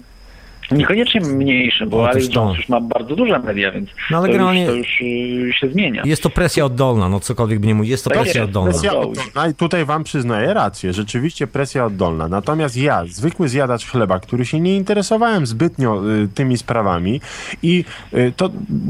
Niekoniecznie 0.71 1.21
mniejszym, 1.21 1.89
bo 1.89 1.97
Otóż 2.03 2.11
Alex. 2.15 2.35
Jones 2.35 2.57
już 2.57 2.69
ma 2.69 2.81
bardzo 2.81 3.15
duże 3.15 3.39
media, 3.39 3.71
więc 3.71 3.89
No 4.11 4.17
ale 4.17 4.27
to, 4.27 4.33
generalnie- 4.33 4.61
już, 4.65 4.71
to 4.71 4.75
już 4.75 5.01
y, 5.01 5.59
się 5.59 5.67
zmienia. 5.69 6.01
Jest 6.05 6.23
to 6.23 6.29
presja 6.29 6.65
oddolna, 6.65 7.09
no 7.09 7.19
cokolwiek 7.19 7.59
by 7.59 7.67
nie 7.67 7.75
mówić, 7.75 7.91
jest 7.91 8.03
to 8.03 8.09
Tak 8.09 8.19
presja 8.19 8.41
jest. 8.41 8.49
oddolna. 8.49 8.71
Presja 8.71 8.91
Oddolna. 8.93 9.21
oddolna 9.21 9.49
i 9.49 9.53
tutaj 9.53 9.85
wam 9.85 10.03
przyznaję 10.03 10.53
rację, 10.53 10.93
rzeczywiście 10.93 11.47
presja 11.47 11.85
oddolna. 11.85 12.27
Natomiast 12.27 12.77
ja, 12.77 13.03
zwykły 13.09 13.49
zjadacz 13.49 13.85
chleba, 13.85 14.19
który 14.19 14.45
się 14.45 14.59
nie 14.59 14.75
interesowałem 14.75 15.45
zbytnio 15.45 16.01
y, 16.11 16.27
tymi 16.35 16.57
sprawami 16.57 17.21
i 17.63 17.85
y, 18.13 18.33
to 18.37 18.49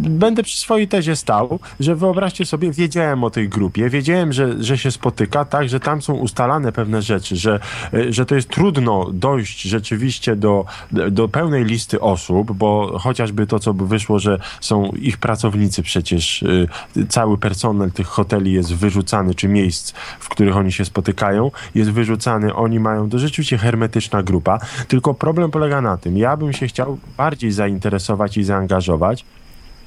będę 0.10 0.44
przy 0.44 0.58
swojej 0.58 0.88
tezie 0.88 1.16
stał, 1.16 1.60
że 1.80 1.95
wyobraźcie 1.95 2.45
sobie, 2.45 2.72
wiedziałem 2.72 3.24
o 3.24 3.30
tej 3.30 3.49
grupie, 3.49 3.90
wiedziałem, 3.90 4.34
że, 4.34 4.64
że 4.64 4.78
się 4.78 4.91
spotyka, 4.91 5.45
tak, 5.45 5.70
że 5.70 5.80
tam 5.80 6.02
są 6.02 6.14
ustalane 6.14 6.72
pewne 6.72 7.02
rzeczy, 7.02 7.36
że, 7.36 7.60
y, 7.94 8.14
że 8.14 8.26
to 8.26 8.36
jest 8.36 8.49
trudno 8.49 9.08
dojść 9.14 9.62
rzeczywiście 9.62 10.36
do, 10.36 10.66
do 11.12 11.28
pełnej 11.28 11.64
listy 11.72 11.99
osób, 12.02 12.52
bo 12.52 12.99
chociażby 12.99 13.48
to, 13.48 13.60
co 13.60 13.73
by 13.73 13.88
wyszło, 13.88 14.19
że 14.19 14.39
są 14.61 14.84
ich 14.85 15.18
pracownicy 15.18 15.84
przecież, 15.84 16.43
y, 16.43 16.68
cały 17.10 17.38
personel 17.38 17.91
tych 17.91 18.07
hoteli 18.07 18.53
jest 18.53 18.76
wyrzucany, 18.76 19.35
czy 19.35 19.48
miejsc, 19.48 19.93
w 20.19 20.30
których 20.30 20.57
oni 20.57 20.72
się 20.72 20.85
spotykają, 20.85 21.52
jest 21.76 21.91
wyrzucany, 21.91 22.56
oni 22.56 22.80
mają, 22.80 23.10
to 23.10 23.19
rzeczywiście 23.19 23.57
hermetyczna 23.57 24.23
grupa, 24.23 24.60
tylko 24.88 25.14
problem 25.14 25.52
polega 25.52 25.81
na 25.81 25.98
tym, 25.98 26.18
ja 26.18 26.38
bym 26.38 26.53
się 26.53 26.68
chciał 26.68 26.98
bardziej 27.18 27.52
zainteresować 27.52 28.38
i 28.38 28.43
zaangażować, 28.43 29.26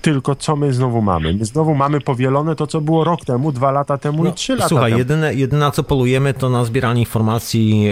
tylko 0.05 0.35
co 0.35 0.57
my 0.57 0.73
znowu 0.73 1.03
mamy? 1.03 1.33
My 1.35 1.45
znowu 1.45 1.75
mamy 1.75 2.01
powielone 2.01 2.57
to, 2.57 2.67
co 2.67 2.81
było 2.81 3.05
rok 3.05 3.25
temu, 3.25 3.53
dwa 3.53 3.71
lata 3.71 3.99
temu 3.99 4.27
i 4.27 4.33
trzy 4.33 4.53
lata 4.53 4.65
No, 4.65 4.69
Słuchaj, 4.69 4.91
temu. 4.91 4.99
jedyne, 4.99 5.35
jedyne 5.35 5.71
co 5.71 5.83
polujemy, 5.83 6.35
to 6.35 6.49
na 6.51 6.65
zbieranie 6.65 7.01
informacji 7.01 7.87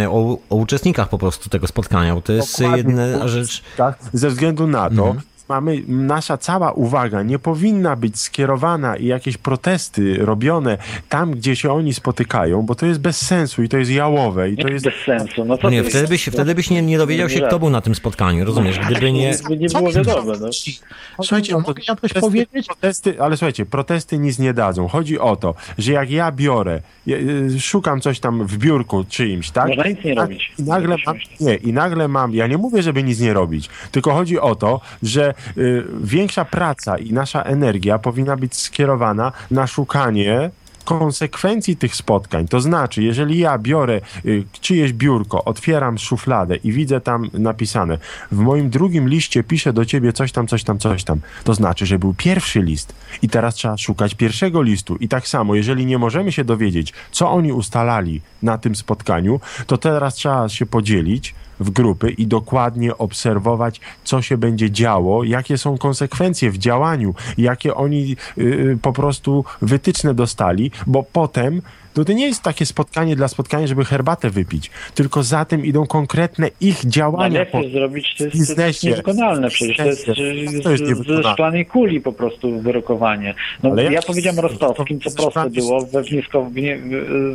e, 0.00 0.10
o, 0.10 0.38
o 0.50 0.56
uczestnikach 0.56 1.08
po 1.08 1.18
prostu 1.18 1.50
tego 1.50 1.66
spotkania, 1.66 2.14
bo 2.14 2.20
to 2.22 2.32
jest 2.32 2.60
Dokładnie. 2.60 2.76
jedyna 2.78 3.28
rzecz... 3.28 3.62
Tak? 3.76 3.98
Ze 4.12 4.28
względu 4.28 4.66
na 4.66 4.90
to, 4.90 5.06
Mhm. 5.06 5.20
Mamy, 5.48 5.82
nasza 5.88 6.38
cała 6.38 6.72
uwaga 6.72 7.22
nie 7.22 7.38
powinna 7.38 7.96
być 7.96 8.20
skierowana 8.20 8.96
i 8.96 9.06
jakieś 9.06 9.36
protesty 9.36 10.16
robione 10.18 10.78
tam, 11.08 11.30
gdzie 11.30 11.56
się 11.56 11.72
oni 11.72 11.94
spotykają, 11.94 12.62
bo 12.62 12.74
to 12.74 12.86
jest 12.86 13.00
bez 13.00 13.26
sensu 13.26 13.62
i 13.62 13.68
to 13.68 13.78
jest 13.78 13.90
jałowe 13.90 14.50
i 14.50 14.56
to 14.56 14.68
jest... 14.68 14.84
bez 14.84 14.94
sensu. 15.06 15.44
No, 15.44 15.56
co 15.58 15.62
No 15.62 15.70
nie, 15.70 15.84
wtedy 15.84 16.08
byś, 16.08 16.24
wtedy 16.28 16.54
byś 16.54 16.70
nie, 16.70 16.82
nie 16.82 16.98
dowiedział 16.98 17.28
się, 17.28 17.40
kto 17.40 17.58
był 17.58 17.70
na 17.70 17.80
tym 17.80 17.94
spotkaniu, 17.94 18.44
rozumiesz? 18.44 18.78
Gdyby 18.78 19.12
nie... 19.12 19.34
Nie 19.58 19.68
było 19.68 19.92
wiadomo. 19.92 20.32
No. 20.40 20.48
Słuchajcie, 21.24 21.52
to- 21.52 21.60
mogę 21.60 21.82
ja 21.88 21.96
coś 21.96 22.12
protesty- 22.12 22.20
powiedzieć? 22.20 22.66
Protesty, 22.66 23.22
ale 23.22 23.36
słuchajcie, 23.36 23.66
protesty 23.66 24.18
nic 24.18 24.38
nie 24.38 24.54
dadzą. 24.54 24.88
Chodzi 24.88 25.18
o 25.18 25.36
to, 25.36 25.54
że 25.78 25.92
jak 25.92 26.10
ja 26.10 26.32
biorę, 26.32 26.80
y, 27.08 27.60
szukam 27.60 28.00
coś 28.00 28.20
tam 28.20 28.46
w 28.46 28.58
biurku 28.58 29.04
czyimś, 29.08 29.50
tak? 29.50 29.68
Można 29.68 29.84
nic 29.84 30.04
nie 30.04 30.14
robić. 30.14 30.52
I 30.58 30.62
nagle 30.62 30.96
mam, 31.06 31.16
nie, 31.40 31.54
i 31.54 31.72
nagle 31.72 32.08
mam, 32.08 32.34
ja 32.34 32.46
nie 32.46 32.58
mówię, 32.58 32.82
żeby 32.82 33.02
nic 33.02 33.20
nie 33.20 33.34
robić, 33.34 33.68
tylko 33.92 34.12
chodzi 34.12 34.40
o 34.40 34.54
to, 34.54 34.80
że 35.02 35.33
y, 35.58 35.84
większa 36.00 36.44
praca 36.44 36.98
i 36.98 37.12
nasza 37.12 37.42
energia 37.42 37.98
powinna 37.98 38.36
być 38.36 38.56
skierowana 38.56 39.32
na 39.50 39.66
szukanie 39.66 40.50
konsekwencji 40.84 41.76
tych 41.76 41.96
spotkań. 41.96 42.48
To 42.48 42.60
znaczy, 42.60 43.02
jeżeli 43.02 43.38
ja 43.38 43.58
biorę 43.58 44.00
y, 44.24 44.44
czyjeś 44.60 44.92
biurko, 44.92 45.44
otwieram 45.44 45.98
szufladę 45.98 46.56
i 46.56 46.72
widzę 46.72 47.00
tam 47.00 47.30
napisane, 47.32 47.98
w 48.32 48.36
moim 48.36 48.70
drugim 48.70 49.08
liście 49.08 49.44
piszę 49.44 49.72
do 49.72 49.84
ciebie 49.84 50.12
coś 50.12 50.32
tam, 50.32 50.46
coś 50.46 50.64
tam, 50.64 50.78
coś 50.78 51.04
tam, 51.04 51.20
to 51.44 51.54
znaczy, 51.54 51.86
że 51.86 51.98
był 51.98 52.14
pierwszy 52.14 52.62
list 52.62 52.94
i 53.22 53.28
teraz 53.28 53.54
trzeba 53.54 53.76
szukać 53.76 54.14
pierwszego 54.14 54.62
listu. 54.62 54.96
I 54.96 55.08
tak 55.08 55.28
samo, 55.28 55.54
jeżeli 55.54 55.86
nie 55.86 55.98
możemy 55.98 56.32
się 56.32 56.44
dowiedzieć, 56.44 56.92
co 57.10 57.30
oni 57.30 57.52
ustalali 57.52 58.20
na 58.42 58.58
tym 58.58 58.76
spotkaniu, 58.76 59.40
to 59.66 59.78
teraz 59.78 60.14
trzeba 60.14 60.48
się 60.48 60.66
podzielić 60.66 61.34
w 61.60 61.70
grupy 61.70 62.10
i 62.10 62.26
dokładnie 62.26 62.98
obserwować, 62.98 63.80
co 64.04 64.22
się 64.22 64.36
będzie 64.36 64.70
działo, 64.70 65.24
jakie 65.24 65.58
są 65.58 65.78
konsekwencje 65.78 66.50
w 66.50 66.58
działaniu, 66.58 67.14
jakie 67.38 67.74
oni 67.74 68.16
y, 68.38 68.78
po 68.82 68.92
prostu 68.92 69.44
wytyczne 69.62 70.14
dostali, 70.14 70.70
bo 70.86 71.02
potem 71.02 71.62
no 71.96 72.04
to 72.04 72.12
nie 72.12 72.26
jest 72.26 72.42
takie 72.42 72.66
spotkanie 72.66 73.16
dla 73.16 73.28
spotkania, 73.28 73.66
żeby 73.66 73.84
herbatę 73.84 74.30
wypić, 74.30 74.70
tylko 74.94 75.22
za 75.22 75.44
tym 75.44 75.64
idą 75.64 75.86
konkretne 75.86 76.48
ich 76.60 76.80
Ale 76.84 76.90
działania. 76.90 77.38
jak 77.38 77.50
po- 77.50 77.62
to 77.62 77.68
zrobić? 77.68 78.14
To 78.18 78.24
jest, 78.24 78.56
to 78.56 78.66
jest 78.66 78.84
niewykonalne 78.84 79.48
przecież. 79.50 79.76
To 79.76 79.84
jest. 79.84 80.06
To 80.64 80.70
jest 80.70 80.84
ze 81.06 81.22
szklanej 81.32 81.66
kuli 81.66 82.00
po 82.00 82.12
prostu 82.12 82.60
wyrokowanie. 82.60 83.34
No, 83.62 83.70
Ale 83.70 83.84
ja 83.84 83.90
jak- 83.92 84.06
powiedziałem 84.06 84.38
Rostowskim, 84.38 85.00
co 85.00 85.10
proste 85.10 85.50
było 85.50 85.86
we, 85.86 86.02
wniosko, 86.02 86.50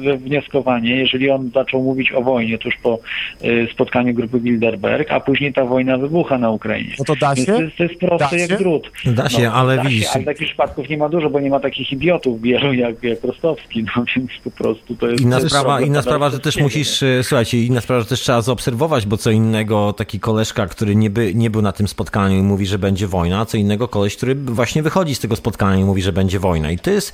we 0.03 0.17
wnioskowanie, 0.17 0.95
jeżeli 0.95 1.29
on 1.29 1.51
zaczął 1.53 1.83
mówić 1.83 2.11
o 2.11 2.21
wojnie 2.21 2.57
tuż 2.57 2.73
po 2.83 2.99
y, 3.43 3.67
spotkaniu 3.73 4.13
grupy 4.13 4.39
Bilderberg, 4.39 5.11
a 5.11 5.19
później 5.19 5.53
ta 5.53 5.65
wojna 5.65 5.97
wybucha 5.97 6.37
na 6.37 6.49
Ukrainie. 6.51 6.93
No 6.99 7.05
to 7.05 7.15
da 7.15 7.35
się? 7.35 7.45
to, 7.45 7.61
jest, 7.61 7.77
to 7.77 7.83
jest 7.83 7.95
proste 7.99 8.27
Da 8.31 8.37
jak 8.37 8.49
się? 8.51 8.57
drut. 8.57 8.91
Da 9.05 9.29
się, 9.29 9.51
ale 9.51 9.75
da 9.75 9.83
widzisz- 9.83 10.03
Się, 10.03 10.09
ale 10.15 10.23
takich 10.23 10.47
przypadków 10.47 10.89
nie 10.89 10.97
ma 10.97 11.09
dużo, 11.09 11.29
bo 11.29 11.39
nie 11.39 11.49
ma 11.49 11.59
takich 11.59 11.91
idiotów 11.91 12.41
wielu 12.41 12.73
jak, 12.73 13.03
jak 13.03 13.23
Rostowski, 13.23 13.85
no 13.97 14.03
więc 14.15 14.31
po 14.51 14.63
prostu 14.63 14.95
to 14.95 15.07
jest... 15.07 15.23
Inna 15.23 15.39
sprawa, 15.39 15.81
inna 15.81 16.01
sprawa, 16.01 16.29
że 16.29 16.39
też 16.39 16.57
musisz, 16.57 17.03
e, 17.03 17.23
słuchajcie, 17.23 17.63
inna 17.65 17.81
sprawa, 17.81 18.01
że 18.01 18.07
też 18.07 18.21
trzeba 18.21 18.41
zaobserwować, 18.41 19.05
bo 19.05 19.17
co 19.17 19.31
innego 19.31 19.93
taki 19.93 20.19
koleżka, 20.19 20.67
który 20.67 20.95
nie, 20.95 21.09
by, 21.09 21.35
nie 21.35 21.49
był 21.49 21.61
na 21.61 21.71
tym 21.71 21.87
spotkaniu 21.87 22.37
i 22.37 22.41
mówi, 22.41 22.65
że 22.65 22.79
będzie 22.79 23.07
wojna, 23.07 23.39
a 23.39 23.45
co 23.45 23.57
innego 23.57 23.87
koleś, 23.87 24.17
który 24.17 24.35
właśnie 24.35 24.83
wychodzi 24.83 25.15
z 25.15 25.19
tego 25.19 25.35
spotkania 25.35 25.81
i 25.81 25.83
mówi, 25.83 26.01
że 26.01 26.13
będzie 26.13 26.39
wojna. 26.39 26.71
I 26.71 26.79
to 26.79 26.91
jest 26.91 27.13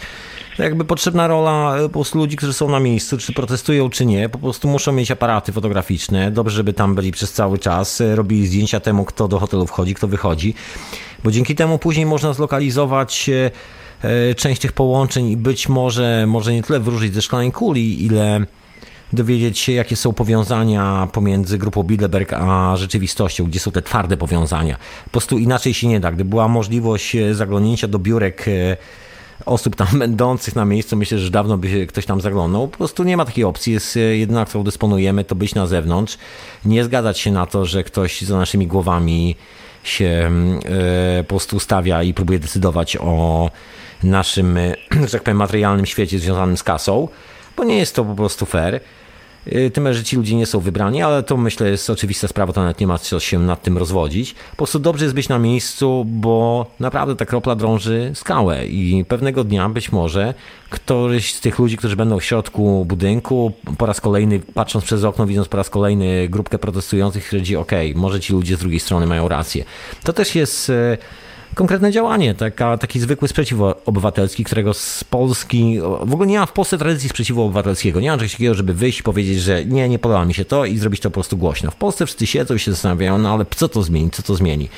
jakby 0.59 0.85
potrzebna 0.85 1.27
rola 1.27 1.77
e, 1.77 1.81
po 1.81 1.89
prostu 1.89 2.17
ludzi, 2.17 2.35
którzy 2.35 2.53
są 2.53 2.69
na 2.69 2.79
miejscu, 2.79 3.17
czy 3.17 3.33
protestują, 3.33 3.89
czy 3.89 4.05
nie, 4.05 4.29
po 4.29 4.39
prostu 4.39 4.67
muszą 4.67 4.91
mieć 4.91 5.11
aparaty 5.11 5.51
fotograficzne, 5.51 6.31
dobrze, 6.31 6.55
żeby 6.55 6.73
tam 6.73 6.95
byli 6.95 7.11
przez 7.11 7.33
cały 7.33 7.59
czas, 7.59 8.01
e, 8.01 8.15
robili 8.15 8.47
zdjęcia 8.47 8.79
temu, 8.79 9.05
kto 9.05 9.27
do 9.27 9.39
hotelu 9.39 9.67
wchodzi, 9.67 9.93
kto 9.93 10.07
wychodzi, 10.07 10.53
bo 11.23 11.31
dzięki 11.31 11.55
temu 11.55 11.79
później 11.79 12.05
można 12.05 12.33
zlokalizować 12.33 13.29
część 14.35 14.61
tych 14.61 14.71
połączeń 14.71 15.29
i 15.29 15.37
być 15.37 15.69
może, 15.69 16.25
może 16.27 16.53
nie 16.53 16.63
tyle 16.63 16.79
wróżyć 16.79 17.13
ze 17.13 17.21
szklanej 17.21 17.51
kuli, 17.51 18.05
ile 18.05 18.45
dowiedzieć 19.13 19.59
się, 19.59 19.71
jakie 19.71 19.95
są 19.95 20.13
powiązania 20.13 21.07
pomiędzy 21.11 21.57
grupą 21.57 21.83
Bilderberg 21.83 22.33
a 22.33 22.77
rzeczywistością, 22.77 23.45
gdzie 23.45 23.59
są 23.59 23.71
te 23.71 23.81
twarde 23.81 24.17
powiązania. 24.17 24.77
Po 25.03 25.09
prostu 25.09 25.37
inaczej 25.37 25.73
się 25.73 25.87
nie 25.87 25.99
da. 25.99 26.11
Gdyby 26.11 26.29
była 26.29 26.47
możliwość 26.47 27.15
e, 27.15 27.35
zaglądnięcia 27.35 27.87
do 27.87 27.99
biurek 27.99 28.47
e, 28.47 28.77
osób 29.45 29.75
tam 29.75 29.87
będących 29.99 30.55
na 30.55 30.65
miejscu, 30.65 30.97
myślę, 30.97 31.19
że 31.19 31.31
dawno 31.31 31.57
by 31.57 31.87
ktoś 31.87 32.05
tam 32.05 32.21
zaglądał. 32.21 32.67
Po 32.67 32.77
prostu 32.77 33.03
nie 33.03 33.17
ma 33.17 33.25
takiej 33.25 33.43
opcji. 33.43 33.73
Jest 33.73 33.97
e, 33.97 33.99
jedyna, 33.99 34.45
którą 34.45 34.63
dysponujemy, 34.63 35.23
to 35.23 35.35
być 35.35 35.55
na 35.55 35.67
zewnątrz. 35.67 36.17
Nie 36.65 36.83
zgadzać 36.83 37.19
się 37.19 37.31
na 37.31 37.45
to, 37.45 37.65
że 37.65 37.83
ktoś 37.83 38.21
za 38.21 38.37
naszymi 38.37 38.67
głowami 38.67 39.35
się 39.83 40.05
mm, 40.05 40.59
e, 41.19 41.23
po 41.23 41.29
prostu 41.29 41.59
stawia 41.59 42.03
i 42.03 42.13
próbuje 42.13 42.39
decydować 42.39 42.97
o 42.97 43.49
naszym, 44.03 44.57
e, 44.57 44.75
że 45.07 45.11
tak 45.11 45.23
powiem, 45.23 45.37
materialnym 45.37 45.85
świecie 45.85 46.19
związanym 46.19 46.57
z 46.57 46.63
kasą, 46.63 47.07
bo 47.57 47.63
nie 47.63 47.77
jest 47.77 47.95
to 47.95 48.05
po 48.05 48.15
prostu 48.15 48.45
fair. 48.45 48.79
Y, 49.47 49.71
Tym, 49.73 49.93
że 49.93 50.03
ci 50.03 50.15
ludzie 50.15 50.35
nie 50.35 50.45
są 50.45 50.59
wybrani, 50.59 51.01
ale 51.01 51.23
to 51.23 51.37
myślę 51.37 51.69
jest 51.69 51.89
oczywista 51.89 52.27
sprawa, 52.27 52.53
to 52.53 52.61
nawet 52.61 52.79
nie 52.79 52.87
ma 52.87 52.97
co 52.97 53.19
się 53.19 53.39
nad 53.39 53.61
tym 53.61 53.77
rozwodzić. 53.77 54.33
Po 54.51 54.57
prostu 54.57 54.79
dobrze 54.79 55.05
jest 55.05 55.15
być 55.15 55.29
na 55.29 55.39
miejscu, 55.39 56.05
bo 56.07 56.65
naprawdę 56.79 57.15
ta 57.15 57.25
kropla 57.25 57.55
drąży 57.55 58.11
skałę 58.13 58.67
i 58.67 59.05
pewnego 59.07 59.43
dnia 59.43 59.69
być 59.69 59.91
może 59.91 60.33
któryś 60.69 61.33
z 61.33 61.41
tych 61.41 61.59
ludzi, 61.59 61.77
którzy 61.77 61.95
będą 61.95 62.19
w 62.19 62.23
środku 62.23 62.85
budynku, 62.85 63.51
po 63.77 63.85
raz 63.85 64.01
kolejny 64.01 64.39
patrząc 64.39 64.85
przez 64.85 65.03
okno, 65.03 65.25
widząc 65.27 65.47
po 65.47 65.57
raz 65.57 65.69
kolejny 65.69 66.27
grupkę 66.29 66.57
protestujących, 66.57 67.23
stwierdzi, 67.23 67.55
okej, 67.55 67.95
może 67.95 68.19
ci 68.19 68.33
ludzie 68.33 68.55
z 68.55 68.59
drugiej 68.59 68.79
strony 68.79 69.07
mają 69.07 69.27
rację. 69.27 69.65
To 70.03 70.13
też 70.13 70.35
jest 70.35 70.69
e, 70.69 70.97
konkretne 71.55 71.91
działanie, 71.91 72.33
taka, 72.33 72.77
taki 72.77 72.99
zwykły 72.99 73.27
sprzeciw 73.27 73.59
obywatelski, 73.85 74.43
którego 74.43 74.73
z 74.73 75.03
Polski, 75.03 75.79
w 76.01 76.13
ogóle 76.13 76.27
nie 76.27 76.39
ma 76.39 76.45
w 76.45 76.51
Polsce 76.51 76.77
tradycji 76.77 77.09
sprzeciwu 77.09 77.43
obywatelskiego. 77.43 77.99
Nie 77.99 78.11
ma 78.11 78.17
czegoś 78.17 78.31
takiego, 78.31 78.53
żeby 78.53 78.73
wyjść 78.73 78.99
i 78.99 79.03
powiedzieć, 79.03 79.39
że 79.39 79.65
nie, 79.65 79.89
nie 79.89 79.99
podoba 79.99 80.25
mi 80.25 80.33
się 80.33 80.45
to 80.45 80.65
i 80.65 80.77
zrobić 80.77 81.01
to 81.01 81.09
po 81.09 81.13
prostu 81.13 81.37
głośno. 81.37 81.71
W 81.71 81.75
Polsce 81.75 82.05
wszyscy 82.05 82.27
siedzą 82.27 82.55
i 82.55 82.59
się 82.59 82.71
zastanawiają, 82.71 83.17
no 83.17 83.33
ale 83.33 83.45
co 83.55 83.69
to 83.69 83.83
zmieni, 83.83 84.11
co 84.11 84.23
to 84.23 84.35
zmieni. 84.35 84.69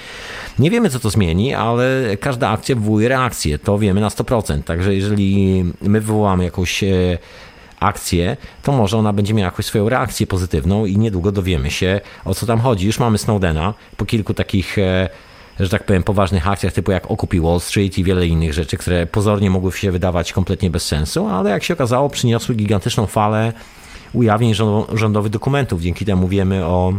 Nie 0.59 0.71
wiemy, 0.71 0.89
co 0.89 0.99
to 0.99 1.09
zmieni, 1.09 1.53
ale 1.53 2.17
każda 2.19 2.49
akcja 2.49 2.75
wywołuje 2.75 3.09
reakcję, 3.09 3.59
to 3.59 3.77
wiemy 3.77 4.01
na 4.01 4.09
100%. 4.09 4.63
Także 4.63 4.95
jeżeli 4.95 5.63
my 5.81 6.01
wywołamy 6.01 6.43
jakąś 6.43 6.83
e, 6.83 7.17
akcję, 7.79 8.37
to 8.63 8.71
może 8.71 8.97
ona 8.97 9.13
będzie 9.13 9.33
miała 9.33 9.45
jakąś 9.45 9.65
swoją 9.65 9.89
reakcję 9.89 10.27
pozytywną 10.27 10.85
i 10.85 10.97
niedługo 10.97 11.31
dowiemy 11.31 11.71
się, 11.71 12.01
o 12.25 12.35
co 12.35 12.45
tam 12.45 12.59
chodzi. 12.59 12.85
Już 12.85 12.99
mamy 12.99 13.17
Snowdena 13.17 13.73
po 13.97 14.05
kilku 14.05 14.33
takich 14.33 14.77
e, 14.77 15.09
że 15.59 15.69
tak 15.69 15.83
powiem, 15.83 16.03
poważnych 16.03 16.47
akcjach 16.47 16.73
typu 16.73 16.91
jak 16.91 17.11
Okupi 17.11 17.39
Wall 17.39 17.59
Street 17.59 17.97
i 17.97 18.03
wiele 18.03 18.27
innych 18.27 18.53
rzeczy, 18.53 18.77
które 18.77 19.05
pozornie 19.05 19.49
mogły 19.49 19.71
się 19.71 19.91
wydawać 19.91 20.33
kompletnie 20.33 20.69
bez 20.69 20.85
sensu, 20.85 21.27
ale 21.27 21.49
jak 21.49 21.63
się 21.63 21.73
okazało 21.73 22.09
przyniosły 22.09 22.55
gigantyczną 22.55 23.05
falę 23.05 23.53
ujawnień 24.13 24.53
rząd- 24.53 24.97
rządowych 24.97 25.31
dokumentów. 25.31 25.81
Dzięki 25.81 26.05
temu 26.05 26.27
wiemy 26.27 26.65
o 26.65 26.93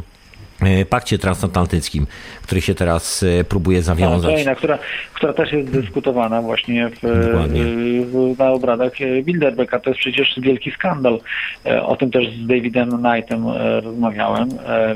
pakcie 0.90 1.18
transatlantyckim, 1.18 2.06
który 2.42 2.60
się 2.60 2.74
teraz 2.74 3.22
e, 3.22 3.44
próbuje 3.44 3.82
zawiązać. 3.82 4.30
Kolejna, 4.30 4.54
która, 4.54 4.78
która 5.14 5.32
też 5.32 5.52
jest 5.52 5.70
dyskutowana 5.70 6.42
właśnie 6.42 6.88
w, 6.88 7.26
Dokładnie. 7.26 7.62
w, 8.04 8.34
na 8.38 8.50
obradach 8.50 8.92
Bilderberga. 9.22 9.78
To 9.80 9.90
jest 9.90 10.00
przecież 10.00 10.34
wielki 10.38 10.70
skandal. 10.70 11.20
E, 11.66 11.82
O 11.82 11.96
tym 11.96 12.10
też 12.10 12.32
z 12.32 12.46
Davidem 12.46 12.90
Knightem 12.90 13.46
e, 13.48 13.80
rozmawiałem. 13.80 14.48
E, 14.66 14.94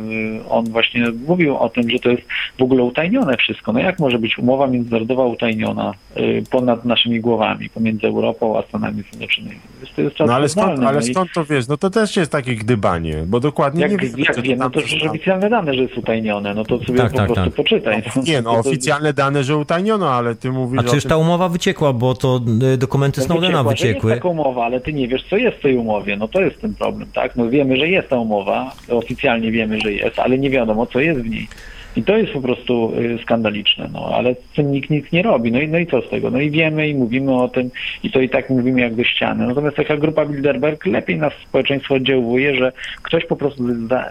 On 0.49 0.65
właśnie 0.65 1.07
mówił 1.27 1.57
o 1.57 1.69
tym, 1.69 1.91
że 1.91 1.99
to 1.99 2.11
jest 2.11 2.23
w 2.59 2.63
ogóle 2.63 2.83
utajnione 2.83 3.37
wszystko. 3.37 3.73
No 3.73 3.81
jak 3.81 3.99
może 3.99 4.19
być 4.19 4.39
umowa 4.39 4.67
międzynarodowa 4.67 5.25
utajniona 5.25 5.93
e, 6.15 6.23
ponad 6.51 6.85
naszymi 6.85 7.21
głowami, 7.21 7.69
pomiędzy 7.71 8.07
Europą 8.07 8.59
a 8.59 8.63
Stanami 8.63 9.03
Zjednoczonymi? 9.03 9.61
To 9.97 10.03
jest 10.03 10.17
No 10.27 10.35
ale 10.35 10.49
skąd, 10.49 10.85
ale 10.85 11.01
No 11.01 11.03
skąd 11.03 11.33
to 11.35 11.45
wiesz? 11.45 11.69
No 11.69 11.77
to 11.77 11.91
też 11.91 12.17
jest 12.17 12.33
takie 12.33 12.57
gdybanie, 12.57 13.25
bo 13.27 13.41
dokładnie 13.41 13.85
nie 13.85 13.93
jak, 13.93 14.03
wiemy, 14.03 14.19
jak 14.19 14.35
co 14.37 14.43
wiem, 14.43 14.59
no 14.59 14.71
to 14.71 14.81
przecież 14.81 15.03
oficjalne 15.03 15.51
dane, 15.53 15.75
że 15.75 15.83
jest 15.83 15.99
utajnione, 15.99 16.55
no 16.55 16.65
to 16.65 16.79
sobie 16.85 16.99
Tak, 16.99 17.13
po 17.13 17.19
tak, 17.19 17.27
prostu 17.27 17.45
tak. 17.45 17.55
poczytaj. 17.55 18.03
Nie, 18.27 18.43
no 18.43 18.51
To- 18.57 18.57
to- 18.63 18.69
oficjalne 18.69 19.13
dane, 19.13 19.45
że 19.45 19.57
utajniono, 19.57 20.11
ale 20.11 20.35
ty 20.35 20.53
mówisz 20.53 20.81
A 20.81 20.83
czyż 20.83 21.03
tym... 21.03 21.09
ta 21.11 21.17
umowa 21.17 21.49
wyciekła, 21.49 21.93
bo 21.93 22.15
to 22.15 22.41
e, 22.75 22.77
dokumenty 22.77 23.21
No 23.21 23.27
Snowdena 23.27 23.63
wyciekła, 23.63 23.71
wyciekły. 23.89 24.11
Jest 24.11 24.23
taka 24.23 24.29
umowa, 24.29 24.65
ale 24.65 24.81
ty 24.81 24.93
nie 24.93 25.09
wiesz, 25.09 25.25
co 25.31 25.37
jest 25.37 25.57
w 25.57 25.61
tej 25.61 25.77
umowie. 25.77 26.17
No 26.17 26.29
to 26.29 26.41
jest 26.41 26.61
ten 26.61 26.75
problem, 26.75 27.09
tak? 27.15 27.37
No 27.37 27.49
wiemy, 27.49 27.77
że 27.77 27.89
jest 27.89 28.09
ta 28.09 28.19
umowa, 28.19 28.73
oficjalnie 28.91 29.51
wiemy, 29.53 29.81
że 29.81 29.93
jest, 29.93 30.19
ale 30.19 30.39
nie 30.39 30.51
wiadomo, 30.51 30.87
co 30.87 31.01
jest 31.01 31.21
w 31.21 31.31
niej. 31.31 31.49
I 31.97 32.03
to 32.03 32.17
jest 32.17 32.33
po 32.33 32.41
prostu 32.41 32.93
y, 32.97 33.19
skandaliczne, 33.23 33.89
no 33.93 34.11
ale 34.15 34.35
z 34.35 34.57
tym 34.57 34.73
nikt 34.73 34.91
nic 34.91 35.13
nie 35.13 35.23
robi. 35.23 35.53
No 35.53 35.61
i, 35.61 35.69
no 35.69 35.79
i 35.79 35.87
co 35.87 36.03
z 36.03 36.09
tego? 36.09 36.31
No 36.31 36.41
i 36.41 36.51
wiemy 36.51 36.89
i 36.89 36.95
mówimy 36.95 37.35
o 37.35 37.49
tym 37.49 37.71
i 38.03 38.11
to 38.11 38.21
i 38.21 38.29
tak 38.29 38.51
mówimy 38.51 38.81
jak 38.81 38.95
do 38.95 39.05
ściany. 39.05 39.47
Natomiast 39.47 39.77
taka 39.77 39.97
grupa 39.97 40.27
Bilderberg 40.27 40.87
lepiej 40.87 41.19
nas 41.19 41.33
społeczeństwo 41.49 41.95
oddziałuje, 41.95 42.57
że 42.57 42.73
ktoś 43.03 43.27
po 43.27 43.37
prostu 43.37 43.63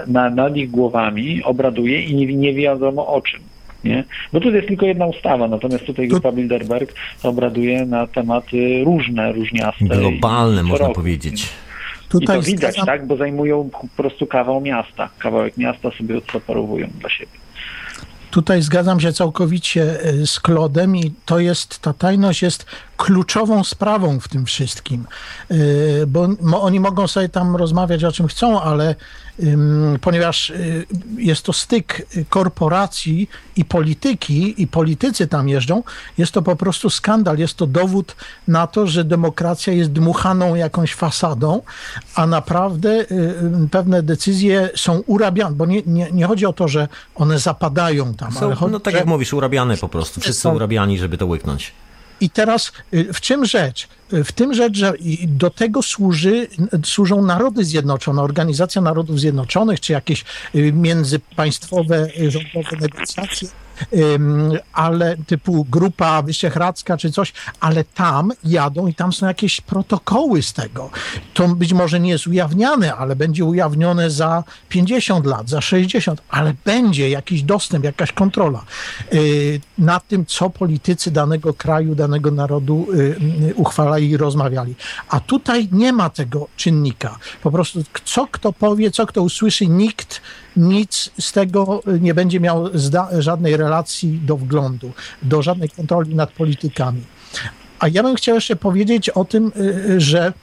na, 0.08 0.30
nad 0.30 0.58
ich 0.58 0.72
głowami 0.72 1.44
obraduje 1.44 2.02
i 2.04 2.16
nie, 2.16 2.36
nie 2.36 2.54
wiadomo 2.54 3.08
o 3.08 3.22
czym. 3.22 3.40
Nie? 3.84 4.04
Bo 4.34 4.40
tu 4.40 4.52
jest 4.52 4.68
tylko 4.68 4.86
jedna 4.86 5.06
ustawa, 5.06 5.48
natomiast 5.48 5.86
tutaj 5.86 6.08
grupa 6.08 6.32
Bilderberg 6.32 6.94
obraduje 7.24 7.86
na 7.86 8.08
tematy 8.08 8.84
różne, 8.84 9.32
różniaste. 9.32 9.86
Globalne, 9.86 10.62
i 10.62 10.64
można 10.64 10.90
powiedzieć. 10.90 11.44
I 11.44 12.10
Tutaj 12.10 12.38
to 12.38 12.44
widać, 12.44 12.76
tak, 12.86 13.08
bo 13.08 13.16
zajmują 13.16 13.70
po 13.70 13.88
prostu 14.04 14.26
kawał 14.28 14.62
miasta. 14.62 15.10
Kawałek 15.20 15.58
miasta 15.58 15.92
sobie 15.92 16.18
odseparowują 16.18 16.88
dla 17.00 17.10
siebie. 17.10 17.41
Tutaj 18.32 18.62
zgadzam 18.62 19.00
się 19.00 19.14
całkowicie 19.14 20.06
y, 20.06 20.28
z 20.28 20.40
Klodem 20.40 20.96
i 20.96 21.14
to 21.26 21.40
jest, 21.40 21.80
ta 21.80 21.94
tajność 21.94 22.42
jest 22.42 22.66
kluczową 22.98 23.64
sprawą 23.64 24.20
w 24.20 24.28
tym 24.28 24.46
wszystkim, 24.46 25.06
Y, 25.52 26.04
bo 26.08 26.28
oni 26.62 26.80
mogą 26.80 27.08
sobie 27.08 27.30
tam 27.30 27.56
rozmawiać 27.56 28.04
o 28.04 28.12
czym 28.12 28.28
chcą, 28.28 28.62
ale 28.62 28.96
ponieważ 30.02 30.50
y, 30.50 30.86
jest 31.18 31.42
to 31.44 31.54
styk 31.54 32.08
korporacji 32.30 33.30
i 33.56 33.66
polityki 33.66 34.62
i 34.62 34.68
politycy 34.68 35.28
tam 35.28 35.50
jeżdżą, 35.50 35.84
jest 36.18 36.32
to 36.32 36.42
po 36.42 36.56
prostu 36.56 36.90
skandal, 36.90 37.38
jest 37.38 37.54
to 37.58 37.68
dowód 37.68 38.16
na 38.48 38.68
to, 38.68 38.88
że 38.88 39.04
demokracja 39.04 39.74
jest 39.74 39.92
dmuchaną 39.92 40.56
jakąś 40.56 40.94
fasadą, 40.94 41.62
a 42.16 42.28
naprawdę 42.28 42.90
y, 42.90 43.06
y, 43.66 43.70
pewne 43.72 44.04
decyzje 44.04 44.70
są 44.76 45.00
urabiane, 45.06 45.56
bo 45.56 45.66
nie, 45.66 45.82
nie, 45.86 46.12
nie 46.12 46.26
chodzi 46.28 46.46
o 46.46 46.54
to, 46.54 46.68
że 46.68 46.88
one 47.16 47.40
zapadają 47.40 48.14
tam, 48.14 48.38
ale 48.38 48.50
Są, 48.50 48.56
chodzi, 48.56 48.72
no 48.72 48.80
tak 48.80 48.92
że- 48.92 48.98
jak 48.98 49.08
mówisz, 49.08 49.34
urabiane 49.34 49.78
po 49.78 49.90
prostu. 49.90 50.22
Wszyscy 50.22 50.42
Są- 50.42 50.56
urabiani, 50.56 50.98
żeby 50.98 51.18
to 51.18 51.26
łyknąć. 51.26 51.72
I 52.22 52.30
teraz 52.30 52.72
y, 52.94 53.14
w 53.14 53.22
czym 53.22 53.46
rzecz? 53.46 53.88
Y, 54.14 54.24
W 54.24 54.32
tym 54.32 54.54
rzecz, 54.54 54.78
że 54.78 54.94
do 55.28 55.50
tego 55.50 55.82
służy, 55.82 56.48
służą 56.86 57.22
Narody 57.22 57.66
Zjednoczone, 57.66 58.22
Organizacja 58.22 58.82
Narodów 58.82 59.20
Zjednoczonych, 59.20 59.80
czy 59.80 59.94
jakieś 59.94 60.26
y, 60.56 60.74
międzypaństwowe 60.74 62.08
rządowe 62.28 62.78
negocjacje, 62.82 63.48
ale 64.74 65.18
typu 65.28 65.66
Grupa 65.70 66.22
Wyszehradzka 66.22 66.98
czy 66.98 67.12
coś, 67.12 67.34
ale 67.60 67.84
tam 67.84 68.32
jadą 68.44 68.88
i 68.88 68.94
tam 68.94 69.14
są 69.14 69.28
jakieś 69.28 69.62
protokoły 69.62 70.42
z 70.42 70.54
tego. 70.54 70.90
To 71.34 71.48
być 71.48 71.74
może 71.74 72.00
nie 72.00 72.10
jest 72.10 72.28
ujawniane, 72.28 72.96
ale 72.96 73.16
będzie 73.16 73.46
ujawnione 73.46 74.10
za 74.10 74.44
50 74.70 75.26
lat, 75.26 75.50
za 75.50 75.62
60, 75.62 76.22
ale 76.30 76.54
będzie 76.66 77.10
jakiś 77.10 77.44
dostęp, 77.44 77.86
jakaś 77.86 78.12
kontrola 78.12 78.66
y, 79.14 79.62
nad 79.78 80.08
tym, 80.08 80.26
co 80.26 80.50
politycy 80.50 81.12
danego 81.12 81.54
kraju, 81.54 81.96
danego 81.96 82.32
narodu 82.32 82.88
y, 82.94 82.98
y, 83.50 83.56
uchwalali 83.56 84.10
i 84.10 84.18
rozmawiali. 84.18 84.76
A 85.10 85.20
tutaj 85.20 85.70
nie 85.72 85.94
ma 85.94 86.10
tego 86.10 86.48
czynnika. 86.56 87.18
Po 87.44 87.52
prostu 87.52 87.84
co 88.06 88.28
kto 88.32 88.54
powie, 88.54 88.92
co 88.92 89.06
kto 89.06 89.22
usłyszy, 89.22 89.68
nikt 89.68 90.22
nic 90.56 91.10
z 91.20 91.32
tego 91.32 91.84
nie 92.02 92.14
będzie 92.14 92.40
miał 92.40 92.70
żadnej 93.20 93.58
relacji 93.58 94.20
do 94.26 94.38
wglądu, 94.38 94.92
do 95.24 95.42
żadnej 95.42 95.70
kontroli 95.70 96.16
nad 96.16 96.32
politykami. 96.32 97.02
A 97.80 97.88
ja 97.88 98.04
bym 98.04 98.16
chciał 98.16 98.36
jeszcze 98.36 98.56
powiedzieć 98.56 99.10
o 99.10 99.26
tym, 99.26 99.52
y, 99.56 99.60
y, 99.90 100.02
że 100.02 100.34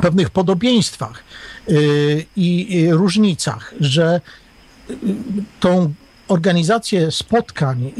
pewnych 0.00 0.30
podobieństwach 0.30 1.24
y, 1.68 2.26
i 2.36 2.86
różnicach, 2.90 3.74
że 3.80 4.20
tą 5.60 5.92
organizację 6.28 7.10
spotkań 7.10 7.92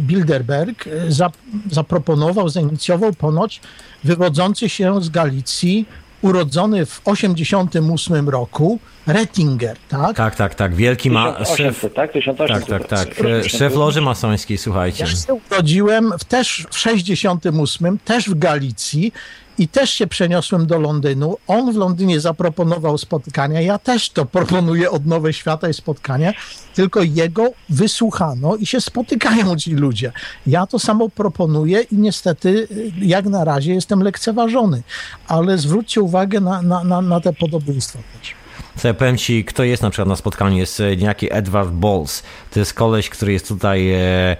Bilderberg 0.00 0.84
za, 1.08 1.30
zaproponował, 1.70 2.48
zainicjował 2.48 3.12
ponoć 3.12 3.60
wywodzący 4.04 4.68
się 4.68 5.02
z 5.02 5.08
Galicji, 5.08 5.86
urodzony 6.22 6.86
w 6.86 7.00
88 7.04 8.28
roku, 8.28 8.78
Rettinger, 9.12 9.76
tak? 9.88 10.16
Tak, 10.16 10.36
tak, 10.36 10.54
tak. 10.54 10.74
Wielki 10.74 11.10
ma 11.10 11.44
szef. 11.44 11.80
1800, 11.80 11.94
tak? 11.94 12.12
1800. 12.12 12.68
Tak, 12.68 12.88
tak, 12.88 13.16
tak. 13.16 13.24
E, 13.26 13.48
Szef 13.48 13.74
Loży 13.74 14.00
Masońskiej, 14.00 14.58
słuchajcie. 14.58 15.04
Ja 15.04 15.10
się 15.10 15.40
urodziłem 15.50 16.12
w, 16.18 16.24
też 16.24 16.66
w 16.70 16.78
68, 16.78 17.98
też 18.04 18.28
w 18.28 18.38
Galicji 18.38 19.12
i 19.58 19.68
też 19.68 19.90
się 19.90 20.06
przeniosłem 20.06 20.66
do 20.66 20.78
Londynu. 20.78 21.36
On 21.46 21.72
w 21.72 21.76
Londynie 21.76 22.20
zaproponował 22.20 22.98
spotkania, 22.98 23.60
ja 23.60 23.78
też 23.78 24.10
to 24.10 24.24
proponuję 24.24 24.90
od 24.90 25.06
Nowe 25.06 25.32
Świata 25.32 25.68
i 25.68 25.74
spotkania, 25.74 26.32
tylko 26.74 27.02
jego 27.02 27.50
wysłuchano 27.68 28.56
i 28.56 28.66
się 28.66 28.80
spotykają 28.80 29.56
ci 29.56 29.74
ludzie. 29.74 30.12
Ja 30.46 30.66
to 30.66 30.78
samo 30.78 31.08
proponuję 31.08 31.80
i 31.80 31.96
niestety 31.96 32.48
y, 32.48 32.92
jak 33.00 33.24
na 33.24 33.44
razie 33.44 33.74
jestem 33.74 34.02
lekceważony, 34.02 34.82
ale 35.28 35.58
zwróćcie 35.58 36.00
uwagę 36.00 36.40
na, 36.40 36.62
na, 36.62 36.84
na, 36.84 37.00
na 37.02 37.20
te 37.20 37.32
podobieństwa 37.32 37.98
też. 37.98 38.39
Co 38.76 38.88
ja 38.88 38.94
powiem 38.94 39.18
ci, 39.18 39.44
kto 39.44 39.64
jest 39.64 39.82
na 39.82 39.90
przykład 39.90 40.08
na 40.08 40.16
spotkaniu, 40.16 40.56
jest 40.58 40.80
e, 40.80 40.96
niejaki 40.96 41.32
Edward 41.32 41.70
Balls. 41.70 42.22
To 42.50 42.58
jest 42.58 42.74
koleś, 42.74 43.08
który 43.08 43.32
jest 43.32 43.48
tutaj 43.48 43.90
e, 43.92 44.36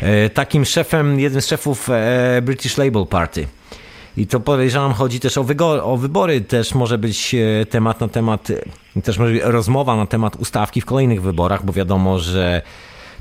e, 0.00 0.30
takim 0.30 0.64
szefem, 0.64 1.20
jednym 1.20 1.42
z 1.42 1.46
szefów 1.46 1.90
e, 1.90 2.42
British 2.42 2.78
Labour 2.78 3.08
Party. 3.08 3.46
I 4.16 4.26
to 4.26 4.40
podejrzewam 4.40 4.92
chodzi 4.92 5.20
też 5.20 5.38
o, 5.38 5.44
o 5.84 5.96
wybory, 5.96 6.40
też 6.40 6.74
może 6.74 6.98
być 6.98 7.34
e, 7.34 7.66
temat 7.66 8.00
na 8.00 8.08
temat, 8.08 8.48
e, 8.96 9.02
też 9.02 9.18
może 9.18 9.32
być 9.32 9.42
rozmowa 9.44 9.96
na 9.96 10.06
temat 10.06 10.36
ustawki 10.36 10.80
w 10.80 10.84
kolejnych 10.84 11.22
wyborach, 11.22 11.64
bo 11.64 11.72
wiadomo, 11.72 12.18
że 12.18 12.62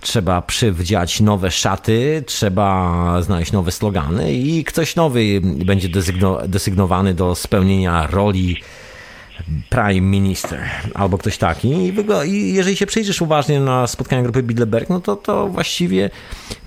trzeba 0.01 0.41
przywdziać 0.41 1.21
nowe 1.21 1.51
szaty, 1.51 2.23
trzeba 2.27 3.21
znaleźć 3.21 3.51
nowe 3.51 3.71
slogany 3.71 4.33
i 4.33 4.63
ktoś 4.63 4.95
nowy 4.95 5.41
będzie 5.41 5.89
desygno- 5.89 6.47
desygnowany 6.47 7.13
do 7.13 7.35
spełnienia 7.35 8.07
roli 8.07 8.61
Prime 9.69 10.01
Minister 10.01 10.59
albo 10.93 11.17
ktoś 11.17 11.37
taki. 11.37 11.69
I, 12.25 12.53
jeżeli 12.53 12.75
się 12.75 12.85
przyjrzysz 12.85 13.21
uważnie 13.21 13.59
na 13.59 13.87
spotkania 13.87 14.23
grupy 14.23 14.43
Bilderberg, 14.43 14.89
no 14.89 14.99
to, 14.99 15.15
to 15.15 15.47
właściwie 15.47 16.09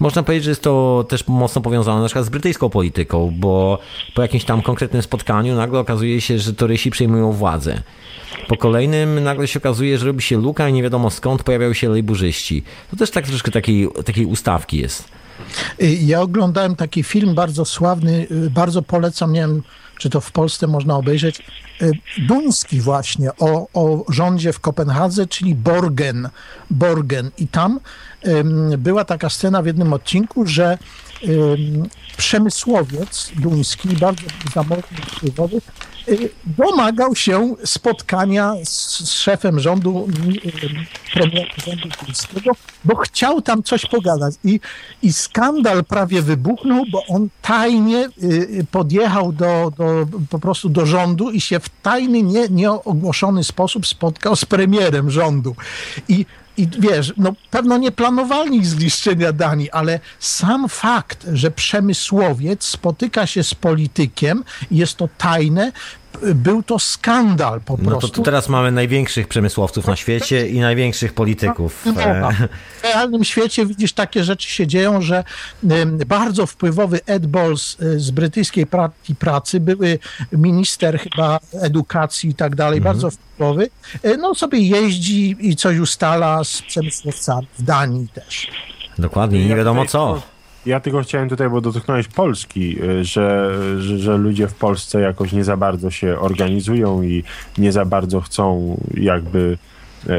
można 0.01 0.23
powiedzieć, 0.23 0.45
że 0.45 0.51
jest 0.51 0.63
to 0.63 1.05
też 1.09 1.29
mocno 1.29 1.63
powiązane 1.63 2.01
na 2.01 2.07
przykład 2.07 2.25
z 2.25 2.29
brytyjską 2.29 2.71
polityką, 2.71 3.33
bo 3.37 3.79
po 4.15 4.23
jakimś 4.23 4.45
tam 4.45 4.63
konkretnym 4.63 5.03
spotkaniu 5.03 5.55
nagle 5.55 5.79
okazuje 5.79 6.21
się, 6.21 6.39
że 6.39 6.55
Torysi 6.55 6.91
przejmują 6.91 7.33
władzę. 7.33 7.83
Po 8.49 8.57
kolejnym 8.57 9.23
nagle 9.23 9.49
się 9.49 9.59
okazuje, 9.59 9.99
że 9.99 10.07
robi 10.07 10.23
się 10.23 10.37
luka 10.37 10.69
i 10.69 10.73
nie 10.73 10.83
wiadomo 10.83 11.11
skąd 11.11 11.43
pojawiają 11.43 11.73
się 11.73 11.89
lejburzyści. 11.89 12.63
To 12.91 12.97
też 12.97 13.11
tak 13.11 13.27
troszkę 13.27 13.51
takiej, 13.51 13.89
takiej 14.05 14.27
ustawki 14.27 14.79
jest. 14.79 15.09
Ja 16.01 16.21
oglądałem 16.21 16.77
taki 16.77 17.03
film 17.03 17.35
bardzo 17.35 17.65
sławny, 17.65 18.27
y, 18.31 18.51
bardzo 18.51 18.83
polecam, 18.83 19.33
nie 19.33 19.49
czy 19.99 20.11
to 20.11 20.21
w 20.21 20.33
Polsce 20.33 20.67
można 20.67 20.97
obejrzeć, 20.97 21.43
y, 21.83 21.93
duński 22.19 22.81
właśnie, 22.81 23.31
o, 23.39 23.69
o 23.75 24.13
rządzie 24.13 24.53
w 24.53 24.61
Kopenhadze, 24.61 25.27
czyli 25.27 25.55
Borgen. 25.55 26.29
Borgen. 26.71 27.31
I 27.39 27.49
tam 27.49 27.81
była 28.79 29.05
taka 29.05 29.31
scena 29.31 29.63
w 29.63 29.67
jednym 29.67 29.93
odcinku, 29.93 30.47
że 30.47 30.79
przemysłowiec 32.17 33.31
duński, 33.37 33.89
bardzo 33.89 34.23
zamożny, 34.55 34.99
wpływowy, 35.07 35.61
domagał 36.45 37.15
się 37.15 37.55
spotkania 37.65 38.53
z, 38.65 39.01
z 39.09 39.13
szefem 39.13 39.61
rządu, 39.61 40.09
premierem 41.13 41.55
rządu 41.67 41.89
duńskiego, 42.05 42.51
bo 42.85 42.97
chciał 42.97 43.43
tam 43.43 43.63
coś 43.63 43.87
pogadać. 43.87 44.35
I, 44.45 44.61
I 45.03 45.13
skandal 45.13 45.85
prawie 45.85 46.23
wybuchnął, 46.23 46.85
bo 46.93 47.07
on 47.09 47.29
tajnie 47.43 48.09
y, 48.23 48.27
y, 48.61 48.67
podjechał 48.71 49.33
do, 49.33 49.73
do, 49.77 50.07
po 50.31 50.39
prostu 50.39 50.69
do 50.69 50.87
rządu 50.87 51.31
i 51.31 51.41
się 51.41 51.61
w 51.61 51.69
tajny, 51.83 52.23
nie, 52.23 52.49
nieogłoszony 52.49 53.45
sposób 53.45 53.87
spotkał 53.87 54.37
z 54.37 54.45
premierem 54.45 55.11
rządu. 55.11 55.57
I 56.09 56.27
i 56.57 56.69
wiesz, 56.79 57.13
no 57.17 57.33
pewno 57.51 57.79
nie 57.79 57.93
planowali 57.93 58.65
zniszczenia 58.65 59.33
Danii, 59.33 59.71
ale 59.71 60.01
sam 60.21 60.69
fakt, 60.69 61.27
że 61.33 61.51
przemysłowiec 61.51 62.65
spotyka 62.65 63.27
się 63.27 63.43
z 63.43 63.55
politykiem, 63.55 64.45
jest 64.71 64.97
to 64.97 65.09
tajne, 65.19 65.73
był 66.35 66.63
to 66.63 66.79
skandal 66.79 67.61
po 67.61 67.77
No 67.77 67.85
to, 67.85 67.91
prostu. 67.91 68.09
to 68.09 68.23
teraz 68.23 68.49
mamy 68.49 68.73
największych 68.73 69.29
przemysłowców 69.29 69.87
na 69.87 69.97
świecie 69.97 70.49
i 70.49 70.61
największych 70.61 71.13
polityków. 71.13 71.87
Nie 71.87 71.93
ma. 71.93 72.31
E, 72.31 72.33
W 72.81 72.85
realnym 72.85 73.25
świecie 73.25 73.67
widzisz, 73.67 73.93
takie 73.93 74.25
rzeczy 74.25 74.49
się 74.51 74.67
dzieją, 74.67 75.03
że 75.03 75.25
bardzo 76.07 76.47
wpływowy 76.47 77.01
Ed 77.07 77.27
Balls 77.27 77.77
y, 77.81 78.01
z 78.01 78.11
brytyjskiej 78.11 78.67
partii 78.67 79.15
pracy, 79.15 79.61
były 79.61 79.99
minister 80.33 80.99
chyba 81.01 81.41
edukacji 81.53 82.31
i 82.31 82.35
tak 82.35 82.55
dalej, 82.57 82.81
bardzo 82.81 83.11
wpływowy, 83.11 83.69
y, 84.05 84.17
no 84.17 84.35
sobie 84.35 84.59
jeździ 84.59 85.37
i 85.41 85.57
coś 85.57 85.79
ustala 85.79 86.45
z 86.45 86.63
przemysłowcami 86.63 87.47
w 87.59 87.63
Danii 87.63 88.09
też. 88.09 88.51
Dokładnie, 88.99 89.47
nie 89.49 89.57
wiadomo 89.57 89.87
co. 89.87 90.23
Ja 90.67 90.81
tylko 90.81 91.03
chciałem 91.03 91.29
tutaj, 91.29 91.51
bo 91.51 91.61
dotknąłeś 91.61 92.09
Polski, 92.09 92.83
y, 92.85 93.05
że, 93.05 93.55
że, 93.81 93.99
że 93.99 94.17
ludzie 94.17 94.49
w 94.49 94.55
Polsce 94.55 95.01
jakoś 95.01 95.33
nie 95.33 95.45
za 95.45 95.57
bardzo 95.57 95.91
się 95.91 96.19
organizują 96.19 97.03
i 97.03 97.25
nie 97.59 97.73
za 97.73 97.85
bardzo 97.85 98.21
chcą 98.21 98.77
jakby 98.95 99.59
y, 100.09 100.11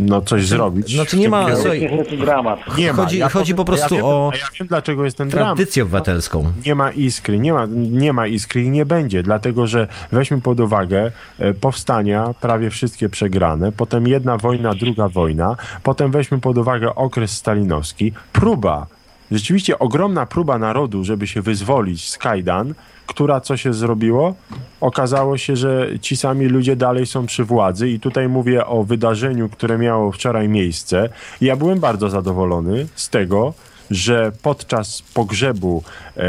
no 0.00 0.20
coś 0.20 0.46
zrobić. 0.46 0.94
Znaczy 0.94 1.16
w 1.16 1.20
nie 1.20 1.28
ma, 1.28 1.56
słuchaj, 1.56 1.90
dramat. 2.20 2.78
nie 2.78 2.92
ma. 2.92 3.02
chodzi- 3.02 3.20
chodzi 3.20 3.54
po 3.54 3.64
prostu 3.64 3.94
ja 3.94 4.00
wiem, 4.00 4.10
o 4.10 4.30
Ja 4.34 4.46
wiem, 4.58 4.68
dlaczego 4.68 5.04
jest 5.04 5.16
ten 5.16 5.28
dramat. 5.28 5.56
Tradycję 5.56 5.82
obywatelską. 5.82 6.52
Nie 6.66 6.74
ma 6.74 6.90
iskry, 6.90 7.38
nie 7.38 7.52
ma, 7.52 7.66
nie 7.76 8.12
ma 8.12 8.26
iskry 8.26 8.62
i 8.62 8.70
nie 8.70 8.86
będzie, 8.86 9.22
dlatego 9.22 9.66
że 9.66 9.88
weźmy 10.12 10.40
pod 10.40 10.60
uwagę 10.60 11.10
e, 11.38 11.54
powstania, 11.54 12.34
prawie 12.40 12.70
wszystkie 12.70 13.08
przegrane, 13.08 13.72
potem 13.72 14.06
jedna 14.06 14.36
wojna, 14.38 14.74
druga 14.74 15.08
wojna, 15.08 15.56
potem 15.82 16.10
weźmy 16.10 16.40
pod 16.40 16.58
uwagę 16.58 16.94
okres 16.94 17.30
stalinowski, 17.30 18.12
próba, 18.32 18.86
rzeczywiście 19.30 19.78
ogromna 19.78 20.26
próba 20.26 20.58
narodu, 20.58 21.04
żeby 21.04 21.26
się 21.26 21.42
wyzwolić 21.42 22.08
z 22.08 22.18
kajdan, 22.18 22.74
która 23.06 23.40
co 23.40 23.56
się 23.56 23.74
zrobiło? 23.74 24.34
Okazało 24.80 25.38
się, 25.38 25.56
że 25.56 25.88
ci 26.00 26.16
sami 26.16 26.46
ludzie 26.46 26.76
dalej 26.76 27.06
są 27.06 27.26
przy 27.26 27.44
władzy 27.44 27.88
i 27.88 28.00
tutaj 28.00 28.28
mówię 28.28 28.66
o 28.66 28.84
wydarzeniu, 28.84 29.48
które 29.48 29.78
miało 29.78 30.12
wczoraj 30.12 30.48
miejsce. 30.48 31.08
Ja 31.40 31.56
byłem 31.56 31.80
bardzo 31.80 32.10
zadowolony 32.10 32.86
z 32.94 33.08
tego, 33.08 33.54
że 33.90 34.32
podczas 34.42 35.02
pogrzebu 35.14 35.82
e, 36.16 36.22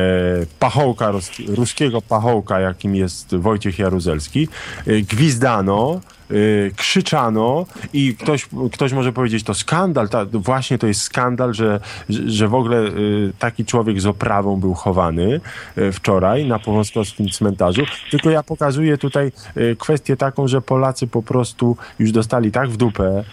pachołka, 0.60 1.12
ruskiego 1.48 2.02
pachołka, 2.02 2.60
jakim 2.60 2.96
jest 2.96 3.36
Wojciech 3.36 3.80
Jaruzelski, 3.80 4.48
e, 4.88 5.02
gwizdano, 5.02 6.02
e, 6.32 6.36
krzyczano 6.76 7.66
i 7.94 8.16
ktoś, 8.16 8.48
ktoś 8.74 8.94
może 8.94 9.14
powiedzieć, 9.14 9.44
to 9.44 9.54
skandal, 9.54 10.10
ta, 10.10 10.26
właśnie 10.26 10.78
to 10.78 10.88
jest 10.88 11.02
skandal, 11.02 11.54
że, 11.54 11.80
że 12.10 12.48
w 12.48 12.56
ogóle 12.56 12.78
e, 12.78 12.92
taki 13.40 13.66
człowiek 13.66 14.02
z 14.02 14.06
oprawą 14.06 14.60
był 14.60 14.74
chowany 14.74 15.42
e, 15.76 15.92
wczoraj 15.92 16.46
na 16.46 16.60
Powązkowskim 16.60 17.30
cmentarzu. 17.30 17.82
Tylko 18.12 18.30
ja 18.30 18.44
pokazuję 18.44 18.98
tutaj 18.98 19.32
kwestię 19.80 20.18
taką, 20.18 20.48
że 20.48 20.62
Polacy 20.62 21.08
po 21.08 21.24
prostu 21.24 21.78
już 22.00 22.12
dostali 22.12 22.52
tak 22.52 22.70
w 22.70 22.78
dupę, 22.78 23.24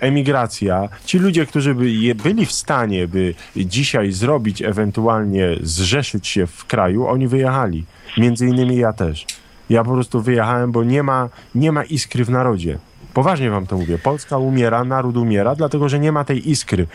emigracja, 0.00 0.88
ci 1.04 1.18
ludzie, 1.18 1.46
którzy 1.46 1.74
by 1.74 2.14
byli 2.14 2.46
w 2.46 2.52
stanie, 2.52 3.08
by 3.08 3.34
dzisiaj 3.56 4.12
zrobić, 4.12 4.62
ewentualnie 4.62 5.56
zrzeszyć 5.62 6.26
się 6.26 6.46
w 6.46 6.64
kraju, 6.64 7.06
oni 7.06 7.28
wyjechali. 7.28 7.84
Między 8.16 8.46
innymi 8.46 8.76
ja 8.76 8.92
też. 8.92 9.26
Ja 9.70 9.84
po 9.84 9.92
prostu 9.92 10.22
wyjechałem, 10.22 10.72
bo 10.72 10.84
nie 10.84 11.02
ma, 11.02 11.28
nie 11.54 11.72
ma 11.72 11.84
iskry 11.84 12.24
w 12.24 12.30
narodzie. 12.30 12.78
Poważnie 13.14 13.50
wam 13.50 13.66
to 13.66 13.76
mówię. 13.76 13.98
Polska 13.98 14.38
umiera, 14.38 14.84
naród 14.84 15.16
umiera, 15.16 15.54
dlatego 15.54 15.88
że 15.88 15.98
nie 15.98 16.12
ma 16.12 16.24
tej 16.24 16.50
iskry. 16.50 16.86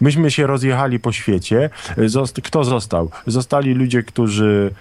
Myśmy 0.00 0.30
się 0.30 0.46
rozjechali 0.46 1.00
po 1.00 1.12
świecie. 1.12 1.70
Kto 2.42 2.64
został? 2.64 3.10
Zostali 3.26 3.74
ludzie, 3.74 4.02
którzy 4.02 4.74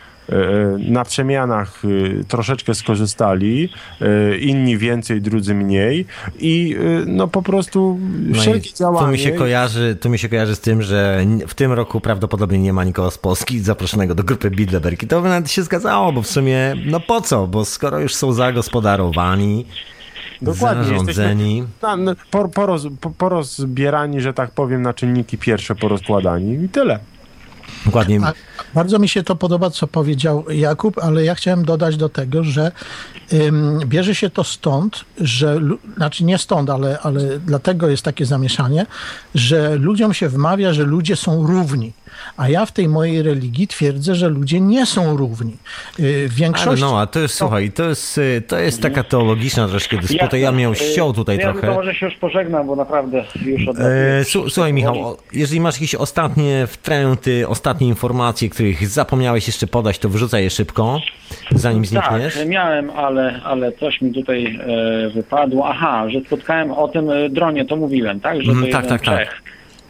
na 0.80 1.06
przemianach 1.06 1.82
e, 1.86 2.24
troszeczkę 2.24 2.74
skorzystali, 2.76 3.70
e, 4.02 4.38
inni 4.38 4.78
więcej, 4.78 5.22
drudzy 5.22 5.56
mniej 5.56 6.06
i 6.40 6.76
e, 6.80 7.06
no 7.06 7.28
po 7.28 7.42
prostu 7.42 8.00
No 8.28 8.42
wszelkie 8.42 8.74
działania... 8.74 9.06
to 9.06 9.12
mi 9.12 9.20
się 9.20 9.32
kojarzy, 9.32 9.98
to 10.02 10.10
mi 10.10 10.20
się 10.20 10.30
kojarzy 10.30 10.56
z 10.56 10.60
tym, 10.60 10.82
że 10.82 11.26
w 11.48 11.54
tym 11.54 11.72
roku 11.72 12.02
prawdopodobnie 12.02 12.60
nie 12.60 12.74
ma 12.74 12.84
nikogo 12.84 13.12
z 13.12 13.18
Polski 13.18 13.60
zaproszonego 13.60 14.16
do 14.16 14.24
grupy 14.24 14.52
Bilderberg. 14.52 15.04
I 15.04 15.08
to 15.08 15.22
by 15.22 15.30
nawet 15.30 15.52
się 15.52 15.64
zgadzało, 15.64 16.12
bo 16.12 16.22
w 16.22 16.28
sumie, 16.28 16.76
no 16.86 17.00
po 17.00 17.22
co? 17.22 17.48
Bo 17.48 17.66
skoro 17.66 18.00
już 18.00 18.16
są 18.16 18.34
zagospodarowani, 18.34 19.66
Dokładnie, 20.42 20.84
zarządzeni. 20.84 21.58
jesteśmy 21.58 22.50
porozbierani, 23.18 24.22
że 24.22 24.34
tak 24.34 24.52
powiem, 24.52 24.82
na 24.82 24.94
czynniki 24.94 25.38
pierwsze 25.38 25.76
porozkładani 25.76 26.64
i 26.64 26.70
tyle. 26.70 27.00
Dokładnie. 27.86 28.20
A 28.24 28.34
bardzo 28.74 29.00
mi 29.00 29.10
się 29.10 29.24
to 29.24 29.36
podoba, 29.36 29.70
co 29.70 29.88
powiedział 29.88 30.46
Jakub, 30.52 30.98
ale 30.98 31.24
ja 31.24 31.36
chciałem 31.36 31.66
dodać 31.66 31.98
do 31.98 32.10
tego, 32.10 32.44
że 32.44 32.72
ym, 33.34 33.80
bierze 33.86 34.16
się 34.16 34.30
to 34.30 34.44
stąd, 34.44 35.06
że, 35.18 35.62
znaczy 35.96 36.24
nie 36.24 36.38
stąd, 36.38 36.70
ale, 36.70 37.00
ale 37.00 37.40
dlatego 37.40 37.90
jest 37.90 38.04
takie 38.04 38.26
zamieszanie, 38.26 38.86
że 39.36 39.76
ludziom 39.76 40.14
się 40.14 40.30
wmawia, 40.30 40.74
że 40.74 40.84
ludzie 40.84 41.16
są 41.16 41.48
równi. 41.48 41.94
A 42.38 42.50
ja 42.50 42.66
w 42.66 42.72
tej 42.72 42.88
mojej 42.90 43.22
religii 43.22 43.68
twierdzę, 43.68 44.16
że 44.16 44.30
ludzie 44.30 44.60
nie 44.60 44.86
są 44.86 45.18
równi. 45.18 45.52
Yy, 45.52 46.06
W 46.06 46.08
Ale 46.08 46.30
większości... 46.30 46.82
no, 46.82 47.00
a 47.00 47.08
to 47.08 47.20
jest, 47.20 47.36
słuchaj, 47.36 47.72
to 47.72 47.90
jest, 47.90 48.18
y, 48.18 48.42
to 48.48 48.60
jest 48.60 48.82
taka 48.82 49.04
teologiczna 49.04 49.68
troszkę 49.68 49.98
dyspota. 49.98 50.38
Ja 50.38 50.52
miał 50.52 50.76
ściął 50.76 51.14
tutaj 51.14 51.38
ja 51.38 51.44
trochę. 51.44 51.60
tylko 51.62 51.76
może 51.76 51.96
się 51.96 52.06
już 52.06 52.16
pożegnam, 52.16 52.68
bo 52.68 52.76
naprawdę 52.76 53.24
już 53.46 53.68
od 53.68 53.78
E, 53.80 54.24
Słuchaj 54.50 54.74
Michał, 54.74 55.18
jeżeli 55.34 55.62
masz 55.62 55.76
jakieś 55.76 55.96
ostatnie 55.96 56.68
wtręty, 56.68 57.48
ostatnie 57.48 57.88
informacje, 57.88 58.50
których 58.50 58.88
zapomniałeś 58.88 59.48
jeszcze 59.48 59.68
podać, 59.68 60.00
to 60.00 60.10
wyrzucaj 60.10 60.44
je 60.44 60.50
szybko, 60.50 61.00
zanim 61.52 61.86
znikniesz. 61.86 62.34
Tak, 62.34 62.48
miałem, 62.48 62.90
ale, 62.90 63.42
ale 63.44 63.72
coś 63.72 64.02
mi 64.02 64.14
tutaj 64.14 64.60
e, 65.06 65.10
wypadło. 65.10 65.70
Aha, 65.70 66.10
że 66.10 66.22
spotkałem 66.22 66.72
o 66.72 66.88
tym 66.88 67.10
e, 67.10 67.30
dronie, 67.30 67.66
to 67.66 67.76
mówiłem, 67.76 68.20
tak? 68.20 68.38
Że 68.42 68.46
to 68.46 68.52
Mhm, 68.52 68.68
jeden 68.68 68.82
tak, 68.82 68.90
tak, 68.90 69.18
tak. 69.18 69.42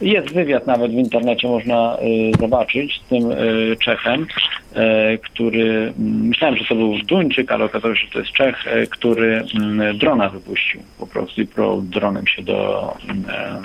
Jest 0.04 0.34
wywiad 0.34 0.68
nawet 0.68 0.92
w 0.92 0.96
internecie, 0.96 1.48
można 1.48 1.98
e, 1.98 2.38
zobaczyć 2.40 3.02
z 3.06 3.10
tym 3.10 3.32
e, 3.32 3.36
Czechem, 3.76 4.28
e, 4.74 5.18
który, 5.18 5.94
m, 6.00 6.28
myślałem, 6.28 6.58
że 6.58 6.66
to 6.66 6.76
był 6.76 6.98
Duńczyk, 7.08 7.52
ale 7.52 7.66
okazało 7.66 7.96
się, 7.96 8.06
że 8.06 8.12
to 8.12 8.20
jest 8.20 8.32
Czech, 8.32 8.68
e, 8.68 8.88
który 8.88 9.44
m, 9.56 9.98
drona 9.98 10.30
wypuścił 10.30 10.82
po 11.00 11.08
prostu 11.08 11.42
i 11.42 11.48
próbował 11.48 11.82
dronem 11.82 12.28
się 12.28 12.42
do, 12.42 12.94
m, 13.10 13.24
e, 13.30 13.62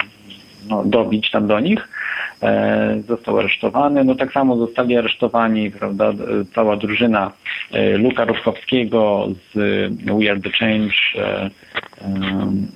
no, 0.68 0.84
dobić 0.84 1.30
tam 1.30 1.46
do 1.46 1.60
nich. 1.60 1.88
E, 2.42 3.02
został 3.08 3.38
aresztowany. 3.38 4.04
No 4.04 4.14
tak 4.14 4.32
samo 4.32 4.56
zostali 4.56 4.96
aresztowani, 4.96 5.70
prawda, 5.70 6.08
e, 6.08 6.14
cała 6.54 6.76
drużyna 6.76 7.32
e, 7.72 7.96
Luka 7.96 8.24
Rutkowskiego 8.24 9.28
z 9.30 9.56
e, 9.56 10.14
We 10.14 10.30
Are 10.30 10.40
The 10.40 10.50
Change 10.50 10.94
e, 11.16 11.50
em, 12.04 12.66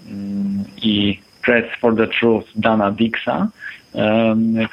i 0.83 1.19
Press 1.43 1.69
for 1.81 1.95
the 1.95 2.07
Truth 2.07 2.47
Dana 2.59 2.93
Dixa, 2.93 3.53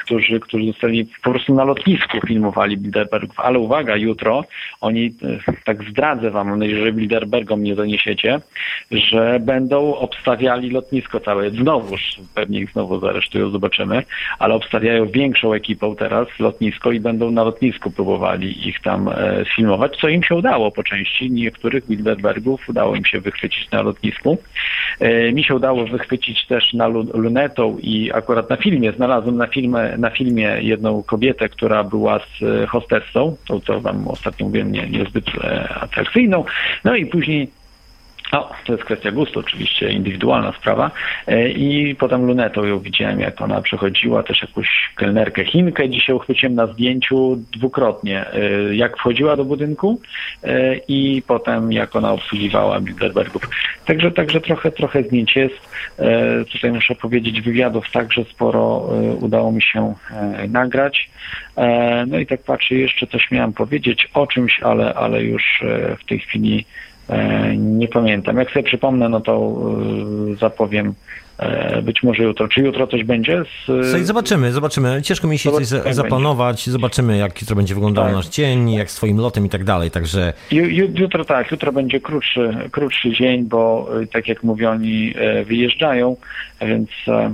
którzy, 0.03 0.39
którzy 0.39 0.65
zostali 0.65 1.07
po 1.23 1.31
prostu 1.31 1.55
na 1.55 1.63
lotnisku 1.63 2.27
filmowali 2.27 2.77
Bilderbergów. 2.77 3.39
Ale 3.39 3.59
uwaga, 3.59 3.95
jutro 3.95 4.43
oni, 4.81 5.05
e, 5.47 5.53
tak 5.65 5.83
zdradzę 5.89 6.31
wam, 6.31 6.49
mam 6.49 6.59
nadzieję, 6.59 6.85
że 6.85 6.91
Bilderbergom 6.91 7.63
nie 7.63 7.75
doniesiecie, 7.75 8.39
że 8.91 9.39
będą 9.39 9.95
obstawiali 9.95 10.69
lotnisko 10.69 11.19
całe. 11.19 11.49
Znowuż, 11.49 12.01
pewnie 12.35 12.59
ich 12.59 12.71
znowu 12.71 12.99
zaresztują, 12.99 13.49
zobaczymy, 13.49 14.03
ale 14.39 14.53
obstawiają 14.53 15.05
większą 15.05 15.53
ekipą 15.53 15.95
teraz 15.95 16.27
lotnisko 16.39 16.91
i 16.91 16.99
będą 16.99 17.31
na 17.31 17.43
lotnisku 17.43 17.91
próbowali 17.91 18.67
ich 18.67 18.81
tam 18.81 19.07
e, 19.07 19.45
sfilmować, 19.53 19.97
co 20.01 20.09
im 20.09 20.23
się 20.23 20.35
udało 20.35 20.71
po 20.71 20.83
części. 20.83 21.31
Niektórych 21.31 21.87
Bilderbergów 21.87 22.69
udało 22.69 22.95
im 22.95 23.05
się 23.05 23.19
wychwycić 23.19 23.71
na 23.71 23.81
lotnisku. 23.81 24.37
E, 24.99 25.31
mi 25.31 25.43
się 25.43 25.55
udało 25.55 25.85
wychwycić 25.85 26.45
też 26.45 26.73
na 26.73 26.87
lu- 26.87 27.11
lunetą 27.13 27.77
i 27.81 28.11
akurat 28.11 28.49
na 28.49 28.55
filmie, 28.55 28.91
znalazłem 28.91 29.09
na, 29.31 29.48
filmie, 29.48 29.95
na 29.98 30.10
filmie 30.10 30.57
jedną 30.61 31.03
kobietę, 31.03 31.49
która 31.49 31.84
była 31.84 32.19
z 32.19 32.44
e, 32.44 32.68
hostessą, 32.68 33.36
to 33.48 33.60
co 33.60 33.81
wam 33.81 34.07
ostatnio 34.07 34.45
mówiłem, 34.45 34.72
nie, 34.72 34.90
niezbyt 34.90 35.26
e, 35.44 35.69
atrakcyjną. 35.69 36.44
No 36.84 36.95
i 36.95 37.06
później 37.06 37.59
o, 38.31 38.49
to 38.65 38.73
jest 38.73 38.84
kwestia 38.85 39.11
gustu, 39.11 39.39
oczywiście, 39.39 39.91
indywidualna 39.91 40.51
sprawa. 40.51 40.91
E, 41.27 41.49
I 41.49 41.95
potem 41.95 42.26
lunetą 42.26 42.65
ją 42.65 42.80
widziałem, 42.80 43.19
jak 43.19 43.41
ona 43.41 43.61
przechodziła, 43.61 44.23
też 44.23 44.41
jakąś 44.41 44.89
kelnerkę 44.95 45.45
Chinkę. 45.45 45.89
Dzisiaj 45.89 46.15
uchwyciłem 46.15 46.56
na 46.56 46.68
zdjęciu 46.68 47.35
dwukrotnie, 47.51 48.26
e, 48.34 48.76
jak 48.76 48.97
wchodziła 48.97 49.35
do 49.35 49.45
budynku 49.45 50.01
e, 50.43 50.76
i 50.76 51.23
potem 51.27 51.72
jak 51.72 51.95
ona 51.95 52.11
obsługiwała 52.11 52.80
Bilderbergów. 52.80 53.49
Także, 53.85 54.11
także 54.11 54.41
trochę, 54.41 54.72
trochę 54.72 55.03
zdjęć 55.03 55.35
jest. 55.35 55.69
Tutaj 56.51 56.72
muszę 56.72 56.95
powiedzieć, 56.95 57.41
wywiadów 57.41 57.91
także 57.91 58.23
sporo 58.23 58.89
udało 59.19 59.51
mi 59.51 59.61
się 59.61 59.93
nagrać. 60.49 61.10
No 62.07 62.19
i 62.19 62.26
tak 62.26 62.43
patrzę, 62.43 62.76
jeszcze 62.76 63.07
coś 63.07 63.31
miałem 63.31 63.53
powiedzieć 63.53 64.10
o 64.14 64.27
czymś, 64.27 64.60
ale, 64.64 64.93
ale 64.93 65.23
już 65.23 65.64
w 65.99 66.06
tej 66.06 66.19
chwili 66.19 66.65
Nie 67.57 67.88
pamiętam. 67.88 68.38
Jak 68.38 68.52
sobie 68.52 68.64
przypomnę, 68.64 69.10
no 69.10 69.22
to 69.22 69.56
e, 70.31 70.36
zapowiem 70.36 70.94
e, 71.38 71.81
być 71.81 72.03
może 72.03 72.23
jutro. 72.23 72.48
Czy 72.48 72.61
jutro 72.61 72.88
coś 72.88 73.03
będzie? 73.03 73.44
Z, 73.68 74.06
zobaczymy, 74.07 74.52
zobaczymy. 74.52 75.02
Ciężko 75.02 75.27
mi 75.27 75.38
się 75.38 75.49
Zobaczymy, 75.61 75.94
zaplanować, 75.94 76.69
zobaczymy 76.69 77.18
jak 77.18 77.41
jutro 77.41 77.56
będzie 77.56 77.73
wyglądał 77.76 78.06
Tak. 78.06 78.14
nasz 78.14 78.27
dzień, 78.27 78.73
jak 78.73 78.91
z 78.91 78.95
twoim 78.95 79.18
lotem 79.18 79.45
i 79.45 79.49
tak 79.49 79.64
dalej, 79.64 79.91
także 79.91 80.34
Ju, 80.52 80.65
ju, 80.65 80.88
jutro 80.95 81.26
tak, 81.26 81.52
jutro 81.52 81.72
będzie 81.72 81.99
krótszy, 81.99 82.57
krótszy 82.72 83.11
dzień, 83.11 83.44
bo 83.45 83.90
e, 84.02 84.07
tak 84.07 84.27
jak 84.27 84.44
mówię, 84.44 84.69
oni 84.69 85.14
e, 85.15 85.44
wyjeżdżają, 85.45 86.15
więc, 86.61 86.90
e, 87.07 87.11
e, 87.14 87.34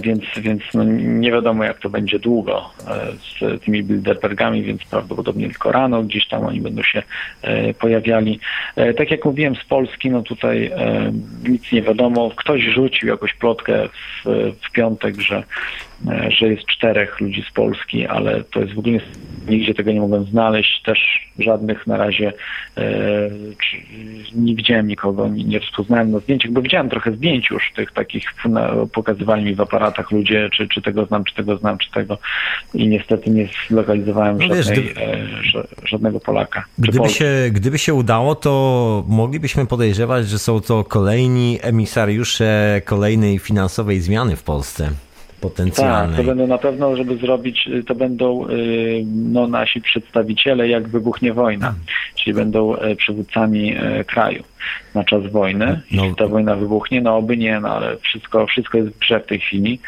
więc, 0.00 0.24
więc 0.40 0.62
no, 0.74 0.84
nie 0.94 1.32
wiadomo 1.32 1.64
jak 1.64 1.78
to 1.78 1.90
będzie 1.90 2.18
długo 2.18 2.70
e, 2.86 3.06
z 3.16 3.64
tymi 3.64 3.82
Bilderbergami, 3.82 4.62
więc 4.62 4.84
prawdopodobnie 4.84 5.48
tylko 5.48 5.72
rano 5.72 6.02
gdzieś 6.02 6.28
tam 6.28 6.46
oni 6.46 6.60
będą 6.60 6.82
się 6.82 7.02
e, 7.42 7.74
pojawiali. 7.74 8.40
E, 8.76 8.94
Tak 8.94 9.10
jak 9.10 9.24
mówiłem 9.24 9.56
z 9.56 9.64
Polski, 9.64 10.10
no 10.10 10.22
tutaj 10.22 10.66
e, 10.66 11.12
nic 11.48 11.72
nie 11.72 11.82
wiadomo. 11.82 12.30
Ktoś 12.36 12.62
rzucił 12.62 13.08
jakąś 13.08 13.34
plotkę 13.34 13.88
w, 13.88 14.24
w 14.62 14.72
piątek, 14.72 15.20
że 15.20 15.36
e, 15.36 15.44
że 16.28 16.46
jest 16.48 16.66
czterech 16.66 17.20
ludzi 17.20 17.44
z 17.50 17.52
Polski, 17.52 18.06
ale 18.06 18.44
to 18.44 18.60
jest 18.60 18.74
w 18.74 18.78
ogóle 18.78 18.98
nigdzie 19.48 19.74
tego 19.74 19.92
nie 19.92 20.00
mogłem 20.00 20.24
znaleźć, 20.24 20.82
też 20.82 20.98
żadnych 21.38 21.86
na 21.86 21.96
razie 21.96 22.32
e, 22.76 22.82
nie 24.34 24.54
widziałem 24.54 24.86
nikogo, 24.86 25.28
nie, 25.28 25.44
nie 25.44 25.58
rozpoznałem 25.58 26.10
na 26.10 26.18
zdjęciach, 26.18 26.52
bo 26.52 26.62
widziałem 26.62 26.88
trochę 26.88 27.12
zdjęć 27.12 27.50
już 27.50 27.72
tych 27.76 27.92
takich, 27.92 28.24
pokazywali 28.92 29.44
mi 29.44 29.54
w 29.54 29.60
aparatach 29.60 30.10
ludzie, 30.10 30.48
czy, 30.52 30.68
czy 30.68 30.82
tego 30.82 31.04
znam, 31.06 31.24
czy 31.24 31.34
tego 31.34 31.56
znam, 31.56 31.78
czy 31.78 31.90
tego 31.90 32.18
i 32.74 32.88
niestety 32.88 33.30
nie 33.30 33.48
zlokalizowałem 33.68 34.38
No 34.38 34.54
wiesz, 34.54 34.66
żadnej, 34.66 34.84
gdyby- 34.84 35.00
e, 35.00 35.16
ża- 35.54 35.66
żadnego 35.88 36.20
Polaka. 36.20 36.64
gdyby 36.78 37.08
się, 37.08 37.26
gdyby 37.50 37.78
się 37.78 37.94
udało, 37.94 38.34
to 38.34 39.04
moglibyśmy 39.08 39.66
podejrzewać, 39.66 40.28
że 40.28 40.38
są 40.38 40.60
to 40.60 40.84
kolejni 40.84 41.58
emisariusze 41.62 42.80
kolejnej 42.84 43.38
finansowej 43.38 44.00
zmiany 44.00 44.36
w 44.36 44.42
Polsce. 44.42 44.90
Tak, 45.40 45.50
Potencjalnej. 45.50 46.16
to 46.16 46.22
będą 46.24 46.46
na 46.46 46.58
pewno, 46.58 46.96
żeby 46.96 47.16
zrobić, 47.16 47.68
y, 47.68 47.84
to 47.84 47.94
będą 47.94 48.48
y, 48.48 49.02
no, 49.06 49.46
nasi 49.46 49.80
przedstawiciele, 49.80 50.68
jak 50.68 50.88
wybuchnie 50.88 51.32
wojna, 51.32 51.74
czyli 52.14 52.34
będą 52.34 52.76
e, 52.76 52.96
przywódcami 52.96 53.74
kraju 54.06 54.42
na 54.94 55.04
czas 55.04 55.26
wojny. 55.26 55.80
No. 55.90 56.02
Jeśli 56.02 56.16
ta 56.16 56.26
wojna 56.26 56.54
wybuchnie, 56.54 57.00
no 57.00 57.16
oby 57.16 57.36
nie, 57.36 57.60
no 57.60 57.76
ale 57.76 57.96
wszystko, 57.96 58.46
wszystko 58.46 58.78
jest 58.78 58.90
w 58.90 58.98
grze 58.98 59.20
w 59.20 59.26
tej 59.26 59.40
chwili 59.40 59.80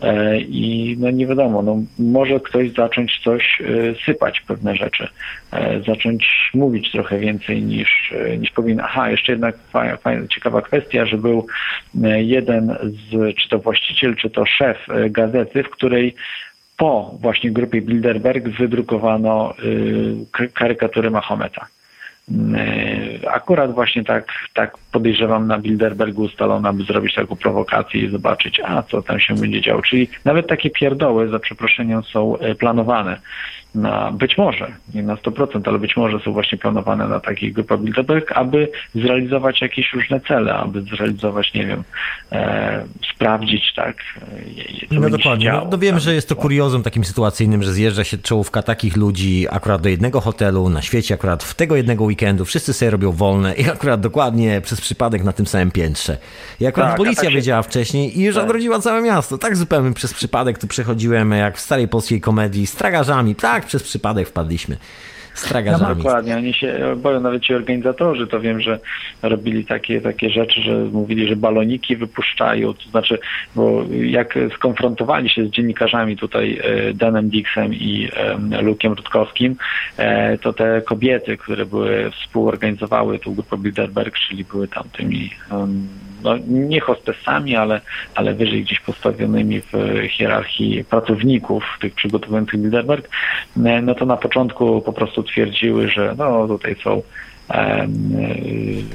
E, 0.00 0.40
i 0.40 0.96
no 0.98 1.10
nie 1.10 1.26
wiadomo, 1.26 1.62
no 1.62 1.82
może 1.98 2.40
ktoś 2.40 2.72
zacząć 2.72 3.20
coś 3.24 3.60
e, 3.60 3.64
sypać 4.04 4.40
pewne 4.40 4.76
rzeczy, 4.76 5.08
e, 5.52 5.80
zacząć 5.82 6.50
mówić 6.54 6.92
trochę 6.92 7.18
więcej 7.18 7.62
niż, 7.62 8.12
e, 8.12 8.36
niż 8.36 8.50
powinien. 8.50 8.80
Aha, 8.84 9.10
jeszcze 9.10 9.32
jedna 9.32 9.52
fajna, 9.72 9.96
fajna, 9.96 10.26
ciekawa 10.28 10.62
kwestia, 10.62 11.06
że 11.06 11.18
był 11.18 11.46
e, 12.04 12.22
jeden 12.22 12.76
z, 12.82 13.36
czy 13.36 13.48
to 13.48 13.58
właściciel, 13.58 14.16
czy 14.16 14.30
to 14.30 14.46
szef 14.46 14.90
e, 14.90 15.10
gazety, 15.10 15.62
w 15.62 15.70
której 15.70 16.14
po 16.76 17.14
właśnie 17.20 17.50
grupie 17.50 17.82
Bilderberg 17.82 18.48
wydrukowano 18.48 19.54
y, 20.40 20.48
karykatury 20.54 21.10
Mahometa. 21.10 21.66
Y, 22.30 23.30
Akurat 23.30 23.74
właśnie 23.74 24.04
tak, 24.04 24.32
tak 24.54 24.78
podejrzewam 24.92 25.46
na 25.46 25.58
Bilderbergu 25.58 26.22
ustalono, 26.22 26.68
aby 26.68 26.82
zrobić 26.82 27.14
taką 27.14 27.36
prowokację 27.36 28.00
i 28.00 28.10
zobaczyć, 28.10 28.60
a 28.64 28.82
co 28.82 29.02
tam 29.02 29.20
się 29.20 29.34
będzie 29.34 29.60
działo. 29.60 29.82
Czyli 29.82 30.08
nawet 30.24 30.46
takie 30.46 30.70
pierdoły, 30.70 31.28
za 31.28 31.38
przeproszeniem, 31.38 32.02
są 32.02 32.36
y, 32.36 32.54
planowane. 32.54 33.20
Na, 33.74 34.12
być 34.12 34.38
może, 34.38 34.72
nie 34.94 35.02
na 35.02 35.14
100%, 35.14 35.68
ale 35.68 35.78
być 35.78 35.96
może 35.96 36.20
są 36.20 36.32
właśnie 36.32 36.58
planowane 36.58 37.08
na 37.08 37.20
takich 37.20 37.52
grupach 37.52 37.80
Bilderberg, 37.80 38.32
aby 38.32 38.68
zrealizować 38.94 39.62
jakieś 39.62 39.92
różne 39.92 40.20
cele, 40.20 40.54
aby 40.54 40.82
zrealizować, 40.82 41.54
nie 41.54 41.66
wiem, 41.66 41.84
e, 42.32 42.84
sprawdzić, 43.14 43.72
tak, 43.76 43.96
e, 44.22 44.26
No 44.90 45.10
dokładnie. 45.10 45.46
No, 45.50 45.56
działo. 45.56 45.68
no 45.70 45.78
wiem, 45.78 45.90
tam. 45.90 46.00
że 46.00 46.14
jest 46.14 46.28
to 46.28 46.36
kuriozum 46.36 46.82
takim 46.82 47.04
sytuacyjnym, 47.04 47.62
że 47.62 47.72
zjeżdża 47.72 48.04
się 48.04 48.18
czołówka 48.18 48.62
takich 48.62 48.96
ludzi 48.96 49.46
akurat 49.50 49.82
do 49.82 49.88
jednego 49.88 50.20
hotelu 50.20 50.68
na 50.68 50.82
świecie, 50.82 51.14
akurat 51.14 51.42
w 51.44 51.54
tego 51.54 51.76
jednego 51.76 52.04
weekendu, 52.04 52.44
wszyscy 52.44 52.72
sobie 52.72 52.90
robią 52.90 53.12
wolne 53.12 53.54
i 53.54 53.70
akurat 53.70 54.00
dokładnie 54.00 54.60
przez 54.60 54.80
przypadek 54.80 55.24
na 55.24 55.32
tym 55.32 55.46
samym 55.46 55.70
piętrze. 55.70 56.16
I 56.60 56.66
akurat 56.66 56.88
Tak, 56.88 56.96
policja 56.96 57.22
tak 57.22 57.30
się- 57.30 57.36
wiedziała 57.36 57.62
wcześniej 57.62 58.18
i 58.18 58.22
już 58.24 58.34
Tak. 58.34 58.44
ogrodziła 58.44 58.78
całe 58.78 59.02
miasto. 59.02 59.38
Tak 59.38 59.56
zupełnie 59.56 59.92
przez 59.94 60.14
przypadek 60.14 60.58
tu 60.58 60.66
przechodziłem, 60.66 61.30
jak 61.32 61.56
w 61.56 61.60
starej 61.60 61.88
polskiej 61.88 62.20
komedii 62.20 62.66
z 62.66 62.74
tragarzami. 62.74 63.34
Tak, 63.34 63.65
przez 63.66 63.82
przypadek 63.82 64.28
wpadliśmy. 64.28 64.76
z 65.36 65.42
tragarzami. 65.42 66.02
Dokładnie, 66.02 66.36
oni 66.36 66.54
się 66.54 66.96
boją, 66.96 67.20
nawet 67.20 67.42
ci 67.42 67.54
organizatorzy, 67.54 68.26
to 68.26 68.40
wiem, 68.40 68.60
że 68.60 68.78
robili 69.22 69.64
takie, 69.64 70.00
takie 70.00 70.30
rzeczy, 70.30 70.62
że 70.62 70.76
mówili, 70.76 71.28
że 71.28 71.36
baloniki 71.36 71.96
wypuszczają, 71.96 72.74
to 72.74 72.90
znaczy, 72.90 73.18
bo 73.54 73.84
jak 73.90 74.38
skonfrontowali 74.54 75.30
się 75.30 75.46
z 75.46 75.50
dziennikarzami 75.50 76.16
tutaj 76.16 76.60
e, 76.62 76.94
Danem 76.94 77.28
Dixem 77.28 77.74
i 77.74 78.08
e, 78.52 78.62
Lukiem 78.62 78.92
Rutkowskim, 78.92 79.56
e, 79.96 80.38
to 80.38 80.52
te 80.52 80.82
kobiety, 80.82 81.36
które 81.36 81.66
były 81.66 82.10
współorganizowały 82.10 83.18
tą 83.18 83.34
grupę 83.34 83.56
Bilderberg, 83.58 84.18
czyli 84.28 84.44
były 84.44 84.68
tam 84.68 84.84
tymi 84.92 85.30
em, 85.50 85.88
no, 86.26 86.36
nie 86.46 86.80
hostessami, 86.80 87.56
ale, 87.56 87.80
ale 88.14 88.34
wyżej 88.34 88.62
gdzieś 88.62 88.80
postawionymi 88.80 89.60
w 89.60 89.72
hierarchii 90.10 90.84
pracowników 90.84 91.64
tych 91.80 91.94
przygotowujących 91.94 92.60
Bilderberg, 92.60 93.08
e, 93.64 93.82
no 93.82 93.94
to 93.94 94.06
na 94.06 94.16
początku 94.16 94.82
po 94.82 94.92
prostu 94.92 95.22
twierdziły, 95.22 95.88
że 95.88 96.14
no 96.18 96.48
tutaj 96.48 96.76
są 96.84 97.02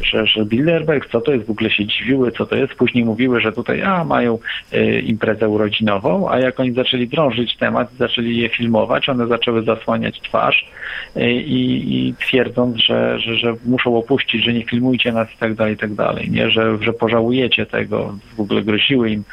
że, 0.04 0.26
że 0.26 0.46
Bilderberg, 0.46 1.12
co 1.12 1.22
to 1.22 1.32
jest, 1.32 1.48
w 1.48 1.50
ogóle 1.50 1.70
się 1.70 1.86
dziwiły, 1.86 2.32
co 2.32 2.46
to 2.46 2.56
jest. 2.56 2.74
Później 2.74 3.06
mówiły, 3.06 3.42
że 3.42 3.52
tutaj 3.52 3.82
a, 3.82 4.04
mają 4.04 4.40
e, 4.72 5.00
imprezę 5.00 5.50
urodzinową, 5.50 6.30
a 6.30 6.40
jak 6.40 6.60
oni 6.60 6.72
zaczęli 6.74 7.08
drążyć 7.08 7.58
temat, 7.58 7.94
zaczęli 8.00 8.38
je 8.38 8.50
filmować, 8.50 9.10
one 9.10 9.28
zaczęły 9.28 9.64
zasłaniać 9.64 10.22
twarz 10.22 10.70
e, 11.16 11.32
i, 11.32 12.08
i 12.08 12.14
twierdząc, 12.16 12.78
że, 12.78 13.20
że, 13.20 13.36
że 13.36 13.56
muszą 13.66 13.98
opuścić, 13.98 14.44
że 14.44 14.54
nie 14.54 14.66
filmujcie 14.66 15.12
nas 15.12 15.34
i 15.36 15.38
tak 15.38 15.54
dalej, 15.54 15.74
i 15.74 15.78
tak 15.78 15.94
dalej, 15.94 16.32
nie, 16.32 16.50
że, 16.50 16.78
że 16.82 16.94
pożałujecie 16.94 17.66
tego, 17.66 18.16
w 18.38 18.40
ogóle 18.40 18.62
groziły 18.62 19.10
im. 19.10 19.24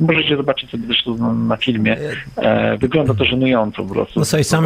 Możecie 0.00 0.36
zobaczyć 0.36 0.70
sobie 0.70 0.86
zresztą 0.86 1.16
na, 1.16 1.32
na 1.32 1.56
filmie. 1.56 1.96
E, 2.36 2.76
wygląda 2.76 3.14
to 3.14 3.24
żenująco 3.24 3.82
po 3.82 3.94
prostu. 3.94 4.20
No 4.20 4.24
słuchaj, 4.24 4.44
sam, 4.44 4.64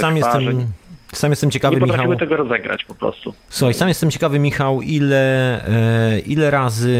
sam 0.00 0.16
twarze. 0.16 0.44
jestem... 0.44 0.87
Sam 1.12 1.30
jestem 1.30 1.48
Nie 1.48 1.52
ciekawy, 1.52 1.80
Michał. 1.80 2.16
tego 2.16 2.36
rozegrać 2.36 2.84
po 2.84 2.94
prostu. 2.94 3.34
Słuchaj, 3.48 3.74
sam 3.74 3.88
jestem 3.88 4.10
ciekawy, 4.10 4.38
Michał, 4.38 4.82
ile, 4.82 5.64
e, 6.14 6.18
ile 6.20 6.50
razy, 6.50 6.96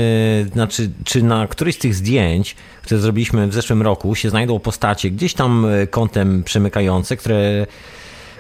znaczy, 0.53 0.91
czy 1.05 1.23
na 1.23 1.47
któryś 1.47 1.75
z 1.75 1.79
tych 1.79 1.95
zdjęć, 1.95 2.57
które 2.83 3.01
zrobiliśmy 3.01 3.47
w 3.49 3.55
zeszłym 3.55 3.83
roku, 3.83 4.15
się 4.15 4.31
znajdą 4.31 4.59
postacie 4.59 5.11
gdzieś 5.11 5.35
tam 5.35 5.67
e, 5.67 5.87
kątem 5.87 6.43
przemykające, 6.45 7.17
które, 7.17 7.67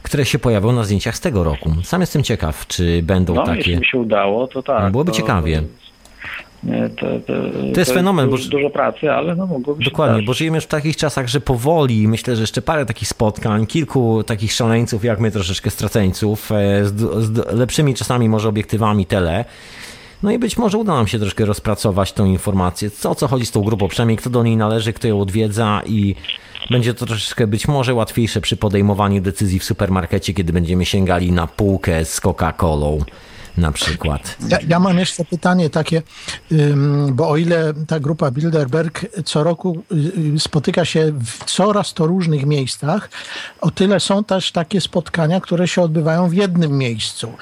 które 0.02 0.24
się 0.24 0.38
pojawią 0.38 0.72
na 0.72 0.84
zdjęciach 0.84 1.16
z 1.16 1.20
tego 1.20 1.44
roku. 1.44 1.72
Sam 1.84 2.00
jestem 2.00 2.22
ciekaw, 2.22 2.66
czy 2.66 3.02
będą 3.02 3.34
No, 3.34 3.46
takie. 3.46 3.58
jeśli 3.58 3.76
by 3.76 3.84
się 3.84 3.98
udało, 3.98 4.46
to 4.46 4.62
tak. 4.62 4.90
Byłoby 4.92 5.10
to, 5.12 5.16
ciekawie. 5.16 5.62
To, 7.00 7.06
to, 7.26 7.32
To 7.74 7.80
jest 7.80 7.92
fenomen, 7.92 8.30
Dużo, 8.30 8.44
bo- 8.44 8.50
dużo 8.50 8.70
pracy, 8.70 9.12
ale 9.12 9.36
no 9.36 9.46
mogłoby 9.46 9.84
Dokładnie, 9.84 10.22
bo 10.22 10.34
żyjemy 10.34 10.56
już 10.56 10.64
w 10.64 10.68
takich 10.68 10.96
czasach, 10.96 11.28
że 11.28 11.40
powoli, 11.40 12.08
myślę, 12.08 12.36
że 12.36 12.42
jeszcze 12.42 12.62
parę 12.62 12.86
takich 12.86 13.08
spotkań, 13.08 13.66
kilku 13.66 14.22
takich 14.22 14.52
szaleńców 14.52 15.04
jak 15.04 15.20
my, 15.20 15.30
troszeczkę 15.30 15.70
straceńców, 15.70 16.52
e, 16.52 16.84
z, 16.84 17.24
z 17.24 17.52
lepszymi 17.52 17.94
czasami 17.94 18.28
może 18.28 18.48
obiektywami 18.48 19.06
tele. 19.06 19.44
No 20.22 20.30
i 20.30 20.38
być 20.38 20.56
może 20.56 20.78
uda 20.78 20.94
nam 20.94 21.06
się 21.06 21.18
troszkę 21.18 21.44
rozpracować 21.44 22.12
tą 22.12 22.24
informację, 22.24 22.90
co 22.90 23.10
o 23.10 23.14
co 23.14 23.28
chodzi 23.28 23.46
z 23.46 23.50
tą 23.50 23.62
grupą, 23.62 23.88
przynajmniej 23.88 24.16
kto 24.16 24.30
do 24.30 24.42
niej 24.42 24.56
należy, 24.56 24.92
kto 24.92 25.08
ją 25.08 25.20
odwiedza 25.20 25.82
i 25.86 26.14
będzie 26.70 26.94
to 26.94 27.06
troszeczkę 27.06 27.46
być 27.46 27.68
może 27.68 27.94
łatwiejsze 27.94 28.40
przy 28.40 28.56
podejmowaniu 28.56 29.20
decyzji 29.20 29.58
w 29.58 29.64
supermarkecie, 29.64 30.34
kiedy 30.34 30.52
będziemy 30.52 30.84
sięgali 30.84 31.32
na 31.32 31.46
półkę 31.46 32.04
z 32.04 32.20
Coca-Colą 32.20 33.04
na 33.58 33.72
przykład. 33.72 34.36
Ja, 34.48 34.58
ja 34.68 34.80
mam 34.80 34.98
jeszcze 34.98 35.24
pytanie 35.24 35.70
takie, 35.70 36.02
bo 37.12 37.28
o 37.28 37.36
ile 37.36 37.74
ta 37.86 38.00
grupa 38.00 38.30
Bilderberg 38.30 39.06
co 39.24 39.44
roku 39.44 39.82
y, 39.92 40.34
y, 40.34 40.40
spotyka 40.40 40.84
się 40.84 41.12
w 41.24 41.44
coraz 41.44 41.94
to 41.94 42.06
różnych 42.06 42.46
miejscach, 42.46 43.10
o 43.60 43.70
tyle 43.70 44.00
są 44.00 44.24
też 44.24 44.52
takie 44.52 44.80
spotkania, 44.80 45.40
które 45.40 45.68
się 45.68 45.82
odbywają 45.82 46.28
w 46.28 46.34
jednym 46.34 46.78
miejscu. 46.78 47.32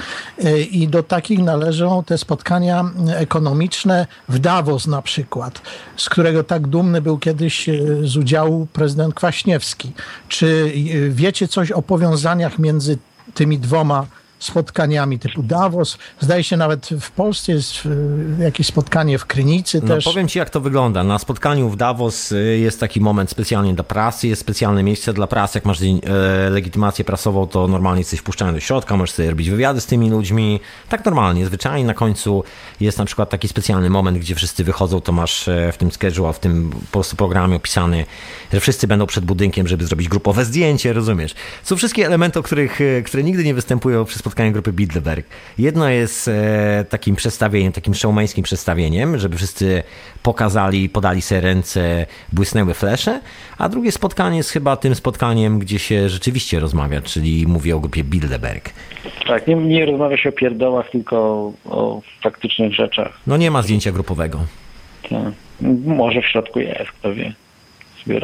Y, 0.45 0.61
I 0.61 0.89
do 0.89 1.03
takich 1.03 1.39
należą 1.39 2.05
te 2.05 2.19
spotkania 2.19 2.85
ekonomiczne 3.09 4.07
w 4.29 4.39
Davos 4.39 4.87
na 4.87 5.03
przykład, 5.03 5.63
z 5.97 6.09
którego 6.09 6.45
tak 6.45 6.67
dumny 6.67 7.03
był 7.03 7.19
kiedyś 7.19 7.71
z 8.03 8.17
udziału 8.17 8.67
prezydent 8.73 9.15
Kwaśniewski. 9.15 9.93
Czy 10.29 10.73
wiecie 11.11 11.49
coś 11.49 11.71
o 11.73 11.83
powiązaniach 11.83 12.59
między 12.59 12.99
tymi 13.35 13.59
dwoma 13.59 14.07
spotkaniami 14.39 15.19
typu 15.19 15.43
Davos. 15.43 15.99
Zdaje 16.21 16.45
się 16.45 16.57
nawet 16.57 16.89
w 17.01 17.11
Polsce 17.11 17.53
jest 17.53 17.87
y, 17.87 18.43
jakieś 18.43 18.67
spotkanie 18.67 19.19
w 19.19 19.27
Krynicy 19.27 19.81
No 19.83 19.89
też. 19.95 20.05
powiem 20.05 20.29
Ci, 20.29 20.39
jak 20.39 20.51
to 20.51 20.61
wygląda. 20.61 21.05
Na 21.05 21.19
spotkaniu 21.19 21.69
w 21.71 21.77
Davos 21.77 22.33
y, 22.33 22.59
jest 22.59 22.81
taki 22.81 23.01
moment 23.01 23.31
specjalnie 23.31 23.75
dla 23.75 23.85
prasy, 23.85 24.29
jest 24.29 24.41
specjalne 24.41 24.83
miejsce 24.83 25.13
dla 25.13 25.27
prasy. 25.27 25.59
Jak 25.59 25.65
masz 25.65 25.79
e, 25.83 26.51
legitymację 26.51 27.05
prasową, 27.05 27.47
to 27.47 27.69
normalnie 27.69 28.01
jesteś 28.01 28.21
wpuszczany 28.21 28.53
do 28.53 28.61
środka, 28.61 28.97
możesz 28.97 29.15
sobie 29.15 29.31
robić 29.31 29.51
wywiady 29.51 29.81
z 29.81 29.87
tymi 29.87 30.11
ludźmi. 30.11 30.61
Tak 30.89 31.05
normalnie, 31.05 31.47
zwyczajnie 31.47 31.87
na 31.87 31.95
końcu 31.95 32.45
jest 32.81 32.99
na 32.99 33.05
przykład 33.05 33.31
taki 33.31 33.49
specjalny 33.49 33.91
moment, 33.91 34.19
gdzie 34.19 34.35
wszyscy 34.35 34.65
wychodzą, 34.65 35.01
to 35.01 35.13
masz 35.13 35.49
e, 35.49 35.73
w 35.73 35.77
tym 35.77 35.91
schedule, 35.91 36.33
w 36.33 36.39
tym 36.39 36.71
po 36.71 36.93
prostu 36.93 37.17
programie 37.17 37.57
opisany, 37.57 38.07
że 38.53 38.61
wszyscy 38.61 38.87
będą 38.87 39.07
przed 39.07 39.25
budynkiem, 39.25 39.69
żeby 39.69 39.87
zrobić 39.87 40.09
grupowe 40.09 40.45
zdjęcie, 40.45 40.93
rozumiesz? 40.93 41.35
Są 41.63 41.77
wszystkie 41.77 42.07
elementy, 42.07 42.39
o 42.39 42.43
których, 42.43 42.81
e, 42.81 43.03
które 43.03 43.23
nigdy 43.23 43.45
nie 43.45 43.55
występują 43.55 44.05
przy 44.05 44.19
spotkaniu 44.27 44.53
grupy 44.53 44.73
Bilderberg. 44.73 45.27
Jedno 45.59 45.89
jest 45.89 46.29
e, 46.29 46.85
takim 46.89 47.17
przedstawieniem, 47.17 47.73
takim 47.73 47.95
showmańskim 47.95 48.45
przedstawieniem, 48.45 49.19
żeby 49.19 49.37
wszyscy 49.37 49.83
pokazali, 50.23 50.89
podali 50.89 51.23
sobie 51.23 51.41
ręce, 51.41 52.07
błysnęły 52.33 52.75
flesze, 52.75 53.21
a 53.59 53.69
drugie 53.69 53.93
spotkanie 53.93 54.37
jest 54.37 54.51
chyba 54.51 54.77
tym 54.77 54.95
spotkaniem, 54.95 55.59
gdzie 55.59 55.79
się 55.79 56.09
rzeczywiście 56.09 56.61
rozmawia, 56.61 57.03
czyli 57.03 57.47
mówię 57.47 57.77
o 57.77 57.81
grupie 57.81 58.05
Bilderberg. 58.05 58.71
Tak, 59.27 59.47
nie, 59.47 59.55
nie 59.55 59.87
rozmawia 59.87 60.17
się 60.17 60.29
o 60.29 60.33
pierdołach, 60.33 60.91
tylko 60.91 61.17
o, 61.17 61.53
o 61.65 62.03
faktycznych 62.23 62.75
rzeczach. 62.75 63.19
No 63.27 63.37
nie 63.37 63.51
ma 63.51 63.63
zdjęcia 63.63 63.93
grupowego. 63.93 64.41
Tak. 65.03 65.33
Może 65.87 66.23
w 66.23 66.27
środku 66.27 66.61
jest, 66.61 66.91
kto 66.91 67.15
wie. 67.15 67.33
Sobie 68.05 68.21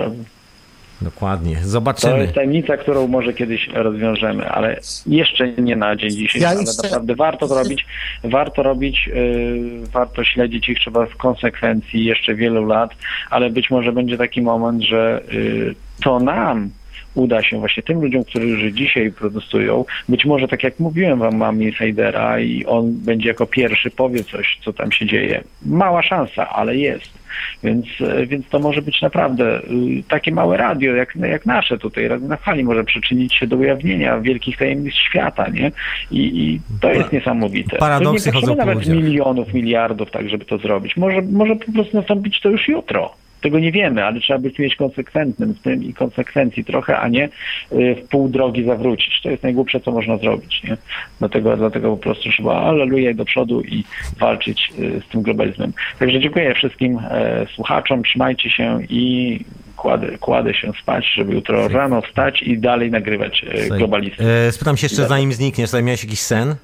Dokładnie. 1.05 1.57
To 1.57 1.69
Zobaczymy. 1.69 2.19
jest 2.19 2.35
tajemnica, 2.35 2.77
którą 2.77 3.07
może 3.07 3.33
kiedyś 3.33 3.69
rozwiążemy, 3.75 4.49
ale 4.51 4.81
jeszcze 5.07 5.53
nie 5.53 5.77
na 5.77 5.97
dzień 5.97 6.11
dzisiejszy, 6.11 6.39
Ja 6.39 6.49
ale 6.49 6.61
jeszcze- 6.61 6.83
naprawdę 6.83 7.15
warto 7.15 7.49
to 7.49 7.55
robić, 7.55 7.87
warto 8.25 8.63
robić, 8.63 9.07
yy, 9.07 9.87
warto 9.93 10.25
śledzić 10.25 10.69
ich 10.69 10.79
trzeba 10.79 11.07
w 11.07 11.17
konsekwencji 11.17 12.05
jeszcze 12.05 12.35
wielu 12.35 12.67
lat, 12.67 12.91
ale 13.31 13.51
być 13.51 13.71
może 13.71 13.93
będzie 13.93 14.19
taki 14.19 14.43
moment, 14.43 14.83
że 14.83 15.21
yy, 15.33 15.75
to 16.05 16.21
nam 16.21 16.71
uda 17.15 17.43
się 17.43 17.59
właśnie 17.59 17.83
tym 17.83 18.01
ludziom, 18.01 18.25
którzy 18.25 18.73
dzisiaj 18.73 19.13
protestują, 19.13 19.85
być 20.09 20.25
może 20.25 20.49
tak 20.49 20.63
jak 20.63 20.81
mówiłem 20.81 21.19
wam, 21.19 21.37
mam 21.37 21.63
insidera 21.63 22.41
i 22.41 22.65
on 22.65 22.93
będzie 22.93 23.29
jako 23.29 23.47
pierwszy 23.47 23.91
powie 23.91 24.25
coś, 24.25 24.59
co 24.65 24.73
tam 24.73 24.93
się 24.93 25.07
dzieje. 25.07 25.45
Mała 25.67 26.03
szansa, 26.03 26.49
ale 26.49 26.77
jest. 26.77 27.23
Więc, 27.65 27.87
e, 28.01 28.27
więc 28.27 28.49
to 28.49 28.59
może 28.59 28.83
być 28.83 29.03
naprawdę 29.03 29.59
y, 29.59 30.03
takie 30.09 30.33
małe 30.33 30.57
radio, 30.57 30.95
jak, 30.95 31.17
jak 31.17 31.47
nasze 31.47 31.79
tutaj, 31.79 32.09
Radio 32.09 32.29
na 32.29 32.37
Fali, 32.37 32.65
może 32.65 32.85
przyczynić 32.85 33.35
się 33.35 33.47
do 33.47 33.57
ujawnienia 33.57 34.21
wielkich 34.21 34.57
tajemnic 34.57 34.95
świata, 34.95 35.49
nie? 35.49 35.73
I, 36.11 36.21
i 36.21 36.61
to 36.81 36.93
jest 36.93 37.13
niesamowite. 37.13 37.77
paradoksy 37.77 38.33
to 38.33 38.37
nie 38.37 38.41
chodzą 38.41 38.57
nawet 38.57 38.89
milionów, 38.89 39.55
miliardów, 39.55 40.11
tak, 40.11 40.29
żeby 40.29 40.45
to 40.45 40.59
zrobić. 40.59 40.97
Może, 40.97 41.23
może 41.23 41.57
po 41.57 41.73
prostu 41.73 41.97
nastąpić 41.97 42.41
to 42.41 42.49
już 42.49 42.69
jutro. 42.69 43.15
Tego 43.43 43.59
nie 43.59 43.73
wiemy, 43.73 44.05
ale 44.05 44.21
trzeba 44.21 44.39
być 44.39 44.59
mieć 44.59 44.77
konsekwentnym 44.77 45.53
w 45.55 45.63
tym 45.63 45.85
i 45.85 45.95
konsekwencji 45.95 46.65
trochę, 46.65 46.99
a 46.99 47.09
nie 47.09 47.25
y, 47.73 47.95
w 48.05 48.09
pół 48.09 48.29
drogi 48.29 48.65
zawrócić. 48.65 49.21
To 49.23 49.31
jest 49.31 49.43
najgłupsze, 49.43 49.81
co 49.81 49.93
można 49.93 50.17
zrobić. 50.17 50.63
Nie? 50.65 50.77
Dlatego, 51.19 51.57
dlatego 51.57 51.91
po 51.91 52.03
prostu 52.03 52.31
trzeba 52.31 52.61
aleluja 52.63 53.15
do 53.15 53.25
przodu 53.25 53.61
i 53.61 53.85
walczyć 54.19 54.73
y, 54.79 55.03
z 55.09 55.13
tym 55.13 55.23
globalizmem. 55.23 55.73
Także 55.99 56.21
dziękuję 56.21 56.55
wszystkim 56.55 56.99
e, 57.11 57.47
słuchaczom, 57.55 58.03
trzymajcie 58.03 58.51
się 58.51 58.79
i 58.89 59.39
kładę, 59.77 60.19
kładę 60.19 60.55
się 60.55 60.73
spać, 60.83 61.07
żeby 61.15 61.35
jutro 61.35 61.69
rano 61.69 62.03
wstać 62.03 62.43
i 62.43 62.59
dalej 62.59 62.91
nagrywać 62.91 63.45
e, 63.49 63.69
globalistów. 63.79 64.27
E, 64.49 64.53
Spytam 64.53 64.77
się 64.77 64.85
jeszcze, 64.87 65.07
zanim 65.09 65.33
znikniesz, 65.33 65.71
tutaj 65.71 65.83
miałeś 65.83 66.05
jakiś 66.05 66.21
sen? 66.21 66.55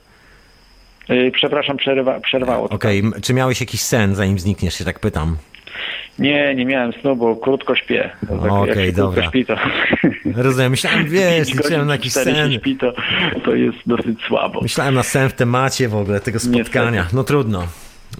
E, 1.09 1.31
Przepraszam, 1.31 1.77
przerywa, 1.77 2.21
przerwało. 2.21 2.69
Okej, 2.69 2.99
m- 2.99 3.13
czy 3.23 3.35
miałeś 3.35 3.61
jakiś 3.61 3.81
sen, 3.81 4.15
zanim 4.15 4.39
znikniesz, 4.39 4.75
się 4.75 4.85
tak 4.85 5.01
pytam. 5.01 5.37
Nie, 6.19 6.55
nie 6.55 6.67
miałem 6.67 6.93
snu, 6.93 7.17
bo 7.17 7.37
krótko 7.37 7.75
śpię. 7.75 8.11
Tak, 8.29 8.53
Okej, 8.53 8.87
się 8.87 8.93
dobra. 8.93 9.29
śpi, 9.29 9.47
to... 9.47 9.57
Rozumiem, 10.35 10.71
myślałem, 10.71 11.05
wiesz, 11.15 11.55
liczyłem 11.55 11.87
na 11.87 11.93
jakiś 11.93 12.13
sen. 12.13 12.53
śpi, 12.53 12.77
to, 12.77 12.93
to 13.45 13.55
jest 13.55 13.79
dosyć 13.87 14.21
słabo. 14.23 14.61
Myślałem 14.63 14.95
na 14.95 15.03
sen 15.03 15.29
w 15.29 15.33
temacie 15.33 15.89
w 15.89 15.97
ogóle 15.97 16.21
tego 16.21 16.41
spotkania. 16.41 17.07
No 17.13 17.25
trudno. 17.25 17.67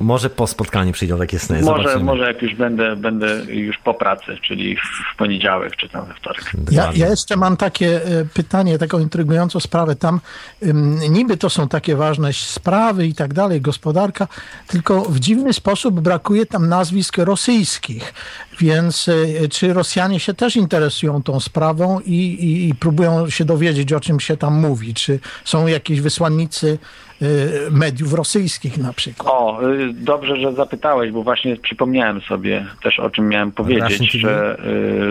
Może 0.01 0.31
po 0.31 0.47
spotkaniu 0.47 0.93
przyjdą 0.93 1.19
takie 1.19 1.39
sny. 1.39 1.63
Może, 1.63 1.83
Zobaczymy. 1.83 2.05
może 2.05 2.25
jak 2.25 2.43
już 2.43 2.55
będę, 2.55 2.97
będę 2.97 3.45
już 3.49 3.79
po 3.79 3.95
pracy, 3.95 4.37
czyli 4.43 4.77
w 5.13 5.17
poniedziałek 5.17 5.77
czy 5.77 5.89
tam 5.89 6.07
we 6.07 6.15
wtorek. 6.15 6.53
Ja, 6.71 6.91
ja 6.95 7.09
jeszcze 7.09 7.37
mam 7.37 7.57
takie 7.57 8.05
e, 8.05 8.25
pytanie, 8.35 8.79
taką 8.79 8.99
intrygującą 8.99 9.61
sprawę. 9.61 9.97
Tam 9.97 10.21
ym, 10.63 10.99
niby 11.11 11.37
to 11.37 11.51
są 11.51 11.69
takie 11.69 11.97
ważne 11.97 12.33
sprawy 12.33 13.07
i 13.07 13.15
tak 13.15 13.35
dalej, 13.35 13.61
gospodarka, 13.61 14.29
tylko 14.67 15.01
w 15.01 15.21
dziwny 15.21 15.53
sposób 15.53 16.01
brakuje 16.01 16.47
tam 16.47 16.69
nazwisk 16.69 17.19
rosyjskich. 17.19 18.15
Więc 18.61 19.09
e, 19.09 19.49
czy 19.49 19.73
Rosjanie 19.73 20.21
się 20.21 20.35
też 20.35 20.57
interesują 20.57 21.23
tą 21.23 21.41
sprawą 21.41 22.01
i, 22.01 22.15
i, 22.15 22.69
i 22.69 22.75
próbują 22.75 23.31
się 23.31 23.45
dowiedzieć, 23.45 23.93
o 23.93 24.01
czym 24.01 24.21
się 24.21 24.37
tam 24.37 24.61
mówi? 24.61 24.95
Czy 24.95 25.19
są 25.45 25.67
jakieś 25.67 26.01
wysłannicy 26.01 26.79
e, 27.23 27.27
mediów 27.71 28.13
rosyjskich 28.15 28.79
na 28.79 28.93
przykład? 28.93 29.33
O, 29.33 29.63
y, 29.73 29.93
dobrze, 29.93 30.37
że 30.37 30.53
zapytałeś, 30.53 31.13
bo 31.13 31.23
właśnie 31.23 31.57
przypomniałem 31.57 32.21
sobie 32.21 32.67
też 32.83 33.01
o 33.01 33.11
czym 33.11 33.29
miałem 33.29 33.53
powiedzieć, 33.53 34.13
że 34.13 34.59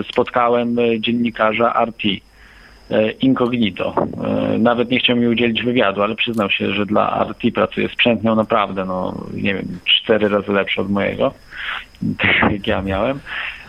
spotkałem 0.10 0.78
dziennikarza 0.99 1.86
RT 1.86 2.26
incognito. 3.22 3.93
Y, 4.55 4.59
Nawet 4.59 4.91
nie 4.91 4.99
chciał 4.99 5.15
mi 5.15 5.27
udzielić 5.27 5.64
wywiadu, 5.64 6.03
ale 6.03 6.15
przyznał 6.15 6.49
się, 6.49 6.73
że 6.73 6.85
dla 6.85 7.26
RT 7.30 7.51
pracuje 7.53 7.89
sprzęt 7.89 8.23
miał 8.23 8.35
naprawdę, 8.35 8.85
no 8.85 9.26
nie 9.34 9.53
wiem, 9.53 9.80
cztery 9.85 10.30
razy 10.30 10.51
lepszy 10.51 10.81
od 10.81 10.89
mojego, 10.89 11.34
jak 12.51 12.68
ja 12.68 12.81
miałem, 12.81 13.19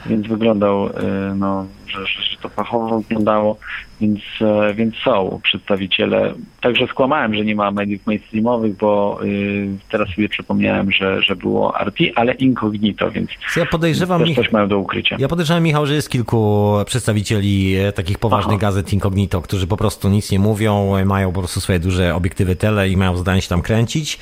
więc 0.06 0.26
wyglądał, 0.26 0.86
y, 0.86 0.90
no, 1.36 1.66
że, 1.86 2.06
że, 2.06 2.36
to 2.42 2.48
fachowo 2.48 3.00
wyglądało, 3.00 3.58
więc, 4.00 4.20
e, 4.40 4.74
więc 4.74 4.94
są 5.04 5.40
przedstawiciele. 5.42 6.34
Także 6.60 6.86
skłamałem, 6.86 7.34
że 7.34 7.44
nie 7.44 7.54
ma 7.54 7.70
mediów 7.70 8.06
mainstreamowych, 8.06 8.76
bo 8.76 9.20
y, 9.24 9.68
teraz 9.90 10.08
sobie 10.08 10.28
przypomniałem, 10.28 10.92
że, 10.92 11.22
że 11.22 11.36
było 11.36 11.74
RT, 11.84 11.98
ale 12.14 12.32
incognito, 12.32 13.10
więc 13.10 13.30
Ja 13.56 13.66
podejrzewam, 13.66 14.24
też 14.24 14.34
coś 14.34 14.52
mają 14.52 14.68
do 14.68 14.78
ukrycia. 14.78 15.16
ja 15.18 15.28
podejrzewam, 15.28 15.62
Michał, 15.62 15.86
że 15.86 15.94
jest 15.94 16.10
kilku 16.10 16.72
przedstawicieli 16.86 17.76
e, 17.76 17.92
takich 17.92 18.18
poważnych 18.18 18.56
Aha. 18.56 18.60
gazet 18.60 18.92
incognito, 18.92 19.42
którzy 19.42 19.66
po 19.66 19.76
prostu 19.76 20.08
nic 20.08 20.32
nie 20.32 20.38
mówią, 20.38 20.96
e, 20.96 21.04
mają 21.04 21.32
po 21.32 21.40
prostu 21.40 21.60
swoje 21.60 21.78
duże 21.80 22.14
obiektywy 22.14 22.56
tele 22.56 22.88
i 22.88 22.96
mają 22.96 23.16
zadanie 23.16 23.42
się 23.42 23.48
tam 23.48 23.62
kręcić. 23.62 24.18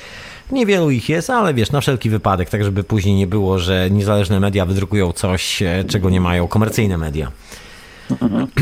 Niewielu 0.51 0.91
ich 0.91 1.09
jest, 1.09 1.29
ale 1.29 1.53
wiesz, 1.53 1.71
na 1.71 1.81
wszelki 1.81 2.09
wypadek, 2.09 2.49
tak 2.49 2.63
żeby 2.63 2.83
później 2.83 3.15
nie 3.15 3.27
było, 3.27 3.59
że 3.59 3.89
niezależne 3.91 4.39
media 4.39 4.65
wydrukują 4.65 5.13
coś, 5.13 5.61
e, 5.61 5.83
czego 5.87 6.09
nie 6.09 6.21
mają 6.21 6.47
komercyjne 6.47 6.97
media. 6.97 7.31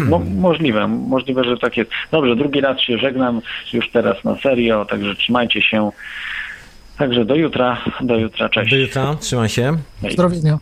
No, 0.09 0.21
możliwe, 0.35 0.87
możliwe, 0.87 1.43
że 1.43 1.57
tak 1.57 1.77
jest. 1.77 1.91
Dobrze, 2.11 2.35
drugi 2.35 2.61
raz 2.61 2.81
się 2.81 2.97
żegnam, 2.97 3.41
już 3.73 3.89
teraz 3.89 4.23
na 4.23 4.35
serio, 4.35 4.85
także 4.85 5.15
trzymajcie 5.15 5.61
się. 5.61 5.91
Także 6.97 7.25
do 7.25 7.35
jutra, 7.35 7.77
do 8.01 8.17
jutra, 8.17 8.49
cześć. 8.49 8.71
Do 8.71 8.77
jutra, 8.77 9.15
trzymaj 9.15 9.49
się. 9.49 9.77
Zdrowienia. 10.11 10.57